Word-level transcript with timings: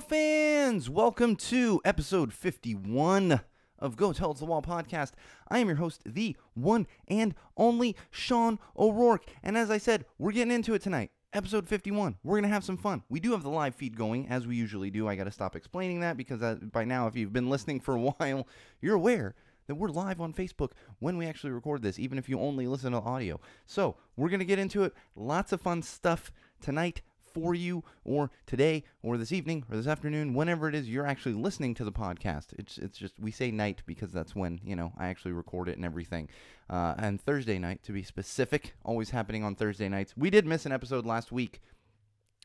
Fans! 0.00 0.88
Welcome 0.88 1.36
to 1.36 1.80
episode 1.84 2.32
51 2.32 3.40
of 3.78 3.96
Go 3.96 4.12
Tell 4.12 4.30
It 4.30 4.34
to 4.34 4.40
the 4.40 4.46
Wall 4.46 4.62
podcast. 4.62 5.12
I 5.48 5.58
am 5.58 5.68
your 5.68 5.76
host, 5.76 6.02
the 6.06 6.36
one 6.54 6.86
and 7.06 7.34
only 7.56 7.94
Sean 8.10 8.58
O'Rourke. 8.78 9.24
And 9.42 9.58
as 9.58 9.70
I 9.70 9.78
said, 9.78 10.06
we're 10.18 10.32
getting 10.32 10.54
into 10.54 10.72
it 10.74 10.82
tonight. 10.82 11.10
Episode 11.34 11.68
51. 11.68 12.16
We're 12.24 12.36
going 12.36 12.44
to 12.44 12.54
have 12.54 12.64
some 12.64 12.78
fun. 12.78 13.02
We 13.10 13.20
do 13.20 13.32
have 13.32 13.42
the 13.42 13.50
live 13.50 13.74
feed 13.74 13.96
going, 13.96 14.26
as 14.28 14.46
we 14.46 14.56
usually 14.56 14.90
do. 14.90 15.06
I 15.06 15.16
got 15.16 15.24
to 15.24 15.30
stop 15.30 15.54
explaining 15.54 16.00
that 16.00 16.16
because 16.16 16.42
uh, 16.42 16.56
by 16.72 16.84
now, 16.84 17.06
if 17.06 17.14
you've 17.14 17.32
been 17.32 17.50
listening 17.50 17.80
for 17.80 17.94
a 17.94 18.00
while, 18.18 18.46
you're 18.80 18.96
aware 18.96 19.34
that 19.66 19.74
we're 19.74 19.88
live 19.88 20.20
on 20.20 20.32
Facebook 20.32 20.70
when 20.98 21.16
we 21.16 21.26
actually 21.26 21.52
record 21.52 21.82
this, 21.82 21.98
even 21.98 22.16
if 22.16 22.28
you 22.28 22.40
only 22.40 22.66
listen 22.66 22.92
to 22.92 22.98
audio. 22.98 23.38
So 23.66 23.96
we're 24.16 24.30
going 24.30 24.40
to 24.40 24.46
get 24.46 24.58
into 24.58 24.82
it. 24.82 24.94
Lots 25.14 25.52
of 25.52 25.60
fun 25.60 25.82
stuff 25.82 26.32
tonight 26.60 27.02
for 27.32 27.54
you 27.54 27.82
or 28.04 28.30
today 28.46 28.84
or 29.02 29.16
this 29.16 29.32
evening 29.32 29.64
or 29.70 29.76
this 29.76 29.86
afternoon 29.86 30.34
whenever 30.34 30.68
it 30.68 30.74
is 30.74 30.88
you're 30.88 31.06
actually 31.06 31.34
listening 31.34 31.74
to 31.74 31.84
the 31.84 31.92
podcast 31.92 32.48
it's 32.58 32.78
it's 32.78 32.98
just 32.98 33.18
we 33.18 33.30
say 33.30 33.50
night 33.50 33.82
because 33.86 34.12
that's 34.12 34.34
when 34.34 34.60
you 34.64 34.76
know 34.76 34.92
i 34.98 35.06
actually 35.06 35.32
record 35.32 35.68
it 35.68 35.76
and 35.76 35.84
everything 35.84 36.28
uh, 36.68 36.94
and 36.98 37.20
thursday 37.20 37.58
night 37.58 37.82
to 37.82 37.92
be 37.92 38.02
specific 38.02 38.74
always 38.84 39.10
happening 39.10 39.44
on 39.44 39.54
thursday 39.54 39.88
nights 39.88 40.14
we 40.16 40.30
did 40.30 40.46
miss 40.46 40.66
an 40.66 40.72
episode 40.72 41.06
last 41.06 41.32
week 41.32 41.60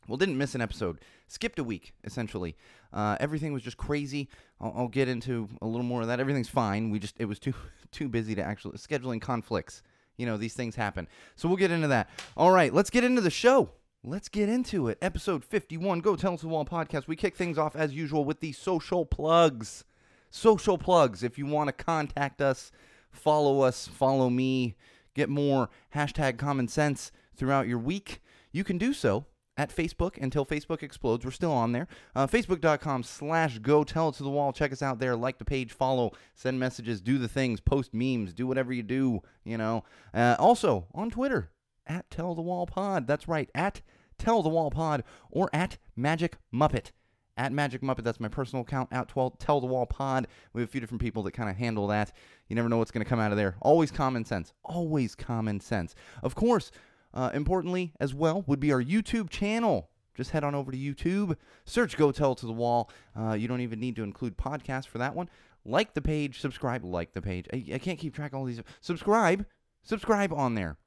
well, 0.08 0.18
didn't 0.18 0.38
miss 0.38 0.56
an 0.56 0.62
episode. 0.62 1.00
Skipped 1.28 1.60
a 1.60 1.64
week, 1.64 1.94
essentially. 2.04 2.56
Uh, 2.94 3.18
everything 3.20 3.54
was 3.54 3.64
just 3.64 3.78
crazy. 3.78 4.30
I'll, 4.62 4.74
I'll 4.76 4.88
get 4.88 5.08
into 5.08 5.50
a 5.62 5.66
little 5.66 5.86
more 5.86 6.02
of 6.02 6.08
that. 6.08 6.20
Everything's 6.20 6.50
fine. 6.50 6.92
We 6.92 7.00
just 7.00 7.16
it 7.20 7.26
was 7.26 7.40
too 7.40 7.54
too 7.92 8.08
busy 8.08 8.36
to 8.36 8.44
actually 8.44 8.78
scheduling 8.78 9.22
conflicts. 9.22 9.82
You 10.18 10.26
know, 10.26 10.38
these 10.38 10.54
things 10.54 10.76
happen. 10.76 11.08
So 11.36 11.48
we'll 11.48 11.58
get 11.58 11.72
into 11.72 11.88
that. 11.90 12.10
All 12.38 12.52
right, 12.52 12.74
let's 12.74 12.90
get 12.90 13.04
into 13.04 13.22
the 13.22 13.30
show. 13.30 13.70
Let's 14.08 14.30
get 14.30 14.50
into 14.50 14.88
it. 14.88 15.00
Episode 15.02 15.44
51, 15.44 16.02
Go 16.02 16.16
Tell 16.16 16.36
Us 16.36 16.42
the 16.42 16.48
Wall 16.48 16.64
podcast. 16.64 17.08
We 17.08 17.16
kick 17.16 17.36
things 17.36 17.58
off 17.58 17.76
as 17.76 17.92
usual 17.92 18.24
with 18.24 18.40
the 18.40 18.52
social 18.52 19.04
plugs. 19.04 19.84
Social 20.30 20.78
plugs. 20.78 21.24
If 21.24 21.40
you 21.40 21.48
want 21.48 21.70
to 21.70 21.74
contact 21.74 22.40
us, 22.40 22.72
follow 23.10 23.62
us, 23.62 23.88
follow 23.88 24.30
me, 24.30 24.76
get 25.16 25.28
more 25.28 25.72
hashtag 25.96 26.38
common 26.38 26.68
sense 26.68 27.12
throughout 27.36 27.68
your 27.68 27.80
week, 27.80 28.22
you 28.52 28.64
can 28.64 28.78
do 28.78 28.94
so 28.94 29.26
at 29.58 29.76
Facebook 29.76 30.22
until 30.22 30.46
Facebook 30.46 30.84
explodes. 30.84 31.26
We're 31.26 31.32
still 31.32 31.52
on 31.52 31.72
there. 31.72 31.88
Uh, 32.16 32.28
Facebook.com 32.28 33.02
slash 33.02 33.58
go 33.58 33.84
tell 33.84 34.10
it 34.10 34.16
to 34.16 34.24
the 34.24 34.30
wall. 34.30 34.54
Check 34.54 34.72
us 34.72 34.84
out 34.84 35.00
there. 35.00 35.16
Like 35.16 35.40
the 35.40 35.46
page, 35.46 35.72
follow, 35.72 36.12
send 36.36 36.60
messages, 36.60 37.02
do 37.02 37.18
the 37.18 37.28
things, 37.28 37.60
post 37.60 37.92
memes, 37.92 38.36
do 38.36 38.46
whatever 38.46 38.72
you 38.72 38.84
do, 38.84 39.24
you 39.44 39.58
know. 39.58 39.84
Uh, 40.14 40.36
also 40.38 40.86
on 40.94 41.10
Twitter 41.10 41.50
at 41.88 42.10
Tell 42.10 42.36
the 42.36 42.42
Wall 42.42 42.66
Pod. 42.66 43.08
That's 43.08 43.28
right, 43.28 43.50
at 43.56 43.82
Tell 44.18 44.42
the 44.42 44.50
Wall 44.50 44.72
Pod 44.72 45.04
or 45.30 45.50
at 45.54 45.78
Magic 45.96 46.38
Muppet. 46.54 46.92
At 47.38 47.52
Magic 47.52 47.82
Muppet, 47.82 48.04
that's 48.04 48.20
my 48.20 48.30
personal 48.30 48.64
account. 48.64 48.90
At 48.94 49.10
12, 49.10 49.38
Tell 49.40 49.60
the 49.60 49.68
Wall 49.68 49.86
Pod. 49.86 50.28
We 50.54 50.62
have 50.62 50.70
a 50.70 50.72
few 50.72 50.80
different 50.80 51.02
people 51.02 51.22
that 51.24 51.34
kind 51.34 51.50
of 51.50 51.58
handle 51.58 51.88
that. 51.88 52.14
You 52.48 52.56
never 52.56 52.70
know 52.70 52.78
what's 52.78 52.92
going 52.92 53.04
to 53.04 53.10
come 53.10 53.20
out 53.20 53.32
of 53.32 53.38
there. 53.38 53.58
Always 53.62 53.92
common 53.92 54.24
sense. 54.24 54.54
Always 54.64 55.16
common 55.16 55.60
sense. 55.60 55.96
Of 56.24 56.34
course, 56.34 56.72
uh, 57.14 57.32
importantly 57.34 57.94
as 58.00 58.14
well, 58.14 58.44
would 58.48 58.62
be 58.62 58.72
our 58.72 58.82
YouTube 58.82 59.30
channel. 59.30 59.90
Just 60.16 60.32
head 60.32 60.46
on 60.46 60.56
over 60.56 60.72
to 60.72 60.78
YouTube, 60.78 61.36
search 61.66 61.98
Go 61.98 62.14
Tell 62.14 62.36
to 62.36 62.46
the 62.46 62.54
Wall. 62.54 62.90
Uh, 63.20 63.34
you 63.34 63.50
don't 63.50 63.60
even 63.60 63.82
need 63.82 63.98
to 63.98 64.04
include 64.04 64.38
podcasts 64.38 64.88
for 64.88 64.98
that 65.00 65.14
one. 65.14 65.30
Like 65.66 65.94
the 65.94 66.02
page, 66.02 66.40
subscribe, 66.40 66.86
like 66.86 67.14
the 67.14 67.22
page. 67.22 67.48
I, 67.52 67.66
I 67.74 67.78
can't 67.80 68.00
keep 68.00 68.16
track 68.16 68.32
of 68.32 68.40
all 68.40 68.46
these. 68.46 68.62
Subscribe, 68.80 69.46
subscribe 69.84 70.32
on 70.32 70.56
there. 70.56 70.78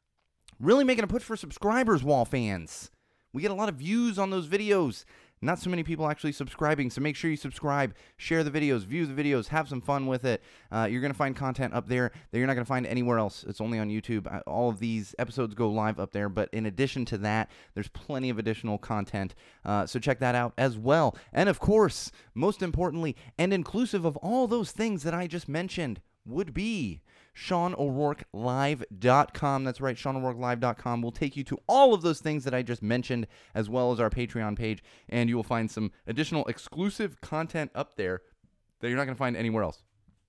Really 0.60 0.82
making 0.82 1.04
a 1.04 1.06
push 1.06 1.22
for 1.22 1.36
subscribers, 1.36 2.02
Wall 2.02 2.24
fans. 2.24 2.90
We 3.32 3.42
get 3.42 3.52
a 3.52 3.54
lot 3.54 3.68
of 3.68 3.76
views 3.76 4.18
on 4.18 4.30
those 4.30 4.48
videos. 4.48 5.04
Not 5.40 5.60
so 5.60 5.70
many 5.70 5.84
people 5.84 6.10
actually 6.10 6.32
subscribing, 6.32 6.90
so 6.90 7.00
make 7.00 7.14
sure 7.14 7.30
you 7.30 7.36
subscribe, 7.36 7.94
share 8.16 8.42
the 8.42 8.50
videos, 8.50 8.80
view 8.80 9.06
the 9.06 9.22
videos, 9.22 9.46
have 9.48 9.68
some 9.68 9.80
fun 9.80 10.08
with 10.08 10.24
it. 10.24 10.42
Uh, 10.72 10.88
you're 10.90 11.00
going 11.00 11.12
to 11.12 11.16
find 11.16 11.36
content 11.36 11.74
up 11.74 11.86
there 11.86 12.10
that 12.10 12.38
you're 12.38 12.48
not 12.48 12.54
going 12.54 12.64
to 12.64 12.68
find 12.68 12.88
anywhere 12.88 13.20
else. 13.20 13.44
It's 13.46 13.60
only 13.60 13.78
on 13.78 13.88
YouTube. 13.88 14.26
All 14.48 14.68
of 14.68 14.80
these 14.80 15.14
episodes 15.20 15.54
go 15.54 15.70
live 15.70 16.00
up 16.00 16.10
there, 16.10 16.28
but 16.28 16.48
in 16.52 16.66
addition 16.66 17.04
to 17.04 17.18
that, 17.18 17.48
there's 17.74 17.86
plenty 17.86 18.28
of 18.28 18.40
additional 18.40 18.78
content. 18.78 19.36
Uh, 19.64 19.86
so 19.86 20.00
check 20.00 20.18
that 20.18 20.34
out 20.34 20.54
as 20.58 20.76
well. 20.76 21.16
And 21.32 21.48
of 21.48 21.60
course, 21.60 22.10
most 22.34 22.62
importantly, 22.62 23.14
and 23.38 23.52
inclusive 23.52 24.04
of 24.04 24.16
all 24.16 24.48
those 24.48 24.72
things 24.72 25.04
that 25.04 25.14
I 25.14 25.28
just 25.28 25.48
mentioned, 25.48 26.00
would 26.28 26.52
be 26.52 27.00
SeanO'RourkeLive.com. 27.46 29.64
That's 29.64 29.80
right, 29.80 29.96
SeanO'RourkeLive.com 29.96 31.02
will 31.02 31.12
take 31.12 31.36
you 31.36 31.44
to 31.44 31.58
all 31.68 31.94
of 31.94 32.02
those 32.02 32.20
things 32.20 32.42
that 32.44 32.54
I 32.54 32.62
just 32.62 32.82
mentioned, 32.82 33.26
as 33.54 33.70
well 33.70 33.92
as 33.92 34.00
our 34.00 34.10
Patreon 34.10 34.56
page, 34.56 34.82
and 35.08 35.28
you 35.28 35.36
will 35.36 35.42
find 35.42 35.70
some 35.70 35.92
additional 36.06 36.46
exclusive 36.46 37.20
content 37.20 37.70
up 37.74 37.96
there 37.96 38.22
that 38.80 38.88
you're 38.88 38.96
not 38.96 39.04
going 39.04 39.14
to 39.14 39.18
find 39.18 39.36
anywhere 39.36 39.62
else. 39.62 39.82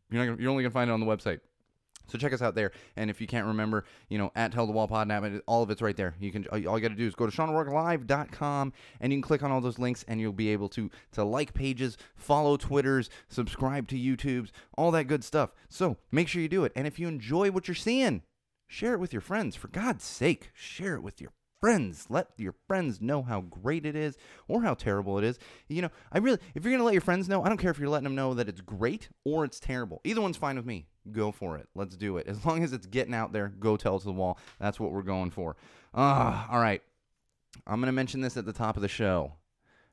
You're, 0.09 0.21
not 0.23 0.31
gonna, 0.31 0.41
you're 0.41 0.51
only 0.51 0.63
going 0.63 0.71
to 0.71 0.73
find 0.73 0.89
it 0.89 0.93
on 0.93 0.99
the 0.99 1.05
website. 1.05 1.39
So 2.09 2.17
check 2.17 2.33
us 2.33 2.41
out 2.41 2.55
there. 2.55 2.71
And 2.95 3.09
if 3.09 3.21
you 3.21 3.27
can't 3.27 3.47
remember, 3.47 3.85
you 4.09 4.17
know, 4.17 4.31
at 4.35 4.51
Tell 4.51 4.65
the 4.65 4.73
Wall 4.73 4.87
Pod, 4.87 5.09
all 5.47 5.63
of 5.63 5.69
it's 5.69 5.81
right 5.81 5.95
there. 5.95 6.15
You 6.19 6.31
can 6.31 6.45
all 6.47 6.57
you 6.57 6.65
got 6.65 6.89
to 6.89 6.95
do 6.95 7.07
is 7.07 7.15
go 7.15 7.25
to 7.25 7.35
SeanO'RourkeLive.com 7.35 8.73
and 8.99 9.11
you 9.11 9.17
can 9.17 9.23
click 9.23 9.43
on 9.43 9.51
all 9.51 9.61
those 9.61 9.79
links 9.79 10.03
and 10.07 10.19
you'll 10.19 10.33
be 10.33 10.49
able 10.49 10.69
to 10.69 10.89
to 11.13 11.23
like 11.23 11.53
pages, 11.53 11.97
follow 12.15 12.57
Twitters, 12.57 13.09
subscribe 13.27 13.87
to 13.89 13.95
YouTube's, 13.97 14.51
all 14.77 14.91
that 14.91 15.05
good 15.05 15.23
stuff. 15.23 15.51
So 15.69 15.97
make 16.11 16.27
sure 16.27 16.41
you 16.41 16.49
do 16.49 16.63
it. 16.63 16.71
And 16.75 16.87
if 16.87 16.99
you 16.99 17.07
enjoy 17.07 17.51
what 17.51 17.67
you're 17.67 17.75
seeing, 17.75 18.23
share 18.67 18.93
it 18.93 18.99
with 18.99 19.13
your 19.13 19.21
friends. 19.21 19.55
For 19.55 19.67
God's 19.67 20.03
sake, 20.03 20.51
share 20.53 20.95
it 20.95 21.03
with 21.03 21.21
your 21.21 21.31
friends. 21.59 22.05
Let 22.09 22.29
your 22.37 22.53
friends 22.67 23.01
know 23.01 23.21
how 23.21 23.41
great 23.41 23.85
it 23.85 23.95
is 23.95 24.17
or 24.47 24.63
how 24.63 24.73
terrible 24.73 25.17
it 25.17 25.23
is. 25.23 25.39
You 25.67 25.83
know, 25.83 25.89
I 26.11 26.19
really, 26.19 26.39
if 26.55 26.63
you're 26.63 26.71
going 26.71 26.79
to 26.79 26.85
let 26.85 26.93
your 26.93 27.01
friends 27.01 27.27
know, 27.27 27.43
I 27.43 27.49
don't 27.49 27.57
care 27.57 27.71
if 27.71 27.79
you're 27.79 27.89
letting 27.89 28.05
them 28.05 28.15
know 28.15 28.33
that 28.33 28.49
it's 28.49 28.61
great 28.61 29.09
or 29.25 29.45
it's 29.45 29.59
terrible. 29.59 30.01
Either 30.03 30.21
one's 30.21 30.37
fine 30.37 30.55
with 30.55 30.65
me. 30.65 30.87
Go 31.11 31.31
for 31.31 31.57
it. 31.57 31.67
Let's 31.75 31.95
do 31.97 32.17
it. 32.17 32.27
As 32.27 32.45
long 32.45 32.63
as 32.63 32.73
it's 32.73 32.85
getting 32.85 33.13
out 33.13 33.33
there, 33.33 33.49
go 33.59 33.77
tell 33.77 33.99
to 33.99 34.05
the 34.05 34.11
wall. 34.11 34.37
That's 34.59 34.79
what 34.79 34.91
we're 34.91 35.01
going 35.01 35.31
for. 35.31 35.55
Uh, 35.93 36.45
all 36.49 36.59
right. 36.59 36.81
I'm 37.65 37.79
going 37.79 37.87
to 37.87 37.91
mention 37.91 38.21
this 38.21 38.37
at 38.37 38.45
the 38.45 38.53
top 38.53 38.75
of 38.75 38.81
the 38.81 38.87
show. 38.87 39.33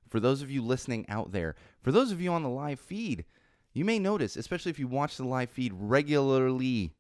For 0.09 0.21
those 0.21 0.43
of 0.43 0.51
you 0.51 0.63
listening 0.63 1.05
out 1.09 1.33
there, 1.33 1.57
for 1.83 1.91
those 1.91 2.13
of 2.13 2.21
you 2.21 2.33
on 2.33 2.43
the 2.43 2.49
live 2.49 2.79
feed, 2.79 3.25
you 3.73 3.85
may 3.85 3.99
notice, 3.99 4.37
especially 4.37 4.71
if 4.71 4.79
you 4.79 4.87
watch 4.87 5.17
the 5.17 5.27
live 5.27 5.51
feed 5.51 5.73
regularly, 5.75 6.93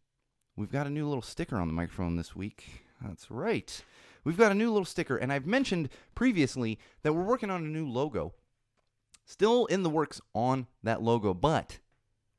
we've 0.57 0.73
got 0.73 0.87
a 0.87 0.91
new 0.91 1.07
little 1.07 1.23
sticker 1.23 1.57
on 1.57 1.69
the 1.69 1.75
microphone 1.75 2.17
this 2.17 2.35
week. 2.35 2.83
That's 3.01 3.31
right. 3.31 3.83
We've 4.27 4.37
got 4.37 4.51
a 4.51 4.57
new 4.57 4.73
little 4.73 4.85
sticker, 4.85 5.17
and 5.17 5.33
I've 5.33 5.47
mentioned 5.47 5.89
previously 6.17 6.81
that 7.05 7.13
we're 7.13 7.23
working 7.23 7.49
on 7.49 7.63
a 7.63 7.69
new 7.69 7.89
logo. 7.89 8.35
Still 9.25 9.67
in 9.67 9.85
the 9.85 9.89
works 9.89 10.21
on 10.35 10.67
that 10.83 11.01
logo, 11.01 11.33
but 11.33 11.79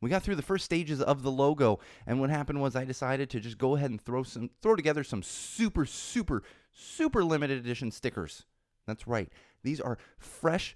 we 0.02 0.10
got 0.10 0.22
through 0.22 0.36
the 0.36 0.42
first 0.42 0.66
stages 0.66 1.02
of 1.02 1.24
the 1.24 1.32
logo, 1.32 1.80
and 2.06 2.20
what 2.20 2.30
happened 2.30 2.60
was 2.62 2.76
I 2.76 2.84
decided 2.84 3.30
to 3.30 3.40
just 3.40 3.58
go 3.58 3.78
ahead 3.78 3.90
and 3.90 4.02
throw 4.02 4.24
some 4.24 4.50
throw 4.62 4.76
together 4.76 5.02
some 5.06 5.24
super, 5.24 5.86
super, 5.86 6.44
super 6.74 7.24
limited 7.24 7.58
edition 7.58 7.92
stickers. 7.92 8.44
That's 8.86 9.08
right. 9.08 9.32
These 9.64 9.80
are 9.80 9.98
fresh, 10.18 10.76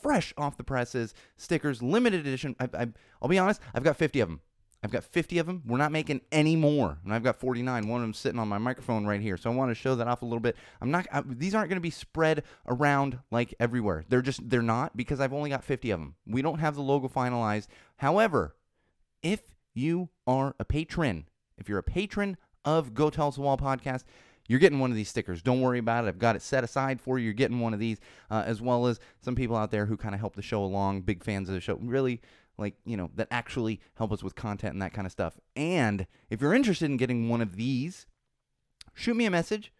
fresh 0.00 0.32
off 0.38 0.56
the 0.56 0.64
presses 0.64 1.12
stickers, 1.36 1.82
limited 1.82 2.20
edition. 2.20 2.56
I, 2.58 2.70
I, 2.72 2.88
I'll 3.20 3.28
be 3.28 3.38
honest, 3.38 3.60
I've 3.74 3.84
got 3.84 3.98
50 3.98 4.20
of 4.20 4.28
them. 4.30 4.40
I've 4.82 4.90
got 4.90 5.04
50 5.04 5.38
of 5.38 5.46
them. 5.46 5.62
We're 5.66 5.78
not 5.78 5.90
making 5.90 6.20
any 6.30 6.54
more. 6.54 6.98
And 7.02 7.12
I've 7.12 7.22
got 7.22 7.36
49. 7.36 7.88
One 7.88 8.00
of 8.00 8.04
them 8.04 8.14
sitting 8.14 8.38
on 8.38 8.48
my 8.48 8.58
microphone 8.58 9.06
right 9.06 9.20
here. 9.20 9.36
So 9.36 9.50
I 9.50 9.54
want 9.54 9.70
to 9.70 9.74
show 9.74 9.94
that 9.96 10.06
off 10.06 10.22
a 10.22 10.24
little 10.24 10.40
bit. 10.40 10.56
I'm 10.80 10.90
not 10.90 11.06
I, 11.12 11.22
these 11.26 11.54
aren't 11.54 11.68
going 11.68 11.78
to 11.78 11.80
be 11.80 11.90
spread 11.90 12.44
around 12.66 13.18
like 13.30 13.54
everywhere. 13.58 14.04
They're 14.08 14.22
just 14.22 14.48
they're 14.48 14.62
not 14.62 14.96
because 14.96 15.20
I've 15.20 15.32
only 15.32 15.50
got 15.50 15.64
50 15.64 15.90
of 15.90 16.00
them. 16.00 16.14
We 16.26 16.42
don't 16.42 16.60
have 16.60 16.74
the 16.76 16.82
logo 16.82 17.08
finalized. 17.08 17.66
However, 17.96 18.54
if 19.22 19.40
you 19.74 20.10
are 20.26 20.54
a 20.60 20.64
patron, 20.64 21.26
if 21.58 21.68
you're 21.68 21.78
a 21.78 21.82
patron 21.82 22.36
of 22.64 22.94
Go 22.94 23.10
Tell 23.10 23.28
Us 23.28 23.36
the 23.36 23.40
Wall 23.42 23.56
podcast, 23.56 24.04
you're 24.48 24.60
getting 24.60 24.78
one 24.78 24.90
of 24.90 24.96
these 24.96 25.08
stickers. 25.08 25.42
Don't 25.42 25.60
worry 25.60 25.78
about 25.78 26.04
it. 26.04 26.08
I've 26.08 26.18
got 26.18 26.36
it 26.36 26.42
set 26.42 26.64
aside 26.64 27.00
for 27.00 27.18
you. 27.18 27.24
You're 27.24 27.34
getting 27.34 27.60
one 27.60 27.74
of 27.74 27.80
these, 27.80 27.98
uh, 28.30 28.44
as 28.46 28.60
well 28.60 28.86
as 28.86 29.00
some 29.20 29.34
people 29.34 29.56
out 29.56 29.70
there 29.70 29.86
who 29.86 29.96
kind 29.96 30.14
of 30.14 30.20
help 30.20 30.36
the 30.36 30.42
show 30.42 30.62
along, 30.62 31.02
big 31.02 31.24
fans 31.24 31.48
of 31.48 31.54
the 31.54 31.60
show. 31.60 31.76
Really, 31.76 32.20
like 32.58 32.74
you 32.84 32.96
know 32.96 33.10
that 33.14 33.28
actually 33.30 33.80
help 33.94 34.12
us 34.12 34.22
with 34.22 34.34
content 34.34 34.72
and 34.72 34.82
that 34.82 34.92
kind 34.92 35.06
of 35.06 35.12
stuff. 35.12 35.38
And 35.54 36.06
if 36.30 36.40
you're 36.40 36.54
interested 36.54 36.86
in 36.86 36.96
getting 36.96 37.28
one 37.28 37.40
of 37.40 37.56
these, 37.56 38.06
shoot 38.94 39.14
me 39.14 39.26
a 39.26 39.30
message. 39.30 39.72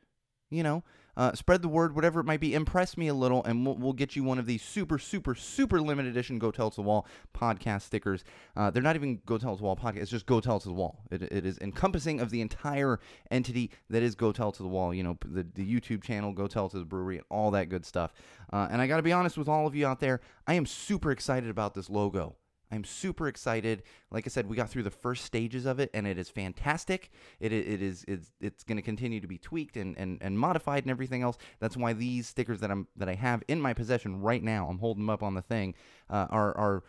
You 0.50 0.62
know, 0.62 0.84
uh, 1.16 1.32
spread 1.32 1.62
the 1.62 1.68
word, 1.68 1.94
whatever 1.94 2.20
it 2.20 2.24
might 2.24 2.40
be. 2.40 2.54
Impress 2.54 2.96
me 2.96 3.08
a 3.08 3.14
little, 3.14 3.42
and 3.44 3.64
we'll, 3.64 3.74
we'll 3.76 3.92
get 3.92 4.14
you 4.14 4.22
one 4.22 4.38
of 4.38 4.46
these 4.46 4.62
super, 4.62 4.98
super, 4.98 5.34
super 5.34 5.80
limited 5.80 6.10
edition 6.10 6.38
Go 6.38 6.50
Tell 6.50 6.70
to 6.70 6.76
the 6.76 6.82
Wall 6.82 7.06
podcast 7.34 7.82
stickers. 7.82 8.22
Uh, 8.54 8.70
they're 8.70 8.82
not 8.82 8.96
even 8.96 9.20
Go 9.24 9.38
Tell 9.38 9.52
to 9.54 9.58
the 9.58 9.64
Wall 9.64 9.76
podcast. 9.76 10.02
It's 10.02 10.10
just 10.10 10.26
Go 10.26 10.40
Tell 10.40 10.60
to 10.60 10.68
the 10.68 10.74
Wall. 10.74 11.00
It, 11.10 11.22
it 11.22 11.46
is 11.46 11.58
encompassing 11.58 12.20
of 12.20 12.30
the 12.30 12.42
entire 12.42 13.00
entity 13.30 13.70
that 13.88 14.02
is 14.02 14.14
Go 14.14 14.30
Tell 14.30 14.52
to 14.52 14.62
the 14.62 14.68
Wall. 14.68 14.92
You 14.92 15.04
know, 15.04 15.18
the, 15.24 15.46
the 15.54 15.66
YouTube 15.66 16.02
channel, 16.02 16.32
Go 16.32 16.46
Tell 16.46 16.68
to 16.68 16.78
the 16.78 16.84
Brewery, 16.84 17.16
and 17.16 17.24
all 17.30 17.50
that 17.52 17.70
good 17.70 17.86
stuff. 17.86 18.12
Uh, 18.52 18.68
and 18.70 18.82
I 18.82 18.86
got 18.86 18.98
to 18.98 19.02
be 19.02 19.12
honest 19.12 19.38
with 19.38 19.48
all 19.48 19.66
of 19.66 19.74
you 19.74 19.86
out 19.86 20.00
there, 20.00 20.20
I 20.46 20.54
am 20.54 20.66
super 20.66 21.10
excited 21.10 21.48
about 21.48 21.74
this 21.74 21.88
logo. 21.88 22.36
I'm 22.70 22.84
super 22.84 23.28
excited. 23.28 23.82
Like 24.10 24.26
I 24.26 24.30
said, 24.30 24.48
we 24.48 24.56
got 24.56 24.70
through 24.70 24.82
the 24.82 24.90
first 24.90 25.24
stages 25.24 25.66
of 25.66 25.78
it, 25.78 25.90
and 25.94 26.06
it 26.06 26.18
is 26.18 26.28
fantastic. 26.28 27.10
It 27.38 27.52
it, 27.52 27.82
is 27.82 28.04
it's 28.08 28.32
it's 28.40 28.64
going 28.64 28.76
to 28.76 28.82
continue 28.82 29.20
to 29.20 29.26
be 29.26 29.38
tweaked 29.38 29.76
and, 29.76 29.96
and, 29.96 30.18
and 30.20 30.38
modified 30.38 30.84
and 30.84 30.90
everything 30.90 31.22
else. 31.22 31.38
That's 31.60 31.76
why 31.76 31.92
these 31.92 32.26
stickers 32.26 32.60
that 32.60 32.70
I'm 32.70 32.88
that 32.96 33.08
I 33.08 33.14
have 33.14 33.42
in 33.48 33.60
my 33.60 33.72
possession 33.72 34.20
right 34.20 34.42
now, 34.42 34.68
I'm 34.68 34.78
holding 34.78 35.04
them 35.04 35.10
up 35.10 35.22
on 35.22 35.34
the 35.34 35.42
thing, 35.42 35.74
uh, 36.10 36.26
are 36.30 36.56
are 36.56 36.84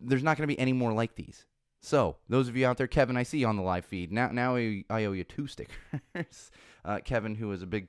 there's 0.00 0.22
not 0.22 0.36
going 0.36 0.48
to 0.48 0.54
be 0.54 0.58
any 0.58 0.72
more 0.72 0.92
like 0.92 1.14
these. 1.14 1.46
So 1.80 2.16
those 2.28 2.48
of 2.48 2.56
you 2.56 2.66
out 2.66 2.78
there, 2.78 2.86
Kevin, 2.86 3.16
I 3.16 3.24
see 3.24 3.38
you 3.38 3.46
on 3.46 3.56
the 3.56 3.62
live 3.62 3.84
feed. 3.84 4.10
Now 4.10 4.28
now 4.32 4.56
I, 4.56 4.84
I 4.90 5.04
owe 5.04 5.12
you 5.12 5.24
two 5.24 5.46
stickers. 5.46 5.76
uh, 6.84 6.98
Kevin, 7.04 7.36
who 7.36 7.52
is 7.52 7.62
a 7.62 7.66
big 7.66 7.88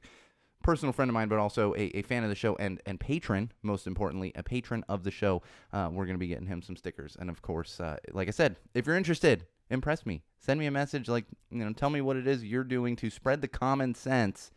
personal 0.66 0.92
friend 0.92 1.10
of 1.10 1.14
mine, 1.14 1.28
but 1.28 1.38
also 1.38 1.76
a, 1.76 1.96
a 1.96 2.02
fan 2.02 2.24
of 2.24 2.30
the 2.30 2.36
show 2.36 2.56
and, 2.56 2.82
and 2.88 3.00
patron, 3.00 3.52
most 3.62 3.86
importantly, 3.86 4.32
a 4.36 4.42
patron 4.42 4.84
of 4.90 5.04
the 5.04 5.12
show. 5.12 5.44
Uh, 5.72 5.90
we're 5.92 6.08
going 6.08 6.16
to 6.16 6.20
be 6.20 6.28
getting 6.28 6.48
him 6.48 6.60
some 6.64 6.76
stickers. 6.76 7.16
And 7.20 7.30
of 7.30 7.44
course, 7.44 7.80
uh, 7.80 7.98
like 8.14 8.28
I 8.28 8.32
said, 8.32 8.56
if 8.74 8.88
you're 8.88 8.98
interested, 8.98 9.46
impress 9.70 10.08
me. 10.08 10.24
Send 10.40 10.60
me 10.60 10.66
a 10.66 10.72
message, 10.72 11.08
like, 11.08 11.26
you 11.52 11.64
know, 11.64 11.72
tell 11.74 11.92
me 11.92 12.02
what 12.02 12.18
it 12.18 12.26
is 12.26 12.44
you're 12.44 12.64
doing 12.64 12.96
to 12.96 13.12
spread 13.12 13.42
the 13.42 13.48
common 13.48 13.94
sense, 13.94 14.50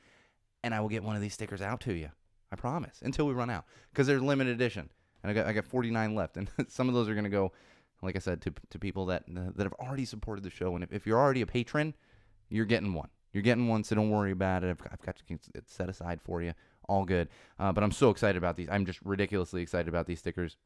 and 0.64 0.74
I 0.74 0.80
will 0.80 0.88
get 0.88 1.04
one 1.04 1.14
of 1.14 1.20
these 1.20 1.34
stickers 1.34 1.60
out 1.60 1.82
to 1.82 1.92
you. 1.92 2.08
I 2.50 2.56
promise, 2.56 3.00
until 3.02 3.26
we 3.26 3.34
run 3.34 3.50
out, 3.50 3.66
because 3.92 4.06
they're 4.06 4.18
limited 4.18 4.54
edition. 4.54 4.88
And 5.22 5.30
I 5.30 5.34
got, 5.34 5.46
I 5.46 5.52
got 5.52 5.66
49 5.66 6.14
left, 6.14 6.38
and 6.38 6.48
some 6.68 6.88
of 6.88 6.94
those 6.94 7.06
are 7.10 7.14
going 7.14 7.24
to 7.24 7.30
go, 7.30 7.52
like 8.00 8.16
I 8.16 8.20
said, 8.20 8.40
to, 8.42 8.54
to 8.70 8.78
people 8.78 9.04
that, 9.06 9.24
that 9.28 9.64
have 9.64 9.74
already 9.74 10.06
supported 10.06 10.42
the 10.42 10.50
show. 10.50 10.74
And 10.74 10.82
if, 10.82 10.90
if 10.90 11.06
you're 11.06 11.18
already 11.18 11.42
a 11.42 11.46
patron, 11.46 11.94
you're 12.48 12.64
getting 12.64 12.94
one. 12.94 13.10
You're 13.32 13.42
getting 13.42 13.68
one, 13.68 13.84
so 13.84 13.94
don't 13.94 14.10
worry 14.10 14.32
about 14.32 14.64
it. 14.64 14.70
I've, 14.70 14.92
I've 14.92 15.02
got 15.02 15.22
it 15.54 15.70
set 15.70 15.88
aside 15.88 16.20
for 16.22 16.42
you. 16.42 16.54
All 16.88 17.04
good. 17.04 17.28
Uh, 17.58 17.72
but 17.72 17.84
I'm 17.84 17.92
so 17.92 18.10
excited 18.10 18.36
about 18.36 18.56
these. 18.56 18.68
I'm 18.70 18.86
just 18.86 19.00
ridiculously 19.04 19.62
excited 19.62 19.88
about 19.88 20.06
these 20.06 20.18
stickers. 20.18 20.56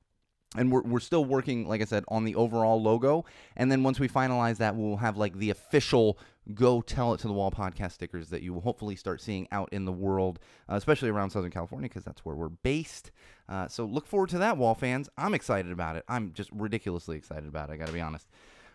And 0.54 0.70
we're, 0.70 0.82
we're 0.82 1.00
still 1.00 1.24
working, 1.24 1.66
like 1.66 1.80
I 1.80 1.84
said, 1.84 2.04
on 2.08 2.24
the 2.24 2.34
overall 2.34 2.80
logo. 2.80 3.24
And 3.56 3.72
then 3.72 3.82
once 3.82 3.98
we 3.98 4.08
finalize 4.08 4.58
that, 4.58 4.76
we'll 4.76 4.98
have 4.98 5.16
like 5.16 5.38
the 5.38 5.50
official 5.50 6.18
go 6.54 6.82
tell 6.82 7.14
it 7.14 7.20
to 7.20 7.26
the 7.26 7.32
wall 7.32 7.50
podcast 7.50 7.92
stickers 7.92 8.28
that 8.30 8.42
you 8.42 8.52
will 8.52 8.60
hopefully 8.60 8.96
start 8.96 9.20
seeing 9.20 9.48
out 9.50 9.68
in 9.72 9.84
the 9.84 9.92
world, 9.92 10.38
uh, 10.68 10.74
especially 10.74 11.08
around 11.08 11.30
Southern 11.30 11.50
California, 11.50 11.88
because 11.88 12.04
that's 12.04 12.24
where 12.24 12.34
we're 12.36 12.48
based. 12.48 13.12
Uh, 13.48 13.66
so 13.68 13.84
look 13.84 14.06
forward 14.06 14.28
to 14.30 14.38
that, 14.38 14.56
wall 14.58 14.74
fans. 14.74 15.08
I'm 15.16 15.34
excited 15.34 15.72
about 15.72 15.96
it. 15.96 16.04
I'm 16.08 16.32
just 16.32 16.50
ridiculously 16.52 17.16
excited 17.16 17.48
about 17.48 17.70
it. 17.70 17.72
I 17.72 17.76
got 17.76 17.86
to 17.86 17.92
be 17.92 18.00
honest. 18.00 18.28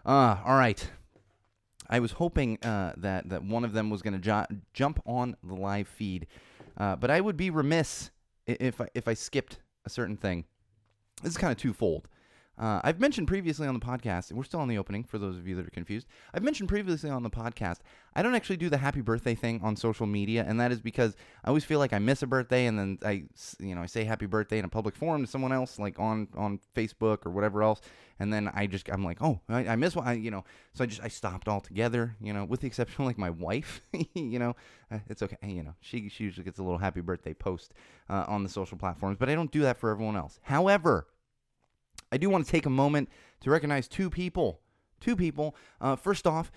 Uh, 0.05 0.37
all 0.45 0.57
right. 0.57 0.89
I 1.89 1.99
was 1.99 2.13
hoping 2.13 2.57
uh, 2.63 2.93
that 2.97 3.29
that 3.29 3.43
one 3.43 3.63
of 3.63 3.73
them 3.73 3.89
was 3.89 4.01
going 4.01 4.13
to 4.13 4.19
jo- 4.19 4.45
jump 4.73 5.01
on 5.05 5.35
the 5.43 5.55
live 5.55 5.87
feed, 5.87 6.27
uh, 6.77 6.95
but 6.95 7.09
I 7.09 7.21
would 7.21 7.37
be 7.37 7.49
remiss 7.49 8.11
if 8.45 8.81
I, 8.81 8.87
if 8.93 9.07
I 9.07 9.13
skipped 9.13 9.59
a 9.85 9.89
certain 9.89 10.17
thing. 10.17 10.45
This 11.23 11.31
is 11.31 11.37
kind 11.37 11.51
of 11.51 11.57
twofold. 11.57 12.07
Uh, 12.57 12.81
I've 12.83 12.99
mentioned 12.99 13.27
previously 13.27 13.67
on 13.67 13.75
the 13.75 13.79
podcast, 13.79 14.31
we're 14.31 14.43
still 14.43 14.59
on 14.59 14.67
the 14.67 14.79
opening 14.79 15.03
for 15.03 15.19
those 15.19 15.37
of 15.37 15.47
you 15.47 15.55
that 15.55 15.67
are 15.67 15.71
confused. 15.71 16.07
I've 16.33 16.43
mentioned 16.43 16.69
previously 16.69 17.09
on 17.09 17.21
the 17.21 17.29
podcast, 17.29 17.77
I 18.15 18.23
don't 18.23 18.33
actually 18.33 18.57
do 18.57 18.67
the 18.67 18.79
happy 18.79 19.01
birthday 19.01 19.35
thing 19.35 19.59
on 19.61 19.75
social 19.75 20.07
media, 20.07 20.43
and 20.47 20.59
that 20.59 20.71
is 20.71 20.81
because 20.81 21.15
I 21.45 21.49
always 21.49 21.63
feel 21.63 21.77
like 21.77 21.93
I 21.93 21.99
miss 21.99 22.23
a 22.23 22.27
birthday, 22.27 22.65
and 22.65 22.79
then 22.79 22.97
I, 23.05 23.25
you 23.59 23.75
know, 23.75 23.81
I 23.81 23.85
say 23.85 24.05
happy 24.05 24.25
birthday 24.25 24.57
in 24.57 24.65
a 24.65 24.69
public 24.69 24.95
forum 24.95 25.23
to 25.23 25.29
someone 25.29 25.51
else, 25.51 25.77
like 25.77 25.99
on 25.99 26.29
on 26.35 26.59
Facebook 26.75 27.27
or 27.27 27.29
whatever 27.29 27.61
else, 27.61 27.79
and 28.19 28.33
then 28.33 28.49
I 28.51 28.65
just 28.65 28.89
I'm 28.89 29.03
like, 29.03 29.21
oh, 29.21 29.39
I, 29.47 29.67
I 29.67 29.75
miss 29.75 29.95
one, 29.95 30.07
I, 30.07 30.13
you 30.13 30.31
know, 30.31 30.43
so 30.73 30.83
I 30.83 30.87
just 30.87 31.03
I 31.03 31.09
stopped 31.09 31.47
altogether, 31.47 32.15
you 32.19 32.33
know, 32.33 32.43
with 32.43 32.61
the 32.61 32.67
exception 32.67 33.03
of 33.03 33.05
like 33.07 33.19
my 33.19 33.29
wife, 33.29 33.81
you 34.15 34.39
know, 34.39 34.55
uh, 34.91 34.97
it's 35.09 35.21
okay, 35.21 35.37
you 35.43 35.61
know, 35.61 35.75
she 35.81 36.09
she 36.09 36.23
usually 36.23 36.43
gets 36.43 36.57
a 36.57 36.63
little 36.63 36.79
happy 36.79 37.01
birthday 37.01 37.35
post 37.35 37.75
uh, 38.09 38.25
on 38.27 38.41
the 38.41 38.49
social 38.49 38.79
platforms, 38.79 39.17
but 39.19 39.29
I 39.29 39.35
don't 39.35 39.51
do 39.51 39.61
that 39.61 39.77
for 39.77 39.91
everyone 39.91 40.15
else. 40.15 40.39
However. 40.41 41.05
I 42.11 42.17
do 42.17 42.29
want 42.29 42.45
to 42.45 42.51
take 42.51 42.65
a 42.65 42.71
moment 42.71 43.09
to 43.41 43.49
recognize 43.49 43.87
two 43.87 44.09
people. 44.09 44.61
Two 44.99 45.15
people. 45.15 45.55
Uh, 45.79 45.95
first 45.95 46.25
off, 46.25 46.51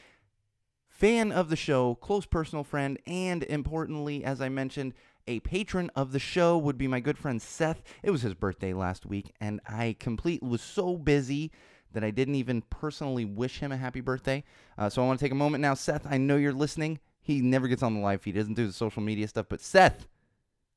fan 0.88 1.32
of 1.32 1.48
the 1.48 1.56
show, 1.56 1.94
close 1.96 2.26
personal 2.26 2.64
friend, 2.64 2.98
and 3.06 3.42
importantly, 3.44 4.24
as 4.24 4.40
I 4.40 4.48
mentioned, 4.48 4.94
a 5.26 5.40
patron 5.40 5.90
of 5.94 6.12
the 6.12 6.18
show 6.18 6.56
would 6.58 6.78
be 6.78 6.88
my 6.88 7.00
good 7.00 7.18
friend 7.18 7.40
Seth. 7.40 7.82
It 8.02 8.10
was 8.10 8.22
his 8.22 8.34
birthday 8.34 8.72
last 8.72 9.06
week, 9.06 9.32
and 9.40 9.60
I 9.66 9.96
completely 9.98 10.48
was 10.48 10.62
so 10.62 10.96
busy 10.96 11.52
that 11.92 12.04
I 12.04 12.10
didn't 12.10 12.36
even 12.36 12.62
personally 12.62 13.24
wish 13.24 13.58
him 13.58 13.72
a 13.72 13.76
happy 13.76 14.00
birthday. 14.00 14.44
Uh, 14.78 14.88
so 14.88 15.02
I 15.02 15.06
want 15.06 15.18
to 15.18 15.24
take 15.24 15.32
a 15.32 15.36
moment 15.36 15.62
now. 15.62 15.74
Seth, 15.74 16.06
I 16.08 16.16
know 16.16 16.36
you're 16.36 16.52
listening. 16.52 17.00
He 17.20 17.40
never 17.40 17.68
gets 17.68 17.82
on 17.82 17.94
the 17.94 18.00
live 18.00 18.22
feed, 18.22 18.34
He 18.34 18.40
doesn't 18.40 18.54
do 18.54 18.66
the 18.66 18.72
social 18.72 19.02
media 19.02 19.28
stuff, 19.28 19.46
but 19.48 19.60
Seth, 19.60 20.06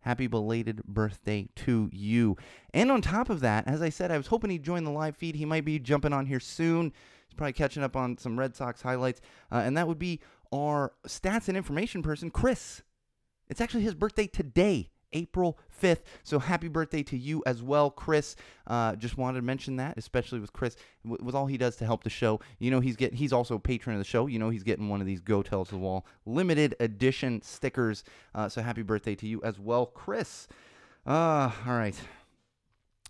Happy 0.03 0.27
belated 0.27 0.83
birthday 0.85 1.47
to 1.55 1.89
you. 1.91 2.37
And 2.73 2.91
on 2.91 3.01
top 3.01 3.29
of 3.29 3.39
that, 3.39 3.67
as 3.67 3.81
I 3.81 3.89
said, 3.89 4.11
I 4.11 4.17
was 4.17 4.27
hoping 4.27 4.49
he'd 4.49 4.63
join 4.63 4.83
the 4.83 4.91
live 4.91 5.15
feed. 5.17 5.35
He 5.35 5.45
might 5.45 5.65
be 5.65 5.79
jumping 5.79 6.13
on 6.13 6.25
here 6.25 6.39
soon. 6.39 6.93
He's 7.27 7.35
probably 7.35 7.53
catching 7.53 7.83
up 7.83 7.95
on 7.95 8.17
some 8.17 8.37
Red 8.37 8.55
Sox 8.55 8.81
highlights. 8.81 9.21
Uh, 9.51 9.61
and 9.65 9.75
that 9.77 9.87
would 9.87 9.99
be 9.99 10.19
our 10.53 10.93
stats 11.07 11.47
and 11.47 11.57
information 11.57 12.03
person, 12.03 12.29
Chris. 12.29 12.83
It's 13.49 13.61
actually 13.61 13.83
his 13.83 13.95
birthday 13.95 14.27
today. 14.27 14.89
April 15.13 15.57
5th. 15.81 16.01
So 16.23 16.39
happy 16.39 16.67
birthday 16.67 17.03
to 17.03 17.17
you 17.17 17.43
as 17.45 17.61
well, 17.61 17.89
Chris. 17.89 18.35
Uh, 18.67 18.95
just 18.95 19.17
wanted 19.17 19.39
to 19.39 19.45
mention 19.45 19.77
that, 19.77 19.97
especially 19.97 20.39
with 20.39 20.53
Chris, 20.53 20.75
with 21.05 21.35
all 21.35 21.47
he 21.47 21.57
does 21.57 21.75
to 21.77 21.85
help 21.85 22.03
the 22.03 22.09
show. 22.09 22.39
You 22.59 22.71
know, 22.71 22.79
he's 22.79 22.95
get 22.95 23.13
he's 23.13 23.33
also 23.33 23.55
a 23.55 23.59
patron 23.59 23.95
of 23.95 23.99
the 23.99 24.05
show. 24.05 24.27
You 24.27 24.39
know, 24.39 24.49
he's 24.49 24.63
getting 24.63 24.89
one 24.89 25.01
of 25.01 25.07
these 25.07 25.21
Go 25.21 25.41
Tell 25.41 25.65
to 25.65 25.71
the 25.71 25.77
Wall 25.77 26.05
limited 26.25 26.75
edition 26.79 27.41
stickers. 27.41 28.03
Uh, 28.33 28.49
so 28.49 28.61
happy 28.61 28.81
birthday 28.81 29.15
to 29.15 29.27
you 29.27 29.41
as 29.43 29.59
well, 29.59 29.85
Chris. 29.85 30.47
Uh, 31.05 31.51
all 31.67 31.73
right. 31.73 31.95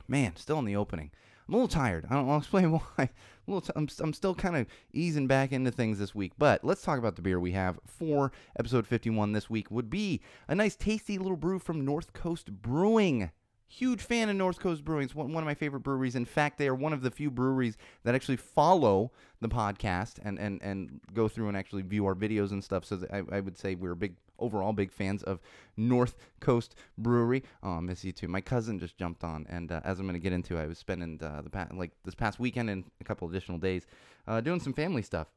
Man, 0.07 0.35
still 0.35 0.59
in 0.59 0.65
the 0.65 0.75
opening. 0.75 1.11
I'm 1.47 1.53
a 1.53 1.57
little 1.57 1.67
tired. 1.67 2.05
I 2.09 2.15
don't, 2.15 2.29
I'll 2.29 2.37
explain 2.37 2.71
why 2.71 2.81
a 2.97 3.09
little 3.47 3.61
t- 3.61 3.73
I'm, 3.75 3.87
I'm 3.99 4.13
still 4.13 4.35
kind 4.35 4.55
of 4.55 4.67
easing 4.93 5.27
back 5.27 5.51
into 5.51 5.71
things 5.71 5.99
this 5.99 6.15
week. 6.15 6.33
But 6.37 6.63
let's 6.63 6.81
talk 6.81 6.99
about 6.99 7.15
the 7.15 7.21
beer 7.21 7.39
we 7.39 7.51
have 7.51 7.79
for 7.85 8.31
episode 8.57 8.87
51 8.87 9.33
this 9.33 9.49
week. 9.49 9.69
Would 9.69 9.89
be 9.89 10.21
a 10.47 10.55
nice, 10.55 10.75
tasty 10.75 11.17
little 11.17 11.37
brew 11.37 11.59
from 11.59 11.85
North 11.85 12.13
Coast 12.13 12.51
Brewing. 12.51 13.31
Huge 13.67 14.01
fan 14.01 14.29
of 14.29 14.35
North 14.35 14.59
Coast 14.59 14.85
Brewing. 14.85 15.05
It's 15.05 15.15
one, 15.15 15.33
one 15.33 15.41
of 15.43 15.47
my 15.47 15.55
favorite 15.55 15.79
breweries. 15.79 16.15
In 16.15 16.25
fact, 16.25 16.59
they 16.59 16.67
are 16.67 16.75
one 16.75 16.93
of 16.93 17.01
the 17.01 17.09
few 17.09 17.31
breweries 17.31 17.75
that 18.03 18.13
actually 18.13 18.37
follow 18.37 19.11
the 19.41 19.49
podcast 19.49 20.19
and, 20.23 20.37
and, 20.37 20.61
and 20.61 21.01
go 21.13 21.27
through 21.27 21.47
and 21.47 21.57
actually 21.57 21.81
view 21.81 22.05
our 22.05 22.13
videos 22.13 22.51
and 22.51 22.63
stuff. 22.63 22.85
So 22.85 23.03
I, 23.11 23.23
I 23.31 23.39
would 23.39 23.57
say 23.57 23.73
we're 23.73 23.93
a 23.93 23.95
big 23.95 24.15
overall 24.43 24.73
big 24.73 24.91
fans 24.91 25.23
of 25.23 25.39
North 25.77 26.15
Coast 26.39 26.75
Brewery. 26.97 27.43
Oh, 27.61 27.71
I 27.71 27.79
miss 27.79 28.03
you 28.03 28.11
too. 28.11 28.27
My 28.27 28.41
cousin 28.41 28.79
just 28.79 28.97
jumped 28.97 29.23
on, 29.23 29.45
and 29.49 29.71
uh, 29.71 29.81
as 29.83 29.99
I'm 29.99 30.05
going 30.05 30.13
to 30.13 30.19
get 30.19 30.33
into, 30.33 30.57
I 30.57 30.67
was 30.67 30.77
spending 30.77 31.19
uh, 31.21 31.41
the 31.41 31.49
pa- 31.49 31.67
like 31.73 31.91
this 32.03 32.15
past 32.15 32.39
weekend 32.39 32.69
and 32.69 32.83
a 33.01 33.03
couple 33.03 33.29
additional 33.29 33.57
days 33.57 33.87
uh, 34.27 34.41
doing 34.41 34.59
some 34.59 34.73
family 34.73 35.01
stuff. 35.01 35.27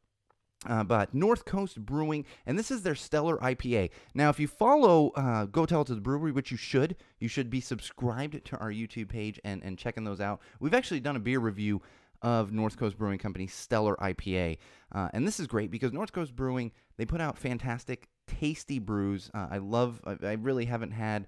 Uh, 0.67 0.83
but 0.83 1.15
North 1.15 1.45
Coast 1.45 1.85
Brewing, 1.85 2.25
and 2.47 2.59
this 2.59 2.71
is 2.71 2.83
their 2.83 2.95
Steller 2.95 3.39
IPA. 3.41 3.91
Now, 4.15 4.31
if 4.31 4.41
you 4.41 4.49
follow 4.49 5.11
uh, 5.11 5.45
Go 5.45 5.67
Tell 5.67 5.83
It 5.83 5.87
to 5.89 5.95
the 5.95 6.01
Brewery, 6.01 6.33
which 6.33 6.51
you 6.51 6.57
should, 6.57 6.97
you 7.21 7.29
should 7.29 7.51
be 7.51 7.61
subscribed 7.61 8.43
to 8.47 8.57
our 8.57 8.71
YouTube 8.71 9.09
page 9.09 9.39
and, 9.45 9.63
and 9.63 9.79
checking 9.79 10.05
those 10.05 10.21
out. 10.21 10.41
We've 10.59 10.75
actually 10.75 11.01
done 11.01 11.15
a 11.15 11.21
beer 11.21 11.41
review 11.41 11.83
of 12.23 12.53
North 12.53 12.79
Coast 12.79 12.99
Brewing 12.99 13.19
Company 13.19 13.47
Steller 13.47 13.97
IPA. 13.99 14.59
Uh, 14.93 15.09
and 15.13 15.27
this 15.27 15.39
is 15.39 15.47
great 15.47 15.71
because 15.71 15.93
North 15.93 16.13
Coast 16.13 16.35
Brewing, 16.35 16.73
they 16.97 17.05
put 17.05 17.21
out 17.21 17.39
fantastic, 17.39 18.09
tasty 18.27 18.79
brews. 18.79 19.31
Uh, 19.35 19.49
I 19.51 19.59
love, 19.59 20.01
I, 20.05 20.17
I, 20.23 20.33
really 20.33 20.65
haven't 20.65 20.93
had, 20.93 21.27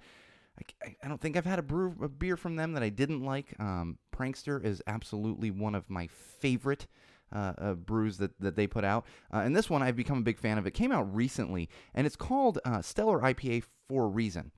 I, 0.58 0.96
I, 1.02 1.08
don't 1.08 1.20
think 1.20 1.36
I've 1.36 1.46
had 1.46 1.58
a 1.58 1.62
brew, 1.62 1.94
a 2.02 2.08
beer 2.08 2.36
from 2.36 2.56
them 2.56 2.72
that 2.72 2.82
I 2.82 2.88
didn't 2.88 3.22
like. 3.22 3.54
Um, 3.58 3.98
Prankster 4.14 4.62
is 4.64 4.82
absolutely 4.86 5.50
one 5.50 5.74
of 5.74 5.88
my 5.88 6.06
favorite. 6.06 6.86
Uh, 7.30 7.52
uh, 7.58 7.74
brews 7.74 8.16
that, 8.16 8.30
that 8.40 8.56
they 8.56 8.66
put 8.66 8.84
out. 8.84 9.04
Uh, 9.30 9.40
and 9.40 9.54
this 9.54 9.68
one 9.68 9.82
I've 9.82 9.94
become 9.94 10.16
a 10.16 10.22
big 10.22 10.38
fan 10.38 10.56
of. 10.56 10.66
It 10.66 10.70
came 10.70 10.90
out 10.90 11.14
recently, 11.14 11.68
and 11.94 12.06
it's 12.06 12.16
called 12.16 12.58
uh, 12.64 12.78
Steller 12.78 13.20
IPA 13.20 13.64
for 13.86 14.04
a 14.04 14.08
reason. 14.08 14.50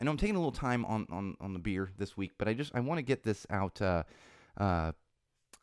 I 0.00 0.02
know 0.04 0.10
I'm 0.10 0.16
taking 0.16 0.34
a 0.34 0.38
little 0.40 0.50
time 0.50 0.84
on, 0.84 1.06
on, 1.10 1.36
on 1.40 1.52
the 1.52 1.58
beer 1.58 1.92
this 1.98 2.16
week, 2.16 2.32
but 2.38 2.48
I 2.48 2.54
just 2.54 2.74
I 2.74 2.80
want 2.80 2.98
to 2.98 3.02
get 3.02 3.22
this 3.22 3.46
out 3.50 3.80
uh, 3.80 4.02
uh, 4.56 4.92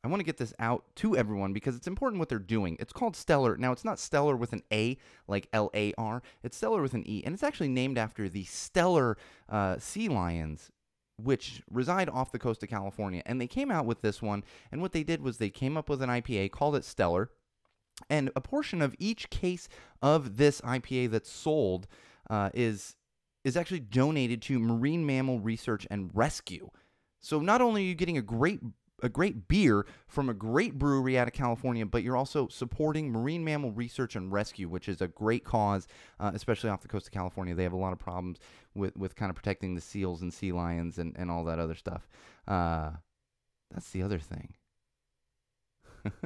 I 0.04 0.08
want 0.08 0.22
to 0.22 0.26
get 0.26 0.38
this 0.38 0.54
out 0.60 0.86
to 0.98 1.18
everyone 1.18 1.52
because 1.52 1.76
it's 1.76 1.88
important 1.88 2.20
what 2.20 2.30
they're 2.30 2.40
doing. 2.40 2.78
It's 2.80 2.94
called 2.94 3.16
Steller. 3.16 3.58
Now, 3.58 3.74
it's 3.74 3.84
not 3.84 4.00
Stellar 4.00 4.38
with 4.38 4.54
an 4.54 4.64
A, 4.72 4.98
like 5.28 5.50
L 5.52 5.70
A 5.74 5.94
R. 5.98 6.22
It's 6.42 6.60
Steller 6.60 6.82
with 6.82 6.94
an 6.94 7.08
E, 7.08 7.22
and 7.26 7.34
it's 7.34 7.44
actually 7.44 7.68
named 7.68 7.98
after 7.98 8.30
the 8.30 8.46
Steller 8.46 9.16
uh, 9.50 9.78
sea 9.78 10.08
lions, 10.08 10.72
which 11.18 11.62
reside 11.70 12.10
off 12.10 12.32
the 12.32 12.40
coast 12.40 12.64
of 12.64 12.70
California. 12.70 13.22
And 13.26 13.42
they 13.42 13.48
came 13.48 13.72
out 13.72 13.86
with 13.86 14.02
this 14.02 14.22
one, 14.22 14.44
and 14.72 14.82
what 14.82 14.94
they 14.94 15.04
did 15.04 15.22
was 15.22 15.38
they 15.38 15.50
came 15.50 15.76
up 15.76 15.90
with 15.90 16.02
an 16.02 16.10
IPA, 16.10 16.52
called 16.52 16.78
it 16.78 16.84
Steller, 16.84 17.28
and 18.10 18.32
a 18.38 18.42
portion 18.42 18.82
of 18.82 18.96
each 19.00 19.30
case 19.30 19.68
of 20.02 20.38
this 20.38 20.62
IPA 20.62 21.12
that's 21.12 21.32
sold 21.32 21.88
uh, 22.30 22.50
is 22.54 22.96
is 23.44 23.58
actually 23.58 23.80
donated 23.80 24.42
to 24.44 24.60
marine 24.60 25.06
mammal 25.06 25.40
research 25.40 25.88
and 25.90 26.12
rescue. 26.14 26.70
So 27.22 27.40
not 27.40 27.62
only 27.62 27.84
are 27.84 27.88
you 27.88 27.96
getting 27.96 28.18
a 28.18 28.22
great 28.22 28.60
a 29.04 29.10
great 29.10 29.48
beer 29.48 29.86
from 30.08 30.30
a 30.30 30.34
great 30.34 30.78
brewery 30.78 31.18
out 31.18 31.28
of 31.28 31.34
California, 31.34 31.86
but 31.86 32.04
you're 32.04 32.18
also 32.18 32.48
supporting 32.48 33.12
marine 33.12 33.44
mammal 33.44 33.72
research 33.72 34.16
and 34.16 34.32
rescue, 34.32 34.68
which 34.68 34.88
is 34.88 35.02
a 35.02 35.08
great 35.08 35.44
cause, 35.44 35.88
uh, 36.20 36.32
especially 36.34 36.70
off 36.70 36.82
the 36.82 36.88
coast 36.88 37.08
of 37.08 37.12
California. 37.12 37.56
They 37.56 37.64
have 37.64 37.74
a 37.74 37.78
lot 37.78 37.94
of 37.94 38.00
problems 38.00 38.40
with, 38.76 38.96
with 38.98 39.16
kind 39.16 39.30
of 39.30 39.36
protecting 39.36 39.76
the 39.76 39.82
seals 39.82 40.22
and 40.22 40.34
sea 40.34 40.52
lions 40.52 40.98
and, 40.98 41.16
and 41.18 41.30
all 41.30 41.44
that 41.46 41.60
other 41.60 41.76
stuff. 41.76 42.08
Uh, 42.48 42.92
that's 43.72 43.92
the 43.92 44.04
other 44.04 44.20
thing. 44.20 44.54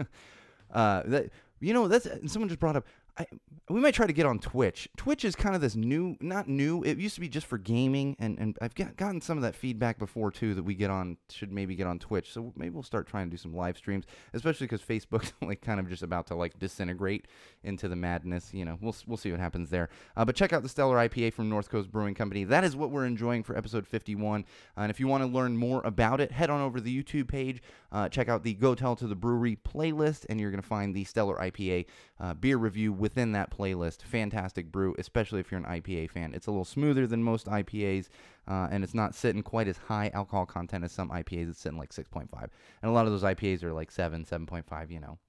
uh, 0.74 1.04
that 1.06 1.30
you 1.60 1.74
know 1.74 1.88
that's 1.88 2.08
someone 2.28 2.50
just 2.50 2.60
brought 2.60 2.76
up. 2.76 2.86
I, 3.18 3.26
we 3.70 3.80
might 3.80 3.94
try 3.94 4.08
to 4.08 4.14
get 4.14 4.26
on 4.26 4.40
Twitch. 4.40 4.90
Twitch 4.98 5.24
is 5.24 5.36
kind 5.36 5.56
of 5.56 5.62
this 5.62 5.76
new, 5.76 6.18
not 6.20 6.48
new. 6.50 6.84
It 6.84 6.98
used 6.98 7.16
to 7.16 7.22
be 7.22 7.30
just 7.30 7.46
for 7.46 7.58
gaming, 7.58 8.16
and, 8.20 8.38
and 8.40 8.58
I've 8.62 8.76
got, 8.76 8.98
gotten 8.98 9.22
some 9.22 9.38
of 9.38 9.44
that 9.44 9.56
feedback 9.56 10.00
before 10.00 10.32
too 10.32 10.54
that 10.56 10.64
we 10.64 10.74
get 10.74 10.90
on 10.90 11.18
should 11.30 11.52
maybe 11.52 11.76
get 11.76 11.88
on 11.88 12.00
Twitch. 12.00 12.34
So 12.34 12.52
maybe 12.56 12.72
we'll 12.72 12.84
start 12.84 13.08
trying 13.08 13.28
to 13.28 13.32
do 13.32 13.38
some 13.38 13.56
live 13.56 13.78
streams, 13.78 14.06
especially 14.34 14.66
because 14.66 14.82
Facebook's 14.82 15.32
like 15.42 15.62
kind 15.62 15.80
of 15.80 15.88
just 15.88 16.02
about 16.02 16.28
to 16.28 16.36
like 16.36 16.58
disintegrate 16.60 17.28
into 17.64 17.88
the 17.88 17.96
madness. 17.96 18.54
You 18.54 18.66
know, 18.66 18.78
we'll 18.82 18.96
we'll 19.06 19.18
see 19.18 19.32
what 19.32 19.40
happens 19.40 19.70
there. 19.70 19.90
Uh, 20.18 20.26
but 20.26 20.36
check 20.36 20.52
out 20.52 20.64
the 20.64 20.70
Steller 20.70 21.08
IPA 21.08 21.34
from 21.34 21.50
North 21.50 21.70
Coast 21.70 21.92
Brewing 21.92 22.16
Company. 22.16 22.44
That 22.46 22.64
is 22.64 22.76
what 22.76 22.90
we're 22.90 23.06
enjoying 23.06 23.44
for 23.44 23.56
episode 23.56 23.88
51. 23.88 24.42
Uh, 24.76 24.82
and 24.82 24.90
if 24.90 25.00
you 25.00 25.08
want 25.08 25.24
to 25.24 25.28
learn 25.28 25.56
more 25.56 25.82
about 25.86 26.20
it, 26.20 26.32
head 26.32 26.50
on 26.50 26.62
over 26.62 26.80
to 26.80 26.84
the 26.84 27.04
YouTube 27.04 27.28
page. 27.28 27.62
Uh, 27.92 28.10
check 28.10 28.28
out 28.28 28.44
the 28.44 28.56
Go 28.56 28.74
Tell 28.74 28.96
to 28.96 29.06
the 29.06 29.16
Brewery 29.16 29.56
playlist, 29.56 30.26
and 30.30 30.40
you're 30.40 30.52
to 30.62 30.68
find 30.68 30.96
the 30.96 31.06
Steller 31.06 31.40
IPA 31.40 31.86
uh, 32.20 32.34
beer 32.34 32.58
review 32.58 32.92
within 33.04 33.34
that 33.34 33.52
playlist. 33.52 34.02
Fantastic 34.02 34.72
brew, 34.72 34.96
especially 34.98 35.42
if 35.42 35.52
you're 35.52 35.60
an 35.60 35.66
IPA 35.66 36.10
fan. 36.10 36.34
It's 36.34 36.48
a 36.48 36.52
little 36.52 36.64
smoother 36.64 37.06
than 37.06 37.22
most 37.22 37.48
IPAs, 37.48 38.08
uh, 38.48 38.70
and 38.72 38.82
it's 38.82 38.94
not 38.94 39.14
sitting 39.14 39.44
quite 39.44 39.68
as 39.68 39.76
high 39.76 40.10
alcohol 40.14 40.46
content 40.46 40.86
as 40.86 40.94
some 40.94 41.10
IPAs. 41.10 41.50
It's 41.50 41.60
sitting 41.60 41.78
like 41.78 41.92
6.5. 41.92 42.28
And 42.32 42.50
a 42.84 42.92
lot 42.92 43.06
of 43.06 43.12
those 43.12 43.24
IPAs 43.24 43.62
are 43.62 43.74
like 43.74 43.92
7, 43.92 44.24
7.5, 44.24 44.90
you 44.90 45.02
know. 45.02 45.20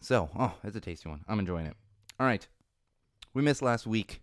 So, 0.00 0.30
oh, 0.36 0.54
it's 0.64 0.74
a 0.74 0.80
tasty 0.80 1.08
one. 1.08 1.24
I'm 1.28 1.38
enjoying 1.38 1.66
it. 1.66 1.76
All 2.18 2.26
right. 2.26 2.44
We 3.32 3.40
missed 3.40 3.62
last 3.62 3.86
week 3.86 4.20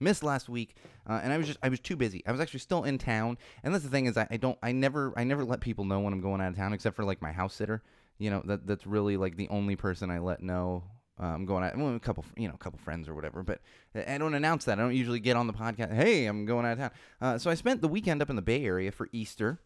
missed 0.00 0.24
last 0.24 0.48
week 0.48 0.74
uh, 1.08 1.20
and 1.22 1.32
i 1.32 1.38
was 1.38 1.46
just 1.46 1.58
i 1.62 1.68
was 1.68 1.78
too 1.78 1.94
busy 1.94 2.22
i 2.26 2.32
was 2.32 2.40
actually 2.40 2.58
still 2.58 2.82
in 2.82 2.98
town 2.98 3.38
and 3.62 3.72
that's 3.72 3.84
the 3.84 3.90
thing 3.90 4.06
is 4.06 4.16
I, 4.18 4.26
I, 4.28 4.36
don't 4.36 4.58
i 4.60 4.72
never 4.72 5.14
i 5.16 5.22
never 5.22 5.44
let 5.44 5.60
people 5.60 5.84
know 5.84 6.00
when 6.00 6.12
i'm 6.12 6.20
going 6.20 6.40
out 6.40 6.48
of 6.48 6.56
town 6.56 6.72
except 6.72 6.96
for 6.96 7.04
like 7.04 7.22
my 7.22 7.30
house 7.30 7.54
sitter 7.54 7.80
you 8.18 8.30
know 8.30 8.42
that 8.44 8.66
that's 8.66 8.86
really 8.86 9.16
like 9.16 9.36
the 9.36 9.48
only 9.48 9.76
person 9.76 10.10
i 10.10 10.18
let 10.18 10.42
know 10.42 10.84
i'm 11.18 11.44
going 11.44 11.64
out 11.64 11.76
well, 11.76 11.94
a 11.94 12.00
couple 12.00 12.24
you 12.36 12.48
know 12.48 12.54
a 12.54 12.58
couple 12.58 12.78
friends 12.78 13.08
or 13.08 13.14
whatever 13.14 13.42
but 13.42 13.60
i 14.08 14.18
don't 14.18 14.34
announce 14.34 14.64
that. 14.64 14.78
I 14.78 14.82
don't 14.82 14.94
usually 14.94 15.20
get 15.20 15.36
on 15.36 15.46
the 15.46 15.52
podcast 15.52 15.94
hey 15.94 16.26
i'm 16.26 16.44
going 16.44 16.66
out 16.66 16.72
of 16.72 16.78
town. 16.78 16.90
Uh, 17.20 17.38
so 17.38 17.50
i 17.50 17.54
spent 17.54 17.80
the 17.80 17.88
weekend 17.88 18.22
up 18.22 18.30
in 18.30 18.36
the 18.36 18.42
bay 18.42 18.64
area 18.64 18.90
for 18.90 19.08
easter 19.12 19.60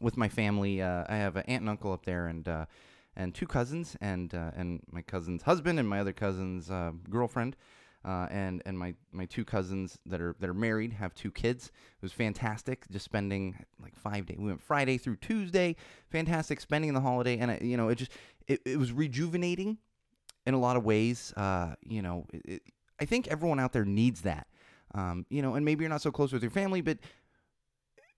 with 0.00 0.16
my 0.16 0.28
family. 0.28 0.80
Uh, 0.80 1.04
i 1.08 1.16
have 1.16 1.36
an 1.36 1.44
aunt 1.46 1.62
and 1.62 1.70
uncle 1.70 1.92
up 1.92 2.04
there 2.04 2.26
and 2.26 2.48
uh, 2.48 2.66
and 3.14 3.34
two 3.34 3.46
cousins 3.46 3.96
and 4.00 4.34
uh, 4.34 4.50
and 4.56 4.80
my 4.90 5.02
cousin's 5.02 5.42
husband 5.42 5.78
and 5.78 5.88
my 5.88 6.00
other 6.00 6.12
cousin's 6.12 6.70
uh, 6.70 6.92
girlfriend 7.10 7.56
uh, 8.04 8.26
and 8.30 8.62
and 8.66 8.78
my 8.78 8.94
my 9.12 9.26
two 9.26 9.44
cousins 9.44 9.98
that 10.06 10.20
are 10.20 10.34
that 10.40 10.50
are 10.50 10.54
married 10.54 10.92
have 10.94 11.14
two 11.14 11.30
kids. 11.30 11.66
It 11.66 12.02
was 12.02 12.12
fantastic, 12.12 12.84
just 12.90 13.04
spending 13.04 13.64
like 13.80 13.94
five 13.94 14.26
days. 14.26 14.38
We 14.38 14.46
went 14.46 14.60
Friday 14.60 14.98
through 14.98 15.16
Tuesday. 15.16 15.76
Fantastic, 16.10 16.60
spending 16.60 16.92
the 16.94 17.00
holiday, 17.00 17.38
and 17.38 17.60
you 17.62 17.76
know, 17.76 17.88
it 17.88 17.96
just 17.96 18.12
it, 18.46 18.60
it 18.64 18.78
was 18.78 18.92
rejuvenating 18.92 19.78
in 20.46 20.54
a 20.54 20.58
lot 20.58 20.76
of 20.76 20.84
ways. 20.84 21.32
Uh, 21.36 21.74
you 21.86 22.02
know, 22.02 22.26
it, 22.32 22.42
it, 22.44 22.62
I 23.00 23.04
think 23.04 23.28
everyone 23.28 23.60
out 23.60 23.72
there 23.72 23.84
needs 23.84 24.22
that. 24.22 24.46
Um, 24.94 25.24
you 25.30 25.40
know, 25.40 25.54
and 25.54 25.64
maybe 25.64 25.82
you're 25.82 25.90
not 25.90 26.02
so 26.02 26.10
close 26.10 26.32
with 26.32 26.42
your 26.42 26.50
family, 26.50 26.80
but 26.80 26.98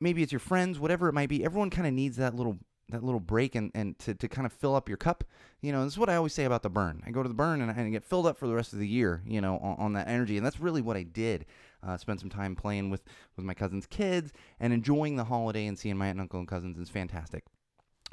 maybe 0.01 0.23
it's 0.23 0.33
your 0.33 0.41
friends, 0.41 0.81
whatever 0.81 1.09
it 1.09 1.13
might 1.13 1.29
be. 1.29 1.45
Everyone 1.45 1.71
kind 1.71 1.87
of 1.87 1.93
needs 1.93 2.17
that 2.17 2.35
little 2.35 2.59
that 2.91 3.03
little 3.03 3.21
break 3.21 3.55
and, 3.55 3.71
and 3.75 3.99
to, 4.01 4.15
to 4.15 4.29
kind 4.29 4.47
of 4.47 4.53
fill 4.53 4.75
up 4.75 4.89
your 4.89 4.99
cup. 4.99 5.25
You 5.63 5.73
know, 5.73 5.85
this 5.85 5.95
is 5.95 5.99
what 5.99 6.11
I 6.11 6.17
always 6.17 6.35
say 6.35 6.45
about 6.45 6.63
the 6.63 6.71
burn. 6.71 7.03
I 7.07 7.11
go 7.11 7.23
to 7.23 7.29
the 7.29 7.35
burn 7.35 7.63
and 7.63 7.71
I, 7.71 7.75
and 7.75 7.93
get 7.93 8.05
filled 8.05 8.27
up 8.27 8.37
for 8.37 8.47
the 8.47 8.55
rest 8.55 8.73
of 8.73 8.79
the 8.79 8.89
year, 8.89 9.23
you 9.27 9.41
know, 9.41 9.59
on, 9.59 9.77
on 9.79 9.93
that 9.95 10.09
energy. 10.09 10.37
And 10.37 10.45
that's 10.45 10.61
really 10.61 10.83
what 10.83 10.97
I 10.97 11.03
did. 11.03 11.47
Uh, 11.83 11.97
spend 11.97 12.21
some 12.21 12.31
time 12.31 12.57
playing 12.57 12.91
with, 12.91 13.03
with 13.37 13.45
my 13.45 13.55
cousin's 13.55 13.87
kids 13.87 14.33
and 14.61 14.73
enjoying 14.73 15.17
the 15.17 15.25
holiday 15.25 15.67
and 15.67 15.79
seeing 15.79 15.97
my 15.97 16.07
aunt 16.07 16.17
and 16.17 16.23
uncle 16.23 16.39
and 16.39 16.49
cousins 16.49 16.79
is 16.79 16.89
fantastic. 16.89 17.45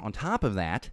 On 0.00 0.12
top 0.12 0.44
of 0.44 0.54
that, 0.54 0.90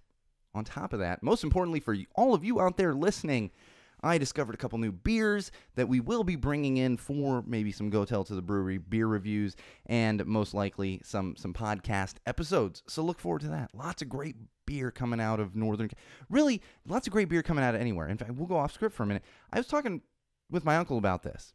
on 0.54 0.64
top 0.64 0.94
of 0.94 1.00
that, 1.00 1.24
most 1.24 1.44
importantly 1.44 1.80
for 1.80 1.96
all 2.16 2.34
of 2.34 2.44
you 2.44 2.60
out 2.60 2.78
there 2.78 2.94
listening, 2.94 3.52
I 4.02 4.18
discovered 4.18 4.56
a 4.56 4.58
couple 4.58 4.80
new 4.80 4.92
beers 4.92 5.52
that 5.76 5.90
we 5.90 6.00
will 6.00 6.24
be 6.24 6.36
bringing 6.36 6.78
in 6.78 6.98
for 6.98 7.44
maybe 7.46 7.72
some 7.72 7.90
Go 7.90 8.06
Tell 8.06 8.24
to 8.24 8.36
the 8.36 8.42
Brewery 8.42 8.78
beer 8.78 9.08
reviews 9.08 9.56
and 9.86 10.26
most 10.26 10.54
likely 10.54 11.02
some 11.04 11.36
some 11.36 11.54
podcast 11.54 12.16
episodes. 12.26 12.84
So 12.88 13.04
look 13.04 13.20
forward 13.20 13.42
to 13.42 13.50
that. 13.50 13.72
Lots 13.74 14.02
of 14.02 14.10
great 14.10 14.36
beer 14.66 14.92
coming 14.92 15.20
out 15.20 15.40
of 15.40 15.56
Northern. 15.56 15.90
Really, 16.30 16.62
lots 16.88 17.08
of 17.08 17.14
great 17.14 17.30
beer 17.30 17.44
coming 17.44 17.64
out 17.64 17.76
of 17.76 17.82
anywhere. 17.82 18.08
In 18.08 18.18
fact, 18.18 18.32
we'll 18.34 18.48
go 18.48 18.58
off 18.58 18.74
script 18.74 18.96
for 18.96 19.04
a 19.04 19.08
minute. 19.08 19.24
I 19.52 19.58
was 19.58 19.68
talking 19.68 20.02
with 20.50 20.66
my 20.66 20.78
uncle 20.78 20.98
about 20.98 21.24
this. 21.24 21.54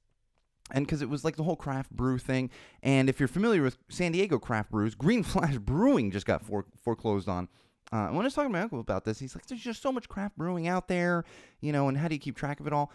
And 0.70 0.86
because 0.86 1.02
it 1.02 1.10
was 1.10 1.24
like 1.24 1.36
the 1.36 1.42
whole 1.42 1.56
craft 1.56 1.90
brew 1.90 2.16
thing. 2.18 2.48
And 2.82 3.10
if 3.10 3.20
you're 3.20 3.28
familiar 3.28 3.62
with 3.62 3.76
San 3.90 4.12
Diego 4.12 4.38
craft 4.38 4.70
brews, 4.70 4.94
Green 4.94 5.22
Flash 5.24 5.58
Brewing 5.58 6.10
just 6.10 6.26
got 6.26 6.42
fore- 6.42 6.66
foreclosed 6.82 7.28
on 7.28 7.48
uh, 7.94 8.08
when 8.08 8.22
I 8.22 8.24
was 8.24 8.34
talking 8.34 8.50
to 8.50 8.58
my 8.58 8.62
uncle 8.62 8.80
about 8.80 9.04
this, 9.04 9.20
he's 9.20 9.36
like, 9.36 9.46
"There's 9.46 9.60
just 9.60 9.80
so 9.80 9.92
much 9.92 10.08
craft 10.08 10.36
brewing 10.36 10.66
out 10.66 10.88
there, 10.88 11.24
you 11.60 11.70
know, 11.70 11.86
and 11.88 11.96
how 11.96 12.08
do 12.08 12.14
you 12.16 12.20
keep 12.20 12.36
track 12.36 12.58
of 12.58 12.66
it 12.66 12.72
all?" 12.72 12.90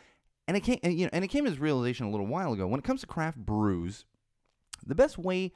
And 0.46 0.58
it 0.58 0.60
came, 0.60 0.80
and, 0.84 0.94
you 0.94 1.06
know, 1.06 1.10
and 1.14 1.24
it 1.24 1.30
came 1.30 1.46
to 1.46 1.50
this 1.50 1.60
realization 1.60 2.06
a 2.06 2.12
little 2.12 2.28
while 2.28 2.52
ago. 2.52 2.68
When 2.68 2.80
it 2.80 2.84
comes 2.84 3.00
to 3.02 3.08
craft 3.08 3.38
brews, 3.38 4.04
the 4.86 4.96
best 4.96 5.18
way 5.18 5.54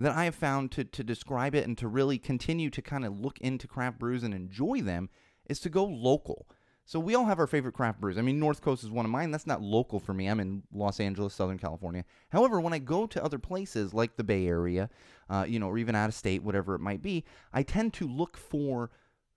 that 0.00 0.16
I 0.16 0.24
have 0.24 0.34
found 0.34 0.72
to 0.72 0.82
to 0.82 1.04
describe 1.04 1.54
it 1.54 1.64
and 1.64 1.78
to 1.78 1.86
really 1.86 2.18
continue 2.18 2.70
to 2.70 2.82
kind 2.82 3.04
of 3.04 3.20
look 3.20 3.38
into 3.38 3.68
craft 3.68 4.00
brews 4.00 4.24
and 4.24 4.34
enjoy 4.34 4.80
them 4.80 5.10
is 5.48 5.60
to 5.60 5.70
go 5.70 5.84
local. 5.84 6.48
So 6.84 6.98
we 6.98 7.14
all 7.14 7.26
have 7.26 7.38
our 7.38 7.46
favorite 7.46 7.74
craft 7.74 8.00
brews. 8.00 8.18
I 8.18 8.22
mean, 8.22 8.40
North 8.40 8.60
Coast 8.60 8.82
is 8.82 8.90
one 8.90 9.04
of 9.04 9.10
mine. 9.10 9.30
That's 9.30 9.46
not 9.46 9.62
local 9.62 10.00
for 10.00 10.12
me. 10.12 10.26
I'm 10.26 10.40
in 10.40 10.62
Los 10.72 10.98
Angeles, 10.98 11.32
Southern 11.32 11.58
California. 11.58 12.04
However, 12.30 12.60
when 12.60 12.72
I 12.72 12.78
go 12.78 13.06
to 13.06 13.24
other 13.24 13.38
places 13.38 13.94
like 13.94 14.16
the 14.16 14.24
Bay 14.24 14.46
Area, 14.46 14.90
uh, 15.30 15.44
you 15.48 15.58
know, 15.58 15.68
or 15.68 15.78
even 15.78 15.94
out 15.94 16.08
of 16.08 16.14
state, 16.14 16.42
whatever 16.42 16.74
it 16.74 16.80
might 16.80 17.02
be, 17.02 17.24
I 17.52 17.62
tend 17.62 17.92
to 17.94 18.08
look 18.08 18.36
for 18.36 18.90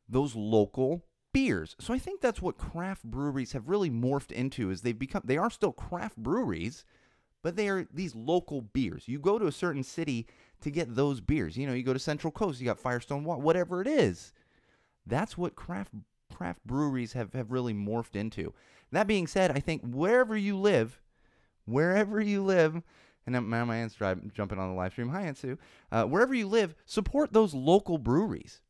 those 0.10 0.36
local 0.36 1.06
beers. 1.34 1.76
So 1.80 1.94
I 1.94 2.00
think 2.00 2.22
that's 2.22 2.42
what 2.42 2.58
craft 2.58 3.04
breweries 3.04 3.52
have 3.52 3.70
really 3.70 3.92
morphed 3.92 4.32
into. 4.32 4.72
Is 4.72 4.82
they've 4.82 4.98
become 4.98 5.22
they 5.26 5.38
are 5.38 5.52
still 5.52 5.72
craft 5.72 6.18
breweries, 6.18 6.84
but 7.44 7.56
they 7.56 7.70
are 7.70 7.88
these 7.94 8.16
local 8.16 8.62
beers. 8.62 9.08
You 9.08 9.20
go 9.20 9.38
to 9.38 9.48
a 9.48 9.52
certain 9.52 9.84
city 9.84 10.28
to 10.62 10.72
get 10.72 10.96
those 10.96 11.22
beers. 11.22 11.58
You 11.58 11.68
know, 11.68 11.74
you 11.74 11.84
go 11.84 11.94
to 11.94 12.00
Central 12.00 12.32
Coast, 12.32 12.60
you 12.60 12.66
got 12.66 12.80
Firestone, 12.80 13.24
whatever 13.24 13.82
it 13.82 13.88
is. 13.88 14.34
That's 15.06 15.38
what 15.38 15.56
craft 15.56 15.92
craft 16.34 16.66
breweries 16.66 17.14
have, 17.14 17.34
have 17.34 17.52
really 17.52 17.74
morphed 17.74 18.16
into. 18.16 18.54
That 18.92 19.08
being 19.08 19.28
said, 19.28 19.52
I 19.52 19.60
think 19.60 19.82
wherever 19.84 20.38
you 20.38 20.58
live, 20.58 21.02
wherever 21.66 22.22
you 22.22 22.44
live, 22.44 22.82
and 23.26 23.50
now 23.50 23.66
my 23.66 23.78
aunt's 23.78 23.96
driving, 23.96 24.32
jumping 24.34 24.60
on 24.60 24.70
the 24.70 24.76
live 24.76 24.92
stream. 24.92 25.10
Hi, 25.10 25.24
Aunt 25.24 25.38
Sue. 25.38 25.58
Uh, 25.92 26.04
wherever 26.06 26.34
you 26.34 26.48
live, 26.48 26.76
support 26.86 27.34
those 27.34 27.54
local 27.54 27.98
breweries. 27.98 28.62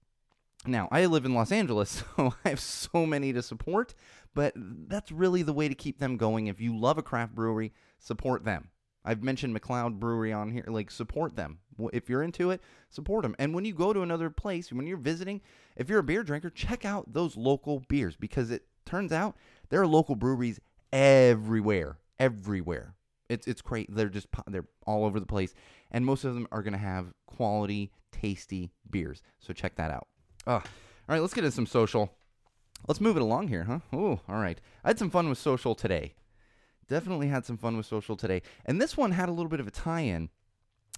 Now, 0.65 0.87
I 0.91 1.05
live 1.05 1.25
in 1.25 1.33
Los 1.33 1.51
Angeles, 1.51 2.03
so 2.17 2.33
I 2.43 2.49
have 2.49 2.59
so 2.59 3.05
many 3.05 3.33
to 3.33 3.41
support, 3.41 3.93
but 4.33 4.53
that's 4.55 5.11
really 5.11 5.43
the 5.43 5.53
way 5.53 5.67
to 5.67 5.75
keep 5.75 5.99
them 5.99 6.17
going. 6.17 6.47
If 6.47 6.61
you 6.61 6.77
love 6.77 6.97
a 6.97 7.03
craft 7.03 7.35
brewery, 7.35 7.73
support 7.99 8.45
them. 8.45 8.69
I've 9.05 9.23
mentioned 9.23 9.55
McLeod 9.55 9.99
Brewery 9.99 10.33
on 10.33 10.51
here. 10.51 10.65
Like, 10.67 10.91
support 10.91 11.35
them. 11.35 11.59
If 11.93 12.09
you're 12.09 12.23
into 12.23 12.51
it, 12.51 12.61
support 12.89 13.23
them. 13.23 13.35
And 13.39 13.53
when 13.53 13.63
you 13.63 13.73
go 13.73 13.93
to 13.93 14.01
another 14.01 14.29
place, 14.29 14.71
when 14.73 14.87
you're 14.87 14.97
visiting, 14.97 15.41
if 15.75 15.89
you're 15.89 15.99
a 15.99 16.03
beer 16.03 16.23
drinker, 16.23 16.49
check 16.49 16.83
out 16.85 17.13
those 17.13 17.37
local 17.37 17.83
beers 17.87 18.15
because 18.15 18.49
it 18.49 18.65
turns 18.85 19.11
out 19.11 19.35
there 19.69 19.81
are 19.81 19.87
local 19.87 20.15
breweries 20.15 20.59
everywhere. 20.91 21.99
Everywhere. 22.19 22.95
It's 23.29 23.47
it's 23.47 23.61
great. 23.61 23.93
They're 23.93 24.09
just 24.09 24.27
they're 24.47 24.67
all 24.85 25.03
over 25.03 25.19
the 25.19 25.25
place, 25.25 25.53
and 25.91 26.05
most 26.05 26.23
of 26.23 26.35
them 26.35 26.47
are 26.51 26.61
gonna 26.61 26.77
have 26.77 27.07
quality, 27.25 27.91
tasty 28.11 28.71
beers. 28.89 29.21
So 29.39 29.51
check 29.51 29.75
that 29.75 29.91
out. 29.91 30.07
Oh, 30.45 30.53
all 30.53 30.63
right, 31.07 31.21
let's 31.21 31.33
get 31.33 31.43
into 31.43 31.55
some 31.55 31.65
social. 31.65 32.13
Let's 32.87 33.01
move 33.01 33.17
it 33.17 33.23
along 33.23 33.47
here, 33.47 33.63
huh? 33.63 33.79
Oh, 33.91 34.19
all 34.29 34.39
right. 34.39 34.61
I 34.83 34.89
had 34.89 34.99
some 34.99 35.09
fun 35.09 35.27
with 35.27 35.39
social 35.39 35.73
today. 35.73 36.13
Definitely 36.87 37.27
had 37.27 37.45
some 37.45 37.57
fun 37.57 37.77
with 37.77 37.85
social 37.85 38.15
today. 38.15 38.41
And 38.65 38.81
this 38.81 38.95
one 38.95 39.11
had 39.11 39.29
a 39.29 39.31
little 39.31 39.49
bit 39.49 39.59
of 39.59 39.67
a 39.67 39.71
tie 39.71 40.01
in. 40.01 40.29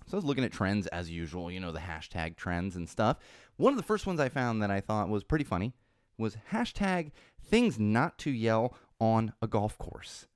So 0.08 0.14
I 0.14 0.18
was 0.18 0.26
looking 0.26 0.44
at 0.44 0.52
trends 0.52 0.88
as 0.88 1.10
usual, 1.10 1.52
you 1.52 1.60
know, 1.60 1.72
the 1.72 1.80
hashtag 1.80 2.36
trends 2.36 2.76
and 2.76 2.88
stuff. 2.88 3.18
One 3.58 3.74
of 3.74 3.78
the 3.78 3.84
first 3.84 4.08
ones 4.08 4.20
I 4.20 4.30
found 4.30 4.62
that 4.62 4.72
I 4.72 4.80
thought 4.80 5.10
was 5.10 5.24
pretty 5.24 5.44
funny 5.44 5.74
was 6.18 6.38
hashtag 6.52 7.12
things 7.44 7.80
not 7.80 8.18
to 8.20 8.32
yell 8.32 8.76
on 9.00 9.34
a 9.42 9.48
golf 9.48 9.78
course. 9.78 10.28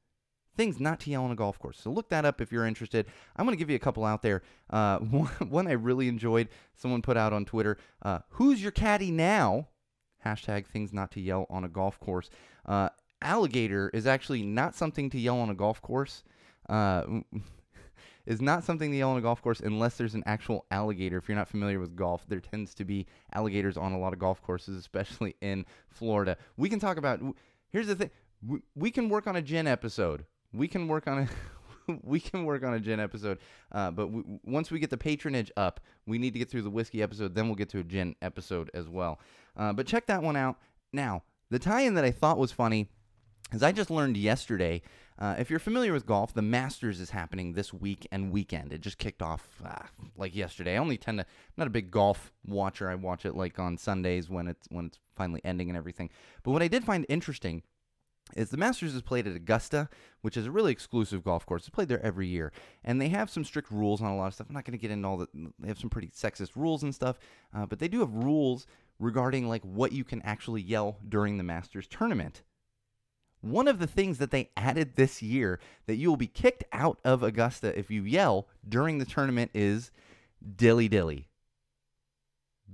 Things 0.57 0.79
not 0.79 0.99
to 1.01 1.09
yell 1.09 1.23
on 1.23 1.31
a 1.31 1.35
golf 1.35 1.57
course. 1.57 1.79
So 1.79 1.89
look 1.89 2.09
that 2.09 2.25
up 2.25 2.41
if 2.41 2.51
you're 2.51 2.65
interested. 2.65 3.05
I'm 3.35 3.45
going 3.45 3.55
to 3.55 3.59
give 3.59 3.69
you 3.69 3.75
a 3.75 3.79
couple 3.79 4.03
out 4.03 4.21
there. 4.21 4.41
Uh, 4.69 4.99
one, 4.99 5.27
one, 5.49 5.67
I 5.67 5.73
really 5.73 6.07
enjoyed, 6.07 6.49
someone 6.75 7.01
put 7.01 7.17
out 7.17 7.33
on 7.33 7.45
Twitter 7.45 7.77
uh, 8.01 8.19
Who's 8.31 8.61
your 8.61 8.71
caddy 8.71 9.11
now? 9.11 9.67
Hashtag 10.25 10.67
things 10.67 10.93
not 10.93 11.11
to 11.11 11.21
yell 11.21 11.47
on 11.49 11.63
a 11.63 11.69
golf 11.69 11.99
course. 11.99 12.29
Uh, 12.65 12.89
alligator 13.21 13.89
is 13.93 14.07
actually 14.07 14.43
not 14.43 14.75
something 14.75 15.09
to 15.09 15.19
yell 15.19 15.39
on 15.39 15.49
a 15.49 15.55
golf 15.55 15.81
course. 15.81 16.23
Uh, 16.69 17.03
is 18.25 18.41
not 18.41 18.63
something 18.63 18.91
to 18.91 18.97
yell 18.97 19.11
on 19.11 19.17
a 19.17 19.21
golf 19.21 19.41
course 19.41 19.59
unless 19.59 19.97
there's 19.97 20.13
an 20.13 20.23
actual 20.25 20.65
alligator. 20.71 21.17
If 21.17 21.27
you're 21.27 21.37
not 21.37 21.47
familiar 21.47 21.79
with 21.79 21.95
golf, 21.95 22.25
there 22.27 22.39
tends 22.39 22.73
to 22.75 22.85
be 22.85 23.07
alligators 23.33 23.77
on 23.77 23.93
a 23.93 23.99
lot 23.99 24.13
of 24.13 24.19
golf 24.19 24.41
courses, 24.41 24.77
especially 24.77 25.35
in 25.41 25.65
Florida. 25.89 26.37
We 26.57 26.69
can 26.69 26.79
talk 26.79 26.97
about. 26.97 27.21
Here's 27.69 27.87
the 27.87 27.95
thing: 27.95 28.11
we, 28.45 28.59
we 28.75 28.91
can 28.91 29.09
work 29.09 29.27
on 29.27 29.35
a 29.35 29.41
gin 29.41 29.67
episode. 29.67 30.25
We 30.53 30.67
can 30.67 30.87
work 30.87 31.07
on 31.07 31.19
a. 31.19 31.27
we 32.03 32.19
can 32.19 32.45
work 32.45 32.63
on 32.63 32.73
a 32.73 32.79
gin 32.79 32.99
episode. 32.99 33.39
Uh, 33.71 33.91
but 33.91 34.05
w- 34.05 34.39
once 34.43 34.71
we 34.71 34.79
get 34.79 34.89
the 34.89 34.97
patronage 34.97 35.51
up, 35.57 35.79
we 36.05 36.17
need 36.17 36.33
to 36.33 36.39
get 36.39 36.49
through 36.49 36.61
the 36.61 36.69
whiskey 36.69 37.01
episode. 37.01 37.33
Then 37.33 37.47
we'll 37.47 37.55
get 37.55 37.69
to 37.69 37.79
a 37.79 37.83
gin 37.83 38.15
episode 38.21 38.69
as 38.73 38.87
well. 38.87 39.19
Uh, 39.57 39.73
but 39.73 39.87
check 39.87 40.05
that 40.07 40.21
one 40.21 40.35
out. 40.35 40.57
Now, 40.93 41.23
the 41.49 41.59
tie-in 41.59 41.95
that 41.95 42.05
I 42.05 42.11
thought 42.11 42.37
was 42.37 42.51
funny 42.51 42.89
is 43.51 43.63
I 43.63 43.71
just 43.71 43.89
learned 43.89 44.17
yesterday. 44.17 44.81
Uh, 45.19 45.35
if 45.37 45.49
you're 45.49 45.59
familiar 45.59 45.93
with 45.93 46.05
golf, 46.05 46.33
the 46.33 46.41
Masters 46.41 46.99
is 46.99 47.11
happening 47.11 47.53
this 47.53 47.73
week 47.73 48.07
and 48.11 48.31
weekend. 48.31 48.73
It 48.73 48.81
just 48.81 48.97
kicked 48.97 49.21
off 49.21 49.61
uh, 49.63 49.83
like 50.17 50.35
yesterday. 50.35 50.75
I 50.75 50.77
only 50.77 50.97
tend 50.97 51.19
to 51.19 51.25
I'm 51.25 51.53
not 51.57 51.67
a 51.67 51.71
big 51.71 51.91
golf 51.91 52.31
watcher. 52.45 52.89
I 52.89 52.95
watch 52.95 53.25
it 53.25 53.35
like 53.35 53.59
on 53.59 53.77
Sundays 53.77 54.29
when 54.29 54.47
it's 54.47 54.67
when 54.69 54.87
it's 54.87 54.99
finally 55.15 55.41
ending 55.43 55.69
and 55.69 55.77
everything. 55.77 56.09
But 56.43 56.51
what 56.51 56.63
I 56.63 56.67
did 56.67 56.83
find 56.83 57.05
interesting 57.07 57.63
is 58.35 58.49
the 58.49 58.57
Masters 58.57 58.95
is 58.95 59.01
played 59.01 59.27
at 59.27 59.35
Augusta, 59.35 59.89
which 60.21 60.37
is 60.37 60.45
a 60.45 60.51
really 60.51 60.71
exclusive 60.71 61.23
golf 61.23 61.45
course. 61.45 61.63
It's 61.63 61.69
played 61.69 61.89
there 61.89 62.03
every 62.03 62.27
year, 62.27 62.51
and 62.83 62.99
they 62.99 63.09
have 63.09 63.29
some 63.29 63.43
strict 63.43 63.71
rules 63.71 64.01
on 64.01 64.11
a 64.11 64.15
lot 64.15 64.27
of 64.27 64.33
stuff. 64.33 64.47
I'm 64.49 64.53
not 64.53 64.65
going 64.65 64.77
to 64.77 64.81
get 64.81 64.91
into 64.91 65.07
all 65.07 65.17
the. 65.17 65.27
They 65.59 65.67
have 65.67 65.79
some 65.79 65.89
pretty 65.89 66.09
sexist 66.09 66.51
rules 66.55 66.83
and 66.83 66.95
stuff, 66.95 67.19
uh, 67.53 67.65
but 67.65 67.79
they 67.79 67.87
do 67.87 67.99
have 67.99 68.13
rules 68.13 68.67
regarding 68.99 69.49
like 69.49 69.63
what 69.63 69.91
you 69.91 70.03
can 70.03 70.21
actually 70.21 70.61
yell 70.61 70.97
during 71.07 71.37
the 71.37 71.43
Masters 71.43 71.87
tournament. 71.87 72.43
One 73.41 73.67
of 73.67 73.79
the 73.79 73.87
things 73.87 74.19
that 74.19 74.31
they 74.31 74.51
added 74.55 74.95
this 74.95 75.21
year 75.21 75.59
that 75.87 75.95
you 75.95 76.09
will 76.09 76.17
be 76.17 76.27
kicked 76.27 76.63
out 76.71 76.99
of 77.03 77.23
Augusta 77.23 77.77
if 77.77 77.89
you 77.89 78.03
yell 78.03 78.47
during 78.67 78.99
the 78.99 79.05
tournament 79.05 79.51
is 79.53 79.91
dilly 80.55 80.87
dilly. 80.87 81.27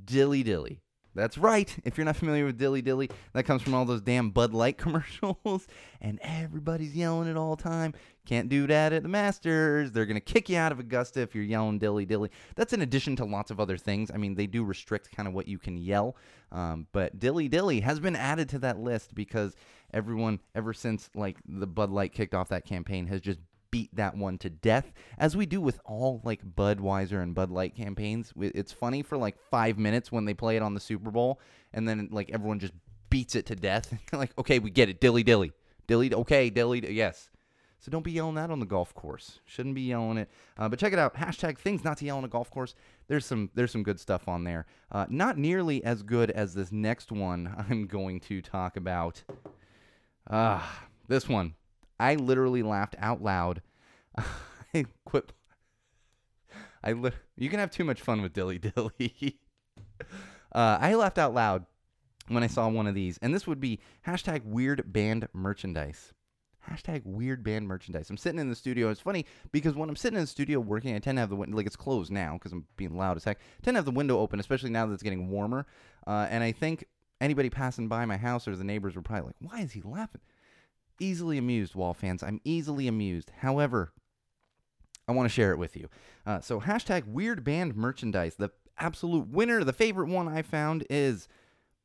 Dilly 0.05 0.43
dilly. 0.43 0.81
That's 1.17 1.37
right. 1.37 1.75
If 1.83 1.97
you're 1.97 2.05
not 2.05 2.15
familiar 2.15 2.45
with 2.45 2.59
Dilly 2.59 2.83
Dilly, 2.83 3.09
that 3.33 3.43
comes 3.43 3.63
from 3.63 3.73
all 3.73 3.85
those 3.85 4.03
damn 4.03 4.29
Bud 4.29 4.53
Light 4.53 4.77
commercials, 4.77 5.65
and 5.99 6.19
everybody's 6.21 6.95
yelling 6.95 7.27
it 7.27 7.35
all 7.35 7.55
time. 7.55 7.95
Can't 8.27 8.49
do 8.49 8.67
that 8.67 8.93
at 8.93 9.01
the 9.01 9.09
Masters. 9.09 9.91
They're 9.91 10.05
to 10.05 10.19
kick 10.19 10.47
you 10.47 10.57
out 10.57 10.71
of 10.71 10.79
Augusta 10.79 11.21
if 11.21 11.33
you're 11.33 11.43
yelling 11.43 11.79
Dilly 11.79 12.05
Dilly. 12.05 12.29
That's 12.55 12.71
in 12.71 12.83
addition 12.83 13.15
to 13.15 13.25
lots 13.25 13.49
of 13.49 13.59
other 13.59 13.77
things. 13.77 14.11
I 14.13 14.17
mean, 14.17 14.35
they 14.35 14.45
do 14.45 14.63
restrict 14.63 15.11
kind 15.11 15.27
of 15.27 15.33
what 15.33 15.47
you 15.47 15.57
can 15.57 15.75
yell, 15.75 16.15
um, 16.51 16.85
but 16.91 17.17
Dilly 17.17 17.47
Dilly 17.47 17.79
has 17.79 17.99
been 17.99 18.15
added 18.15 18.47
to 18.49 18.59
that 18.59 18.77
list 18.77 19.15
because 19.15 19.55
everyone, 19.93 20.39
ever 20.55 20.73
since 20.73 21.09
like 21.15 21.37
the 21.47 21.67
Bud 21.67 21.89
Light 21.89 22.13
kicked 22.13 22.33
off 22.33 22.49
that 22.49 22.65
campaign, 22.65 23.07
has 23.07 23.21
just 23.21 23.39
beat 23.69 23.93
that 23.95 24.15
one 24.15 24.37
to 24.39 24.49
death, 24.49 24.91
as 25.17 25.35
we 25.35 25.45
do 25.45 25.59
with 25.61 25.79
all 25.85 26.21
like 26.23 26.43
Budweiser 26.43 27.21
and 27.21 27.35
Bud 27.35 27.51
Light 27.51 27.75
campaigns. 27.75 28.33
It's 28.37 28.71
funny 28.71 29.03
for 29.03 29.17
like 29.17 29.37
five 29.51 29.77
minutes 29.77 30.11
when 30.11 30.25
they 30.25 30.33
play 30.33 30.55
it 30.55 30.61
on 30.63 30.73
the 30.73 30.79
Super 30.79 31.11
Bowl, 31.11 31.39
and 31.73 31.87
then 31.87 32.09
like 32.11 32.31
everyone 32.31 32.59
just 32.59 32.73
beats 33.09 33.35
it 33.35 33.45
to 33.47 33.55
death. 33.55 33.93
like, 34.13 34.37
okay, 34.37 34.59
we 34.59 34.69
get 34.69 34.89
it, 34.89 34.99
dilly 34.99 35.23
dilly, 35.23 35.51
dilly, 35.87 36.13
okay, 36.13 36.49
dilly, 36.49 36.93
yes. 36.93 37.29
So 37.79 37.91
don't 37.91 38.03
be 38.03 38.11
yelling 38.11 38.35
that 38.35 38.49
on 38.49 38.59
the 38.59 38.65
golf 38.65 38.93
course. 38.93 39.39
Shouldn't 39.45 39.75
be 39.75 39.81
yelling 39.81 40.17
it. 40.17 40.29
Uh, 40.57 40.67
but 40.67 40.79
check 40.79 40.93
it 40.93 40.99
out. 40.99 41.15
Hashtag 41.15 41.59
things 41.59 41.83
not 41.83 41.97
to 41.99 42.05
yell 42.05 42.17
on 42.17 42.23
a 42.23 42.27
golf 42.27 42.49
course. 42.49 42.75
There's 43.07 43.25
some 43.25 43.51
there's 43.53 43.71
some 43.71 43.83
good 43.83 43.99
stuff 43.99 44.27
on 44.27 44.43
there. 44.43 44.65
Uh, 44.91 45.05
not 45.09 45.37
nearly 45.37 45.83
as 45.83 46.01
good 46.01 46.31
as 46.31 46.53
this 46.53 46.71
next 46.71 47.11
one 47.11 47.53
I'm 47.69 47.85
going 47.85 48.19
to 48.21 48.41
talk 48.41 48.77
about. 48.77 49.23
Ah, 50.29 50.83
uh, 50.83 50.87
this 51.07 51.27
one. 51.29 51.55
I 51.99 52.15
literally 52.15 52.63
laughed 52.63 52.95
out 52.99 53.21
loud. 53.21 53.61
I 54.73 54.85
quit. 55.05 55.33
I 56.83 56.93
li- 56.93 57.11
you 57.35 57.49
can 57.49 57.59
have 57.59 57.71
too 57.71 57.83
much 57.83 58.01
fun 58.01 58.21
with 58.21 58.33
Dilly 58.33 58.59
Dilly. 58.75 59.39
uh, 60.53 60.77
I 60.79 60.95
laughed 60.95 61.17
out 61.17 61.33
loud 61.33 61.65
when 62.27 62.43
I 62.43 62.47
saw 62.47 62.67
one 62.67 62.87
of 62.87 62.95
these, 62.95 63.17
and 63.21 63.33
this 63.33 63.47
would 63.47 63.59
be 63.59 63.79
hashtag 64.05 64.43
weird 64.43 64.91
band 64.93 65.27
merchandise. 65.33 66.13
Hashtag 66.69 67.03
weird 67.05 67.43
band 67.43 67.67
merchandise. 67.67 68.09
I'm 68.09 68.17
sitting 68.17 68.39
in 68.39 68.49
the 68.49 68.55
studio. 68.55 68.89
It's 68.89 68.99
funny 68.99 69.25
because 69.53 69.75
when 69.75 69.87
I'm 69.89 69.95
sitting 69.95 70.17
in 70.17 70.23
the 70.23 70.27
studio 70.27 70.59
working, 70.59 70.95
I 70.95 70.99
tend 70.99 71.15
to 71.15 71.21
have 71.21 71.29
the 71.29 71.35
window, 71.37 71.55
like 71.55 71.65
it's 71.65 71.77
closed 71.77 72.11
now 72.11 72.33
because 72.33 72.51
I'm 72.51 72.65
being 72.75 72.97
loud 72.97 73.15
as 73.15 73.23
heck. 73.23 73.37
I 73.37 73.63
tend 73.63 73.75
to 73.75 73.79
have 73.79 73.85
the 73.85 73.91
window 73.91 74.19
open, 74.19 74.39
especially 74.41 74.69
now 74.69 74.85
that 74.85 74.93
it's 74.93 75.03
getting 75.03 75.29
warmer. 75.29 75.65
Uh, 76.05 76.27
and 76.29 76.43
I 76.43 76.51
think 76.51 76.85
anybody 77.19 77.49
passing 77.49 77.87
by 77.87 78.05
my 78.05 78.17
house 78.17 78.47
or 78.47 78.55
the 78.55 78.63
neighbors 78.63 78.95
were 78.95 79.01
probably 79.01 79.27
like, 79.27 79.35
why 79.39 79.61
is 79.61 79.71
he 79.71 79.81
laughing? 79.81 80.21
easily 80.99 81.37
amused, 81.37 81.75
Wall 81.75 81.93
fans. 81.93 82.23
I'm 82.23 82.41
easily 82.43 82.87
amused. 82.87 83.31
However, 83.39 83.91
I 85.07 85.11
want 85.11 85.25
to 85.29 85.33
share 85.33 85.51
it 85.51 85.57
with 85.57 85.75
you. 85.75 85.89
Uh, 86.25 86.39
so, 86.41 86.59
hashtag 86.59 87.07
weird 87.07 87.43
band 87.43 87.75
merchandise. 87.75 88.35
The 88.35 88.51
absolute 88.77 89.27
winner, 89.27 89.63
the 89.63 89.73
favorite 89.73 90.09
one 90.09 90.27
I 90.27 90.41
found 90.41 90.85
is 90.89 91.27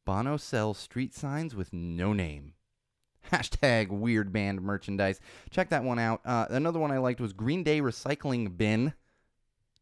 Bono 0.05 0.37
sells 0.37 0.79
street 0.79 1.15
signs 1.15 1.55
with 1.55 1.73
no 1.73 2.13
name. 2.13 2.55
Hashtag 3.33 3.89
weird 3.89 4.33
band 4.33 4.63
merchandise. 4.63 5.21
Check 5.51 5.71
that 5.71 5.85
one 5.85 5.99
out. 5.99 6.21
Uh, 6.25 6.47
another 6.51 6.81
one 6.81 6.91
I 6.91 6.99
liked 6.99 7.21
was 7.21 7.33
Green 7.33 7.63
Day 7.63 7.81
Recycling 7.81 8.57
Bin. 8.57 8.95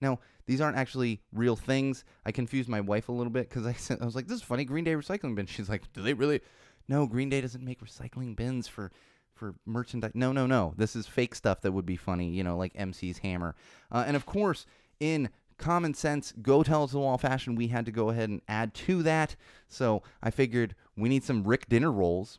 Now, 0.01 0.19
these 0.47 0.61
aren't 0.61 0.77
actually 0.77 1.21
real 1.33 1.57
things. 1.57 2.05
I 2.25 2.33
confused 2.33 2.69
my 2.69 2.81
wife 2.81 3.09
a 3.09 3.13
little 3.13 3.33
bit 3.33 3.49
because 3.49 3.67
I, 3.67 3.95
I 4.01 4.05
was 4.05 4.15
like, 4.15 4.27
this 4.27 4.39
is 4.39 4.43
funny, 4.43 4.65
Green 4.65 4.85
Day 4.85 4.95
Recycling 4.95 5.35
Bin. 5.35 5.47
She's 5.47 5.69
like, 5.69 5.93
do 5.93 6.03
they 6.03 6.15
really? 6.15 6.41
No, 6.89 7.07
Green 7.07 7.29
Day 7.29 7.41
doesn't 7.41 7.65
make 7.65 7.81
recycling 7.81 8.35
bins 8.35 8.67
for 8.67 8.91
for 9.35 9.55
merchandise. 9.65 10.13
No, 10.15 10.33
no, 10.33 10.47
no. 10.47 10.75
This 10.77 10.95
is 10.95 11.07
fake 11.07 11.35
stuff 11.35 11.63
that 11.63 11.73
would 11.73 11.87
be 11.87 11.97
funny, 11.97 12.29
you 12.29 12.45
know, 12.45 12.59
like 12.59 12.75
MC's 12.75 13.19
hammer. 13.19 13.55
Uh, 13.91 14.05
and 14.07 14.15
of 14.15 14.27
course, 14.27 14.67
in 14.99 15.31
common 15.57 15.95
sense, 15.95 16.33
go 16.43 16.63
tell 16.63 16.85
us 16.85 16.93
the 16.93 16.99
wall 16.99 17.17
fashion, 17.17 17.55
we 17.55 17.69
had 17.69 17.87
to 17.87 17.93
go 17.93 18.11
ahead 18.11 18.29
and 18.29 18.43
add 18.49 18.75
to 18.75 19.03
that. 19.05 19.37
So 19.69 20.03
I 20.23 20.31
figured 20.31 20.75
we 20.97 21.09
need 21.09 21.25
some 21.25 21.45
Rick 21.45 21.69
dinner 21.69 21.91
rolls. 21.91 22.39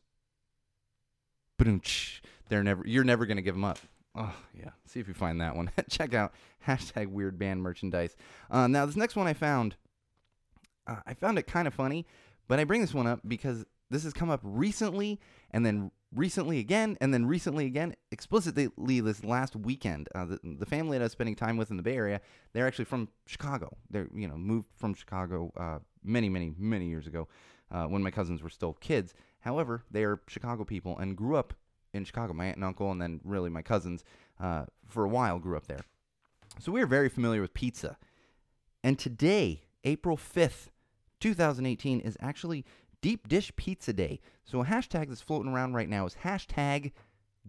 They're 2.50 2.64
never. 2.64 2.84
You're 2.86 3.04
never 3.04 3.26
gonna 3.26 3.42
give 3.42 3.56
them 3.56 3.64
up. 3.64 3.80
Oh 4.16 4.36
yeah. 4.54 4.72
See 4.86 5.00
if 5.00 5.08
you 5.08 5.14
find 5.14 5.40
that 5.42 5.56
one. 5.56 5.72
Check 5.90 6.14
out 6.14 6.34
hashtag 6.68 7.08
weird 7.08 7.40
band 7.40 7.62
merchandise. 7.62 8.16
Uh, 8.50 8.68
now 8.68 8.86
this 8.86 8.96
next 8.96 9.16
one 9.16 9.28
I 9.28 9.34
found, 9.34 9.76
uh, 10.88 10.98
I 11.06 11.14
found 11.14 11.38
it 11.40 11.48
kind 11.48 11.68
of 11.68 11.74
funny, 11.74 12.06
but 12.48 12.60
I 12.60 12.66
bring 12.66 12.82
this 12.82 12.94
one 12.94 13.08
up 13.08 13.22
because 13.28 13.66
this 13.90 14.04
has 14.04 14.14
come 14.14 14.30
up 14.30 14.40
recently 14.44 15.20
and 15.52 15.66
then 15.66 15.92
recently 16.14 16.60
again 16.60 16.98
and 17.00 17.14
then 17.14 17.26
recently 17.26 17.66
again 17.66 17.96
explicitly 18.12 19.00
this 19.00 19.24
last 19.24 19.56
weekend 19.56 20.10
uh, 20.14 20.26
the, 20.26 20.40
the, 20.44 20.66
family 20.66 20.98
that 20.98 21.04
i 21.04 21.06
was 21.06 21.12
spending 21.14 21.36
time 21.36 21.56
with 21.56 21.72
in 21.72 21.78
the 21.78 21.84
bay 21.84 21.96
area 21.96 22.20
they're 22.52 22.68
actually 22.68 22.84
from 22.84 23.08
chicago 23.26 23.70
they're 23.90 24.10
you 24.14 24.28
know 24.28 24.36
moved 24.36 24.68
from 24.76 24.94
chicago 24.94 25.52
uh, 25.58 25.80
many 26.04 26.28
many 26.28 26.54
many 26.58 26.88
years 26.88 27.08
ago 27.08 27.30
uh, 27.72 27.86
when 27.86 28.04
my 28.04 28.12
cousins 28.12 28.44
were 28.44 28.50
still 28.50 28.74
kids 28.74 29.14
however 29.40 29.84
they 29.90 30.04
are 30.04 30.20
chicago 30.28 30.66
people 30.66 30.98
and 30.98 31.16
grew 31.16 31.38
up 31.38 31.54
in 31.94 32.04
chicago 32.04 32.34
my 32.34 32.46
aunt 32.46 32.58
and 32.58 32.66
uncle 32.66 32.92
and 32.92 33.02
then 33.02 33.20
really 33.24 33.50
my 33.50 33.62
cousins 33.62 34.04
uh, 34.40 34.66
for 34.88 35.04
a 35.04 35.10
while 35.10 35.40
grew 35.40 35.58
up 35.58 35.68
there 35.68 35.82
so 36.60 36.72
we 36.72 36.82
are 36.82 36.88
very 36.88 37.10
familiar 37.10 37.42
with 37.42 37.54
pizza 37.54 37.98
and 38.84 38.98
today 38.98 39.62
april 39.84 40.18
5th 40.18 40.70
2018 41.22 42.02
is 42.02 42.18
actually 42.20 42.66
Deep 43.02 43.28
Dish 43.28 43.52
Pizza 43.56 43.94
Day. 43.94 44.20
So 44.44 44.62
a 44.62 44.66
hashtag 44.66 45.08
that's 45.08 45.22
floating 45.22 45.52
around 45.52 45.74
right 45.74 45.90
now 45.90 46.06
is 46.06 46.16
hashtag 46.24 46.92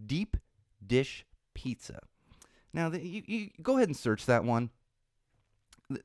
Deep 0.03 0.37
Dish 0.85 1.25
Pizza. 1.53 1.99
Now, 2.73 2.89
the, 2.89 3.05
you, 3.05 3.23
you 3.25 3.49
go 3.61 3.77
ahead 3.77 3.89
and 3.89 3.97
search 3.97 4.25
that 4.25 4.43
one. 4.43 4.71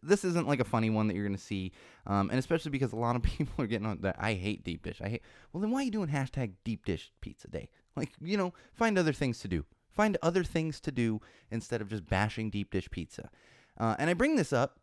This 0.02 0.24
isn't 0.24 0.46
like 0.46 0.60
a 0.60 0.64
funny 0.64 0.90
one 0.90 1.06
that 1.06 1.14
you're 1.14 1.24
going 1.24 1.36
to 1.36 1.42
see, 1.42 1.72
um, 2.06 2.28
and 2.30 2.38
especially 2.38 2.72
because 2.72 2.92
a 2.92 2.96
lot 2.96 3.16
of 3.16 3.22
people 3.38 3.54
are 3.64 3.66
getting 3.66 3.86
on 3.86 4.00
that. 4.02 4.16
I 4.18 4.34
hate 4.34 4.64
deep 4.64 4.82
dish. 4.82 5.00
I 5.02 5.08
hate. 5.08 5.22
Well, 5.52 5.60
then 5.62 5.70
why 5.70 5.80
are 5.80 5.84
you 5.84 5.90
doing 5.90 6.08
hashtag 6.08 6.52
Deep 6.64 6.84
Dish 6.84 7.10
Pizza 7.20 7.48
Day? 7.48 7.70
Like, 7.98 8.12
you 8.20 8.36
know, 8.36 8.54
find 8.72 8.98
other 8.98 9.12
things 9.12 9.38
to 9.40 9.48
do. 9.48 9.64
Find 9.90 10.16
other 10.22 10.44
things 10.44 10.80
to 10.80 10.92
do 10.92 11.20
instead 11.50 11.80
of 11.80 11.88
just 11.88 12.06
bashing 12.06 12.50
deep 12.50 12.70
dish 12.70 12.90
pizza. 12.90 13.30
Uh, 13.78 13.96
and 13.98 14.08
I 14.08 14.14
bring 14.14 14.36
this 14.36 14.52
up 14.52 14.78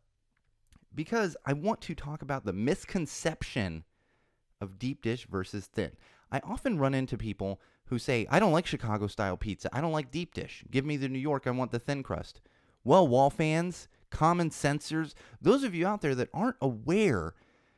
because 0.94 1.36
I 1.46 1.54
want 1.54 1.82
to 1.82 1.96
talk 1.96 2.22
about 2.22 2.46
the 2.46 2.54
misconception 2.54 3.84
of 4.62 4.80
deep 4.80 5.02
dish 5.02 5.28
versus 5.30 5.68
thin. 5.68 5.92
I 6.32 6.42
often 6.44 6.80
run 6.80 6.94
into 6.94 7.18
people 7.18 7.62
who 7.86 8.00
say, 8.00 8.26
I 8.30 8.40
don't 8.40 8.52
like 8.52 8.66
Chicago 8.66 9.08
style 9.08 9.38
pizza. 9.38 9.70
I 9.72 9.82
don't 9.82 9.92
like 9.92 10.12
deep 10.12 10.34
dish. 10.34 10.64
Give 10.72 10.86
me 10.86 10.98
the 10.98 11.10
New 11.10 11.20
York. 11.20 11.46
I 11.46 11.52
want 11.52 11.72
the 11.72 11.80
thin 11.80 12.04
crust. 12.04 12.42
Well, 12.84 13.08
wall 13.08 13.30
fans, 13.30 13.88
common 14.10 14.50
sensors, 14.50 15.14
those 15.42 15.64
of 15.64 15.76
you 15.76 15.86
out 15.86 16.02
there 16.02 16.16
that 16.16 16.30
aren't 16.34 16.58
aware, 16.62 17.36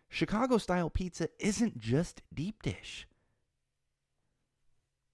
Chicago 0.10 0.58
style 0.58 0.90
pizza 0.90 1.30
isn't 1.40 1.80
just 1.80 2.22
deep 2.34 2.64
dish. 2.64 3.08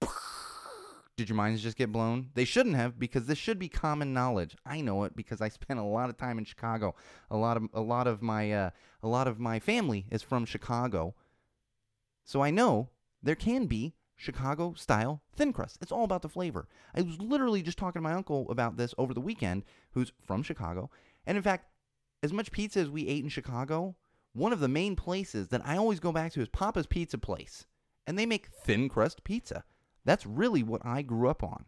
Did 1.17 1.29
your 1.29 1.35
minds 1.35 1.61
just 1.61 1.77
get 1.77 1.91
blown? 1.91 2.29
They 2.33 2.45
shouldn't 2.45 2.75
have 2.75 2.97
because 2.97 3.27
this 3.27 3.37
should 3.37 3.59
be 3.59 3.69
common 3.69 4.13
knowledge. 4.13 4.55
I 4.65 4.81
know 4.81 5.03
it 5.03 5.15
because 5.15 5.41
I 5.41 5.49
spent 5.49 5.79
a 5.79 5.83
lot 5.83 6.09
of 6.09 6.17
time 6.17 6.37
in 6.37 6.45
Chicago. 6.45 6.95
A 7.29 7.37
lot 7.37 7.57
of 7.57 7.63
a 7.73 7.81
lot 7.81 8.07
of 8.07 8.21
my 8.21 8.51
uh, 8.51 8.69
a 9.01 9.07
lot 9.07 9.27
of 9.27 9.39
my 9.39 9.59
family 9.59 10.05
is 10.09 10.23
from 10.23 10.45
Chicago. 10.45 11.13
So 12.23 12.41
I 12.41 12.49
know 12.49 12.89
there 13.21 13.35
can 13.35 13.67
be 13.67 13.93
Chicago 14.15 14.73
style 14.75 15.21
thin 15.35 15.53
crust. 15.53 15.77
It's 15.81 15.91
all 15.91 16.03
about 16.03 16.21
the 16.21 16.29
flavor. 16.29 16.67
I 16.95 17.01
was 17.01 17.19
literally 17.19 17.61
just 17.61 17.77
talking 17.77 17.99
to 17.99 18.03
my 18.03 18.13
uncle 18.13 18.49
about 18.49 18.77
this 18.77 18.95
over 18.97 19.13
the 19.13 19.21
weekend, 19.21 19.63
who's 19.91 20.13
from 20.25 20.43
Chicago. 20.43 20.89
And 21.25 21.37
in 21.37 21.43
fact, 21.43 21.69
as 22.21 22.33
much 22.33 22.51
pizza 22.51 22.79
as 22.79 22.89
we 22.89 23.07
ate 23.07 23.23
in 23.23 23.29
Chicago, 23.29 23.95
one 24.33 24.53
of 24.53 24.59
the 24.59 24.67
main 24.67 24.95
places 24.95 25.49
that 25.49 25.65
I 25.65 25.77
always 25.77 25.99
go 25.99 26.11
back 26.11 26.31
to 26.33 26.41
is 26.41 26.47
Papa's 26.47 26.87
Pizza 26.87 27.17
Place. 27.17 27.65
And 28.07 28.17
they 28.17 28.25
make 28.25 28.47
thin 28.47 28.89
crust 28.89 29.23
pizza. 29.23 29.63
That's 30.05 30.25
really 30.25 30.63
what 30.63 30.85
I 30.85 31.01
grew 31.01 31.29
up 31.29 31.43
on. 31.43 31.65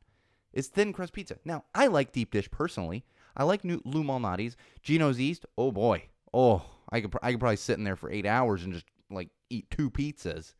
is 0.53 0.67
thin 0.67 0.93
crust 0.93 1.13
pizza. 1.13 1.37
Now, 1.45 1.65
I 1.73 1.87
like 1.87 2.11
deep 2.11 2.31
dish 2.31 2.49
personally. 2.49 3.03
I 3.37 3.43
like 3.43 3.63
new 3.63 3.81
Lou 3.83 4.03
Malnati's, 4.03 4.55
Gino's 4.81 5.19
East. 5.19 5.45
Oh 5.57 5.71
boy, 5.71 6.03
oh 6.33 6.65
I 6.89 7.01
could 7.01 7.13
I 7.21 7.31
could 7.31 7.39
probably 7.39 7.57
sit 7.57 7.77
in 7.77 7.83
there 7.83 7.95
for 7.97 8.09
eight 8.11 8.25
hours 8.25 8.63
and 8.63 8.73
just 8.73 8.85
like 9.09 9.29
eat 9.49 9.69
two 9.69 9.89
pizzas. 9.89 10.53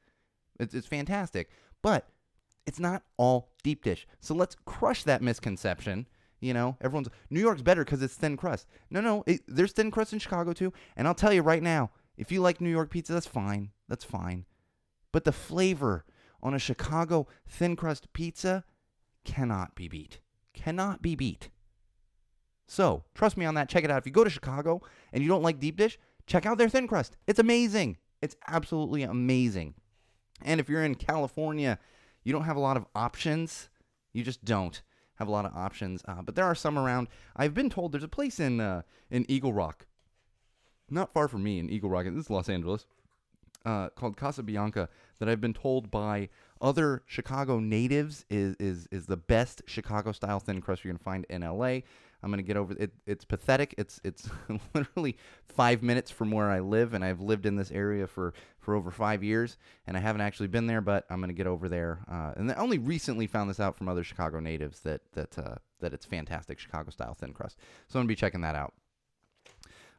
It's 0.60 0.74
it's 0.74 0.88
fantastic, 0.88 1.50
but 1.82 2.10
it's 2.66 2.80
not 2.80 3.04
all 3.18 3.52
deep 3.64 3.84
dish. 3.84 4.08
So 4.20 4.34
let's 4.34 4.56
crush 4.66 5.04
that 5.04 5.22
misconception. 5.22 6.08
You 6.42 6.54
know, 6.54 6.76
everyone's 6.82 7.10
New 7.30 7.40
York's 7.40 7.62
better 7.62 7.86
because 7.86 8.04
it's 8.04 8.16
thin 8.16 8.36
crust. 8.38 8.68
No, 8.90 9.00
no, 9.02 9.24
it, 9.26 9.42
there's 9.48 9.72
thin 9.72 9.90
crust 9.92 10.12
in 10.14 10.20
Chicago 10.20 10.52
too. 10.52 10.74
And 10.98 11.08
I'll 11.08 11.16
tell 11.16 11.32
you 11.34 11.42
right 11.42 11.64
now, 11.64 11.92
if 12.18 12.32
you 12.32 12.42
like 12.42 12.60
New 12.60 12.70
York 12.70 12.90
pizza, 12.90 13.14
that's 13.14 13.26
fine. 13.26 13.72
That's 13.88 14.04
fine. 14.04 14.46
But 15.12 15.24
the 15.24 15.32
flavor 15.32 16.06
on 16.46 16.54
a 16.54 16.60
Chicago 16.60 17.28
thin 17.48 17.76
crust 17.76 18.14
pizza 18.14 18.64
cannot 19.24 19.74
be 19.74 19.88
beat. 19.88 20.20
Cannot 20.54 21.02
be 21.02 21.16
beat. 21.16 21.50
So, 22.68 23.04
trust 23.16 23.36
me 23.36 23.46
on 23.46 23.56
that. 23.56 23.68
Check 23.68 23.84
it 23.84 23.90
out. 23.90 23.98
If 23.98 24.06
you 24.06 24.12
go 24.12 24.24
to 24.24 24.30
Chicago 24.30 24.82
and 25.12 25.24
you 25.24 25.28
don't 25.28 25.42
like 25.42 25.60
deep 25.60 25.76
dish, 25.76 25.98
check 26.28 26.46
out 26.46 26.60
their 26.60 26.70
thin 26.70 26.88
crust. 26.88 27.18
It's 27.26 27.40
amazing. 27.40 27.98
It's 28.22 28.36
absolutely 28.48 29.02
amazing. 29.02 29.74
And 30.44 30.60
if 30.60 30.70
you're 30.70 30.84
in 30.84 30.96
California, 30.96 31.80
you 32.24 32.32
don't 32.32 32.44
have 32.44 32.58
a 32.58 32.62
lot 32.62 32.78
of 32.78 32.86
options. 32.94 33.70
You 34.14 34.24
just 34.24 34.46
don't 34.46 34.84
have 35.16 35.28
a 35.28 35.32
lot 35.32 35.46
of 35.46 35.56
options. 35.56 36.04
Uh, 36.08 36.22
but 36.22 36.36
there 36.36 36.46
are 36.46 36.56
some 36.56 36.78
around. 36.78 37.08
I've 37.36 37.56
been 37.56 37.72
told 37.72 37.92
there's 37.92 38.04
a 38.04 38.08
place 38.08 38.40
in 38.40 38.60
uh, 38.60 38.84
in 39.10 39.26
Eagle 39.30 39.54
Rock, 39.54 39.88
not 40.92 41.12
far 41.12 41.28
from 41.28 41.44
me 41.44 41.58
in 41.58 41.72
Eagle 41.72 41.90
Rock. 41.90 42.06
This 42.06 42.26
is 42.26 42.30
Los 42.30 42.50
Angeles, 42.50 42.86
uh, 43.66 43.90
called 43.90 44.18
Casa 44.18 44.44
Bianca 44.44 44.90
that 45.20 45.28
I've 45.28 45.42
been 45.42 45.54
told 45.54 45.90
by 45.92 46.30
other 46.62 47.04
Chicago 47.06 47.60
natives 47.60 48.26
is 48.30 48.56
is 48.60 48.88
is 48.92 49.06
the 49.08 49.18
best 49.18 49.62
Chicago 49.66 50.12
style 50.12 50.40
thin 50.40 50.62
crust 50.62 50.84
you're 50.84 50.94
gonna 50.94 51.04
find 51.04 51.26
in 51.30 51.42
LA. 51.42 51.82
I'm 52.24 52.32
gonna 52.32 52.44
get 52.44 52.58
over 52.58 52.74
it. 52.74 52.92
It's 53.06 53.26
pathetic. 53.26 53.76
It's 53.78 54.00
it's 54.04 54.30
literally 54.74 55.18
five 55.48 55.84
minutes 55.84 56.10
from 56.10 56.32
where 56.32 56.50
I 56.50 56.60
live, 56.60 56.94
and 56.94 57.04
I've 57.04 57.22
lived 57.22 57.46
in 57.46 57.56
this 57.56 57.72
area 57.72 58.08
for 58.08 58.34
for 58.60 58.74
over 58.76 58.90
five 58.90 59.24
years, 59.24 59.58
and 59.86 59.96
I 59.96 60.00
haven't 60.00 60.22
actually 60.22 60.48
been 60.48 60.66
there, 60.66 60.82
but 60.82 61.06
I'm 61.10 61.20
gonna 61.20 61.34
get 61.34 61.48
over 61.48 61.70
there. 61.70 62.00
Uh, 62.10 62.34
and 62.36 62.52
I 62.52 62.56
only 62.56 62.78
recently 62.78 63.28
found 63.28 63.50
this 63.50 63.60
out 63.60 63.76
from 63.76 63.90
other 63.90 64.04
Chicago 64.04 64.40
natives 64.40 64.80
that 64.82 65.02
that 65.14 65.38
uh, 65.38 65.56
that 65.82 65.94
it's 65.94 66.06
fantastic 66.06 66.60
Chicago 66.60 66.90
style 66.90 67.14
thin 67.14 67.34
crust. 67.34 67.58
So 67.88 68.00
I'm 68.00 68.04
gonna 68.04 68.08
be 68.08 68.16
checking 68.16 68.42
that 68.42 68.56
out. 68.56 68.74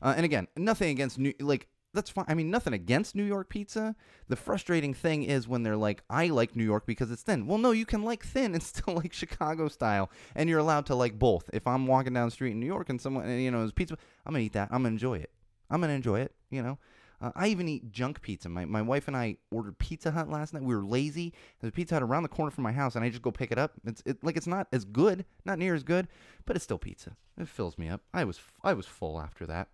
Uh, 0.03 0.15
and 0.17 0.25
again, 0.25 0.49
nothing 0.57 0.91
against 0.91 1.19
new 1.19 1.33
like 1.41 1.69
that's 1.97 2.11
fine. 2.11 2.27
I 2.29 2.35
mean, 2.35 2.51
nothing 2.51 2.73
against 2.73 3.17
New 3.17 3.25
York 3.25 3.49
pizza. 3.49 3.97
The 4.29 4.37
frustrating 4.37 4.95
thing 4.95 5.25
is 5.25 5.49
when 5.49 5.65
they're 5.65 5.77
like, 5.77 6.03
I 6.09 6.29
like 6.29 6.55
New 6.55 6.65
York 6.65 6.87
because 6.87 7.11
it's 7.11 7.23
thin. 7.23 7.47
Well, 7.47 7.59
no, 7.59 7.73
you 7.73 7.87
can 7.87 8.03
like 8.03 8.25
thin 8.25 8.55
and 8.55 8.63
still 8.63 8.95
like 8.95 9.13
Chicago 9.13 9.69
style, 9.69 10.11
and 10.35 10.49
you're 10.49 10.61
allowed 10.61 10.87
to 10.87 10.95
like 10.95 11.19
both. 11.19 11.51
If 11.53 11.67
I'm 11.67 11.87
walking 11.87 12.15
down 12.15 12.29
the 12.29 12.33
street 12.33 12.53
in 12.53 12.61
New 12.61 12.67
York 12.67 12.89
and 12.89 13.01
someone, 13.01 13.29
you 13.41 13.51
know, 13.51 13.65
is 13.65 13.73
pizza, 13.73 13.97
I'm 14.25 14.35
gonna 14.35 14.45
eat 14.45 14.53
that. 14.53 14.69
I'm 14.71 14.83
gonna 14.83 14.91
enjoy 14.91 15.19
it. 15.19 15.31
I'm 15.71 15.81
gonna 15.81 15.95
enjoy 15.95 16.21
it. 16.21 16.33
You 16.51 16.63
know. 16.63 16.79
Uh, 17.21 17.31
I 17.35 17.49
even 17.49 17.69
eat 17.69 17.91
junk 17.91 18.21
pizza. 18.21 18.49
My, 18.49 18.65
my 18.67 18.83
wife 18.83 19.09
and 19.09 19.17
I 19.17 19.39
ordered 19.51 19.79
Pizza 19.79 20.11
Hut 20.11 20.29
last 20.29 20.53
night. 20.53 20.63
We 20.63 20.75
were 20.75 20.85
lazy. 20.85 21.33
There's 21.61 21.71
a 21.71 21.73
Pizza 21.73 21.95
Hut 21.95 22.03
around 22.03 22.25
the 22.25 22.29
corner 22.29 22.51
from 22.51 22.65
my 22.65 22.73
house, 22.73 22.95
and 22.95 23.05
I 23.05 23.09
just 23.09 23.23
go 23.23 23.31
pick 23.31 23.51
it 23.51 23.59
up. 23.59 23.73
It's 23.87 24.03
it, 24.05 24.23
like 24.23 24.37
it's 24.37 24.47
not 24.47 24.69
as 24.73 24.85
good, 24.85 25.25
not 25.45 25.59
near 25.59 25.75
as 25.75 25.83
good, 25.83 26.09
but 26.45 26.57
it's 26.57 26.65
still 26.65 26.79
pizza. 26.79 27.17
It 27.39 27.49
fills 27.49 27.79
me 27.79 27.89
up. 27.89 28.03
I 28.13 28.25
was 28.25 28.41
I 28.63 28.75
was 28.75 28.87
full 28.87 29.21
after 29.21 29.47
that. 29.47 29.69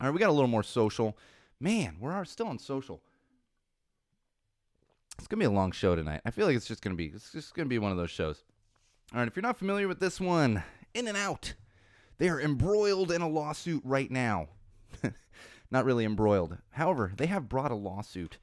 All 0.00 0.08
right, 0.08 0.12
we 0.12 0.18
got 0.18 0.30
a 0.30 0.32
little 0.32 0.48
more 0.48 0.64
social. 0.64 1.16
Man, 1.60 1.96
we're 2.00 2.24
still 2.24 2.48
on 2.48 2.58
social. 2.58 3.00
It's 5.18 5.28
gonna 5.28 5.40
be 5.40 5.46
a 5.46 5.50
long 5.50 5.72
show 5.72 5.94
tonight. 5.94 6.20
I 6.24 6.30
feel 6.30 6.46
like 6.46 6.56
it's 6.56 6.66
just 6.66 6.82
gonna 6.82 6.96
be 6.96 7.06
it's 7.06 7.32
just 7.32 7.54
gonna 7.54 7.68
be 7.68 7.78
one 7.78 7.92
of 7.92 7.96
those 7.96 8.10
shows. 8.10 8.42
All 9.12 9.20
right, 9.20 9.28
if 9.28 9.36
you're 9.36 9.42
not 9.42 9.58
familiar 9.58 9.86
with 9.86 10.00
this 10.00 10.20
one, 10.20 10.62
In 10.92 11.06
and 11.06 11.16
Out, 11.16 11.54
they 12.18 12.28
are 12.28 12.40
embroiled 12.40 13.12
in 13.12 13.22
a 13.22 13.28
lawsuit 13.28 13.82
right 13.84 14.10
now. 14.10 14.48
not 15.70 15.84
really 15.84 16.04
embroiled. 16.04 16.58
However, 16.70 17.12
they 17.16 17.26
have 17.26 17.48
brought 17.48 17.70
a 17.70 17.76
lawsuit 17.76 18.38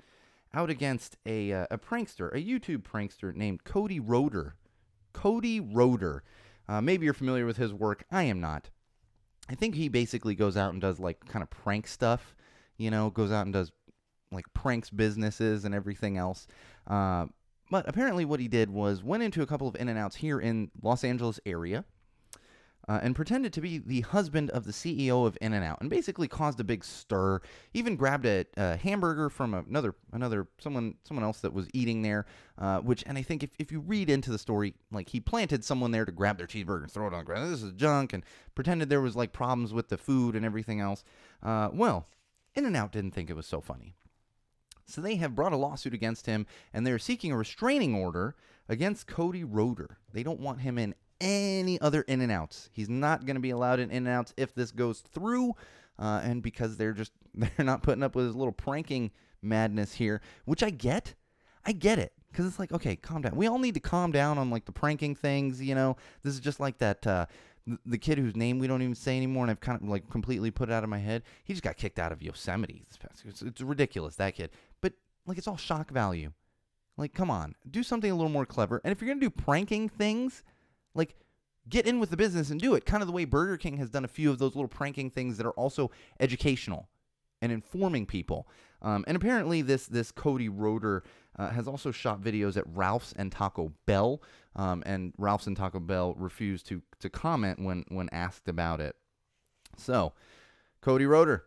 out 0.53 0.69
against 0.69 1.17
a 1.25 1.51
uh, 1.51 1.67
a 1.69 1.77
prankster, 1.77 2.31
a 2.33 2.41
YouTube 2.41 2.83
prankster 2.83 3.35
named 3.35 3.63
Cody 3.63 3.99
Roeder. 3.99 4.55
Cody 5.13 5.59
Roeder. 5.59 6.23
Uh, 6.67 6.79
maybe 6.79 7.05
you're 7.05 7.13
familiar 7.13 7.45
with 7.45 7.57
his 7.57 7.73
work. 7.73 8.05
I 8.09 8.23
am 8.23 8.39
not. 8.39 8.69
I 9.49 9.55
think 9.55 9.75
he 9.75 9.89
basically 9.89 10.35
goes 10.35 10.55
out 10.55 10.71
and 10.71 10.81
does 10.81 10.99
like 10.99 11.25
kind 11.25 11.43
of 11.43 11.49
prank 11.49 11.87
stuff 11.87 12.35
you 12.81 12.91
know, 12.91 13.09
goes 13.09 13.31
out 13.31 13.45
and 13.45 13.53
does 13.53 13.71
like 14.31 14.45
pranks 14.53 14.89
businesses 14.89 15.65
and 15.65 15.75
everything 15.75 16.17
else. 16.17 16.47
Uh, 16.87 17.27
but 17.69 17.87
apparently, 17.87 18.25
what 18.25 18.39
he 18.39 18.47
did 18.47 18.69
was 18.69 19.03
went 19.03 19.23
into 19.23 19.41
a 19.41 19.45
couple 19.45 19.67
of 19.67 19.75
in 19.75 19.87
and 19.87 19.97
outs 19.97 20.17
here 20.17 20.39
in 20.39 20.71
Los 20.81 21.03
Angeles 21.03 21.39
area. 21.45 21.85
Uh, 22.89 22.99
and 23.03 23.15
pretended 23.15 23.53
to 23.53 23.61
be 23.61 23.77
the 23.77 24.01
husband 24.01 24.49
of 24.49 24.65
the 24.65 24.71
CEO 24.71 25.27
of 25.27 25.37
In 25.39 25.53
and 25.53 25.63
Out, 25.63 25.79
and 25.81 25.89
basically 25.89 26.27
caused 26.27 26.59
a 26.59 26.63
big 26.63 26.83
stir. 26.83 27.39
Even 27.75 27.95
grabbed 27.95 28.25
a, 28.25 28.43
a 28.57 28.75
hamburger 28.75 29.29
from 29.29 29.53
another 29.53 29.93
another 30.11 30.47
someone 30.59 30.95
someone 31.03 31.23
else 31.23 31.41
that 31.41 31.53
was 31.53 31.69
eating 31.73 32.01
there. 32.01 32.25
Uh, 32.57 32.79
which, 32.79 33.03
and 33.05 33.19
I 33.19 33.21
think 33.21 33.43
if, 33.43 33.51
if 33.59 33.71
you 33.71 33.81
read 33.81 34.09
into 34.09 34.31
the 34.31 34.39
story, 34.39 34.73
like 34.91 35.09
he 35.09 35.19
planted 35.19 35.63
someone 35.63 35.91
there 35.91 36.05
to 36.05 36.11
grab 36.11 36.37
their 36.39 36.47
cheeseburger 36.47 36.81
and 36.81 36.91
throw 36.91 37.05
it 37.05 37.13
on 37.13 37.19
the 37.19 37.25
ground. 37.25 37.53
This 37.53 37.61
is 37.61 37.71
junk, 37.73 38.13
and 38.13 38.23
pretended 38.55 38.89
there 38.89 38.99
was 38.99 39.15
like 39.15 39.31
problems 39.31 39.73
with 39.73 39.89
the 39.89 39.97
food 39.97 40.35
and 40.35 40.43
everything 40.43 40.81
else. 40.81 41.03
Uh, 41.43 41.69
well, 41.71 42.07
in 42.55 42.65
and 42.65 42.75
Out 42.75 42.91
didn't 42.91 43.11
think 43.11 43.29
it 43.29 43.35
was 43.35 43.47
so 43.47 43.61
funny. 43.61 43.95
So 44.85 45.01
they 45.01 45.15
have 45.15 45.35
brought 45.35 45.53
a 45.53 45.57
lawsuit 45.57 45.93
against 45.93 46.25
him, 46.25 46.45
and 46.73 46.85
they're 46.85 46.99
seeking 46.99 47.31
a 47.31 47.37
restraining 47.37 47.95
order 47.95 48.35
against 48.67 49.07
Cody 49.07 49.43
Roeder. 49.43 49.97
They 50.11 50.23
don't 50.23 50.39
want 50.39 50.61
him 50.61 50.77
in 50.77 50.95
any 51.21 51.79
other 51.79 52.01
in 52.01 52.21
and 52.21 52.31
outs. 52.31 52.69
He's 52.73 52.89
not 52.89 53.25
going 53.25 53.35
to 53.35 53.41
be 53.41 53.51
allowed 53.51 53.79
in 53.79 53.91
in 53.91 54.07
and 54.07 54.15
outs 54.15 54.33
if 54.37 54.53
this 54.53 54.71
goes 54.71 54.99
through, 54.99 55.53
uh, 55.97 56.21
and 56.23 56.41
because 56.41 56.77
they're 56.77 56.93
just 56.93 57.13
they're 57.33 57.65
not 57.65 57.83
putting 57.83 58.03
up 58.03 58.15
with 58.15 58.25
his 58.25 58.35
little 58.35 58.51
pranking 58.51 59.11
madness 59.41 59.93
here, 59.93 60.21
which 60.45 60.63
I 60.63 60.69
get. 60.69 61.15
I 61.63 61.73
get 61.73 61.99
it 61.99 62.13
because 62.31 62.47
it's 62.47 62.57
like 62.57 62.71
okay, 62.71 62.95
calm 62.95 63.21
down. 63.21 63.35
We 63.35 63.47
all 63.47 63.59
need 63.59 63.75
to 63.75 63.79
calm 63.79 64.11
down 64.11 64.37
on 64.39 64.49
like 64.49 64.65
the 64.65 64.71
pranking 64.71 65.15
things. 65.15 65.61
You 65.61 65.75
know, 65.75 65.95
this 66.23 66.33
is 66.33 66.39
just 66.39 66.59
like 66.59 66.79
that. 66.79 67.05
Uh, 67.05 67.27
the 67.85 67.97
kid 67.97 68.17
whose 68.17 68.35
name 68.35 68.59
we 68.59 68.67
don't 68.67 68.81
even 68.81 68.95
say 68.95 69.17
anymore, 69.17 69.43
and 69.43 69.51
I've 69.51 69.59
kind 69.59 69.81
of 69.81 69.87
like 69.87 70.09
completely 70.09 70.51
put 70.51 70.69
it 70.69 70.73
out 70.73 70.83
of 70.83 70.89
my 70.89 70.99
head. 70.99 71.23
He 71.43 71.53
just 71.53 71.63
got 71.63 71.77
kicked 71.77 71.99
out 71.99 72.11
of 72.11 72.21
Yosemite 72.21 72.83
this 72.87 72.97
past. 72.97 73.23
It's, 73.25 73.41
it's 73.41 73.61
ridiculous 73.61 74.15
that 74.15 74.35
kid, 74.35 74.51
but 74.81 74.93
like 75.25 75.37
it's 75.37 75.47
all 75.47 75.57
shock 75.57 75.91
value. 75.91 76.31
Like, 76.97 77.13
come 77.13 77.31
on, 77.31 77.55
do 77.69 77.83
something 77.83 78.11
a 78.11 78.15
little 78.15 78.31
more 78.31 78.45
clever. 78.45 78.81
And 78.83 78.91
if 78.91 79.01
you're 79.01 79.09
gonna 79.09 79.21
do 79.21 79.29
pranking 79.29 79.89
things, 79.89 80.43
like 80.93 81.15
get 81.69 81.85
in 81.85 81.99
with 81.99 82.09
the 82.09 82.17
business 82.17 82.49
and 82.49 82.59
do 82.59 82.73
it. 82.75 82.85
Kind 82.85 83.01
of 83.01 83.07
the 83.07 83.13
way 83.13 83.25
Burger 83.25 83.57
King 83.57 83.77
has 83.77 83.89
done 83.89 84.05
a 84.05 84.09
few 84.09 84.29
of 84.29 84.39
those 84.39 84.55
little 84.55 84.67
pranking 84.67 85.09
things 85.09 85.37
that 85.37 85.45
are 85.45 85.51
also 85.51 85.91
educational 86.19 86.89
and 87.41 87.51
informing 87.51 88.05
people. 88.05 88.47
Um, 88.81 89.03
and 89.07 89.15
apparently, 89.15 89.61
this 89.61 89.85
this 89.85 90.11
Cody 90.11 90.49
Roeder 90.49 91.03
uh, 91.37 91.49
has 91.49 91.67
also 91.67 91.91
shot 91.91 92.21
videos 92.21 92.57
at 92.57 92.65
Ralph's 92.67 93.13
and 93.13 93.31
Taco 93.31 93.73
Bell, 93.85 94.21
um, 94.55 94.83
and 94.85 95.13
Ralph's 95.17 95.47
and 95.47 95.55
Taco 95.55 95.79
Bell 95.79 96.13
refused 96.15 96.67
to 96.67 96.81
to 96.99 97.09
comment 97.09 97.59
when 97.59 97.85
when 97.89 98.09
asked 98.11 98.47
about 98.47 98.79
it. 98.81 98.95
So, 99.77 100.13
Cody 100.81 101.05
Roeder, 101.05 101.45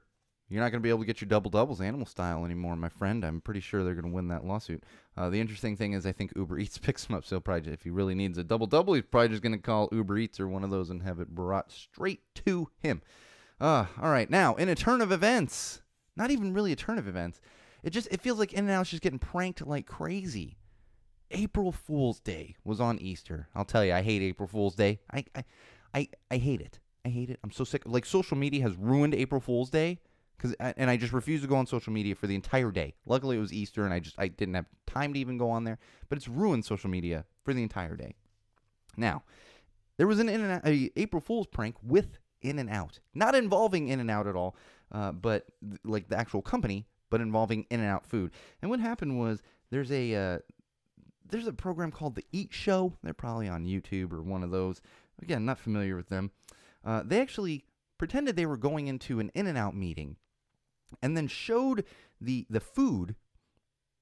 you're 0.49 0.63
not 0.63 0.71
going 0.71 0.81
to 0.81 0.85
be 0.85 0.89
able 0.89 1.01
to 1.01 1.07
get 1.07 1.21
your 1.21 1.29
double 1.29 1.51
doubles 1.51 1.81
animal 1.81 2.07
style 2.07 2.45
anymore, 2.45 2.77
my 2.77 2.89
friend. 2.89 3.25
I'm 3.25 3.41
pretty 3.41 3.61
sure 3.61 3.83
they're 3.83 3.95
going 3.95 4.11
to 4.11 4.15
win 4.15 4.29
that 4.29 4.45
lawsuit. 4.45 4.85
Uh, 5.17 5.31
the 5.31 5.41
interesting 5.41 5.77
thing 5.77 5.93
is, 5.93 6.07
I 6.07 6.13
think 6.13 6.33
Uber 6.37 6.59
Eats 6.61 6.79
picks 6.79 7.07
him 7.07 7.15
up. 7.15 7.25
So 7.25 7.41
probably, 7.41 7.73
if 7.73 7.83
he 7.83 7.91
really 7.91 8.15
needs 8.15 8.39
a 8.39 8.45
double 8.45 8.67
double, 8.67 8.95
he's 8.95 9.05
probably 9.05 9.29
just 9.29 9.43
going 9.43 9.53
to 9.53 9.59
call 9.59 9.89
Uber 9.93 10.19
Eats 10.19 10.41
or 10.41 10.49
one 10.49 10.65
of 10.65 10.71
those 10.71 10.91
and 10.91 11.03
have 11.03 11.21
it 11.21 11.35
brought 11.35 11.73
straight 11.73 12.23
to 12.47 12.69
him. 12.79 13.03
Uh, 13.61 13.87
all 14.01 14.11
right, 14.11 14.29
now 14.29 14.55
in 14.57 14.69
a 14.69 14.75
turn 14.75 15.01
of 15.01 15.13
events, 15.13 15.81
not 16.17 16.31
even 16.31 16.53
really 16.53 16.73
a 16.73 16.77
turn 16.77 16.99
of 16.99 17.09
events. 17.09 17.41
It 17.85 17.91
just 17.91 18.09
it 18.11 18.21
feels 18.23 18.39
like 18.39 18.53
In 18.53 18.65
and 18.65 18.71
Out's 18.71 18.91
just 18.91 19.03
getting 19.03 19.19
pranked 19.19 19.65
like 19.65 19.87
crazy. 19.87 20.57
April 21.31 21.71
Fool's 21.71 22.19
Day 22.19 22.57
was 22.65 22.81
on 22.81 22.99
Easter. 22.99 23.49
I'll 23.55 23.65
tell 23.65 23.85
you, 23.85 23.93
I 23.93 24.03
hate 24.03 24.23
April 24.23 24.49
Fool's 24.49 24.75
Day. 24.75 25.01
I 25.13 25.25
I 25.37 25.45
I, 25.95 26.09
I 26.31 26.37
hate 26.39 26.61
it. 26.61 26.81
I 27.05 27.11
hate 27.11 27.31
it. 27.31 27.39
I'm 27.45 27.51
so 27.51 27.63
sick. 27.63 27.83
Like 27.85 28.07
social 28.07 28.37
media 28.37 28.63
has 28.63 28.75
ruined 28.77 29.15
April 29.15 29.41
Fool's 29.41 29.71
Day 29.71 30.01
because 30.37 30.55
and 30.59 30.89
I 30.89 30.97
just 30.97 31.13
refuse 31.13 31.43
to 31.43 31.47
go 31.47 31.57
on 31.57 31.67
social 31.67 31.93
media 31.93 32.15
for 32.15 32.27
the 32.27 32.35
entire 32.35 32.71
day. 32.71 32.95
Luckily, 33.07 33.37
it 33.37 33.41
was 33.41 33.53
Easter, 33.53 33.85
and 33.85 33.93
I 33.93 34.01
just 34.01 34.19
I 34.19 34.29
didn't 34.29 34.55
have 34.55 34.67
time 34.87 35.13
to 35.13 35.21
even 35.21 35.37
go 35.37 35.51
on 35.51 35.65
there. 35.65 35.79
But 36.09 36.19
it's 36.19 36.29
ruined 36.29 36.65
social 36.65 36.89
media 36.91 37.27
for 37.45 37.53
the 37.53 37.63
entire 37.63 37.97
day. 37.97 38.15
Now, 38.97 39.25
there 39.99 40.07
was 40.07 40.21
an 40.21 40.29
in 40.29 40.41
and 40.41 40.53
out, 40.53 40.63
April 40.97 41.21
Fool's 41.21 41.47
prank 41.47 41.77
with 41.83 42.19
In 42.41 42.59
and 42.59 42.71
Out, 42.71 43.01
not 43.15 43.35
involving 43.35 43.89
In 43.89 44.01
and 44.01 44.11
Out 44.11 44.27
at 44.27 44.37
all, 44.37 44.57
uh, 44.93 45.13
but 45.13 45.47
th- 45.63 45.81
like 45.85 46.09
the 46.09 46.17
actual 46.17 46.43
company, 46.43 46.87
but 47.11 47.21
involving 47.21 47.67
In 47.71 47.81
and 47.81 47.89
Out 47.89 48.07
food. 48.07 48.33
And 48.63 48.71
what 48.71 48.81
happened 48.81 49.19
was 49.19 49.43
there's 49.71 49.93
a 49.93 50.15
uh, 50.15 50.39
there's 51.27 51.47
a 51.47 51.53
program 51.53 51.91
called 51.91 52.15
the 52.15 52.25
Eat 52.33 52.53
Show. 52.53 52.97
They're 53.03 53.15
probably 53.15 53.49
on 53.49 53.67
YouTube 53.67 54.13
or 54.13 54.23
one 54.23 54.43
of 54.43 54.51
those. 54.51 54.81
Again, 55.23 55.45
not 55.45 55.59
familiar 55.59 55.97
with 55.97 56.09
them. 56.09 56.31
Uh, 56.85 57.03
they 57.05 57.21
actually 57.21 57.65
pretended 57.99 58.37
they 58.37 58.47
were 58.47 58.57
going 58.57 58.89
into 58.89 59.21
an 59.21 59.31
In 59.35 59.47
and 59.47 59.59
Out 59.59 59.75
meeting, 59.75 60.17
and 61.03 61.17
then 61.17 61.29
showed 61.29 61.85
the 62.21 62.47
the 62.51 62.61
food 62.61 63.15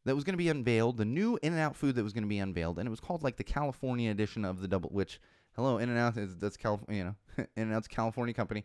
that 0.05 0.15
was 0.15 0.25
going 0.25 0.35
to 0.35 0.39
be 0.39 0.49
unveiled, 0.49 0.97
the 0.97 1.05
new 1.05 1.39
In 1.43 1.53
and 1.53 1.63
Out 1.63 1.77
food 1.77 1.95
that 1.95 2.03
was 2.03 2.13
going 2.13 2.25
to 2.25 2.29
be 2.29 2.39
unveiled, 2.39 2.79
and 2.79 2.87
it 2.87 2.91
was 2.91 3.01
called 3.01 3.23
like 3.23 3.37
the 3.37 3.45
California 3.45 4.11
edition 4.11 4.45
of 4.45 4.61
the 4.61 4.69
double, 4.69 4.91
which 4.91 5.21
hello, 5.55 5.79
In 5.79 5.89
and 5.89 5.99
Out 5.99 6.17
is 6.17 6.37
that's 6.37 6.57
Cal, 6.57 6.81
you 6.89 7.05
know, 7.05 7.15
In 7.57 7.65
and 7.65 7.73
Out's 7.73 7.89
California 7.89 8.35
company, 8.35 8.65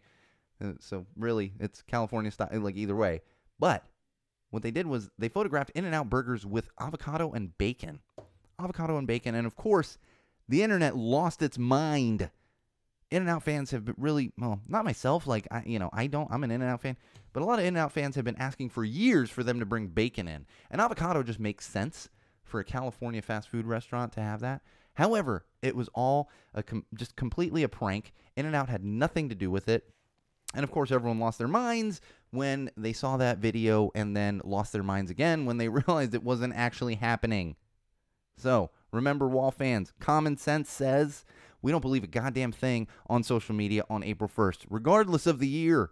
uh, 0.63 0.73
so 0.79 1.05
really 1.15 1.53
it's 1.59 1.81
California 1.83 2.31
style, 2.31 2.49
like 2.53 2.75
either 2.75 2.95
way. 2.95 3.21
But 3.59 3.85
what 4.49 4.63
they 4.63 4.71
did 4.71 4.87
was 4.87 5.09
they 5.17 5.29
photographed 5.29 5.71
In 5.71 5.85
and 5.85 5.93
Out 5.93 6.09
burgers 6.09 6.45
with 6.45 6.69
avocado 6.79 7.31
and 7.31 7.57
bacon, 7.57 7.99
avocado 8.59 8.97
and 8.97 9.07
bacon, 9.07 9.35
and 9.35 9.45
of 9.45 9.55
course, 9.55 9.97
the 10.47 10.63
internet 10.63 10.95
lost 10.95 11.41
its 11.41 11.57
mind. 11.57 12.29
In 13.11 13.21
and 13.21 13.29
Out 13.29 13.43
fans 13.43 13.71
have 13.71 13.85
been 13.85 13.95
really 13.97 14.31
well, 14.37 14.61
not 14.67 14.85
myself, 14.85 15.27
like 15.27 15.47
I, 15.51 15.63
you 15.65 15.79
know, 15.79 15.89
I 15.93 16.07
don't, 16.07 16.29
I'm 16.31 16.43
an 16.43 16.51
In 16.51 16.61
and 16.61 16.69
Out 16.71 16.81
fan, 16.81 16.97
but 17.33 17.43
a 17.43 17.45
lot 17.45 17.59
of 17.59 17.65
In 17.65 17.69
and 17.69 17.77
Out 17.77 17.91
fans 17.91 18.15
have 18.15 18.25
been 18.25 18.37
asking 18.37 18.69
for 18.69 18.83
years 18.83 19.29
for 19.29 19.43
them 19.43 19.59
to 19.59 19.65
bring 19.65 19.87
bacon 19.87 20.27
in, 20.27 20.45
and 20.71 20.81
avocado 20.81 21.23
just 21.23 21.39
makes 21.39 21.67
sense 21.67 22.09
for 22.43 22.59
a 22.59 22.65
California 22.65 23.21
fast 23.21 23.49
food 23.49 23.65
restaurant 23.65 24.13
to 24.13 24.21
have 24.21 24.39
that. 24.39 24.61
However, 24.93 25.45
it 25.61 25.75
was 25.75 25.89
all 25.93 26.29
a 26.53 26.63
com- 26.63 26.85
just 26.95 27.15
completely 27.15 27.63
a 27.63 27.69
prank. 27.69 28.13
In 28.35 28.45
and 28.45 28.55
Out 28.55 28.69
had 28.69 28.83
nothing 28.83 29.29
to 29.29 29.35
do 29.35 29.51
with 29.51 29.67
it. 29.67 29.89
And 30.55 30.63
of 30.63 30.71
course, 30.71 30.91
everyone 30.91 31.19
lost 31.19 31.37
their 31.37 31.47
minds 31.47 32.01
when 32.31 32.69
they 32.75 32.93
saw 32.93 33.17
that 33.17 33.37
video 33.37 33.91
and 33.95 34.15
then 34.15 34.41
lost 34.43 34.73
their 34.73 34.83
minds 34.83 35.11
again 35.11 35.45
when 35.45 35.57
they 35.57 35.69
realized 35.69 36.13
it 36.13 36.23
wasn't 36.23 36.55
actually 36.55 36.95
happening. 36.95 37.55
So, 38.37 38.69
remember, 38.91 39.27
Wall 39.27 39.51
fans, 39.51 39.93
common 39.99 40.37
sense 40.37 40.69
says 40.69 41.25
we 41.61 41.71
don't 41.71 41.81
believe 41.81 42.03
a 42.03 42.07
goddamn 42.07 42.51
thing 42.51 42.87
on 43.07 43.23
social 43.23 43.55
media 43.55 43.83
on 43.89 44.03
April 44.03 44.29
1st, 44.29 44.65
regardless 44.69 45.25
of 45.25 45.39
the 45.39 45.47
year, 45.47 45.89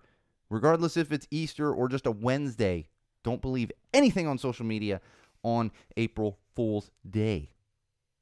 regardless 0.49 0.95
if 0.95 1.11
it's 1.11 1.27
Easter 1.31 1.73
or 1.73 1.89
just 1.89 2.05
a 2.05 2.11
Wednesday. 2.11 2.87
Don't 3.23 3.41
believe 3.41 3.71
anything 3.93 4.27
on 4.27 4.37
social 4.37 4.65
media 4.65 5.01
on 5.43 5.71
April 5.97 6.37
Fool's 6.55 6.91
Day 7.09 7.49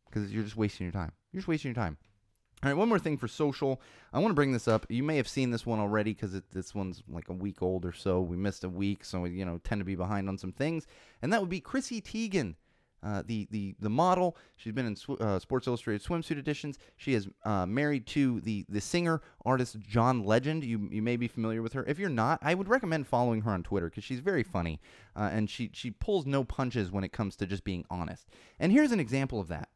because 0.06 0.32
you're 0.32 0.44
just 0.44 0.56
wasting 0.56 0.86
your 0.86 0.94
time. 0.94 1.12
You're 1.32 1.40
just 1.40 1.48
wasting 1.48 1.70
your 1.70 1.76
time. 1.76 1.98
All 2.64 2.70
right, 2.70 2.78
one 2.78 2.88
more 2.88 3.00
thing 3.00 3.18
for 3.18 3.28
social. 3.28 3.82
I 4.14 4.20
want 4.20 4.32
to 4.32 4.36
bring 4.36 4.54
this 4.54 4.70
up. 4.70 4.86
You 4.88 5.04
may 5.04 5.18
have 5.18 5.28
seen 5.28 5.52
this 5.52 5.66
one 5.66 5.80
already 5.80 6.14
because 6.14 6.40
this 6.54 6.74
one's 6.74 7.04
like 7.10 7.28
a 7.28 7.34
week 7.34 7.62
old 7.62 7.84
or 7.84 7.92
so. 7.92 8.22
We 8.22 8.38
missed 8.38 8.64
a 8.64 8.70
week, 8.70 9.04
so 9.04 9.22
we, 9.22 9.32
you 9.32 9.44
know 9.44 9.60
tend 9.66 9.82
to 9.82 9.86
be 9.86 9.96
behind 9.96 10.30
on 10.30 10.38
some 10.38 10.54
things. 10.54 10.88
And 11.22 11.34
that 11.34 11.42
would 11.42 11.50
be 11.50 11.60
Chrissy 11.60 12.02
Teigen, 12.02 12.56
uh, 13.04 13.22
the 13.26 13.50
the 13.52 13.76
the 13.82 13.90
model. 13.90 14.38
She's 14.56 14.72
been 14.72 14.86
in 14.86 14.96
sw- 14.96 15.20
uh, 15.20 15.40
Sports 15.40 15.68
Illustrated 15.68 16.08
swimsuit 16.08 16.38
editions. 16.38 16.78
She 16.96 17.16
is 17.16 17.28
uh, 17.44 17.66
married 17.66 18.08
to 18.08 18.40
the 18.40 18.66
the 18.70 18.80
singer 18.80 19.22
artist 19.44 19.82
John 19.82 20.24
Legend. 20.24 20.64
You 20.64 20.88
you 20.90 21.02
may 21.02 21.18
be 21.18 21.28
familiar 21.28 21.62
with 21.62 21.74
her. 21.74 21.84
If 21.84 22.00
you're 22.00 22.08
not, 22.08 22.40
I 22.42 22.54
would 22.54 22.70
recommend 22.70 23.08
following 23.08 23.42
her 23.42 23.52
on 23.52 23.64
Twitter 23.64 23.90
because 23.90 24.06
she's 24.06 24.22
very 24.22 24.44
funny 24.44 24.80
uh, 25.18 25.30
and 25.34 25.50
she 25.50 25.70
she 25.74 25.92
pulls 25.92 26.26
no 26.26 26.46
punches 26.46 26.92
when 26.92 27.04
it 27.04 27.12
comes 27.12 27.36
to 27.38 27.46
just 27.46 27.66
being 27.66 27.84
honest. 27.90 28.30
And 28.58 28.72
here's 28.72 28.94
an 28.94 29.02
example 29.02 29.42
of 29.42 29.50
that. 29.50 29.68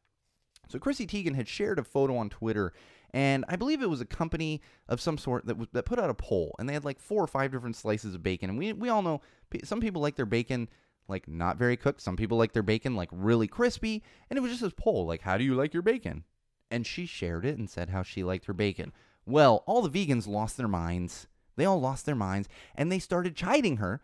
So 0.70 0.80
Chrissy 0.80 1.08
Teigen 1.08 1.36
had 1.36 1.48
shared 1.48 1.80
a 1.80 1.84
photo 1.84 2.18
on 2.18 2.30
Twitter, 2.30 2.74
and 3.12 3.46
I 3.48 3.56
believe 3.56 3.82
it 3.82 3.90
was 3.90 4.02
a 4.02 4.06
company 4.06 4.62
of 4.88 5.02
some 5.02 5.18
sort 5.18 5.46
that 5.46 5.74
that 5.74 5.86
put 5.86 6.00
out 6.00 6.10
a 6.10 6.14
poll, 6.14 6.56
and 6.60 6.68
they 6.68 6.74
had 6.74 6.86
like 6.86 7.00
four 7.00 7.24
or 7.24 7.28
five 7.28 7.52
different 7.52 7.76
slices 7.76 8.16
of 8.16 8.24
bacon. 8.24 8.50
And 8.50 8.60
we 8.60 8.74
we 8.74 8.90
all 8.90 9.02
know 9.02 9.22
some 9.64 9.80
people 9.80 10.02
like 10.02 10.16
their 10.16 10.26
bacon 10.26 10.68
like 11.08 11.28
not 11.28 11.58
very 11.58 11.78
cooked. 11.78 12.02
Some 12.02 12.18
people 12.18 12.38
like 12.38 12.54
their 12.54 12.64
bacon 12.64 12.96
like 12.96 13.10
really 13.12 13.48
crispy, 13.48 14.04
and 14.30 14.38
it 14.38 14.42
was 14.42 14.52
just 14.52 14.64
this 14.64 14.74
poll 14.76 15.06
like, 15.06 15.22
how 15.22 15.38
do 15.38 15.44
you 15.44 15.56
like 15.56 15.74
your 15.74 15.84
bacon? 15.84 16.24
And 16.70 16.86
she 16.86 17.06
shared 17.06 17.46
it 17.46 17.58
and 17.58 17.70
said 17.70 17.90
how 17.90 18.04
she 18.04 18.24
liked 18.24 18.46
her 18.46 18.54
bacon. 18.54 18.92
Well, 19.26 19.64
all 19.66 19.82
the 19.82 19.90
vegans 19.90 20.28
lost 20.28 20.58
their 20.58 20.68
minds. 20.68 21.28
They 21.56 21.66
all 21.66 21.80
lost 21.80 22.06
their 22.06 22.16
minds, 22.16 22.48
and 22.76 22.92
they 22.92 23.00
started 23.00 23.36
chiding 23.36 23.78
her 23.78 24.02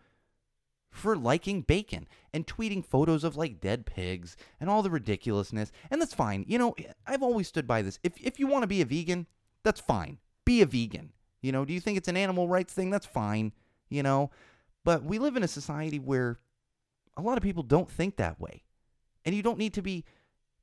for 0.94 1.16
liking 1.16 1.60
bacon 1.60 2.06
and 2.32 2.46
tweeting 2.46 2.86
photos 2.86 3.24
of 3.24 3.36
like 3.36 3.60
dead 3.60 3.84
pigs 3.84 4.36
and 4.60 4.70
all 4.70 4.80
the 4.80 4.90
ridiculousness. 4.90 5.72
And 5.90 6.00
that's 6.00 6.14
fine. 6.14 6.44
You 6.46 6.56
know, 6.56 6.76
I've 7.04 7.22
always 7.22 7.48
stood 7.48 7.66
by 7.66 7.82
this. 7.82 7.98
If 8.04 8.12
if 8.20 8.38
you 8.38 8.46
want 8.46 8.62
to 8.62 8.68
be 8.68 8.80
a 8.80 8.86
vegan, 8.86 9.26
that's 9.64 9.80
fine. 9.80 10.18
Be 10.44 10.62
a 10.62 10.66
vegan. 10.66 11.12
You 11.42 11.50
know, 11.50 11.64
do 11.64 11.72
you 11.72 11.80
think 11.80 11.98
it's 11.98 12.06
an 12.06 12.16
animal 12.16 12.46
rights 12.46 12.72
thing? 12.72 12.90
That's 12.90 13.06
fine. 13.06 13.52
You 13.88 14.04
know, 14.04 14.30
but 14.84 15.02
we 15.02 15.18
live 15.18 15.36
in 15.36 15.42
a 15.42 15.48
society 15.48 15.98
where 15.98 16.38
a 17.16 17.22
lot 17.22 17.36
of 17.36 17.42
people 17.42 17.64
don't 17.64 17.90
think 17.90 18.16
that 18.16 18.40
way. 18.40 18.62
And 19.24 19.34
you 19.34 19.42
don't 19.42 19.58
need 19.58 19.74
to 19.74 19.82
be 19.82 20.04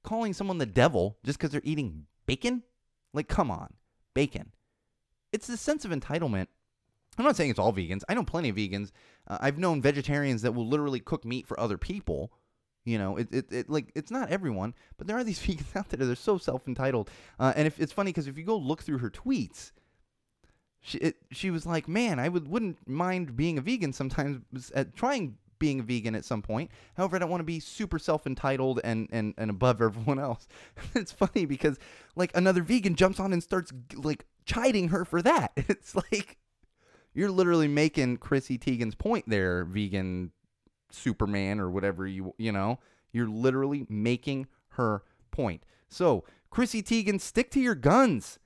calling 0.01 0.33
someone 0.33 0.59
the 0.59 0.65
devil 0.65 1.17
just 1.25 1.37
because 1.37 1.51
they're 1.51 1.61
eating 1.65 2.05
bacon. 2.25 2.63
Like, 3.13 3.27
come 3.27 3.51
on, 3.51 3.73
bacon. 4.13 4.53
It's 5.33 5.47
the 5.47 5.57
sense 5.57 5.83
of 5.83 5.91
entitlement 5.91 6.47
I'm 7.17 7.25
not 7.25 7.35
saying 7.35 7.49
it's 7.49 7.59
all 7.59 7.73
vegans. 7.73 8.03
I 8.07 8.13
know 8.13 8.23
plenty 8.23 8.49
of 8.49 8.55
vegans. 8.55 8.91
Uh, 9.27 9.37
I've 9.41 9.57
known 9.57 9.81
vegetarians 9.81 10.41
that 10.41 10.53
will 10.53 10.67
literally 10.67 10.99
cook 10.99 11.25
meat 11.25 11.45
for 11.45 11.59
other 11.59 11.77
people. 11.77 12.31
You 12.85 12.97
know, 12.97 13.17
it, 13.17 13.27
it, 13.31 13.51
it 13.51 13.69
like 13.69 13.91
it's 13.95 14.11
not 14.11 14.29
everyone, 14.29 14.73
but 14.97 15.07
there 15.07 15.17
are 15.17 15.23
these 15.23 15.39
vegans 15.45 15.75
out 15.75 15.89
there. 15.89 16.05
They're 16.05 16.15
so 16.15 16.37
self 16.37 16.67
entitled. 16.67 17.09
Uh, 17.39 17.53
and 17.55 17.67
if 17.67 17.79
it's 17.79 17.91
funny 17.91 18.09
because 18.09 18.27
if 18.27 18.37
you 18.37 18.43
go 18.43 18.57
look 18.57 18.83
through 18.83 18.99
her 18.99 19.09
tweets, 19.09 19.71
she 20.79 20.97
it, 20.99 21.17
she 21.31 21.51
was 21.51 21.65
like, 21.65 21.87
"Man, 21.87 22.19
I 22.19 22.29
would 22.29 22.47
wouldn't 22.47 22.87
mind 22.87 23.35
being 23.35 23.57
a 23.57 23.61
vegan 23.61 23.93
sometimes. 23.93 24.71
At 24.73 24.95
trying 24.95 25.37
being 25.61 25.79
a 25.79 25.83
vegan 25.83 26.15
at 26.15 26.25
some 26.25 26.41
point. 26.41 26.71
However, 26.97 27.15
I 27.15 27.19
don't 27.19 27.29
want 27.29 27.39
to 27.39 27.45
be 27.45 27.59
super 27.61 27.99
self 27.99 28.25
entitled 28.25 28.81
and, 28.83 29.07
and, 29.11 29.35
and 29.37 29.49
above 29.49 29.79
everyone 29.81 30.19
else. 30.19 30.47
it's 30.95 31.11
funny 31.13 31.45
because 31.45 31.77
like 32.15 32.35
another 32.35 32.63
vegan 32.63 32.95
jumps 32.95 33.19
on 33.19 33.31
and 33.31 33.41
starts 33.41 33.71
like 33.95 34.25
chiding 34.45 34.89
her 34.89 35.05
for 35.05 35.21
that. 35.21 35.51
It's 35.69 35.95
like 35.95 36.39
you're 37.13 37.31
literally 37.31 37.67
making 37.67 38.17
Chrissy 38.17 38.57
Teigen's 38.57 38.95
point 38.95 39.25
there, 39.27 39.63
vegan 39.65 40.31
Superman 40.91 41.59
or 41.59 41.69
whatever 41.69 42.07
you 42.07 42.33
you 42.37 42.51
know. 42.51 42.79
You're 43.11 43.29
literally 43.29 43.85
making 43.89 44.47
her 44.69 45.03
point. 45.31 45.65
So, 45.89 46.23
Chrissy 46.49 46.81
Teigen, 46.81 47.19
stick 47.19 47.51
to 47.51 47.59
your 47.59 47.75
guns. 47.75 48.39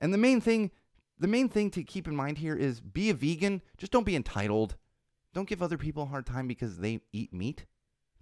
And 0.00 0.12
the 0.12 0.18
main 0.18 0.40
thing 0.40 0.70
the 1.18 1.28
main 1.28 1.48
thing 1.48 1.70
to 1.70 1.82
keep 1.82 2.06
in 2.06 2.16
mind 2.16 2.38
here 2.38 2.54
is 2.54 2.80
be 2.80 3.10
a 3.10 3.14
vegan, 3.14 3.62
just 3.78 3.92
don't 3.92 4.06
be 4.06 4.16
entitled. 4.16 4.76
Don't 5.32 5.48
give 5.48 5.62
other 5.62 5.78
people 5.78 6.04
a 6.04 6.06
hard 6.06 6.26
time 6.26 6.46
because 6.46 6.78
they 6.78 7.00
eat 7.12 7.32
meat. 7.32 7.66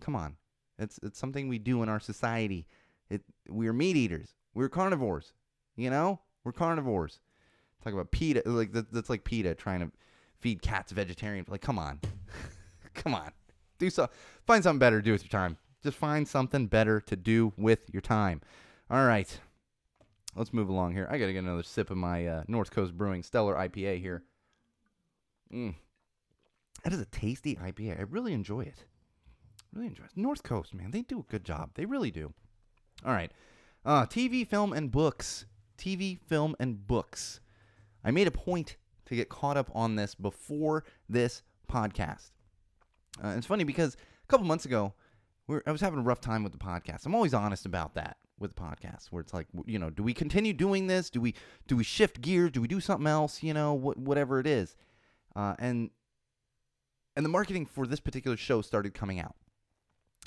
Come 0.00 0.16
on. 0.16 0.36
It's 0.78 0.98
it's 1.02 1.18
something 1.18 1.48
we 1.48 1.58
do 1.58 1.82
in 1.82 1.88
our 1.88 2.00
society. 2.00 2.66
It 3.08 3.22
we're 3.48 3.72
meat 3.72 3.96
eaters. 3.96 4.34
We're 4.54 4.68
carnivores. 4.68 5.32
You 5.76 5.90
know? 5.90 6.20
We're 6.44 6.52
carnivores. 6.52 7.20
Talk 7.84 7.92
about 7.92 8.10
PETA, 8.12 8.42
like 8.46 8.72
that, 8.72 8.90
that's 8.90 9.10
like 9.10 9.24
PETA 9.24 9.54
trying 9.56 9.80
to 9.80 9.92
feed 10.40 10.62
cats 10.62 10.90
vegetarian. 10.90 11.44
Like, 11.46 11.60
come 11.60 11.78
on, 11.78 12.00
come 12.94 13.14
on, 13.14 13.30
do 13.78 13.90
so. 13.90 14.08
Find 14.46 14.64
something 14.64 14.78
better 14.78 15.00
to 15.00 15.04
do 15.04 15.12
with 15.12 15.22
your 15.22 15.28
time. 15.28 15.58
Just 15.82 15.98
find 15.98 16.26
something 16.26 16.66
better 16.66 16.98
to 17.02 17.14
do 17.14 17.52
with 17.58 17.80
your 17.92 18.00
time. 18.00 18.40
All 18.90 19.04
right, 19.04 19.38
let's 20.34 20.54
move 20.54 20.70
along 20.70 20.94
here. 20.94 21.06
I 21.10 21.18
gotta 21.18 21.34
get 21.34 21.44
another 21.44 21.62
sip 21.62 21.90
of 21.90 21.98
my 21.98 22.26
uh, 22.26 22.44
North 22.48 22.70
Coast 22.70 22.96
Brewing 22.96 23.20
Steller 23.20 23.54
IPA 23.54 24.00
here. 24.00 24.22
Mm. 25.52 25.74
That 26.84 26.94
is 26.94 27.00
a 27.00 27.06
tasty 27.06 27.56
IPA. 27.56 27.98
I 27.98 28.02
really 28.04 28.32
enjoy 28.32 28.60
it. 28.60 28.86
Really 29.74 29.88
enjoy 29.88 30.04
it. 30.04 30.12
North 30.16 30.42
Coast, 30.42 30.72
man, 30.72 30.90
they 30.90 31.02
do 31.02 31.20
a 31.20 31.30
good 31.30 31.44
job. 31.44 31.72
They 31.74 31.84
really 31.84 32.10
do. 32.10 32.32
All 33.04 33.12
right, 33.12 33.30
uh, 33.84 34.06
TV, 34.06 34.48
film, 34.48 34.72
and 34.72 34.90
books. 34.90 35.44
TV, 35.76 36.18
film, 36.18 36.56
and 36.58 36.86
books. 36.86 37.40
I 38.04 38.10
made 38.10 38.26
a 38.26 38.32
point 38.32 38.76
to 39.06 39.16
get 39.16 39.28
caught 39.28 39.56
up 39.56 39.70
on 39.74 39.96
this 39.96 40.14
before 40.14 40.84
this 41.08 41.42
podcast. 41.70 42.30
Uh, 43.22 43.28
it's 43.36 43.46
funny 43.46 43.64
because 43.64 43.94
a 43.94 44.26
couple 44.26 44.46
months 44.46 44.64
ago, 44.64 44.94
we 45.46 45.58
I 45.66 45.72
was 45.72 45.80
having 45.80 45.98
a 45.98 46.02
rough 46.02 46.20
time 46.20 46.42
with 46.42 46.52
the 46.52 46.58
podcast. 46.58 47.06
I'm 47.06 47.14
always 47.14 47.34
honest 47.34 47.66
about 47.66 47.94
that 47.94 48.16
with 48.38 48.54
the 48.54 48.60
podcast, 48.60 49.06
where 49.10 49.20
it's 49.20 49.32
like, 49.32 49.46
you 49.66 49.78
know, 49.78 49.90
do 49.90 50.02
we 50.02 50.12
continue 50.12 50.52
doing 50.52 50.86
this? 50.86 51.10
Do 51.10 51.20
we 51.20 51.34
do 51.66 51.76
we 51.76 51.84
shift 51.84 52.20
gears? 52.20 52.50
Do 52.50 52.60
we 52.60 52.68
do 52.68 52.80
something 52.80 53.06
else? 53.06 53.42
You 53.42 53.54
know, 53.54 53.76
wh- 53.76 53.98
whatever 53.98 54.40
it 54.40 54.46
is. 54.46 54.76
Uh, 55.36 55.54
and 55.58 55.90
and 57.16 57.24
the 57.24 57.30
marketing 57.30 57.66
for 57.66 57.86
this 57.86 58.00
particular 58.00 58.36
show 58.36 58.60
started 58.62 58.94
coming 58.94 59.20
out. 59.20 59.36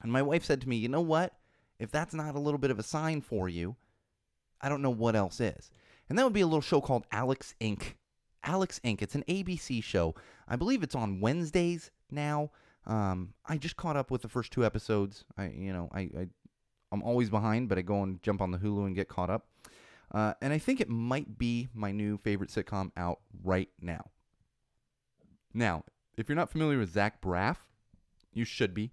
And 0.03 0.11
my 0.11 0.21
wife 0.21 0.45
said 0.45 0.61
to 0.61 0.69
me, 0.69 0.77
you 0.77 0.87
know 0.87 1.01
what? 1.01 1.33
If 1.79 1.91
that's 1.91 2.13
not 2.13 2.35
a 2.35 2.39
little 2.39 2.59
bit 2.59 2.71
of 2.71 2.79
a 2.79 2.83
sign 2.83 3.21
for 3.21 3.49
you, 3.49 3.75
I 4.61 4.69
don't 4.69 4.81
know 4.81 4.91
what 4.91 5.15
else 5.15 5.39
is 5.39 5.71
and 6.09 6.17
that 6.17 6.23
would 6.23 6.33
be 6.33 6.41
a 6.41 6.47
little 6.47 6.61
show 6.61 6.81
called 6.81 7.05
Alex 7.11 7.55
Inc. 7.59 7.93
Alex 8.43 8.79
Inc. 8.83 9.01
It's 9.01 9.15
an 9.15 9.23
ABC 9.27 9.83
show. 9.83 10.15
I 10.47 10.55
believe 10.55 10.83
it's 10.83 10.95
on 10.95 11.19
Wednesdays 11.19 11.91
now. 12.09 12.51
Um, 12.85 13.33
I 13.45 13.57
just 13.57 13.75
caught 13.75 13.97
up 13.97 14.09
with 14.09 14.21
the 14.21 14.29
first 14.29 14.51
two 14.51 14.65
episodes. 14.65 15.25
I, 15.37 15.49
you 15.49 15.73
know, 15.73 15.89
I, 15.93 16.01
I 16.01 16.27
I'm 16.91 17.03
always 17.03 17.29
behind, 17.29 17.67
but 17.67 17.77
I 17.77 17.81
go 17.81 18.03
and 18.03 18.21
jump 18.23 18.41
on 18.41 18.51
the 18.51 18.57
Hulu 18.57 18.85
and 18.85 18.95
get 18.95 19.09
caught 19.09 19.29
up. 19.29 19.47
Uh, 20.13 20.33
and 20.41 20.53
I 20.53 20.57
think 20.57 20.79
it 20.79 20.89
might 20.89 21.37
be 21.37 21.67
my 21.73 21.91
new 21.91 22.17
favorite 22.17 22.49
sitcom 22.49 22.91
out 22.95 23.19
right 23.43 23.69
now. 23.81 24.09
Now, 25.53 25.83
if 26.17 26.29
you're 26.29 26.37
not 26.37 26.49
familiar 26.49 26.79
with 26.79 26.93
Zach 26.93 27.21
Braff, 27.21 27.57
you 28.33 28.45
should 28.45 28.73
be. 28.73 28.91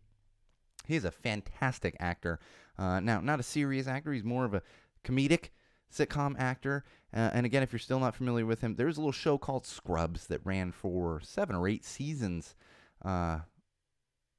He's 0.86 1.04
a 1.04 1.10
fantastic 1.10 1.96
actor. 2.00 2.40
Uh, 2.76 2.98
now, 3.00 3.20
not 3.20 3.38
a 3.38 3.44
serious 3.44 3.86
actor. 3.86 4.12
He's 4.12 4.24
more 4.24 4.44
of 4.44 4.54
a 4.54 4.62
comedic 5.04 5.50
sitcom 5.94 6.34
actor. 6.38 6.84
Uh, 7.14 7.30
and 7.32 7.46
again, 7.46 7.62
if 7.62 7.72
you're 7.72 7.78
still 7.78 8.00
not 8.00 8.14
familiar 8.14 8.44
with 8.46 8.60
him, 8.60 8.74
there's 8.74 8.96
a 8.96 9.00
little 9.00 9.12
show 9.12 9.38
called 9.38 9.66
Scrubs 9.66 10.26
that 10.26 10.40
ran 10.44 10.72
for 10.72 11.20
seven 11.22 11.54
or 11.54 11.68
eight 11.68 11.84
seasons. 11.84 12.54
Uh, 13.04 13.38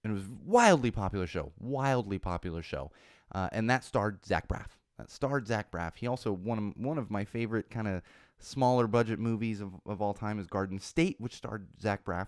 and 0.04 0.12
it 0.12 0.16
was 0.16 0.28
wildly 0.46 0.92
popular 0.92 1.26
show, 1.26 1.52
wildly 1.60 2.20
popular 2.20 2.62
show. 2.62 2.92
Uh, 3.34 3.50
and 3.52 3.70
that 3.70 3.84
starred 3.84 4.26
Zach 4.26 4.48
Braff. 4.48 4.78
that 4.98 5.10
starred 5.10 5.48
Zach 5.48 5.72
Braff. 5.72 5.96
He 5.96 6.08
also 6.08 6.32
one 6.32 6.58
of 6.58 6.84
one 6.84 6.98
of 6.98 7.10
my 7.10 7.26
favorite 7.26 7.70
kind 7.70 7.88
of 7.88 8.02
smaller 8.40 8.88
budget 8.88 9.20
movies 9.20 9.62
of, 9.62 9.72
of 9.86 10.02
all 10.02 10.14
time 10.14 10.38
is 10.40 10.48
Garden 10.48 10.80
State, 10.80 11.16
which 11.20 11.34
starred 11.36 11.68
Zach 11.82 12.04
Braff. 12.04 12.28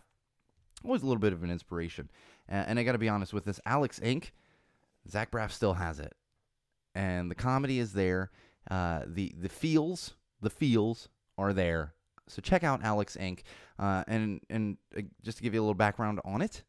Always 0.84 1.04
a 1.04 1.06
little 1.06 1.22
bit 1.22 1.34
of 1.34 1.44
an 1.44 1.52
inspiration. 1.52 2.10
And 2.48 2.80
I 2.80 2.84
got 2.84 2.94
to 2.94 2.98
be 2.98 3.10
honest 3.10 3.34
with 3.34 3.46
this, 3.46 3.60
Alex 3.66 4.00
Inc. 4.00 4.32
Zach 5.10 5.32
Braff 5.32 5.52
still 5.52 5.74
has 5.74 6.00
it, 6.00 6.14
and 6.96 7.30
the 7.30 7.36
comedy 7.36 7.80
is 7.80 7.94
there. 7.94 8.32
Uh, 8.70 9.02
the 9.06 9.34
the 9.40 9.50
feels 9.50 10.14
the 10.42 10.50
feels 10.50 11.10
are 11.38 11.54
there. 11.54 11.94
So 12.28 12.42
check 12.42 12.64
out 12.64 12.84
Alex 12.84 13.18
Inc. 13.20 13.40
Uh, 13.80 14.04
and 14.08 14.42
and 14.50 14.78
uh, 14.98 15.02
just 15.24 15.38
to 15.38 15.44
give 15.44 15.54
you 15.54 15.62
a 15.62 15.64
little 15.64 15.74
background 15.74 16.20
on 16.26 16.42
it, 16.42 16.64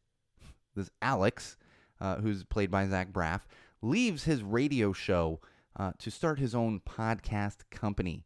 this 0.75 0.89
Alex, 1.01 1.57
uh, 1.99 2.17
who's 2.17 2.43
played 2.43 2.71
by 2.71 2.87
Zach 2.87 3.11
Braff, 3.11 3.41
leaves 3.81 4.23
his 4.23 4.43
radio 4.43 4.93
show 4.93 5.39
uh, 5.75 5.91
to 5.99 6.09
start 6.11 6.39
his 6.39 6.55
own 6.55 6.79
podcast 6.79 7.57
company. 7.71 8.25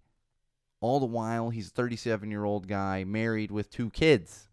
All 0.82 1.00
the 1.00 1.06
while, 1.06 1.50
he's 1.50 1.68
a 1.68 1.72
37 1.72 2.30
year 2.30 2.44
old 2.44 2.68
guy 2.68 3.04
married 3.04 3.52
with 3.52 3.70
two 3.70 3.90
kids. 3.90 4.50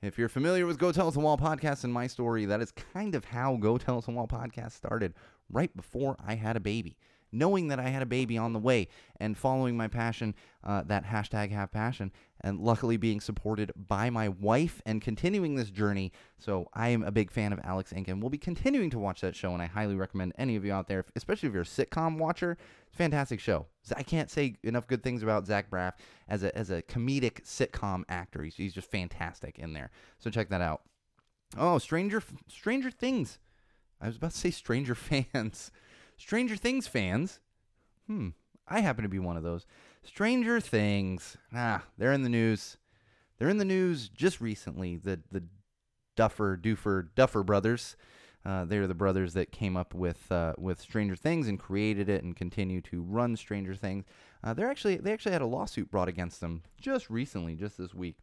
If 0.00 0.16
you're 0.16 0.28
familiar 0.28 0.64
with 0.64 0.78
Go 0.78 0.92
Tell 0.92 1.08
Us 1.08 1.16
a 1.16 1.20
Wall 1.20 1.36
podcast 1.36 1.82
and 1.82 1.92
my 1.92 2.06
story, 2.06 2.44
that 2.44 2.60
is 2.60 2.70
kind 2.70 3.16
of 3.16 3.24
how 3.24 3.56
Go 3.56 3.78
Tell 3.78 3.98
Us 3.98 4.06
a 4.06 4.12
Wall 4.12 4.28
podcast 4.28 4.72
started 4.72 5.14
right 5.50 5.74
before 5.76 6.16
I 6.24 6.36
had 6.36 6.56
a 6.56 6.60
baby. 6.60 6.96
Knowing 7.30 7.68
that 7.68 7.78
I 7.78 7.88
had 7.88 8.02
a 8.02 8.06
baby 8.06 8.38
on 8.38 8.52
the 8.52 8.58
way 8.58 8.88
and 9.20 9.36
following 9.36 9.76
my 9.76 9.88
passion, 9.88 10.34
uh, 10.64 10.82
that 10.86 11.04
hashtag 11.04 11.50
have 11.50 11.70
passion, 11.70 12.12
and 12.40 12.60
luckily 12.60 12.96
being 12.96 13.20
supported 13.20 13.72
by 13.76 14.10
my 14.10 14.28
wife 14.28 14.80
and 14.86 15.02
continuing 15.02 15.54
this 15.54 15.70
journey. 15.70 16.12
So 16.38 16.68
I 16.74 16.88
am 16.88 17.02
a 17.02 17.10
big 17.10 17.30
fan 17.30 17.52
of 17.52 17.60
Alex 17.62 17.92
Inc. 17.92 18.08
and 18.08 18.22
we'll 18.22 18.30
be 18.30 18.38
continuing 18.38 18.90
to 18.90 18.98
watch 18.98 19.20
that 19.20 19.36
show, 19.36 19.52
and 19.52 19.62
I 19.62 19.66
highly 19.66 19.94
recommend 19.94 20.32
any 20.38 20.56
of 20.56 20.64
you 20.64 20.72
out 20.72 20.88
there, 20.88 21.04
especially 21.16 21.48
if 21.48 21.52
you're 21.52 21.62
a 21.62 21.66
sitcom 21.66 22.18
watcher, 22.18 22.56
fantastic 22.90 23.40
show. 23.40 23.66
I 23.96 24.02
can't 24.02 24.30
say 24.30 24.56
enough 24.62 24.86
good 24.86 25.02
things 25.02 25.22
about 25.22 25.46
Zach 25.46 25.70
Braff 25.70 25.94
as 26.28 26.42
a 26.42 26.56
as 26.56 26.70
a 26.70 26.82
comedic 26.82 27.44
sitcom 27.44 28.04
actor. 28.08 28.42
He's, 28.42 28.56
he's 28.56 28.74
just 28.74 28.90
fantastic 28.90 29.58
in 29.58 29.72
there. 29.72 29.90
So 30.18 30.30
check 30.30 30.48
that 30.50 30.60
out. 30.60 30.82
Oh, 31.56 31.78
Stranger 31.78 32.22
Stranger 32.48 32.90
Things. 32.90 33.38
I 34.00 34.06
was 34.06 34.16
about 34.16 34.32
to 34.32 34.36
say 34.36 34.50
Stranger 34.50 34.94
Fans. 34.94 35.70
Stranger 36.18 36.56
Things 36.56 36.86
fans. 36.86 37.40
Hmm. 38.06 38.30
I 38.66 38.80
happen 38.80 39.02
to 39.04 39.08
be 39.08 39.18
one 39.18 39.38
of 39.38 39.42
those. 39.42 39.64
Stranger 40.02 40.60
Things. 40.60 41.38
Ah, 41.54 41.84
they're 41.96 42.12
in 42.12 42.22
the 42.22 42.28
news. 42.28 42.76
They're 43.38 43.48
in 43.48 43.58
the 43.58 43.64
news 43.64 44.08
just 44.08 44.40
recently. 44.40 44.96
The 44.96 45.20
the 45.30 45.44
Duffer 46.16 46.58
Doofer 46.60 47.08
Duffer 47.14 47.42
brothers. 47.42 47.96
Uh, 48.44 48.64
they're 48.64 48.86
the 48.86 48.94
brothers 48.94 49.34
that 49.34 49.52
came 49.52 49.76
up 49.76 49.94
with 49.94 50.30
uh, 50.30 50.54
with 50.58 50.80
Stranger 50.80 51.16
Things 51.16 51.48
and 51.48 51.58
created 51.58 52.08
it 52.08 52.24
and 52.24 52.36
continue 52.36 52.80
to 52.82 53.02
run 53.02 53.36
Stranger 53.36 53.74
Things. 53.74 54.04
Uh, 54.42 54.54
they're 54.54 54.70
actually 54.70 54.96
they 54.96 55.12
actually 55.12 55.32
had 55.32 55.42
a 55.42 55.46
lawsuit 55.46 55.90
brought 55.90 56.08
against 56.08 56.40
them 56.40 56.62
just 56.80 57.08
recently, 57.08 57.54
just 57.54 57.78
this 57.78 57.94
week. 57.94 58.16